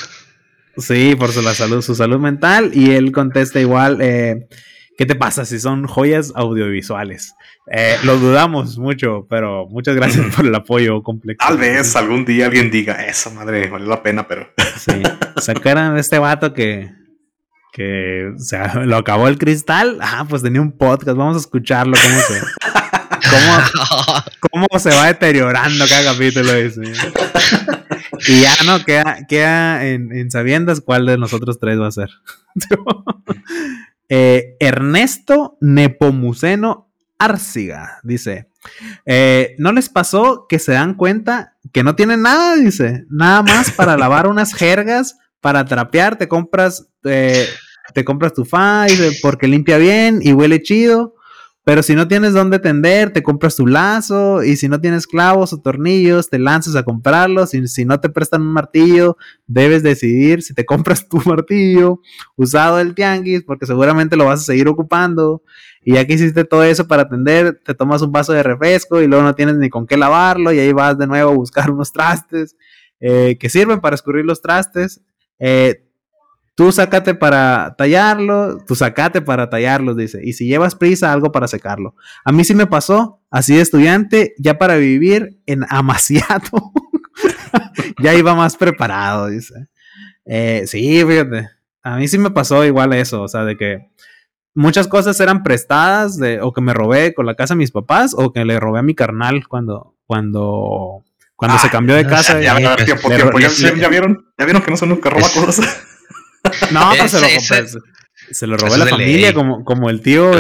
Sí, 0.78 1.16
por 1.18 1.32
su, 1.32 1.42
la 1.42 1.56
salud, 1.56 1.82
su 1.82 1.96
salud 1.96 2.20
mental. 2.20 2.70
Y 2.76 2.92
él 2.92 3.12
contesta 3.12 3.60
igual. 3.60 3.98
Eh, 4.00 4.48
¿Qué 4.96 5.08
te 5.08 5.16
pasa 5.16 5.44
si 5.44 5.60
son 5.60 5.88
joyas 5.88 6.32
audiovisuales? 6.36 7.34
Eh, 7.72 7.98
lo 8.04 8.18
dudamos 8.18 8.78
mucho, 8.78 9.26
pero 9.28 9.68
muchas 9.68 9.96
gracias 9.96 10.36
por 10.36 10.46
el 10.46 10.54
apoyo 10.54 11.02
complejo. 11.02 11.40
Tal 11.40 11.58
vez 11.58 11.96
algún 11.96 12.26
día 12.26 12.46
alguien 12.46 12.70
diga, 12.70 13.04
esa 13.08 13.32
madre, 13.32 13.70
vale 13.70 13.88
la 13.88 14.04
pena, 14.04 14.28
pero. 14.28 14.50
Sí, 14.78 15.02
sacaran 15.38 15.96
de 15.96 16.02
este 16.02 16.20
vato 16.20 16.54
que, 16.54 16.92
que 17.72 18.34
o 18.36 18.40
sea, 18.40 18.76
lo 18.86 18.98
acabó 18.98 19.28
el 19.28 19.40
cristal. 19.40 19.98
Ah, 20.00 20.28
pues 20.30 20.44
tenía 20.44 20.62
un 20.62 20.78
podcast, 20.78 21.18
vamos 21.18 21.38
a 21.38 21.40
escucharlo, 21.40 21.98
cómo 22.00 22.20
se, 22.20 22.42
cómo, 23.34 24.24
cómo 24.68 24.80
se 24.80 24.90
va 24.90 25.08
deteriorando 25.08 25.86
cada 25.88 26.14
capítulo. 26.14 26.54
Dice. 26.54 26.82
Y 28.28 28.42
ya 28.42 28.54
no 28.66 28.84
queda, 28.84 29.26
queda 29.28 29.86
en, 29.86 30.12
en 30.12 30.32
sabiendas 30.32 30.82
cuál 30.82 31.06
de 31.06 31.18
nosotros 31.18 31.60
tres 31.60 31.80
va 31.80 31.88
a 31.88 31.92
ser. 31.92 32.10
eh, 34.10 34.56
Ernesto 34.60 35.58
Nepomuceno 35.62 36.90
Arciga 37.18 38.00
dice: 38.04 38.50
eh, 39.06 39.56
¿No 39.58 39.72
les 39.72 39.90
pasó 39.90 40.46
que 40.48 40.60
se 40.60 40.74
dan 40.74 40.96
cuenta 40.96 41.58
que 41.72 41.84
no 41.84 41.96
tienen 41.96 42.22
nada? 42.22 42.56
Dice: 42.56 43.06
Nada 43.10 43.44
más 43.44 43.72
para 43.72 43.98
lavar 43.98 44.28
unas 44.28 44.54
jergas, 44.54 45.18
para 45.42 45.66
trapear, 45.66 46.18
te 46.18 46.28
compras, 46.28 46.88
eh, 47.04 47.48
te 47.94 48.06
compras 48.06 48.34
tu 48.34 48.46
fa 48.46 48.88
porque 49.22 49.48
limpia 49.48 49.78
bien 49.78 50.20
y 50.22 50.34
huele 50.34 50.62
chido. 50.62 51.16
Pero 51.66 51.82
si 51.82 51.96
no 51.96 52.10
tienes 52.10 52.34
dónde 52.34 52.60
tender, 52.60 53.12
te 53.12 53.24
compras 53.24 53.56
tu 53.56 53.66
lazo. 53.66 54.44
Y 54.44 54.58
si 54.58 54.68
no 54.68 54.82
tienes 54.82 55.08
clavos 55.08 55.54
o 55.54 55.62
tornillos, 55.62 56.30
te 56.30 56.38
lanzas 56.38 56.76
a 56.76 56.84
comprarlos. 56.84 57.54
Y 57.54 57.68
si 57.68 57.86
no 57.86 58.02
te 58.02 58.10
prestan 58.10 58.42
un 58.42 58.52
martillo, 58.52 59.18
debes 59.48 59.82
decidir 59.82 60.42
si 60.42 60.54
te 60.54 60.66
compras 60.68 61.08
tu 61.08 61.22
martillo 61.26 62.02
usado 62.36 62.78
del 62.78 62.94
tianguis, 62.94 63.44
porque 63.44 63.66
seguramente 63.66 64.18
lo 64.18 64.26
vas 64.26 64.42
a 64.42 64.44
seguir 64.44 64.68
ocupando. 64.68 65.42
Y 65.86 65.94
ya 65.94 66.06
que 66.06 66.14
hiciste 66.14 66.44
todo 66.44 66.64
eso 66.64 66.88
para 66.88 67.04
atender, 67.04 67.62
te 67.64 67.74
tomas 67.74 68.02
un 68.02 68.12
vaso 68.12 68.34
de 68.34 68.44
refresco 68.44 69.02
y 69.02 69.08
luego 69.08 69.24
no 69.24 69.36
tienes 69.36 69.56
ni 69.56 69.70
con 69.70 69.88
qué 69.88 69.96
lavarlo. 69.96 70.52
Y 70.52 70.60
ahí 70.60 70.74
vas 70.74 70.98
de 70.98 71.08
nuevo 71.08 71.32
a 71.32 71.36
buscar 71.36 71.72
unos 71.72 71.94
trastes 71.94 72.58
eh, 73.00 73.38
que 73.40 73.50
sirven 73.50 73.80
para 73.80 73.96
escurrir 73.96 74.26
los 74.26 74.42
trastes. 74.42 75.02
Eh, 75.40 75.83
Tú 76.56 76.72
sacate 76.72 77.16
para 77.16 77.76
tallarlo, 77.78 78.60
tú 78.68 78.76
sacate 78.76 79.22
para 79.22 79.50
tallarlo, 79.50 79.96
dice. 79.96 80.20
Y 80.24 80.34
si 80.34 80.46
llevas 80.46 80.76
prisa, 80.76 81.12
algo 81.12 81.32
para 81.32 81.48
secarlo. 81.48 81.96
A 82.24 82.32
mí 82.32 82.44
sí 82.44 82.54
me 82.54 82.68
pasó, 82.68 83.22
así 83.32 83.56
de 83.56 83.62
estudiante, 83.62 84.36
ya 84.38 84.60
para 84.60 84.76
vivir 84.76 85.40
en 85.48 85.66
Amaciato. 85.68 86.72
ya 88.04 88.14
iba 88.14 88.36
más 88.36 88.56
preparado, 88.56 89.28
dice. 89.28 89.68
Eh, 90.26 90.64
sí, 90.68 91.04
fíjate. 91.04 91.50
A 91.82 91.98
mí 91.98 92.08
sí 92.08 92.18
me 92.18 92.32
pasó 92.32 92.64
igual 92.64 92.94
eso, 92.94 93.24
o 93.24 93.28
sea, 93.28 93.44
de 93.44 93.58
que 93.58 93.90
muchas 94.54 94.88
cosas 94.88 95.20
eran 95.20 95.44
prestadas 95.44 96.18
de, 96.18 96.40
o 96.42 96.54
que 96.54 96.62
me 96.62 96.74
robé 96.74 97.14
con 97.14 97.26
la 97.26 97.36
casa 97.36 97.56
de 97.56 97.60
mis 97.60 97.72
papás 97.72 98.14
o 98.16 98.32
que 98.32 98.46
le 98.46 98.60
robé 98.60 98.80
a 98.80 98.84
mi 98.84 98.96
carnal 98.96 99.48
cuando, 99.48 99.96
cuando, 100.06 101.04
cuando 101.36 101.58
se 101.58 101.70
cambió 101.70 101.96
de 101.96 102.06
casa. 102.06 102.40
Ya, 102.40 102.60
ya, 102.60 102.76
vieron, 103.90 104.26
ya 104.38 104.46
vieron 104.46 104.62
que 104.62 104.72
no 104.72 104.78
son 104.78 104.90
nunca 104.90 105.10
roba 105.10 105.28
cosas. 105.34 105.84
No, 106.72 106.92
pero 106.92 107.08
se 107.08 107.20
lo, 107.20 107.28
se 108.32 108.48
lo 108.48 108.58
robó 108.58 108.78
la 108.78 108.88
familia, 108.88 109.34
como, 109.34 109.64
como 109.64 109.90
el 109.90 110.02
tío 110.02 110.32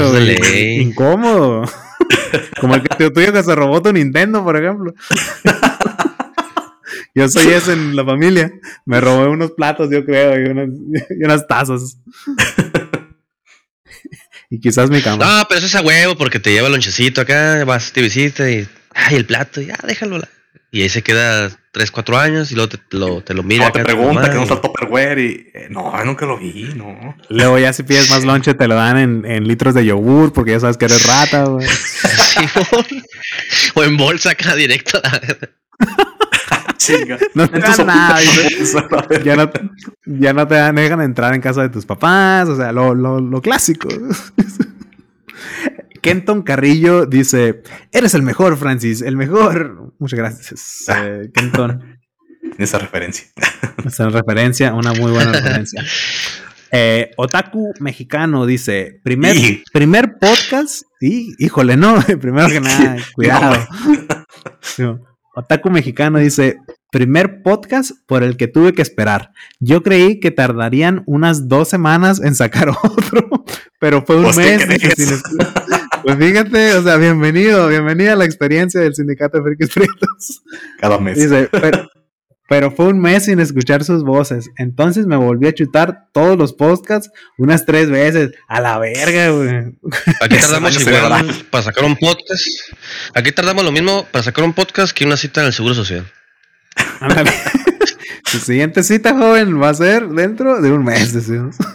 incómodo. 0.80 1.64
como 2.59 2.76
el 2.76 2.84
tío 2.84 3.11
tuyo 3.11 3.34
que 3.34 3.43
se 3.43 3.55
robó 3.55 3.82
tu 3.82 3.91
Nintendo, 3.91 4.43
por 4.43 4.57
ejemplo. 4.57 4.93
yo 7.16 7.30
soy 7.30 7.47
ese 7.47 7.74
en 7.74 7.95
la 7.95 8.05
familia. 8.05 8.51
Me 8.86 9.01
robé 9.01 9.28
unos 9.28 9.51
platos, 9.51 9.89
yo 9.91 10.05
creo, 10.05 10.39
y 10.39 10.49
unas, 10.49 10.70
y 11.20 11.24
unas 11.24 11.47
tazas. 11.47 11.97
y 14.49 14.59
quizás 14.59 14.89
mi 14.89 15.01
cama. 15.01 15.26
No, 15.26 15.45
pero 15.47 15.59
eso 15.59 15.68
es 15.68 15.76
a 15.76 15.82
huevo 15.82 16.16
porque 16.16 16.39
te 16.39 16.51
lleva 16.51 16.68
el 16.68 16.74
lonchecito 16.74 17.22
acá, 17.22 17.64
vas, 17.66 17.91
te 17.91 18.01
visita 18.01 18.49
y. 18.49 18.68
Ay, 18.95 19.18
el 19.18 19.26
plato, 19.26 19.61
ya, 19.61 19.76
déjalo. 19.88 20.22
Y 20.72 20.82
ahí 20.82 20.89
se 20.89 21.01
queda 21.01 21.51
3, 21.74 21.92
4 21.92 22.18
años 22.18 22.52
y 22.52 22.56
luego 22.56 22.70
te, 22.70 22.80
lo, 22.92 23.22
te 23.22 23.34
lo 23.34 23.42
mira. 23.42 23.66
No, 23.66 23.72
te 23.72 23.84
pregunta 23.84 24.30
que 24.30 24.36
no 24.36 24.44
está 24.44 24.62
Tupperware 24.62 25.20
y 25.20 25.52
eh, 25.54 25.68
no, 25.70 25.92
nunca 26.06 26.26
lo 26.26 26.38
vi, 26.38 26.72
no. 26.76 27.16
Luego 27.30 27.58
ya 27.58 27.74
si 27.74 27.84
pides 27.84 28.10
más 28.12 28.24
lonche 28.24 28.54
te 28.54 28.68
lo 28.68 28.76
dan 28.76 28.98
en, 28.98 29.26
en 29.26 29.48
litros 29.48 29.74
de 29.74 29.84
yogur 29.84 30.32
porque 30.32 30.52
ya 30.52 30.60
sabes 30.60 30.78
que 30.78 30.86
eres 30.86 31.06
rata, 31.06 31.46
güey. 31.46 31.68
o 33.74 33.84
en 33.84 33.98
bolsa 33.98 34.32
acá 34.32 34.56
directo. 34.56 35.02
no 37.34 37.50
te 37.50 37.60
dan 37.60 37.88
nada. 37.88 38.20
ya, 39.24 39.36
no, 39.36 39.52
ya 40.06 40.34
no 40.34 40.48
te 40.48 40.56
dejan 40.56 41.02
entrar 41.02 41.34
en 41.34 41.42
casa 41.42 41.62
de 41.62 41.70
tus 41.70 41.86
papás, 41.86 42.50
o 42.50 42.56
sea, 42.56 42.72
lo, 42.72 42.94
lo, 42.94 43.20
lo 43.20 43.42
clásico. 43.42 43.90
Kenton 46.04 46.43
Carrillo 46.43 47.06
dice: 47.08 47.64
Eres 47.91 48.14
el 48.14 48.22
mejor, 48.22 48.58
Francis, 48.58 49.01
el 49.01 49.18
mejor. 49.18 49.93
Muchas 49.97 50.20
gracias, 50.20 50.84
ah. 50.89 51.01
eh, 51.06 51.32
Kenton. 51.34 51.99
Esa 52.60 52.78
referencia. 52.78 53.26
Esa 53.86 54.10
referencia, 54.10 54.74
una 54.76 54.93
muy 54.93 55.12
buena 55.12 55.32
referencia. 55.39 55.84
Eh, 56.72 57.12
Otaku 57.18 57.74
mexicano 57.80 58.45
dice: 58.45 58.99
primer, 59.04 59.36
primer 59.72 60.18
podcast. 60.20 60.84
Y, 61.01 61.34
híjole, 61.43 61.78
no, 61.78 61.99
primero 62.22 62.47
que 62.49 62.60
nada, 62.62 62.97
cuidado. 63.16 63.66
No. 64.78 64.99
Otaku 65.36 65.70
mexicano 65.72 66.20
dice: 66.20 66.58
primer 66.91 67.41
podcast 67.43 67.91
por 68.08 68.24
el 68.24 68.38
que 68.38 68.47
tuve 68.47 68.74
que 68.74 68.82
esperar. 68.84 69.32
Yo 69.60 69.82
creí 69.82 70.20
que 70.20 70.32
tardarían 70.32 71.04
unas 71.08 71.47
dos 71.47 71.70
semanas 71.70 72.22
en 72.22 72.36
sacar 72.36 72.70
otro, 72.70 73.45
pero 73.80 74.04
fue 74.06 74.18
un 74.18 74.24
Pues, 74.32 74.38
¿qué 74.38 74.68
mes. 74.68 74.93
sin. 74.95 75.20
Pues 76.04 76.18
fíjate, 76.18 76.76
o 76.76 76.84
sea, 76.84 76.97
bienvenido, 76.97 77.70
bienvenida 77.70 78.14
a 78.14 78.16
la 78.18 78.26
experiencia 78.26 78.82
del 78.82 78.93
sindicato 78.93 79.38
de 79.38 79.43
Frikis 79.43 79.74
Prietos. 79.74 80.43
Cada 80.80 80.97
mes. 80.99 81.18
Dice, 81.18 81.47
pero, 81.49 81.89
pero 82.49 82.72
fue 82.72 82.88
un 82.88 82.99
mes 82.99 83.24
sin 83.26 83.39
escuchar 83.39 83.86
sus 83.86 84.04
voces. 84.04 84.49
Entonces 84.58 85.06
me 85.06 85.16
volví 85.16 85.47
a 85.47 85.54
chutar 85.54 86.08
todos 86.12 86.38
los 86.38 86.51
podcasts 86.51 87.10
unas 87.38 87.66
tres 87.66 87.89
veces. 87.89 88.32
A 88.49 88.60
la 88.60 88.80
verga, 88.80 89.30
güey. 89.30 89.78
Aquí 90.20 90.38
tardamos 90.41 90.82
igual 90.82 91.26
para 91.49 91.64
sacar 91.64 91.86
un 91.86 91.95
podcast. 91.95 92.43
Aquí 93.14 93.32
tardamos 93.32 93.64
lo 93.64 93.72
mismo 93.72 94.06
para 94.12 94.24
sacar 94.24 94.43
un 94.43 94.54
podcast 94.54 94.93
que 94.93 95.06
una 95.06 95.16
cita 95.16 95.39
en 95.39 95.47
el 95.47 95.54
Seguro 95.54 95.74
Social. 95.74 96.06
Su 98.26 98.39
siguiente 98.39 98.84
cita, 98.84 99.14
joven, 99.14 99.62
va 99.62 99.70
a 99.70 99.74
ser 99.74 100.08
dentro 100.10 100.62
de 100.62 100.72
un 100.72 100.84
mes, 100.84 101.14
decimos. 101.14 101.56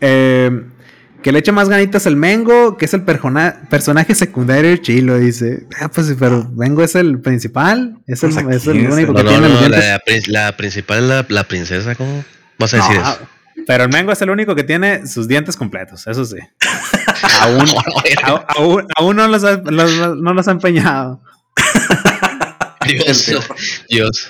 Eh, 0.00 0.67
que 1.22 1.32
le 1.32 1.40
eche 1.40 1.50
más 1.52 1.68
ganitas 1.68 2.06
el 2.06 2.16
Mengo, 2.16 2.76
que 2.76 2.84
es 2.84 2.94
el 2.94 3.02
persona- 3.02 3.60
personaje 3.70 4.14
secundario 4.14 4.76
chilo, 4.76 5.18
dice. 5.18 5.66
Ah, 5.80 5.88
pues 5.88 6.06
sí, 6.06 6.14
pero 6.18 6.48
Mengo 6.54 6.82
es 6.84 6.94
el 6.94 7.20
principal. 7.20 7.98
Es 8.06 8.22
el, 8.22 8.30
Pues 8.32 8.56
es 8.56 8.66
el 8.68 8.78
es 8.86 8.92
único 8.92 9.10
el- 9.12 9.16
que 9.16 9.22
No, 9.22 9.22
no, 9.22 9.28
tiene 9.30 9.48
los 9.48 9.52
no, 9.52 9.58
dientes. 9.68 9.84
la, 9.88 9.98
prin- 10.00 10.22
la 10.28 10.56
principal 10.56 10.98
es 10.98 11.04
la, 11.04 11.26
la 11.28 11.44
princesa, 11.44 11.94
¿cómo 11.94 12.24
vas 12.58 12.74
a 12.74 12.78
No, 12.78 12.88
decir 12.88 13.00
ah, 13.04 13.16
eso? 13.18 13.28
pero 13.66 13.84
el 13.84 13.90
Mengo 13.90 14.12
es 14.12 14.22
el 14.22 14.30
único 14.30 14.54
que 14.54 14.62
tiene 14.64 15.06
sus 15.06 15.26
dientes 15.28 15.56
completos, 15.56 16.06
eso 16.06 16.24
sí. 16.24 16.36
Aún, 17.40 17.58
No, 17.58 17.74
no, 18.28 18.36
a- 18.36 18.46
aún, 18.56 18.86
aún 18.96 19.16
no, 19.16 19.26
los 19.28 19.42
ha, 19.44 19.56
los- 19.64 20.16
no 20.16 20.32
los 20.34 20.46
ha 20.48 20.50
empeñado. 20.52 21.20
Dios, 22.86 23.30
Dios. 23.90 24.28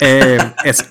Eh, 0.00 0.38
es, 0.64 0.84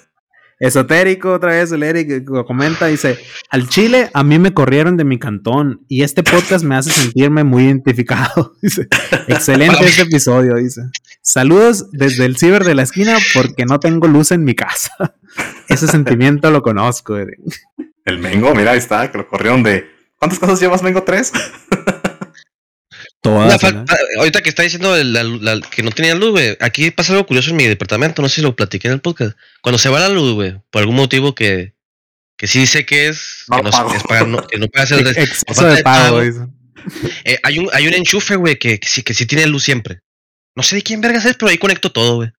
esotérico, 0.60 1.34
otra 1.34 1.51
vez 1.51 1.72
el 1.72 1.84
Eric 1.84 2.10
eh, 2.10 2.24
comenta, 2.45 2.88
dice, 2.88 3.18
al 3.49 3.70
Chile 3.70 4.10
a 4.14 4.24
mí 4.24 4.38
me 4.39 4.53
corrieron 4.53 4.97
de 4.97 5.05
mi 5.05 5.18
cantón 5.18 5.86
y 5.88 6.03
este 6.03 6.22
podcast 6.22 6.64
me 6.66 6.76
hace 6.76 6.91
sentirme 6.91 7.43
muy 7.43 7.64
identificado. 7.66 8.53
Dice, 8.62 8.88
excelente 9.28 9.86
este 9.86 10.01
episodio, 10.01 10.55
dice. 10.55 10.82
Saludos 11.22 11.89
desde 11.91 12.26
el 12.26 12.38
ciber 12.38 12.64
de 12.64 12.76
la 12.76 12.84
esquina 12.84 13.18
porque 13.34 13.66
no 13.66 13.80
tengo 13.80 14.07
luz 14.07 14.32
en 14.32 14.43
mi 14.43 14.55
casa. 14.55 14.91
Ese 15.70 15.88
sentimiento 15.88 16.51
lo 16.51 16.62
conozco, 16.62 17.16
Eric. 17.18 17.39
El 18.05 18.20
Mengo, 18.20 18.53
mira, 18.53 18.72
ahí 18.72 18.80
está, 18.80 19.12
que 19.12 19.18
lo 19.18 19.28
corrieron 19.28 19.64
de. 19.64 19.88
¿Cuántas 20.18 20.39
cosas 20.39 20.60
llevas, 20.60 20.84
Mengo? 20.84 21.03
¿Tres? 21.03 21.32
Falta- 23.59 23.97
ahorita 24.17 24.41
que 24.41 24.49
está 24.49 24.63
diciendo 24.63 24.95
el- 24.95 25.11
la- 25.13 25.24
la- 25.24 25.61
que 25.70 25.84
no 25.84 25.91
tenía 25.91 26.15
luz, 26.15 26.32
güey. 26.32 26.55
Aquí 26.61 26.89
pasa 26.91 27.11
algo 27.13 27.26
curioso 27.26 27.49
en 27.51 27.57
mi 27.57 27.65
departamento. 27.67 28.22
No 28.22 28.30
sé 28.30 28.36
si 28.36 28.41
lo 28.41 28.55
platiqué 28.55 28.88
en 28.88 28.93
el 28.95 29.01
podcast. 29.01 29.38
Cuando 29.61 29.78
se 29.78 29.89
va 29.89 29.99
la 29.99 30.09
luz, 30.09 30.34
güey, 30.34 30.55
por 30.72 30.80
algún 30.82 30.95
motivo 30.95 31.36
que, 31.36 31.74
que 32.38 32.47
sí 32.47 32.65
sé 32.65 32.86
que 32.86 33.07
es, 33.09 33.43
No 33.49 33.57
que, 33.57 33.63
no, 33.63 33.70
pago. 33.72 33.93
es 33.93 34.03
pagar, 34.03 34.28
no, 34.28 34.47
que 34.47 34.57
no 34.57 34.67
puede 34.67 34.84
hacer. 34.84 34.99
Ex- 35.07 35.17
Exceso 35.43 35.43
falta 35.53 35.70
de 35.70 35.76
de 35.76 35.84
pago. 35.84 36.22
Eh, 37.26 37.38
hay, 37.43 37.59
un, 37.59 37.70
hay 37.74 37.88
un 37.88 37.93
enchufe, 37.93 38.36
güey, 38.38 38.57
que, 38.57 38.80
que 38.80 38.88
sí, 38.88 39.03
que 39.03 39.13
sí 39.13 39.26
tiene 39.26 39.45
luz 39.47 39.63
siempre. 39.63 39.99
No 40.55 40.63
sé 40.63 40.78
de 40.78 40.82
quién 40.82 41.01
vergas 41.01 41.26
es, 41.26 41.36
pero 41.36 41.49
ahí 41.51 41.57
conecto 41.57 41.91
todo, 41.91 42.15
güey. 42.15 42.30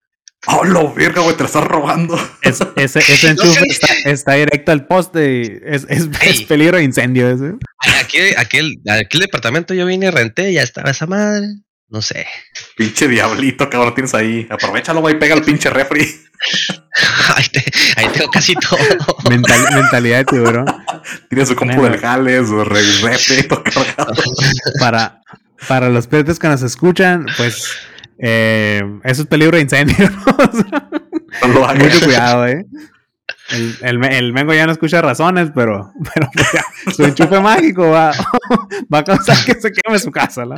¡Oh, 0.47 0.65
lo 0.65 0.93
verga, 0.95 1.21
güey! 1.21 1.37
Te 1.37 1.43
lo 1.43 1.47
estás 1.47 1.65
robando. 1.65 2.19
Es- 2.43 2.61
ese, 2.77 2.99
ese 3.13 3.29
enchufe 3.31 3.63
está, 3.69 3.93
está 4.07 4.33
directo 4.35 4.73
al 4.73 4.87
poste 4.87 5.43
y 5.43 5.43
es, 5.65 5.85
es- 5.89 6.09
es 6.23 6.39
Ey. 6.41 6.47
peligro 6.47 6.79
de 6.79 6.85
incendio 6.85 7.29
ese. 7.31 7.55
Aquí, 8.01 8.19
aquí, 8.37 8.57
el, 8.59 8.75
aquí 8.91 9.17
el 9.17 9.21
departamento 9.21 9.75
yo 9.75 9.85
vine, 9.87 10.11
renté, 10.11 10.53
ya 10.53 10.63
estaba 10.63 10.91
esa 10.91 11.07
madre. 11.07 11.47
No 11.89 12.01
sé. 12.03 12.25
Pinche 12.77 13.09
diablito, 13.09 13.69
cabrón, 13.69 13.95
tienes 13.95 14.15
ahí. 14.15 14.47
Aprovechalo, 14.49 15.01
güey, 15.01 15.19
pega 15.19 15.35
el 15.35 15.43
pinche 15.43 15.71
refri. 15.71 16.03
ahí, 17.37 17.45
te- 17.53 17.65
ahí 17.97 18.07
tengo 18.13 18.31
casi 18.31 18.55
todo. 18.55 18.79
Mental- 19.29 19.75
mentalidad 19.75 20.19
de 20.19 20.25
tiburón. 20.25 20.67
Tiene 21.29 21.47
su 21.47 21.57
compu 21.57 21.83
del 21.83 21.99
jale, 21.99 22.39
su 22.47 22.65
re- 22.65 22.81
refri, 23.03 23.43
todo 23.49 23.63
cargado. 23.65 24.15
para, 24.79 25.21
para 25.69 25.89
los 25.89 26.07
perros 26.07 26.39
que 26.39 26.49
nos 26.49 26.63
escuchan, 26.63 27.27
pues 27.37 27.73
eh, 28.23 28.83
eso 29.05 29.23
es 29.23 29.29
peligro 29.29 29.57
de 29.57 29.63
incendio. 29.63 29.97
¿no? 30.11 30.37
O 30.37 30.53
sea, 30.53 30.89
No 31.43 31.49
lo 31.55 31.65
hagas. 31.67 31.83
mucho 31.85 32.05
cuidado, 32.07 32.47
eh. 32.47 32.67
El, 33.51 33.77
el, 33.83 34.05
el 34.05 34.33
Mengo 34.33 34.55
ya 34.55 34.67
no 34.67 34.73
escucha 34.73 35.03
razones, 35.03 35.51
pero, 35.55 35.93
pero 36.15 36.29
pues 36.33 36.47
ya, 36.53 36.65
su 36.93 37.05
enchufe 37.05 37.41
mágico 37.41 37.91
va, 37.91 38.13
va 38.95 38.99
a 38.99 39.05
causar 39.05 39.37
que 39.45 39.55
se 39.61 39.73
queme 39.73 39.99
su 39.99 40.13
casa. 40.13 40.45
¿no? 40.45 40.55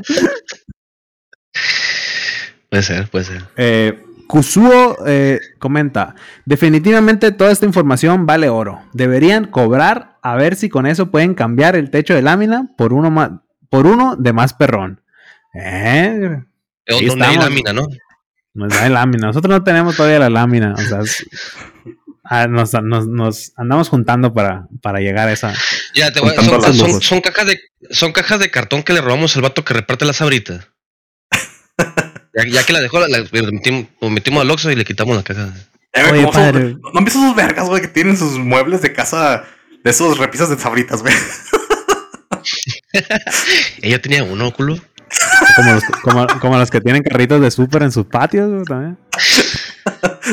Puede 2.68 2.82
ser, 2.82 3.08
puede 3.08 3.24
ser. 3.24 3.42
Eh, 3.56 4.02
Kusuo 4.26 4.96
eh, 5.06 5.40
comenta: 5.58 6.14
Definitivamente 6.44 7.32
toda 7.32 7.50
esta 7.50 7.66
información 7.66 8.26
vale 8.26 8.48
oro. 8.48 8.82
Deberían 8.92 9.46
cobrar 9.46 10.18
a 10.22 10.36
ver 10.36 10.56
si 10.56 10.68
con 10.68 10.86
eso 10.86 11.10
pueden 11.10 11.34
cambiar 11.34 11.76
el 11.76 11.90
techo 11.90 12.14
de 12.14 12.22
lámina 12.22 12.70
por 12.76 12.92
uno 12.92 13.10
más, 13.10 13.30
por 13.68 13.86
uno 13.86 14.16
de 14.16 14.32
más 14.32 14.54
perrón. 14.54 15.02
Eh, 15.54 16.42
Ahí 16.88 17.06
Donde 17.06 17.24
hay 17.24 17.32
estamos. 17.34 17.44
lámina, 17.50 17.72
¿no? 17.72 17.86
Nos 18.54 18.68
da 18.68 18.88
lámina. 18.88 19.28
Nosotros 19.28 19.50
no 19.50 19.64
tenemos 19.64 19.96
todavía 19.96 20.18
la 20.18 20.30
lámina. 20.30 20.74
O 20.74 20.82
sea, 20.82 21.00
es- 21.00 21.24
ah, 22.24 22.46
nos, 22.48 22.72
nos- 22.82 23.06
nos 23.08 23.52
andamos 23.56 23.88
juntando 23.88 24.34
para, 24.34 24.66
para 24.82 24.98
llegar 25.00 25.28
a 25.28 25.32
esa. 25.32 25.54
Ya, 25.94 26.12
te 26.12 26.20
voy 26.20 26.30
a- 26.30 26.34
son, 26.42 26.60
las 26.60 27.02
son- 27.04 27.20
cajas 27.20 27.46
de, 27.46 27.60
son 27.90 28.12
cajas 28.12 28.38
de 28.40 28.50
cartón 28.50 28.82
que 28.82 28.92
le 28.92 29.00
robamos 29.00 29.34
al 29.36 29.42
vato 29.42 29.64
que 29.64 29.74
reparte 29.74 30.04
las 30.04 30.16
sabritas. 30.16 30.68
ya, 31.78 32.44
ya 32.46 32.64
que 32.64 32.72
la 32.72 32.80
dejó, 32.80 33.00
la, 33.00 33.18
metimos, 34.10 34.42
al 34.42 34.50
Oxxo 34.50 34.70
y 34.70 34.76
le 34.76 34.84
quitamos 34.84 35.16
la 35.16 35.22
caja. 35.22 35.54
Eh, 35.94 36.02
güey, 36.08 36.12
Oye, 36.12 36.20
¿cómo 36.24 36.32
son- 36.32 36.42
padre. 36.52 36.76
¿No 36.92 36.98
han 36.98 37.04
visto 37.04 37.20
esos 37.20 37.34
vergas, 37.36 37.68
güey, 37.68 37.80
que 37.82 37.88
tienen 37.88 38.16
sus 38.16 38.38
muebles 38.38 38.82
de 38.82 38.92
casa 38.92 39.44
de 39.84 39.90
esos 39.90 40.18
repisas 40.18 40.48
de 40.50 40.58
sabritas, 40.58 41.00
güey? 41.02 41.14
Ella 43.82 44.00
tenía 44.00 44.24
uno, 44.24 44.52
culo. 44.52 44.78
Como 45.56 45.72
los, 45.72 45.84
como, 46.02 46.26
como 46.40 46.58
los 46.58 46.70
que 46.70 46.80
tienen 46.80 47.02
carritos 47.02 47.40
de 47.40 47.50
súper 47.50 47.82
en 47.82 47.92
sus 47.92 48.06
patios 48.06 48.50
güey, 48.50 48.64
también. 48.64 48.98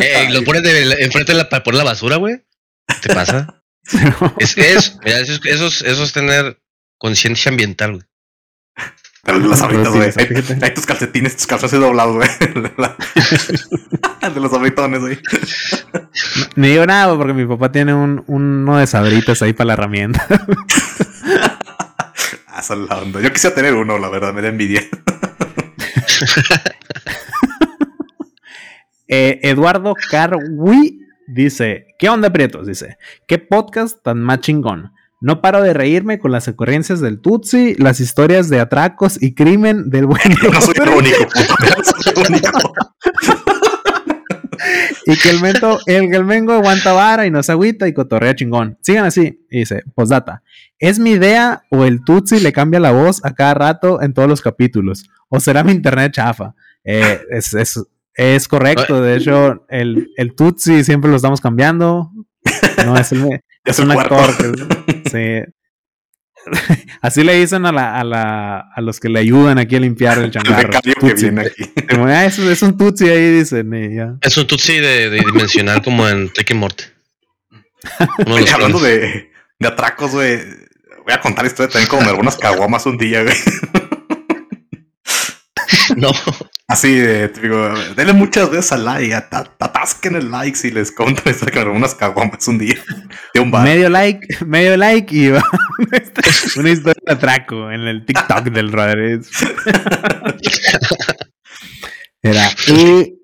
Eh, 0.02 0.28
lo 0.32 0.44
pones 0.44 0.64
de, 0.64 0.94
enfrente 1.04 1.34
de 1.34 1.40
la, 1.40 1.50
para 1.50 1.64
poner 1.64 1.80
la 1.80 1.84
basura, 1.84 2.16
güey. 2.18 2.44
¿Qué 2.88 3.10
te 3.10 3.14
pasa? 3.14 3.56
Es, 4.38 4.56
es, 4.56 5.00
mira, 5.04 5.20
eso, 5.20 5.34
es, 5.34 5.42
eso, 5.46 5.66
es, 5.66 5.82
eso 5.82 6.04
es 6.04 6.14
tener 6.14 6.62
conciencia 7.00 7.50
ambiental, 7.50 7.94
güey. 7.94 8.04
Pero 9.24 9.40
las 9.40 9.60
sabritas, 9.60 9.90
Pero 9.92 9.98
güey. 9.98 10.12
sí, 10.12 10.54
Hay, 10.62 10.74
tus 10.74 10.86
calcetines, 10.86 11.36
tus 11.36 11.48
calzones 11.48 11.80
doblados, 11.80 12.16
güey. 12.16 12.30
De 14.34 14.40
los 14.40 14.52
sabritones, 14.52 15.02
güey. 15.02 15.20
Ni 16.56 16.70
digo 16.70 16.86
nada 16.86 17.16
porque 17.18 17.34
mi 17.34 17.46
papá 17.46 17.72
tiene 17.72 17.94
un, 17.94 18.24
uno 18.28 18.78
de 18.78 18.88
sabritas 18.88 19.42
ahí 19.42 19.54
para 19.54 19.68
la 19.68 19.74
herramienta. 19.74 20.26
Esa 22.70 22.80
es 22.84 22.88
la 22.88 22.98
onda. 23.00 23.20
Yo 23.20 23.34
quisiera 23.34 23.56
tener 23.56 23.74
uno, 23.74 23.98
la 23.98 24.10
verdad, 24.10 24.32
me 24.32 24.44
da 24.44 24.50
envidia. 24.50 24.82
Eh, 29.12 29.40
Eduardo 29.42 29.96
Carwi 30.12 31.00
dice: 31.26 31.88
¿Qué 31.98 32.10
onda, 32.10 32.32
Prietos? 32.32 32.68
Dice: 32.68 33.00
¿Qué 33.28 33.40
podcast 33.40 34.04
tan 34.04 34.20
más 34.20 34.42
chingón? 34.42 34.92
No 35.20 35.42
paro 35.42 35.64
de 35.64 35.74
reírme 35.74 36.20
con 36.20 36.32
las 36.32 36.48
ocurrencias 36.48 37.02
del 37.02 37.20
Tutsi, 37.20 37.74
las 37.80 38.02
historias 38.02 38.50
de 38.50 38.60
atracos 38.60 39.18
y 39.20 39.34
crimen 39.34 39.90
del 39.90 40.06
buen 40.06 40.22
no 40.54 40.62
soy 40.62 40.76
el 40.80 40.90
único, 40.90 41.24
puto. 41.24 41.56
No 41.76 41.84
soy 41.84 42.14
el 42.16 42.34
único. 42.36 42.74
Y 45.06 45.16
que 45.18 45.30
el, 45.30 45.42
mento, 45.42 45.80
el, 45.86 46.14
el 46.14 46.26
mengo 46.26 46.54
aguanta 46.54 46.94
vara 46.94 47.26
y 47.26 47.32
nos 47.32 47.50
agüita 47.50 47.88
y 47.88 47.94
cotorrea 47.94 48.36
chingón. 48.36 48.78
Sigan 48.82 49.06
así. 49.06 49.46
Y 49.50 49.60
dice: 49.60 49.84
Postdata. 49.96 50.44
¿Es 50.78 50.98
mi 51.00 51.12
idea 51.12 51.64
o 51.72 51.86
el 51.86 52.04
Tutsi 52.04 52.40
le 52.40 52.54
cambia 52.54 52.80
la 52.80 52.92
voz 52.92 53.24
a 53.26 53.34
cada 53.34 53.54
rato 53.54 54.02
en 54.02 54.14
todos 54.14 54.30
los 54.30 54.42
capítulos? 54.42 55.10
¿O 55.28 55.40
será 55.40 55.64
mi 55.64 55.72
internet 55.74 56.14
chafa? 56.14 56.56
Eh, 56.84 57.20
es, 57.32 57.54
es, 57.54 57.80
es 58.16 58.48
correcto. 58.48 59.02
De 59.02 59.18
hecho, 59.18 59.66
el, 59.70 60.10
el 60.16 60.36
Tutsi 60.36 60.84
siempre 60.84 61.10
lo 61.10 61.18
estamos 61.18 61.42
cambiando. 61.42 62.12
No 62.86 62.98
es 62.98 63.12
el. 63.12 63.24
Un 63.84 63.92
actor. 63.92 64.36
que- 64.38 65.04
sí. 65.46 65.54
Así 67.02 67.24
le 67.24 67.40
dicen 67.40 67.66
a, 67.66 67.72
la, 67.72 68.00
a, 68.00 68.04
la, 68.04 68.60
a 68.76 68.82
los 68.82 69.00
que 69.00 69.10
le 69.10 69.20
ayudan 69.20 69.58
aquí 69.60 69.76
a 69.76 69.80
limpiar 69.80 70.18
el 70.18 70.26
El 70.26 70.32
changarro. 70.32 70.68
becario 70.68 70.94
que 70.96 71.10
Tutsi. 71.12 71.24
viene 71.26 71.42
aquí. 71.42 71.64
Como, 71.90 72.06
"Ah, 72.06 72.26
es, 72.26 72.40
es 72.40 72.62
un 72.62 72.78
tutsi 72.78 73.08
ahí, 73.10 73.32
dicen. 73.40 73.74
y 73.74 73.96
ya. 73.96 74.16
Es 74.22 74.38
un 74.38 74.48
tutsi 74.48 74.74
de, 74.80 75.10
de 75.10 75.18
dimensional 75.20 75.82
como 75.82 76.08
en 76.08 76.32
de 78.36 78.42
los 78.42 78.54
Hablando 78.54 78.80
de, 78.80 79.32
de 79.60 79.68
atracos, 79.68 80.12
güey. 80.12 80.38
Voy 81.06 81.14
a 81.14 81.22
contar 81.22 81.46
historia 81.46 81.72
también 81.72 81.90
como 81.90 82.04
de 82.04 82.10
algunas 82.10 82.36
caguamas 82.38 82.86
un 82.86 82.98
día, 82.98 83.24
güey. 83.24 83.36
No, 85.96 86.12
Así 86.70 86.94
de, 87.00 87.28
te 87.30 87.42
digo, 87.42 87.68
denle 87.96 88.14
muchas 88.14 88.52
veces 88.52 88.72
al 88.72 88.86
like, 88.86 89.12
at- 89.12 89.34
at- 89.34 89.50
atasquen 89.60 90.16
el 90.16 90.30
like 90.30 90.56
si 90.56 90.70
les 90.70 90.92
que 90.92 91.60
unas 91.76 91.96
caguamas 91.96 92.48
un 92.48 92.60
día 92.60 92.76
de 93.34 93.40
un 93.40 93.50
bar. 93.50 93.64
Medio 93.64 93.90
like, 93.90 94.46
medio 94.46 94.78
like 94.78 95.16
y 95.16 95.30
va 95.30 95.44
una 96.58 96.70
historia 96.70 97.02
de 97.08 97.12
atraco 97.14 97.72
en 97.72 97.82
el 97.82 98.06
TikTok 98.06 98.44
del 98.52 98.72
Rodríguez. 98.72 99.30
Era. 102.22 102.48
Y 102.68 103.16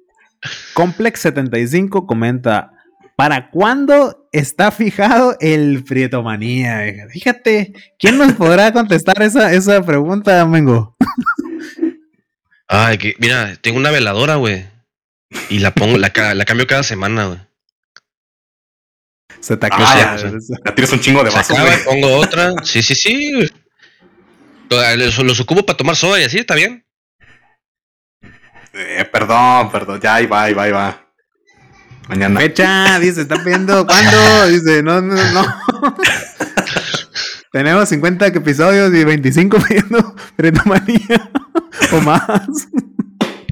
Complex75 0.74 2.08
comenta: 2.08 2.72
¿Para 3.16 3.52
cuándo 3.52 4.28
está 4.32 4.72
fijado 4.72 5.36
el 5.40 5.84
Frietomanía? 5.86 6.82
Fíjate, 7.12 7.74
¿quién 8.00 8.18
nos 8.18 8.34
podrá 8.34 8.72
contestar 8.74 9.22
esa, 9.22 9.54
esa 9.54 9.84
pregunta, 9.86 10.44
Mengo? 10.48 10.96
Ay, 12.68 12.98
que, 12.98 13.16
mira, 13.20 13.56
tengo 13.62 13.78
una 13.78 13.92
veladora, 13.92 14.36
güey. 14.36 14.66
Y 15.50 15.60
la 15.60 15.72
pongo, 15.72 15.98
la, 15.98 16.12
la 16.34 16.46
cambio 16.46 16.66
cada 16.68 16.84
semana, 16.84 17.26
güey. 17.26 17.40
Se 19.40 19.58
te 19.58 19.66
Ah, 19.66 19.76
acaba. 19.76 20.18
Ya 20.18 20.76
tienes 20.76 20.92
un 20.94 21.00
chingo 21.00 21.24
de 21.24 21.30
Se 21.32 21.38
vasos, 21.38 21.58
acaba, 21.58 21.70
güey. 21.76 21.84
pongo 21.86 22.16
otra. 22.18 22.54
Sí, 22.64 22.82
sí, 22.82 22.96
sí. 22.96 23.34
güey. 23.34 23.50
Los, 24.98 25.18
los 25.20 25.40
ocupo 25.40 25.66
para 25.66 25.78
tomar 25.78 25.96
soda 25.96 26.20
y 26.20 26.24
así, 26.24 26.40
¿está 26.40 26.56
bien? 26.56 26.84
Eh, 28.74 29.06
perdón, 29.12 29.72
perdón, 29.72 30.02
ya 30.02 30.16
ahí 30.16 30.26
va, 30.26 30.44
ahí 30.44 30.54
va, 30.54 30.64
ahí 30.64 30.72
va. 30.72 31.02
Mañana. 32.10 32.40
Fecha, 32.40 33.00
dice, 33.00 33.22
está 33.22 33.42
pidiendo 33.44 33.86
¿cuándo? 33.86 34.48
Dice, 34.48 34.84
no, 34.84 35.02
no, 35.02 35.16
no. 35.32 35.62
Tenemos 37.56 37.88
50 37.88 38.28
episodios 38.28 38.94
y 38.94 39.06
25 39.06 39.58
pidiendo 39.66 40.14
Frietomanía 40.36 41.32
o 41.94 42.02
más. 42.02 42.68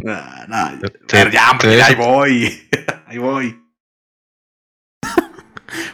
Ah, 0.05 0.43
no, 0.49 0.79
Te- 0.79 0.91
pero 1.09 1.29
ya, 1.31 1.51
hombre, 1.51 1.69
te- 1.69 1.77
ya 1.77 1.85
ahí 1.85 1.95
voy. 1.95 2.67
ahí 3.07 3.17
voy. 3.17 3.63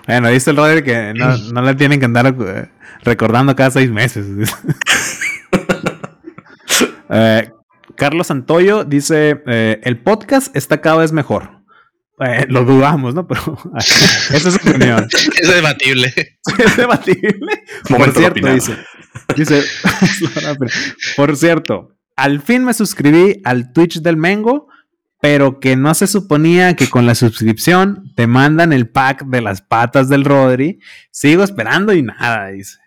Bueno, 0.07 0.29
dice 0.29 0.49
el 0.49 0.57
Roder 0.57 0.83
que 0.83 1.13
no, 1.13 1.37
no 1.53 1.61
le 1.61 1.75
tienen 1.75 1.99
que 1.99 2.05
andar 2.05 2.35
eh, 2.47 2.69
recordando 3.03 3.55
cada 3.55 3.69
seis 3.69 3.91
meses. 3.91 4.25
Eh, 7.11 7.51
Carlos 7.95 8.27
Santoyo 8.27 8.83
dice: 8.85 9.41
eh, 9.47 9.81
El 9.83 9.97
podcast 9.99 10.55
está 10.55 10.79
cada 10.79 10.97
vez 10.97 11.11
mejor. 11.11 11.58
Eh, 12.19 12.45
lo 12.49 12.65
dudamos, 12.65 13.15
¿no? 13.15 13.27
Pero 13.27 13.57
esa 13.75 14.49
es 14.49 14.53
su 14.55 14.69
opinión. 14.69 15.07
Es 15.41 15.53
debatible. 15.53 16.13
Es 16.57 16.77
debatible. 16.77 17.63
Por 17.87 18.11
cierto, 18.13 18.53
dice, 18.53 18.77
dice, 19.35 19.63
por 21.15 21.35
cierto, 21.37 21.95
al 22.15 22.41
fin 22.41 22.65
me 22.65 22.73
suscribí 22.73 23.41
al 23.45 23.71
Twitch 23.71 24.01
del 24.01 24.17
Mengo, 24.17 24.67
pero 25.21 25.59
que 25.59 25.75
no 25.75 25.93
se 25.93 26.07
suponía 26.07 26.75
que 26.75 26.89
con 26.89 27.05
la 27.05 27.15
suscripción 27.15 28.11
te 28.15 28.27
mandan 28.27 28.73
el 28.73 28.89
pack 28.89 29.25
de 29.25 29.41
las 29.41 29.61
patas 29.61 30.09
del 30.09 30.25
Rodri. 30.25 30.79
Sigo 31.11 31.43
esperando 31.43 31.93
y 31.93 32.03
nada, 32.03 32.47
dice. 32.47 32.77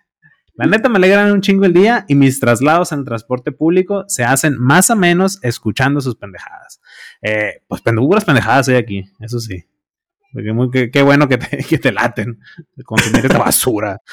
La 0.54 0.66
neta 0.66 0.90
me 0.90 0.98
alegran 0.98 1.32
un 1.32 1.40
chingo 1.40 1.64
el 1.64 1.72
día 1.72 2.04
y 2.09 2.14
mis 2.14 2.38
traslados 2.38 2.92
en 2.92 3.04
transporte 3.04 3.52
público 3.52 4.04
se 4.09 4.24
hacen 4.24 4.59
más 4.59 4.90
o 4.90 4.96
menos 4.96 5.38
escuchando 5.42 6.00
sus 6.02 6.16
pendejadas. 6.16 6.80
Eh, 7.23 7.62
pues 7.69 7.82
puras 7.82 8.24
pendejadas 8.24 8.69
hay 8.69 8.77
aquí, 8.77 9.05
eso 9.20 9.39
sí. 9.39 9.65
Porque 10.32 10.53
muy- 10.53 10.70
qué, 10.70 10.90
qué 10.90 11.03
bueno 11.03 11.28
que 11.28 11.39
te, 11.39 11.59
que 11.69 11.78
te 11.78 11.93
laten 11.93 12.40
de 12.74 12.85
consumir 12.85 13.24
esta 13.27 13.39
basura. 13.39 14.01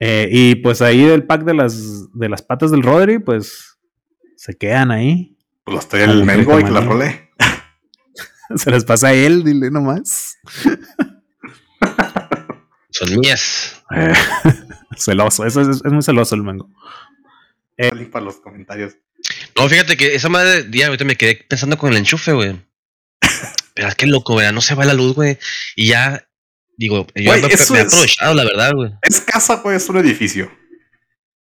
Eh, 0.00 0.28
y 0.30 0.54
pues 0.56 0.82
ahí 0.82 1.02
del 1.02 1.24
pack 1.24 1.44
de 1.44 1.54
las, 1.54 2.12
de 2.12 2.28
las 2.28 2.42
patas 2.42 2.70
del 2.70 2.82
Rodri, 2.82 3.20
pues 3.20 3.78
se 4.36 4.54
quedan 4.54 4.90
ahí. 4.90 5.38
Pues 5.64 5.76
los 5.76 5.88
trae 5.88 6.04
el 6.04 6.24
mengo 6.24 6.60
y 6.60 6.64
que 6.64 6.70
la 6.70 6.80
rolé. 6.80 7.30
Se 8.56 8.70
les 8.70 8.84
pasa 8.84 9.08
a 9.08 9.12
él, 9.14 9.42
dile 9.44 9.70
nomás. 9.70 10.36
Son 12.90 13.18
mías. 13.18 13.82
Eh, 13.96 14.12
celoso, 14.96 15.46
eso 15.46 15.62
es, 15.62 15.68
es 15.82 15.92
muy 15.92 16.02
celoso 16.02 16.34
el 16.34 16.42
mango. 16.42 16.68
Limpa 17.78 18.20
los 18.20 18.36
comentarios. 18.36 18.98
No, 19.56 19.68
fíjate 19.68 19.96
que 19.96 20.14
esa 20.14 20.28
madre, 20.28 20.64
día 20.64 20.86
ahorita 20.86 21.04
me 21.04 21.16
quedé 21.16 21.36
pensando 21.48 21.78
con 21.78 21.90
el 21.92 21.98
enchufe, 21.98 22.32
güey. 22.32 22.60
Pero 23.74 23.88
qué 23.96 24.06
loco, 24.06 24.34
güey. 24.34 24.52
No 24.52 24.60
se 24.60 24.74
va 24.74 24.84
la 24.84 24.94
luz, 24.94 25.14
güey. 25.14 25.38
Y 25.76 25.88
ya, 25.88 26.26
digo, 26.76 27.06
yo 27.14 27.32
me, 27.32 27.38
he 27.38 27.52
es- 27.52 27.70
aprovechado, 27.70 28.34
la 28.34 28.44
verdad, 28.44 28.72
güey. 28.74 28.90
Es 29.02 29.20
casa, 29.20 29.56
güey, 29.56 29.76
es 29.76 29.88
un 29.88 29.98
edificio. 29.98 30.50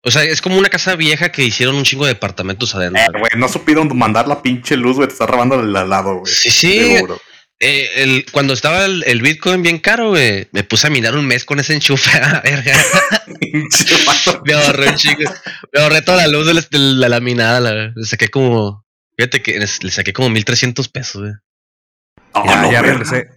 O 0.06 0.10
sea, 0.10 0.22
es 0.22 0.42
como 0.42 0.58
una 0.58 0.68
casa 0.68 0.96
vieja 0.96 1.32
que 1.32 1.44
hicieron 1.44 1.76
un 1.76 1.84
chingo 1.84 2.04
de 2.04 2.12
departamentos 2.12 2.74
adentro. 2.74 3.00
Eh, 3.02 3.18
güey, 3.18 3.30
no 3.36 3.48
supieron 3.48 3.96
mandar 3.96 4.28
la 4.28 4.42
pinche 4.42 4.76
luz, 4.76 4.96
güey, 4.96 5.08
te 5.08 5.14
está 5.14 5.26
robando 5.26 5.60
el 5.60 5.74
al 5.74 5.88
lado, 5.88 6.16
güey. 6.18 6.32
Sí, 6.32 6.50
sí. 6.50 6.78
Seguro. 6.96 7.20
Eh, 7.60 7.88
el, 8.02 8.26
cuando 8.32 8.52
estaba 8.52 8.84
el, 8.84 9.04
el 9.06 9.22
Bitcoin 9.22 9.62
bien 9.62 9.78
caro, 9.78 10.10
güey, 10.10 10.48
me 10.52 10.64
puse 10.64 10.86
a 10.86 10.90
minar 10.90 11.14
un 11.16 11.26
mes 11.26 11.44
con 11.44 11.60
ese 11.60 11.74
enchufe. 11.74 12.10
a 12.18 12.40
verga. 12.40 12.76
Me 14.44 14.52
ahorré 14.54 14.88
un 14.90 14.96
chingo. 14.96 15.30
Me 15.72 15.80
ahorré 15.80 16.02
toda 16.02 16.18
la 16.18 16.28
luz 16.28 16.46
de 16.46 16.54
la, 16.54 16.60
de 16.60 16.78
la 16.78 17.08
laminada. 17.08 17.60
La, 17.60 17.92
le 17.94 18.04
saqué 18.04 18.28
como. 18.28 18.84
Fíjate 19.16 19.42
que 19.42 19.58
le 19.58 19.90
saqué 19.90 20.12
como 20.12 20.28
1300 20.30 20.88
pesos, 20.88 21.22
güey. 21.22 21.32
Oh, 22.32 22.44
ya 22.46 22.56
no, 22.62 22.72
ya 22.72 22.82
verga. 22.82 22.98
regresé. 22.98 23.28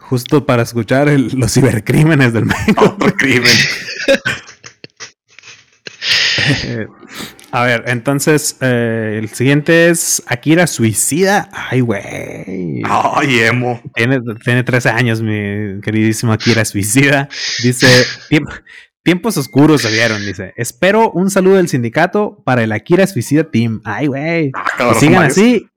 Justo 0.00 0.46
para 0.46 0.62
escuchar 0.62 1.08
el- 1.08 1.28
los 1.34 1.52
cibercrímenes 1.52 2.32
del. 2.32 2.44
Otro 2.78 3.14
crimen. 3.14 3.52
A 7.52 7.64
ver, 7.64 7.84
entonces 7.86 8.56
eh, 8.60 9.18
el 9.22 9.28
siguiente 9.30 9.88
es 9.88 10.22
Akira 10.26 10.66
Suicida. 10.66 11.48
Ay, 11.52 11.80
güey. 11.80 12.82
Ay, 12.84 13.38
emo. 13.40 13.80
Tiene, 13.94 14.20
tiene 14.44 14.62
13 14.62 14.90
años, 14.90 15.22
mi 15.22 15.80
queridísimo 15.80 16.32
Akira 16.32 16.64
Suicida. 16.64 17.28
Dice: 17.62 17.86
"Tiemp- 18.30 18.62
Tiempos 19.02 19.36
oscuros 19.36 19.82
se 19.82 19.90
vieron. 19.90 20.20
Dice: 20.26 20.52
Espero 20.56 21.10
un 21.12 21.30
saludo 21.30 21.56
del 21.56 21.68
sindicato 21.68 22.42
para 22.44 22.64
el 22.64 22.72
Akira 22.72 23.06
Suicida 23.06 23.44
Team. 23.44 23.80
Ay, 23.84 24.08
güey. 24.08 24.50
Ah, 24.54 24.94
sigan 24.98 25.22
así 25.24 25.68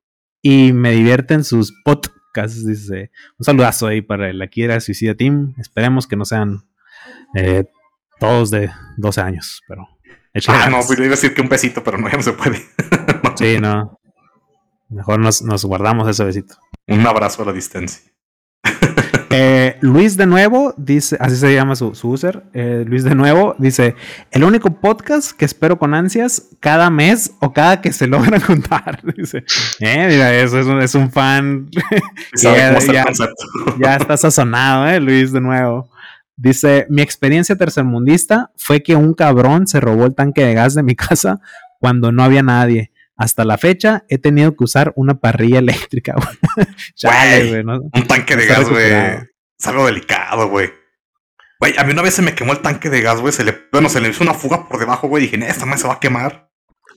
y 0.42 0.74
me 0.74 0.92
divierten 0.92 1.44
sus 1.44 1.72
podcasts. 1.86 2.66
Dice: 2.66 3.12
Un 3.38 3.46
saludazo 3.46 3.86
ahí 3.88 4.02
para 4.02 4.30
el 4.32 4.42
Akira 4.42 4.80
Suicida 4.80 5.14
Team. 5.14 5.54
Esperemos 5.60 6.08
que 6.08 6.16
no 6.16 6.26
sean 6.26 6.64
eh, 7.36 7.66
todos 8.20 8.50
de 8.50 8.72
12 8.98 9.22
años, 9.22 9.62
pero. 9.68 9.88
Échale 10.40 10.60
Ah, 10.64 10.70
no, 10.70 10.78
pues 10.86 10.98
le 11.00 11.06
iba 11.06 11.14
a 11.14 11.16
decir 11.16 11.34
que 11.34 11.42
un 11.42 11.50
besito, 11.50 11.84
pero 11.84 11.98
no, 11.98 12.10
ya 12.10 12.18
no 12.18 12.24
se 12.24 12.34
puede. 12.34 12.62
Sí, 13.36 13.58
no. 13.60 13.98
Mejor 14.90 15.20
nos, 15.20 15.42
nos 15.44 15.64
guardamos 15.64 16.10
ese 16.10 16.24
besito. 16.26 16.56
Un 16.88 17.06
abrazo 17.08 17.44
a 17.44 17.46
la 17.46 17.54
distancia. 17.54 18.02
Eh, 19.32 19.78
Luis 19.82 20.18
de 20.18 20.26
nuevo 20.26 20.74
dice, 20.76 21.16
así 21.20 21.36
se 21.36 21.54
llama 21.54 21.76
su, 21.76 21.94
su 21.94 22.10
user. 22.10 22.46
eh, 22.56 22.84
Luis 22.88 23.04
de 23.04 23.14
nuevo 23.14 23.54
dice: 23.60 23.96
El 24.32 24.44
único 24.44 24.72
podcast 24.82 25.34
que 25.34 25.46
espero 25.46 25.78
con 25.78 25.94
ansias 25.94 26.48
cada 26.60 26.90
mes 26.90 27.34
o 27.40 27.54
cada 27.54 27.80
que 27.80 27.94
se 27.94 28.08
logran 28.08 28.42
juntar. 28.48 29.02
Dice: 29.16 29.44
Eh, 29.82 30.08
mira, 30.10 30.34
eso 30.34 30.60
es 30.60 30.66
un, 30.66 30.82
es 30.82 30.96
un 30.96 31.12
fan. 31.12 31.70
Ya, 32.42 32.80
ya. 32.80 33.06
ya 33.78 33.96
está 33.98 34.18
sazonado, 34.18 34.88
¿eh? 34.88 35.00
Luis 35.00 35.32
de 35.32 35.42
nuevo. 35.42 35.92
Dice: 36.42 36.86
Mi 36.90 37.02
experiencia 37.02 37.56
tercermundista 37.58 38.52
fue 38.56 38.82
que 38.82 38.96
un 38.96 39.14
cabrón 39.14 39.68
se 39.68 39.80
robó 39.82 40.06
el 40.06 40.16
tanque 40.16 40.44
de 40.46 40.54
gas 40.54 40.74
de 40.74 40.84
mi 40.84 40.96
casa 40.96 41.40
cuando 41.80 42.12
no 42.12 42.24
había 42.24 42.44
nadie. 42.44 42.92
Hasta 43.18 43.44
la 43.44 43.58
fecha 43.58 44.06
he 44.08 44.18
tenido 44.18 44.56
que 44.56 44.64
usar 44.64 44.94
una 44.96 45.20
parrilla 45.20 45.60
eléctrica. 45.60 46.14
güey. 46.56 46.68
Chale, 46.96 47.38
Güey. 47.40 47.50
güey, 47.50 47.64
¿no? 47.66 47.80
Un 47.94 48.08
tanque 48.08 48.36
de 48.38 48.46
gas, 48.46 48.70
güey. 48.70 48.92
Es 48.94 49.68
algo 49.68 49.86
delicado, 49.86 50.48
güey. 50.48 50.72
Güey, 51.60 51.74
a 51.78 51.84
mí 51.84 51.92
una 51.92 52.02
vez 52.02 52.14
se 52.14 52.22
me 52.22 52.34
quemó 52.34 52.54
el 52.54 52.60
tanque 52.62 52.90
de 52.90 53.02
gas, 53.02 53.20
güey. 53.20 53.34
Se 53.34 53.44
le, 53.44 53.54
bueno, 53.74 53.90
se 53.90 54.00
le 54.00 54.08
hizo 54.08 54.24
una 54.24 54.34
fuga 54.34 54.70
por 54.70 54.80
debajo, 54.80 55.10
güey. 55.10 55.24
Dije, 55.24 55.38
"Nah, 55.38 55.48
esta 55.48 55.66
madre 55.66 55.82
se 55.82 55.88
va 55.90 55.96
a 55.96 56.00
quemar. 56.00 56.50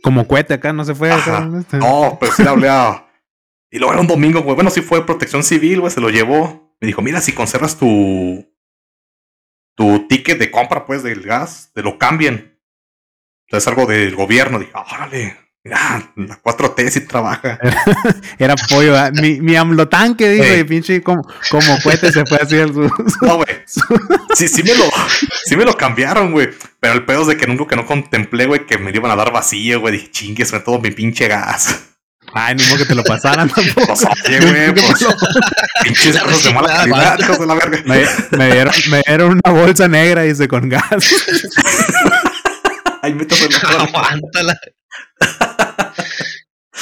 Como 0.05 0.29
cohete 0.29 0.55
acá, 0.55 0.73
no 0.73 0.85
se 0.85 0.95
fue. 0.95 1.11
Acá, 1.11 1.49
este. 1.59 1.79
No, 1.79 2.17
pero 2.21 2.33
sí 2.33 2.45
le 2.45 2.49
hablé 2.49 2.69
a. 2.69 3.07
Y 3.75 3.79
luego 3.79 3.95
era 3.95 4.03
un 4.03 4.07
domingo, 4.07 4.43
güey. 4.43 4.55
Bueno, 4.55 4.69
sí 4.71 4.83
fue 4.83 5.07
protección 5.07 5.43
civil, 5.43 5.81
güey. 5.81 5.91
Se 5.91 6.01
lo 6.01 6.11
llevó. 6.11 6.77
Me 6.79 6.87
dijo, 6.87 7.01
mira, 7.03 7.21
si 7.23 7.33
conservas 7.33 7.79
tu. 7.79 8.47
Tu 9.75 10.07
ticket 10.09 10.39
de 10.39 10.51
compra, 10.51 10.85
pues, 10.87 11.03
del 11.03 11.23
gas, 11.23 11.71
te 11.75 11.83
lo 11.83 11.99
cambian. 11.99 12.59
O 13.47 13.51
sea, 13.51 13.59
es 13.59 13.67
algo 13.69 13.87
del 13.87 14.15
gobierno. 14.15 14.59
Dije, 14.59 14.73
órale, 14.75 15.37
mira, 15.65 16.13
la 16.17 16.43
4T 16.43 16.89
sí 16.91 17.01
trabaja. 17.07 17.59
Era 18.39 18.55
pollo. 18.69 18.95
Mi, 19.21 19.41
mi 19.41 19.57
amlotanque, 19.57 20.29
dijo, 20.29 20.45
Ey. 20.45 20.61
y 20.61 20.65
pinche 20.65 21.03
como, 21.03 21.23
como 21.51 21.79
cohete 21.83 22.13
se 22.13 22.25
fue 22.27 22.39
así 22.39 22.59
al 22.59 22.73
su, 22.73 22.89
su- 22.89 23.19
No, 23.27 23.37
güey. 23.37 23.49
Sí, 24.35 24.49
sí 24.49 24.63
me 24.63 24.75
lo, 24.75 24.85
sí 25.45 25.57
me 25.57 25.65
lo 25.65 25.77
cambiaron, 25.77 26.33
güey. 26.33 26.51
Pero 26.81 26.95
el 26.95 27.05
pedo 27.05 27.23
es 27.23 27.27
de 27.29 27.37
que 27.37 27.47
nunca 27.47 27.67
que 27.69 27.77
no 27.77 27.87
contemplé, 27.87 28.47
güey, 28.47 28.67
que 28.67 28.79
me 28.79 28.91
lo 28.91 28.97
iban 28.99 29.11
a 29.11 29.17
dar 29.17 29.33
vacío, 29.33 29.81
güey. 29.81 29.95
Dije, 29.95 30.11
chingue, 30.11 30.45
sobre 30.45 30.63
todo 30.65 30.81
mi 30.81 30.91
pinche 30.91 31.29
gas. 31.29 31.89
Ay, 32.35 32.55
ni 32.55 32.65
modo 32.65 32.79
que 32.79 32.85
te 32.87 32.95
lo 32.95 33.05
pasaran 33.05 33.49
tampoco. 33.55 33.93
Oye, 34.27 34.41
güey, 34.41 34.75
pues, 34.75 35.07
pinches 35.83 36.15
La 36.15 36.23
cosas 36.23 36.45
de 36.45 36.53
mala 36.55 36.69
reciclada, 36.79 37.11
calidad, 37.11 37.21
hijos 37.21 37.39
de 37.41 37.47
la 37.47 37.55
verga. 37.55 37.83
Me, 37.85 38.39
me 38.39 38.53
dieron, 38.53 38.75
me 38.91 39.03
dieron 39.07 39.41
una 39.45 39.61
bolsa 39.61 39.89
negra, 39.89 40.23
dice, 40.23 40.49
con 40.49 40.69
gas. 40.69 40.85
Ahí 43.03 43.13
en 43.13 43.19
la 43.19 43.79
Aguántala. 43.83 44.61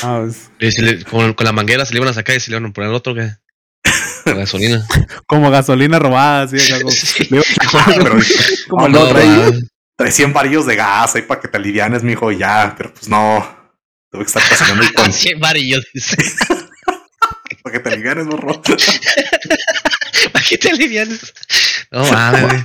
Ah, 0.02 0.22
pues, 0.24 0.50
Y 0.60 0.70
se 0.72 0.82
le- 0.82 1.04
con, 1.04 1.34
con 1.34 1.44
la 1.44 1.52
manguera 1.52 1.84
se 1.84 1.92
le 1.92 1.98
iban 1.98 2.08
a 2.10 2.14
sacar 2.14 2.36
y 2.36 2.40
se 2.40 2.50
le 2.50 2.56
iban 2.58 2.70
a 2.70 2.72
poner 2.72 2.90
otro 2.90 3.14
que. 3.14 3.30
Gasolina. 4.24 4.86
como 5.26 5.50
gasolina 5.50 5.98
robada, 5.98 6.42
así. 6.42 6.56
como- 6.78 6.90
Sí. 6.90 7.26
le 7.30 7.40
Ah, 7.74 7.84
pero 7.96 8.18
como 8.68 8.86
el 8.86 8.92
no, 8.92 9.00
otro 9.00 9.14
trae, 9.14 9.28
ahí. 9.28 9.60
trae 9.96 10.10
100 10.12 10.32
varillos 10.32 10.66
de 10.66 10.76
gas 10.76 11.14
ahí 11.16 11.22
para 11.22 11.40
que 11.40 11.48
te 11.48 11.56
alivianes, 11.56 12.02
mijo, 12.02 12.30
y 12.30 12.38
ya. 12.38 12.74
Pero 12.76 12.92
pues 12.94 13.08
no. 13.08 13.59
Tuve 14.10 14.22
que 14.22 14.26
estar 14.26 14.42
cocinando 14.48 14.84
y 14.84 14.92
con, 14.92 15.12
Cien 15.12 15.38
varillos. 15.40 15.86
dice. 15.94 16.16
para 17.62 17.72
que 17.74 17.80
te 17.80 17.88
alivianes, 17.90 18.26
morro. 18.26 18.60
¿Para 20.32 20.44
qué 20.48 20.58
te 20.58 20.70
alivianes? 20.70 21.32
No 21.90 22.04
mames, 22.10 22.42
güey. 22.42 22.64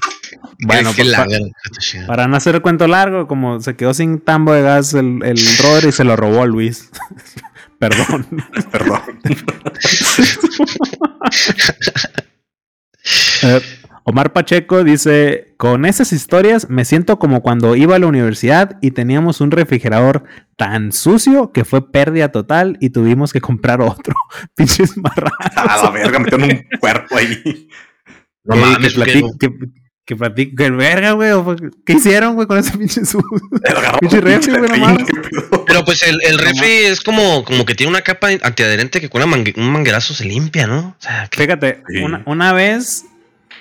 Bueno, 0.60 0.94
pues, 0.96 1.08
pa- 1.12 1.26
lager, 1.26 1.42
esta 1.66 1.80
chingada. 1.82 2.08
Para 2.08 2.28
no 2.28 2.36
hacer 2.38 2.56
el 2.56 2.62
cuento 2.62 2.88
largo, 2.88 3.28
como 3.28 3.60
se 3.62 3.76
quedó 3.76 3.94
sin 3.94 4.20
tambo 4.20 4.54
de 4.54 4.62
gas 4.62 4.94
el, 4.94 5.20
el 5.24 5.38
Rodri 5.62 5.92
se 5.92 6.04
lo 6.04 6.16
robó 6.16 6.44
a 6.44 6.46
Luis. 6.46 6.90
Perdón. 7.80 8.28
Perdón. 8.72 9.02
Eh, 13.44 13.62
Omar 14.04 14.34
Pacheco 14.34 14.84
dice, 14.84 15.54
con 15.58 15.86
esas 15.86 16.14
historias 16.14 16.70
me 16.70 16.86
siento 16.86 17.18
como 17.20 17.42
cuando 17.42 17.76
iba 17.76 17.96
a 17.96 18.00
la 18.00 18.08
universidad 18.08 18.78
y 18.82 18.92
teníamos 18.92 19.42
un 19.42 19.52
refrigerador 19.52 20.24
tan 20.58 20.92
sucio 20.92 21.52
que 21.52 21.66
fue 21.66 21.92
pérdida 21.92 22.32
total 22.32 22.78
y 22.80 22.90
tuvimos 22.90 23.34
que 23.34 23.42
comprar 23.42 23.82
otro. 23.82 24.14
Pinches 24.56 24.96
marranos. 24.98 25.32
A 25.56 25.84
la 25.84 25.90
verga, 25.92 26.20
metieron 26.20 26.44
un 26.44 26.80
cuerpo 26.80 27.18
ahí. 27.18 27.68
No 28.44 28.56
mames, 28.56 28.94
que, 28.94 29.24
que, 29.40 29.50
que 30.06 30.16
plati- 30.16 30.56
que 30.56 30.70
verga, 30.70 31.12
güey. 31.14 31.32
¿Qué 31.86 31.94
hicieron, 31.94 32.36
güey, 32.36 32.48
con 32.48 32.58
ese 32.60 32.78
pinche 32.78 33.02
agarró 33.68 33.98
Pinche 34.00 34.22
refri, 34.22 34.56
güey, 34.58 34.70
no 34.72 34.78
mames. 34.78 35.08
Pero 35.66 35.84
pues 35.84 36.04
el, 36.04 36.18
el 36.28 36.38
refri 36.38 36.68
es 36.86 37.02
como, 37.02 37.44
como 37.44 37.66
que 37.66 37.74
tiene 37.76 37.90
una 37.90 38.02
capa 38.02 38.28
antiadherente 38.44 39.02
que 39.02 39.10
con 39.10 39.24
una 39.24 39.36
mangue- 39.36 39.58
un 39.58 39.72
manguerazo 39.72 40.14
se 40.14 40.26
limpia, 40.26 40.68
¿no? 40.68 40.80
O 40.90 40.96
sea, 41.00 41.28
que- 41.30 41.42
Fíjate, 41.42 41.82
Sí. 41.88 41.98
una, 42.04 42.22
una 42.28 42.54
vez, 42.54 43.06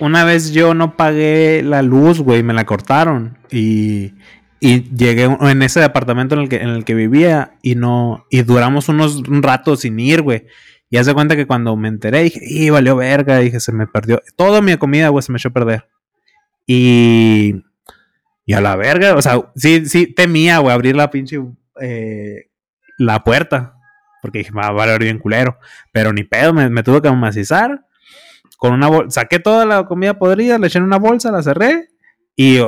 una 0.01 0.25
vez 0.25 0.53
yo 0.53 0.75
no 0.75 0.97
pagué 0.97 1.63
la 1.65 1.81
luz, 1.83 2.21
güey, 2.21 2.43
me 2.43 2.53
la 2.53 2.67
cortaron 2.67 3.39
y, 3.51 4.13
y 4.65 4.83
llegué 4.97 5.25
en 5.25 5.61
ese 5.61 5.81
departamento 5.81 6.35
en 6.35 6.41
el 6.41 6.49
que, 6.49 6.57
en 6.57 6.71
el 6.71 6.87
que 6.87 6.95
vivía 6.95 7.59
y 7.61 7.75
no, 7.75 8.25
y 8.31 8.41
duramos 8.45 8.89
unos 8.89 9.17
un 9.17 9.43
rato 9.43 9.77
sin 9.77 10.01
ir, 10.01 10.23
güey. 10.23 10.47
Y 10.89 10.97
haz 10.97 11.05
de 11.05 11.13
cuenta 11.13 11.37
que 11.37 11.47
cuando 11.47 11.77
me 11.77 11.89
enteré 11.89 12.23
dije, 12.23 12.41
y 12.43 12.71
valió 12.71 12.97
verga, 12.97 13.41
dije, 13.41 13.61
se 13.61 13.73
me 13.73 13.87
perdió. 13.87 14.23
Toda 14.37 14.63
mi 14.63 14.75
comida, 14.79 15.11
güey, 15.11 15.23
se 15.23 15.33
me 15.33 15.37
echó 15.37 15.51
a 15.51 15.53
perder. 15.53 15.87
Y, 16.67 17.63
y 18.47 18.55
a 18.55 18.63
la 18.63 18.75
verga, 18.77 19.15
o 19.17 19.21
sea, 19.21 19.53
sí, 19.55 19.85
sí 19.85 20.07
temía, 20.07 20.61
güey, 20.61 20.73
abrir 20.73 20.97
la 20.97 21.11
pinche, 21.11 21.43
eh, 21.83 22.49
la 22.97 23.23
puerta. 23.23 23.77
Porque 24.23 24.39
dije, 24.39 24.53
va 24.53 24.69
a 24.69 24.73
valer 24.73 24.99
bien 24.99 25.19
culero. 25.19 25.59
Pero 25.93 26.15
ni 26.15 26.25
pedo, 26.25 26.55
me, 26.55 26.83
tuve 26.83 27.03
que 27.03 27.09
amacizar. 27.09 27.85
Con 28.57 28.73
una 28.73 28.89
saqué 29.11 29.41
toda 29.41 29.67
la 29.67 29.85
comida 29.85 30.19
podrida, 30.19 30.59
le 30.59 30.69
eché 30.69 30.79
en 30.79 30.85
una 30.85 30.99
bolsa, 30.99 31.31
la 31.31 31.43
cerré. 31.43 31.91
Y 32.37 32.59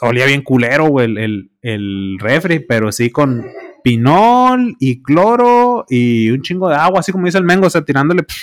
olía 0.00 0.26
bien 0.26 0.42
culero, 0.42 0.88
güey, 0.88 1.06
el, 1.06 1.18
el, 1.18 1.50
el 1.62 2.16
refri, 2.18 2.60
pero 2.60 2.92
sí 2.92 3.10
con 3.10 3.46
pinol 3.82 4.76
y 4.78 5.02
cloro 5.02 5.86
y 5.88 6.30
un 6.30 6.42
chingo 6.42 6.68
de 6.68 6.74
agua, 6.74 7.00
así 7.00 7.12
como 7.12 7.26
dice 7.26 7.38
el 7.38 7.44
Mengo, 7.44 7.66
o 7.66 7.70
sea, 7.70 7.84
tirándole 7.84 8.24
pff, 8.24 8.36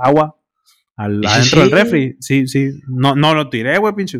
agua 0.00 0.36
al, 0.96 1.22
Sí, 1.22 1.28
sí, 1.28 1.34
adentro 1.34 1.60
del 1.60 1.70
refri. 1.70 2.16
Sí, 2.20 2.46
sí. 2.46 2.70
No, 2.86 3.14
no 3.14 3.34
lo 3.34 3.50
tiré, 3.50 3.78
güey, 3.78 3.94
pinche. 3.94 4.18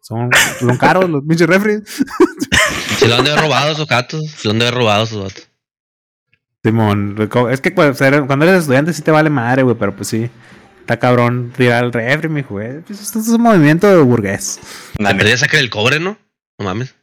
Son, 0.00 0.30
son 0.58 0.76
caros 0.78 1.08
los 1.10 1.22
pinches 1.24 1.46
refri. 1.46 1.78
se 2.98 3.08
lo 3.08 3.16
han 3.16 3.24
de 3.24 3.32
haber 3.32 3.44
robado 3.44 3.72
esos 3.72 3.86
gatos. 3.86 4.30
Se 4.30 4.48
lo 4.48 4.52
han 4.52 4.58
de 4.58 4.66
haber 4.66 4.78
robado 4.78 5.04
esos 5.04 5.22
gatos. 5.22 5.48
Simón, 6.64 7.16
es 7.50 7.60
que 7.60 7.72
cuando 7.72 8.44
eres 8.44 8.60
estudiante 8.60 8.92
sí 8.92 9.02
te 9.02 9.10
vale 9.10 9.30
madre, 9.30 9.62
güey, 9.62 9.76
pero 9.78 9.94
pues 9.94 10.08
sí. 10.08 10.28
Está 10.88 10.98
cabrón 10.98 11.52
tirar 11.54 11.84
el 11.84 11.92
refri, 11.92 12.30
mi 12.30 12.40
güey. 12.40 12.80
Pues 12.80 13.02
esto 13.02 13.18
es 13.18 13.28
un 13.28 13.42
movimiento 13.42 13.86
de 13.86 14.00
burgués. 14.00 14.58
La 14.96 15.10
sacar 15.36 15.60
el 15.60 15.68
cobre, 15.68 16.00
¿no? 16.00 16.16
No 16.58 16.64
mames. 16.64 16.94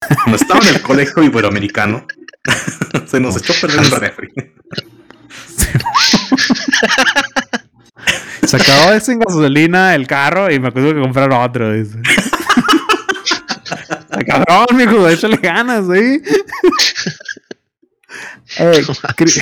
Cuando 0.24 0.36
estaba 0.36 0.66
en 0.66 0.76
el 0.76 0.80
colegio 0.80 1.22
iberoamericano, 1.22 2.06
se 3.06 3.20
nos 3.20 3.36
echó 3.36 3.52
a 3.52 3.56
perder 3.60 3.80
el 3.80 3.90
refri. 3.90 4.32
Se 8.46 8.56
acabó 8.56 8.92
de 8.92 9.00
sin 9.00 9.18
gasolina 9.18 9.94
el 9.94 10.06
carro 10.06 10.50
y 10.50 10.58
me 10.58 10.72
tuve 10.72 10.94
que 10.94 11.00
comprar 11.02 11.30
otro, 11.30 11.74
dice. 11.74 11.98
Está 14.00 14.24
cabrón, 14.24 14.78
mijo, 14.78 15.06
échale 15.10 15.36
ganas, 15.36 15.84
¿sí? 15.92 16.22
Eh, 18.58 18.82
sí, 19.26 19.40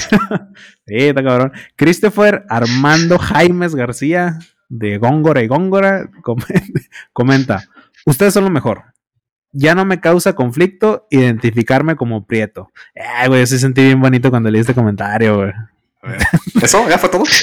está 0.87 1.23
cabrón. 1.23 1.53
Christopher 1.77 2.45
Armando 2.49 3.19
Jaimes 3.19 3.75
García 3.75 4.39
de 4.69 4.99
Góngora 4.99 5.43
y 5.43 5.47
Góngora 5.49 6.09
com- 6.23 6.39
comenta: 7.13 7.65
Ustedes 8.07 8.35
son 8.35 8.45
lo 8.45 8.51
mejor. 8.51 8.85
Ya 9.55 9.75
no 9.75 9.85
me 9.85 10.01
causa 10.01 10.33
conflicto 10.35 11.07
identificarme 11.11 11.95
como 11.97 12.27
prieto. 12.27 12.71
Ay, 12.97 13.29
güey, 13.29 13.41
yo 13.41 13.47
sí 13.47 13.59
sentí 13.59 13.83
bien 13.83 14.01
bonito 14.01 14.31
cuando 14.31 14.51
leí 14.51 14.63
este 14.63 14.73
comentario, 14.75 15.37
güey. 15.37 15.53
¿Eso? 16.63 16.89
¿Ya 16.89 16.99
fue 16.99 17.09
todo? 17.11 17.25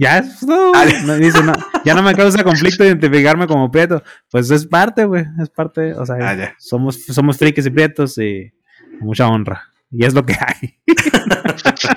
Ya, 0.00 0.22
no, 0.46 0.70
no, 1.06 1.16
dice, 1.16 1.42
no, 1.42 1.52
ya 1.84 1.92
no 1.92 2.04
me 2.04 2.14
causa 2.14 2.44
conflicto 2.44 2.84
identificarme 2.84 3.48
como 3.48 3.68
prieto. 3.68 4.00
Pues 4.30 4.48
es 4.48 4.64
parte, 4.64 5.04
güey, 5.04 5.24
es 5.42 5.50
parte, 5.50 5.92
o 5.94 6.06
sea, 6.06 6.14
Ah, 6.20 6.54
somos, 6.60 7.02
somos 7.06 7.36
frikis 7.36 7.66
y 7.66 7.70
prietos 7.70 8.16
y 8.18 8.52
mucha 9.00 9.26
honra. 9.26 9.72
Y 9.90 10.04
es 10.04 10.14
lo 10.14 10.24
que 10.26 10.34
hay. 10.34 10.78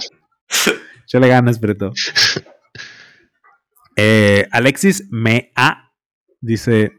Yo 1.07 1.19
le 1.19 1.27
ganas, 1.27 1.59
prieto. 1.59 1.91
Eh, 3.97 4.47
Alexis 4.51 5.07
Mea 5.11 5.91
dice, 6.39 6.93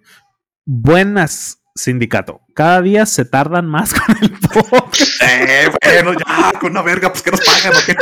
buenas, 0.66 1.62
sindicato. 1.74 2.40
Cada 2.54 2.82
día 2.82 3.06
se 3.06 3.24
tardan 3.24 3.66
más 3.66 3.94
con 3.98 4.16
el 4.20 4.30
podcast. 4.32 5.22
Eh, 5.22 5.70
bueno, 5.82 6.12
ya, 6.18 6.52
con 6.60 6.72
una 6.72 6.82
verga, 6.82 7.10
pues 7.10 7.22
que 7.22 7.30
nos 7.30 7.40
pagan, 7.40 7.72
¿o 7.74 7.80
qué? 7.86 7.96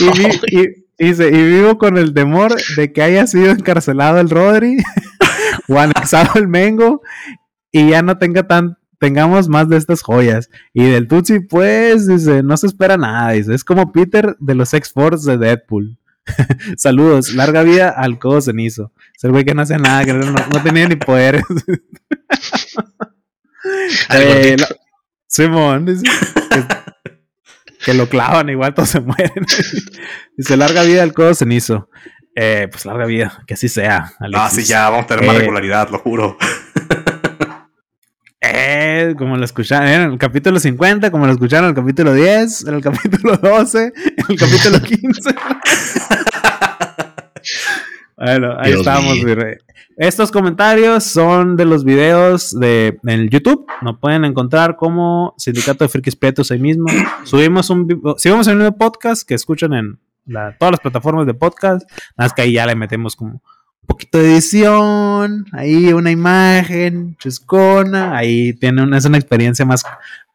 Y, 0.00 0.18
vi- 0.18 0.40
y- 0.60 0.86
dice, 1.06 1.28
y 1.28 1.30
vivo 1.44 1.78
con 1.78 1.96
el 1.96 2.12
temor 2.14 2.56
de 2.76 2.92
que 2.92 3.02
haya 3.02 3.26
sido 3.26 3.50
encarcelado 3.52 4.18
el 4.18 4.30
Rodri 4.30 4.78
o 5.68 5.78
anexado 5.78 6.32
el 6.40 6.48
Mengo 6.48 7.02
y 7.70 7.90
ya 7.90 8.02
no 8.02 8.18
tenga 8.18 8.46
tan 8.48 8.77
tengamos 8.98 9.48
más 9.48 9.68
de 9.68 9.76
estas 9.76 10.02
joyas. 10.02 10.50
Y 10.72 10.84
del 10.90 11.08
Tutsi, 11.08 11.40
pues, 11.40 12.06
dice, 12.06 12.42
no 12.42 12.56
se 12.56 12.66
espera 12.66 12.96
nada, 12.96 13.32
dice, 13.32 13.54
es 13.54 13.64
como 13.64 13.92
Peter 13.92 14.36
de 14.38 14.54
los 14.54 14.72
X-Force 14.74 15.30
de 15.30 15.38
Deadpool. 15.38 15.98
Saludos, 16.76 17.32
larga 17.34 17.62
vida 17.62 17.88
al 17.88 18.18
codo 18.18 18.40
cenizo. 18.40 18.92
Es 19.16 19.24
el 19.24 19.30
güey 19.32 19.44
que 19.44 19.54
no 19.54 19.62
hacía 19.62 19.78
nada, 19.78 20.04
que 20.04 20.12
no, 20.12 20.26
no 20.32 20.62
tenía 20.62 20.86
ni 20.88 20.96
poderes. 20.96 21.42
Eh, 24.10 24.56
la- 24.58 24.68
Simón, 25.26 25.84
dice, 25.84 26.04
que, 26.50 26.64
que 27.84 27.94
lo 27.94 28.08
clavan, 28.08 28.48
igual 28.48 28.72
todos 28.74 28.88
se 28.90 29.00
mueren. 29.00 29.44
Dice, 30.36 30.56
larga 30.56 30.82
vida 30.84 31.02
al 31.02 31.12
codo 31.12 31.34
cenizo. 31.34 31.90
Eh, 32.34 32.68
pues 32.70 32.86
larga 32.86 33.04
vida, 33.04 33.42
que 33.46 33.54
así 33.54 33.68
sea. 33.68 34.12
Ah, 34.34 34.48
sí, 34.48 34.62
ya, 34.64 34.88
vamos 34.88 35.04
a 35.04 35.08
tener 35.08 35.26
más 35.26 35.36
Eh, 35.36 35.40
regularidad, 35.40 35.90
lo 35.90 35.98
juro. 35.98 36.38
Eh, 38.50 39.14
como 39.18 39.36
lo 39.36 39.44
escucharon 39.44 39.88
en 39.88 40.00
el 40.12 40.18
capítulo 40.18 40.58
50, 40.58 41.10
como 41.10 41.26
lo 41.26 41.32
escucharon 41.32 41.66
en 41.66 41.70
el 41.70 41.74
capítulo 41.76 42.14
10, 42.14 42.66
en 42.66 42.74
el 42.74 42.80
capítulo 42.82 43.36
12, 43.36 43.92
en 43.94 44.24
el 44.28 44.38
capítulo 44.38 44.80
15. 44.80 45.30
bueno, 48.16 48.54
ahí 48.58 48.68
Dios 48.70 48.80
estamos, 48.80 49.14
mío. 49.14 49.24
mi 49.24 49.34
rey. 49.34 49.54
Estos 49.96 50.30
comentarios 50.30 51.04
son 51.04 51.56
de 51.56 51.64
los 51.64 51.84
videos 51.84 52.58
de 52.58 52.98
en 53.04 53.28
YouTube. 53.28 53.66
Nos 53.82 53.98
pueden 53.98 54.24
encontrar 54.24 54.76
como 54.76 55.34
Sindicato 55.38 55.84
de 55.84 55.88
Frikis 55.88 56.14
Prietos 56.16 56.50
ahí 56.50 56.58
mismo. 56.60 56.86
Subimos 57.24 57.68
un 57.70 57.86
subimos 58.16 58.46
el 58.46 58.58
nuevo 58.58 58.76
podcast 58.76 59.26
que 59.26 59.34
escuchan 59.34 59.72
en 59.74 59.98
la- 60.24 60.56
todas 60.56 60.72
las 60.72 60.80
plataformas 60.80 61.26
de 61.26 61.34
podcast. 61.34 61.82
Nada 62.16 62.28
más 62.28 62.32
que 62.32 62.42
ahí 62.42 62.52
ya 62.52 62.66
le 62.66 62.76
metemos 62.76 63.16
como 63.16 63.42
poquito 63.88 64.18
de 64.18 64.32
edición, 64.34 65.46
ahí 65.52 65.92
una 65.92 66.10
imagen, 66.12 67.16
chuscona, 67.18 68.16
ahí 68.16 68.52
tiene 68.54 68.82
una, 68.82 68.98
es 68.98 69.04
una 69.04 69.18
experiencia 69.18 69.64
más, 69.64 69.84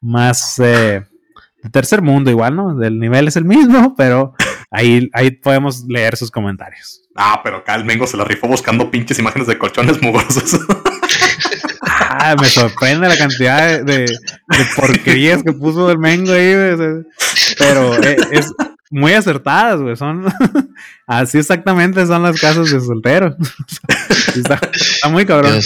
más 0.02 0.60
eh, 0.60 1.04
de 1.62 1.70
tercer 1.70 2.02
mundo 2.02 2.30
igual, 2.30 2.56
¿no? 2.56 2.84
El 2.84 3.00
nivel 3.00 3.28
es 3.30 3.38
el 3.38 3.46
mismo, 3.46 3.96
pero 3.98 4.34
ahí, 4.72 5.10
ahí 5.14 5.32
podemos 5.32 5.86
leer 5.88 6.18
sus 6.18 6.30
comentarios. 6.32 7.02
Ah, 7.16 7.40
pero 7.44 7.58
acá 7.58 7.76
el 7.76 7.86
Mengo 7.86 8.08
se 8.08 8.18
la 8.18 8.26
rifó 8.26 8.48
buscando 8.48 8.90
pinches 8.92 9.20
imágenes 9.20 9.48
de 9.48 9.58
colchones 9.58 10.02
mugrosos. 10.02 10.60
Ah, 11.86 12.36
me 12.40 12.48
sorprende 12.48 13.08
la 13.08 13.18
cantidad 13.18 13.84
de, 13.84 14.06
de- 14.06 14.18
porquerías 14.76 15.44
que 15.44 15.54
puso 15.54 15.90
el 15.92 16.00
Mengo 16.00 16.32
ahí, 16.34 16.54
pero 17.58 18.04
eh, 18.04 18.18
es 18.32 18.52
muy 18.94 19.14
acertadas, 19.14 19.82
güey, 19.82 19.96
son 19.96 20.26
así 21.08 21.40
exactamente 21.40 22.06
son 22.06 22.22
las 22.22 22.40
casas 22.40 22.72
de 22.72 22.80
solteros. 22.80 23.36
Sí, 24.34 24.40
está, 24.40 24.60
está 24.74 25.10
muy 25.10 25.28
cabrón. 25.28 25.60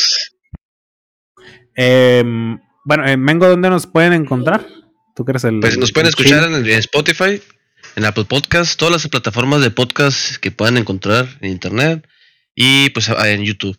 Em, 1.74 2.60
bueno, 2.84 3.08
eh, 3.08 3.16
Mengo, 3.16 3.48
¿dónde 3.48 3.70
nos 3.70 3.88
pueden 3.88 4.12
encontrar? 4.12 4.68
Tú 5.16 5.24
eres 5.26 5.46
el. 5.46 5.62
Pues 5.62 5.78
nos 5.78 5.94
pueden 5.94 6.10
escuchar 6.10 6.44
en, 6.44 6.56
en 6.56 6.80
Spotify, 6.80 7.42
en 7.96 8.04
Apple 8.04 8.26
Podcast, 8.26 8.78
todas 8.78 8.92
las 8.92 9.08
plataformas 9.08 9.62
de 9.62 9.72
podcast 9.72 10.36
que 10.38 10.52
puedan 10.52 10.76
encontrar 10.76 11.28
en 11.40 11.52
internet 11.52 12.06
y 12.56 12.90
pues 12.90 13.08
en 13.08 13.44
YouTube. 13.44 13.78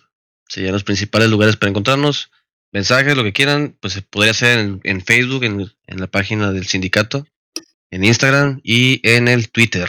Serían 0.48 0.72
los 0.72 0.84
principales 0.84 1.28
lugares 1.28 1.56
para 1.56 1.68
encontrarnos. 1.68 2.30
Mensajes, 2.72 3.14
lo 3.14 3.24
que 3.24 3.34
quieran, 3.34 3.76
pues 3.80 3.92
se 3.92 4.02
podría 4.02 4.30
hacer 4.30 4.58
en, 4.58 4.80
en 4.84 5.02
Facebook, 5.02 5.44
en, 5.44 5.70
en 5.86 6.00
la 6.00 6.06
página 6.06 6.50
del 6.50 6.66
sindicato, 6.66 7.26
en 7.90 8.04
Instagram 8.04 8.60
y 8.62 9.00
en 9.08 9.28
el 9.28 9.50
Twitter. 9.50 9.88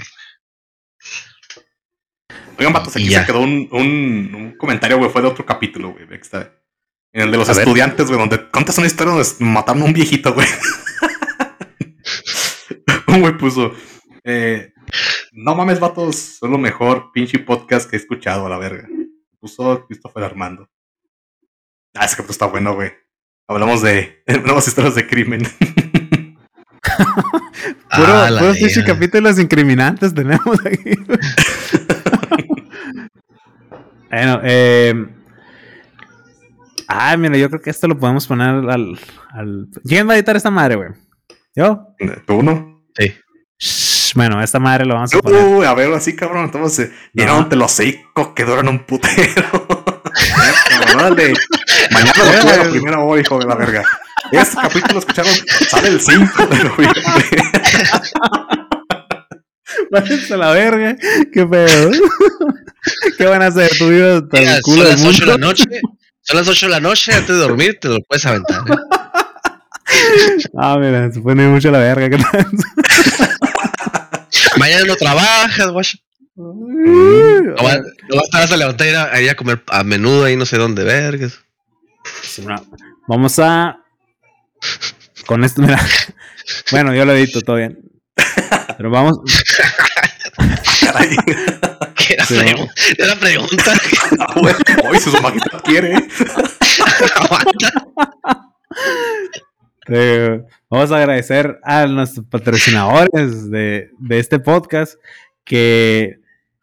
Oigan, 2.58 2.74
vatos, 2.74 2.96
aquí 2.96 3.08
ya. 3.08 3.22
se 3.22 3.28
quedó 3.28 3.40
un, 3.40 3.70
un, 3.72 4.36
un 4.36 4.58
comentario, 4.58 4.98
güey. 4.98 5.10
Fue 5.10 5.22
de 5.22 5.30
otro 5.30 5.46
capítulo, 5.46 5.92
güey. 5.92 6.06
En 7.12 7.22
el 7.22 7.32
de 7.32 7.38
los 7.38 7.50
A 7.50 7.54
estudiantes, 7.54 8.08
güey, 8.08 8.20
donde 8.20 8.50
cuentas 8.50 8.78
una 8.78 8.88
historia 8.88 9.14
donde 9.14 9.30
mataron 9.40 9.84
a 9.84 9.86
un 9.86 9.94
viejito, 9.94 10.34
güey. 10.34 10.48
un 13.08 13.22
güey 13.22 13.38
puso. 13.38 13.74
Eh, 14.24 14.74
no 15.32 15.56
mames, 15.56 15.80
vatos, 15.80 16.16
son 16.40 16.52
lo 16.52 16.58
mejor 16.58 17.12
pinche 17.14 17.40
podcast 17.40 17.90
que 17.90 17.96
he 17.96 18.00
escuchado 18.00 18.46
a 18.46 18.50
la 18.50 18.58
verga. 18.58 18.88
Puso 19.40 19.86
Christopher 19.88 20.24
Armando. 20.24 20.70
Ah, 21.94 22.06
ese 22.06 22.16
capítulo 22.16 22.34
está 22.34 22.46
bueno, 22.48 22.76
güey. 22.76 22.92
Hablamos 23.48 23.82
de 23.82 24.24
nuevas 24.44 24.68
historias 24.68 24.96
de 24.96 25.08
crimen. 25.08 25.42
Puro, 27.96 28.08
Ah, 28.14 28.30
puros 28.40 28.58
capítulos 28.86 29.40
incriminantes 29.40 30.14
tenemos 30.14 30.60
aquí. 30.66 30.92
bueno, 34.10 34.40
eh. 34.44 34.94
Ah, 36.88 37.16
mira, 37.18 37.38
yo 37.38 37.50
creo 37.50 37.62
que 37.62 37.70
esto 37.70 37.88
lo 37.88 37.98
podemos 37.98 38.26
poner 38.28 38.48
al. 38.50 39.00
al... 39.32 39.68
¿Quién 39.86 40.08
va 40.08 40.14
a 40.14 40.16
editar 40.16 40.36
esta 40.36 40.50
madre, 40.50 40.76
güey? 40.76 40.90
¿Yo? 41.56 41.88
¿Tú 42.26 42.42
no? 42.42 42.84
Sí. 42.98 43.14
Shh, 43.60 44.14
bueno, 44.16 44.42
esta 44.42 44.60
madre 44.60 44.86
lo 44.86 44.96
vamos 44.96 45.14
a 45.14 45.20
poner. 45.20 45.44
Uy, 45.44 45.66
a 45.66 45.74
ver, 45.74 45.94
así 45.94 46.16
cabrón, 46.16 46.46
entonces, 46.46 46.92
No. 47.14 47.26
no. 47.26 47.48
te 47.48 47.56
lo 47.56 47.68
seco 47.68 48.34
que 48.34 48.46
duran 48.46 48.68
un 48.68 48.80
putero. 48.86 49.44
Mañana 51.92 52.24
lo 52.24 52.52
a 52.52 52.58
la 52.66 52.70
primera 52.72 53.00
hora, 53.00 53.22
hijo 53.22 53.40
de 53.40 53.46
la 53.46 53.56
verga. 53.56 53.84
Este 54.32 54.56
capítulo 54.62 54.94
lo 54.94 55.00
escucharon, 55.00 55.32
sale 55.68 55.88
el 55.90 56.02
5 56.02 56.48
de 56.48 56.64
noviembre. 56.64 57.02
Váyanse 59.92 60.34
a 60.34 60.38
la 60.38 60.52
verga. 60.52 60.96
Qué 61.34 61.46
pedo. 61.46 61.92
¿Qué 63.18 63.26
van 63.26 63.42
a 63.42 63.48
hacer? 63.48 63.70
¿Tú 63.78 63.90
vives 63.90 64.24
hasta 64.24 64.40
Mira, 64.40 64.60
culo 64.62 64.84
son 64.84 64.86
del 64.86 64.98
las 64.98 65.06
8 65.06 65.26
de 65.26 65.32
la 65.32 65.38
noche. 65.38 65.64
Son 66.22 66.38
las 66.38 66.48
8 66.48 66.66
de 66.66 66.72
la 66.72 66.80
noche, 66.80 67.14
antes 67.14 67.36
de 67.36 67.42
dormir 67.42 67.78
te 67.80 67.88
lo 67.88 67.98
puedes 68.08 68.26
aventar. 68.26 68.62
¿eh? 68.70 68.76
Ah, 70.56 70.78
mira, 70.80 71.12
se 71.12 71.20
pone 71.20 71.48
mucho 71.48 71.72
la 71.72 71.80
verga. 71.80 72.10
¿Qué 72.12 72.18
tal? 72.24 72.46
Mañana 74.60 74.84
no 74.86 74.96
trabajas, 74.96 75.72
guacho. 75.72 75.98
No 76.36 77.56
vas 77.56 77.80
a 78.34 78.44
estar 78.44 78.54
a 78.54 78.58
levantar 78.58 78.86
y 78.86 78.90
ir 78.92 78.96
a, 78.96 79.04
a 79.14 79.22
ir 79.22 79.30
a 79.32 79.36
comer 79.36 79.64
a 79.68 79.84
menudo 79.84 80.26
ahí 80.26 80.36
no 80.36 80.46
sé 80.46 80.58
dónde, 80.58 80.84
vergas. 80.84 81.40
Sí, 82.22 82.44
no. 82.44 82.64
Vamos 83.08 83.40
a. 83.40 83.80
Con 85.26 85.44
esto, 85.44 85.62
mira. 85.62 85.80
Bueno, 86.72 86.94
yo 86.94 87.06
lo 87.06 87.14
edito 87.14 87.42
todo 87.42 87.58
bien. 87.58 87.80
Pero 88.78 88.90
vamos. 88.90 89.20
Caray. 90.82 91.16
¿Qué 91.96 92.14
era, 92.14 92.26
Sí, 92.26 92.36
pregu- 92.36 92.70
era 92.98 93.16
pregunta? 93.16 93.74
Ah, 94.20 94.34
güey, 94.36 94.54
Hoy 94.84 95.22
majestad 95.22 95.62
quiere. 95.64 95.94
Aguanta. 97.16 97.72
eh, 99.88 100.42
vamos 100.70 100.92
a 100.92 100.98
agradecer 100.98 101.60
a 101.64 101.86
nuestros 101.88 102.26
patrocinadores 102.30 103.50
de, 103.50 103.90
de 104.00 104.20
este 104.20 104.40
podcast. 104.40 104.96
Que, 105.44 106.20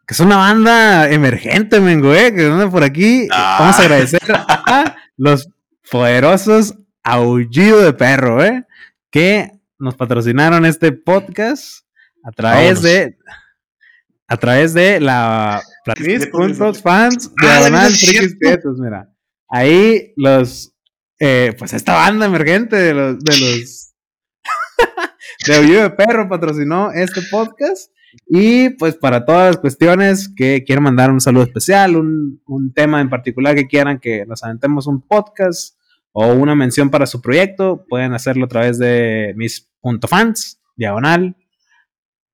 que 0.06 0.14
es 0.14 0.20
una 0.20 0.36
banda 0.36 1.10
emergente, 1.10 1.80
mengo, 1.80 2.14
eh, 2.14 2.32
que 2.34 2.46
anda 2.46 2.70
por 2.70 2.84
aquí. 2.84 3.26
Ah. 3.32 3.56
Vamos 3.60 3.78
a 3.78 3.82
agradecer 3.82 4.20
a 4.30 4.96
los 5.16 5.48
poderosos 5.90 6.74
Aullido 7.08 7.80
de 7.82 7.92
Perro, 7.92 8.42
eh, 8.42 8.66
que 9.12 9.52
nos 9.78 9.94
patrocinaron 9.94 10.66
este 10.66 10.90
podcast 10.90 11.84
a 12.24 12.32
través 12.32 12.82
Vámonos. 12.82 12.82
de 12.82 13.16
a 14.26 14.36
través 14.36 14.74
de 14.74 14.98
la 14.98 15.62
Prietos, 15.84 16.82
fans 16.82 17.30
Ah. 17.40 17.88
Prietos, 18.40 18.78
mira. 18.80 19.08
Ahí 19.48 20.12
los 20.16 20.74
eh, 21.20 21.54
pues 21.56 21.74
esta 21.74 21.94
banda 21.94 22.26
emergente 22.26 22.74
de 22.74 22.92
los 22.92 23.20
de 23.20 23.38
los 23.38 23.94
de 25.46 25.56
Aullido 25.56 25.82
de 25.82 25.90
Perro 25.90 26.28
patrocinó 26.28 26.90
este 26.90 27.22
podcast 27.30 27.92
y 28.26 28.70
pues 28.70 28.96
para 28.96 29.24
todas 29.24 29.46
las 29.54 29.58
cuestiones 29.58 30.28
que 30.34 30.64
quieran 30.64 30.82
mandar 30.82 31.12
un 31.12 31.20
saludo 31.20 31.44
especial, 31.44 31.94
un, 31.94 32.42
un 32.46 32.72
tema 32.72 33.00
en 33.00 33.10
particular 33.10 33.54
que 33.54 33.68
quieran 33.68 34.00
que 34.00 34.26
nos 34.26 34.42
aventemos 34.42 34.88
un 34.88 35.06
podcast 35.06 35.76
o 36.18 36.28
una 36.32 36.54
mención 36.54 36.88
para 36.88 37.04
su 37.04 37.20
proyecto, 37.20 37.84
pueden 37.90 38.14
hacerlo 38.14 38.46
a 38.46 38.48
través 38.48 38.78
de 38.78 39.34
mis 39.36 39.70
punto 39.82 40.08
fans, 40.08 40.58
diagonal, 40.74 41.36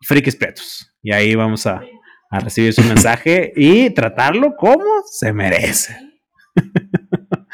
frikis 0.02 0.36
pretos. 0.36 0.88
Y 1.02 1.10
ahí 1.12 1.34
vamos 1.34 1.66
a, 1.66 1.82
a 2.30 2.38
recibir 2.38 2.72
su 2.72 2.82
mensaje 2.84 3.52
y 3.56 3.90
tratarlo 3.90 4.54
como 4.56 4.84
se 5.10 5.32
merece. 5.32 5.96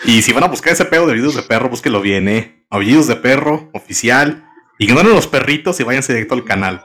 Y 0.04 0.20
si 0.20 0.32
van 0.34 0.44
a 0.44 0.48
buscar 0.48 0.74
ese 0.74 0.84
pedo 0.84 1.06
de 1.06 1.12
aullidos 1.12 1.34
de 1.34 1.42
perro, 1.42 1.70
búsquelo 1.70 2.02
bien, 2.02 2.28
eh. 2.28 2.66
Aullidos 2.68 3.06
de 3.06 3.16
perro, 3.16 3.70
oficial. 3.72 4.44
Ignoren 4.78 5.14
los 5.14 5.26
perritos 5.26 5.80
y 5.80 5.84
váyanse 5.84 6.12
directo 6.12 6.34
al 6.34 6.44
canal. 6.44 6.84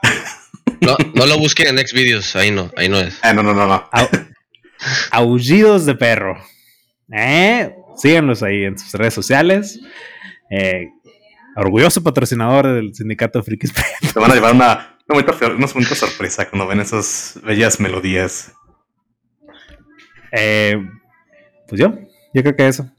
No, 0.80 0.96
no 1.16 1.26
lo 1.26 1.38
busquen 1.38 1.78
en 1.78 1.86
Xvideos, 1.86 2.34
ahí 2.38 2.50
no, 2.50 2.72
ahí 2.78 2.88
no 2.88 2.98
es. 2.98 3.20
Ah, 3.22 3.34
no, 3.34 3.44
no, 3.44 3.54
no, 3.54 3.68
no. 3.68 3.90
Au- 3.92 4.10
aullidos 5.12 5.86
de 5.86 5.96
perro. 5.96 6.38
¿Eh? 7.12 7.76
Síganlos 7.96 8.44
ahí 8.44 8.64
en 8.64 8.78
sus 8.78 8.94
redes 8.94 9.14
sociales. 9.14 9.80
Eh, 10.50 10.90
orgulloso 11.56 12.04
patrocinador 12.04 12.68
del 12.68 12.94
sindicato 12.94 13.40
de 13.40 13.44
frikis. 13.44 13.74
Te 14.14 14.20
van 14.20 14.32
a 14.32 14.36
llevar 14.36 14.54
una, 14.54 14.98
una, 15.08 15.22
bonita, 15.22 15.48
una 15.48 15.68
bonita 15.68 15.96
sorpresa 15.96 16.50
cuando 16.50 16.68
ven 16.68 16.80
esas 16.80 17.40
bellas 17.44 17.80
melodías. 17.80 18.52
Eh, 20.32 20.78
pues 21.68 21.80
yo, 21.80 21.94
yo 22.34 22.42
creo 22.42 22.56
que 22.56 22.68
eso. 22.68 22.90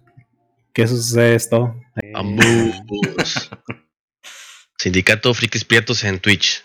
Que 0.73 0.83
eso 0.83 1.21
es 1.21 1.49
todo. 1.49 1.75
Eh, 2.03 2.13
Ambos. 2.15 2.45
Sindicato 4.79 5.33
Frikis 5.33 5.65
Prietos 5.65 6.05
en 6.05 6.19
Twitch. 6.19 6.65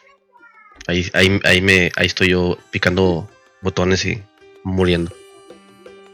Ahí, 0.88 1.06
ahí, 1.14 1.39
ahí, 1.43 1.61
me, 1.61 1.91
ahí 1.95 2.07
estoy 2.07 2.30
yo 2.30 2.57
picando 2.72 3.30
botones 3.61 4.06
y 4.06 4.22
muriendo. 4.64 5.14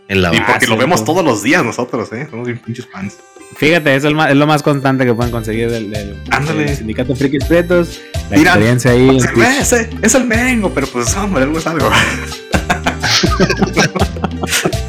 En 0.07 0.21
la 0.21 0.33
Y 0.33 0.37
Ah, 0.37 0.45
porque 0.51 0.67
lo 0.67 0.75
sí, 0.75 0.79
vemos 0.79 0.99
sí. 0.99 1.05
todos 1.05 1.23
los 1.25 1.41
días 1.43 1.63
nosotros, 1.63 2.11
eh. 2.13 2.27
Somos 2.29 2.45
bien 2.47 2.59
pinches 2.59 2.87
fans. 2.91 3.15
Fíjate, 3.57 3.95
es, 3.95 4.03
el 4.03 4.15
ma- 4.15 4.29
es 4.29 4.35
lo 4.35 4.45
más 4.47 4.61
constante 4.63 5.05
que 5.05 5.13
pueden 5.13 5.31
conseguir 5.31 5.69
del, 5.71 5.89
del- 5.91 6.17
del 6.57 6.75
sindicato 6.77 7.15
Frikis 7.15 7.45
Pretos. 7.45 8.01
La 8.29 8.37
Mira, 8.37 8.51
experiencia 8.51 8.91
ahí 8.91 9.09
Eh, 9.09 9.19
Twitch. 9.33 9.47
ese, 9.61 9.89
es 10.01 10.15
el 10.15 10.25
mengo, 10.25 10.71
pero 10.73 10.87
pues 10.87 11.15
hombre, 11.15 11.43
algo 11.43 11.57
es 11.59 11.67
algo. 11.67 11.89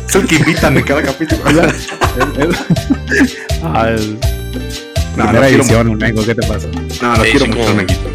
es 0.08 0.14
el 0.14 0.26
que 0.26 0.36
invitan 0.36 0.76
en 0.76 0.84
cada 0.84 1.02
capítulo. 1.02 1.42
Ah, 3.62 3.88
el- 3.90 4.18
No, 5.16 5.24
no 5.24 5.30
primera 5.30 5.48
quiero 5.48 5.62
edición, 5.62 5.90
el 5.90 5.96
Mengo, 5.96 6.24
¿qué 6.24 6.34
te 6.34 6.46
pasa? 6.46 6.68
No, 7.02 7.16
no 7.16 7.24
Sí, 7.24 7.30
quiero 7.30 7.46
sí, 7.46 7.50
mucho 7.52 7.74
menguito. 7.74 8.08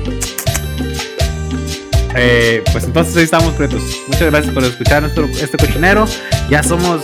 Eh, 2.16 2.64
pues 2.72 2.84
entonces 2.84 3.16
ahí 3.18 3.24
estamos, 3.24 3.54
pretos. 3.54 3.82
Muchas 4.08 4.32
gracias 4.32 4.54
por 4.54 4.64
escuchar 4.64 5.02
nuestro, 5.02 5.26
este 5.26 5.58
cochinero. 5.58 6.06
Ya 6.50 6.64
somos 6.64 7.02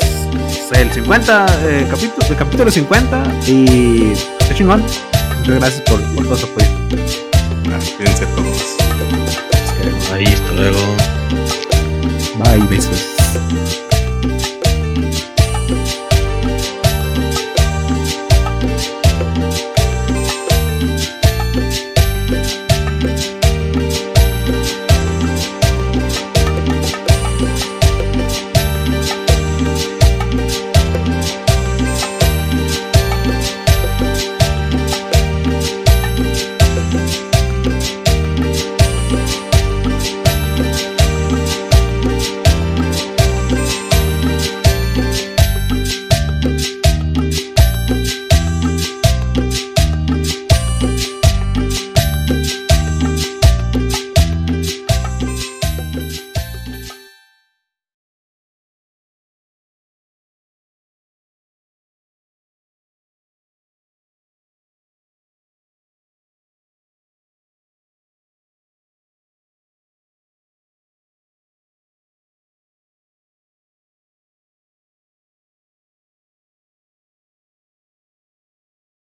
el 0.74 0.92
50 0.92 1.46
eh, 1.64 1.88
capítulo, 1.90 2.28
el 2.30 2.36
capítulo 2.36 2.72
50 2.72 3.24
y 3.48 4.14
qué 4.48 4.56
chingón. 4.56 4.84
Muchas 5.40 5.56
gracias 5.56 5.82
por, 5.82 6.02
por 6.16 6.26
todo 6.26 6.38
su 6.38 6.46
apoyo. 6.46 6.68
Cuídense 7.98 8.26
todos. 8.28 8.78
Ahí, 10.14 10.26
hasta 10.26 10.52
luego. 10.54 10.80
Bye, 12.40 12.68
besos. 12.68 13.78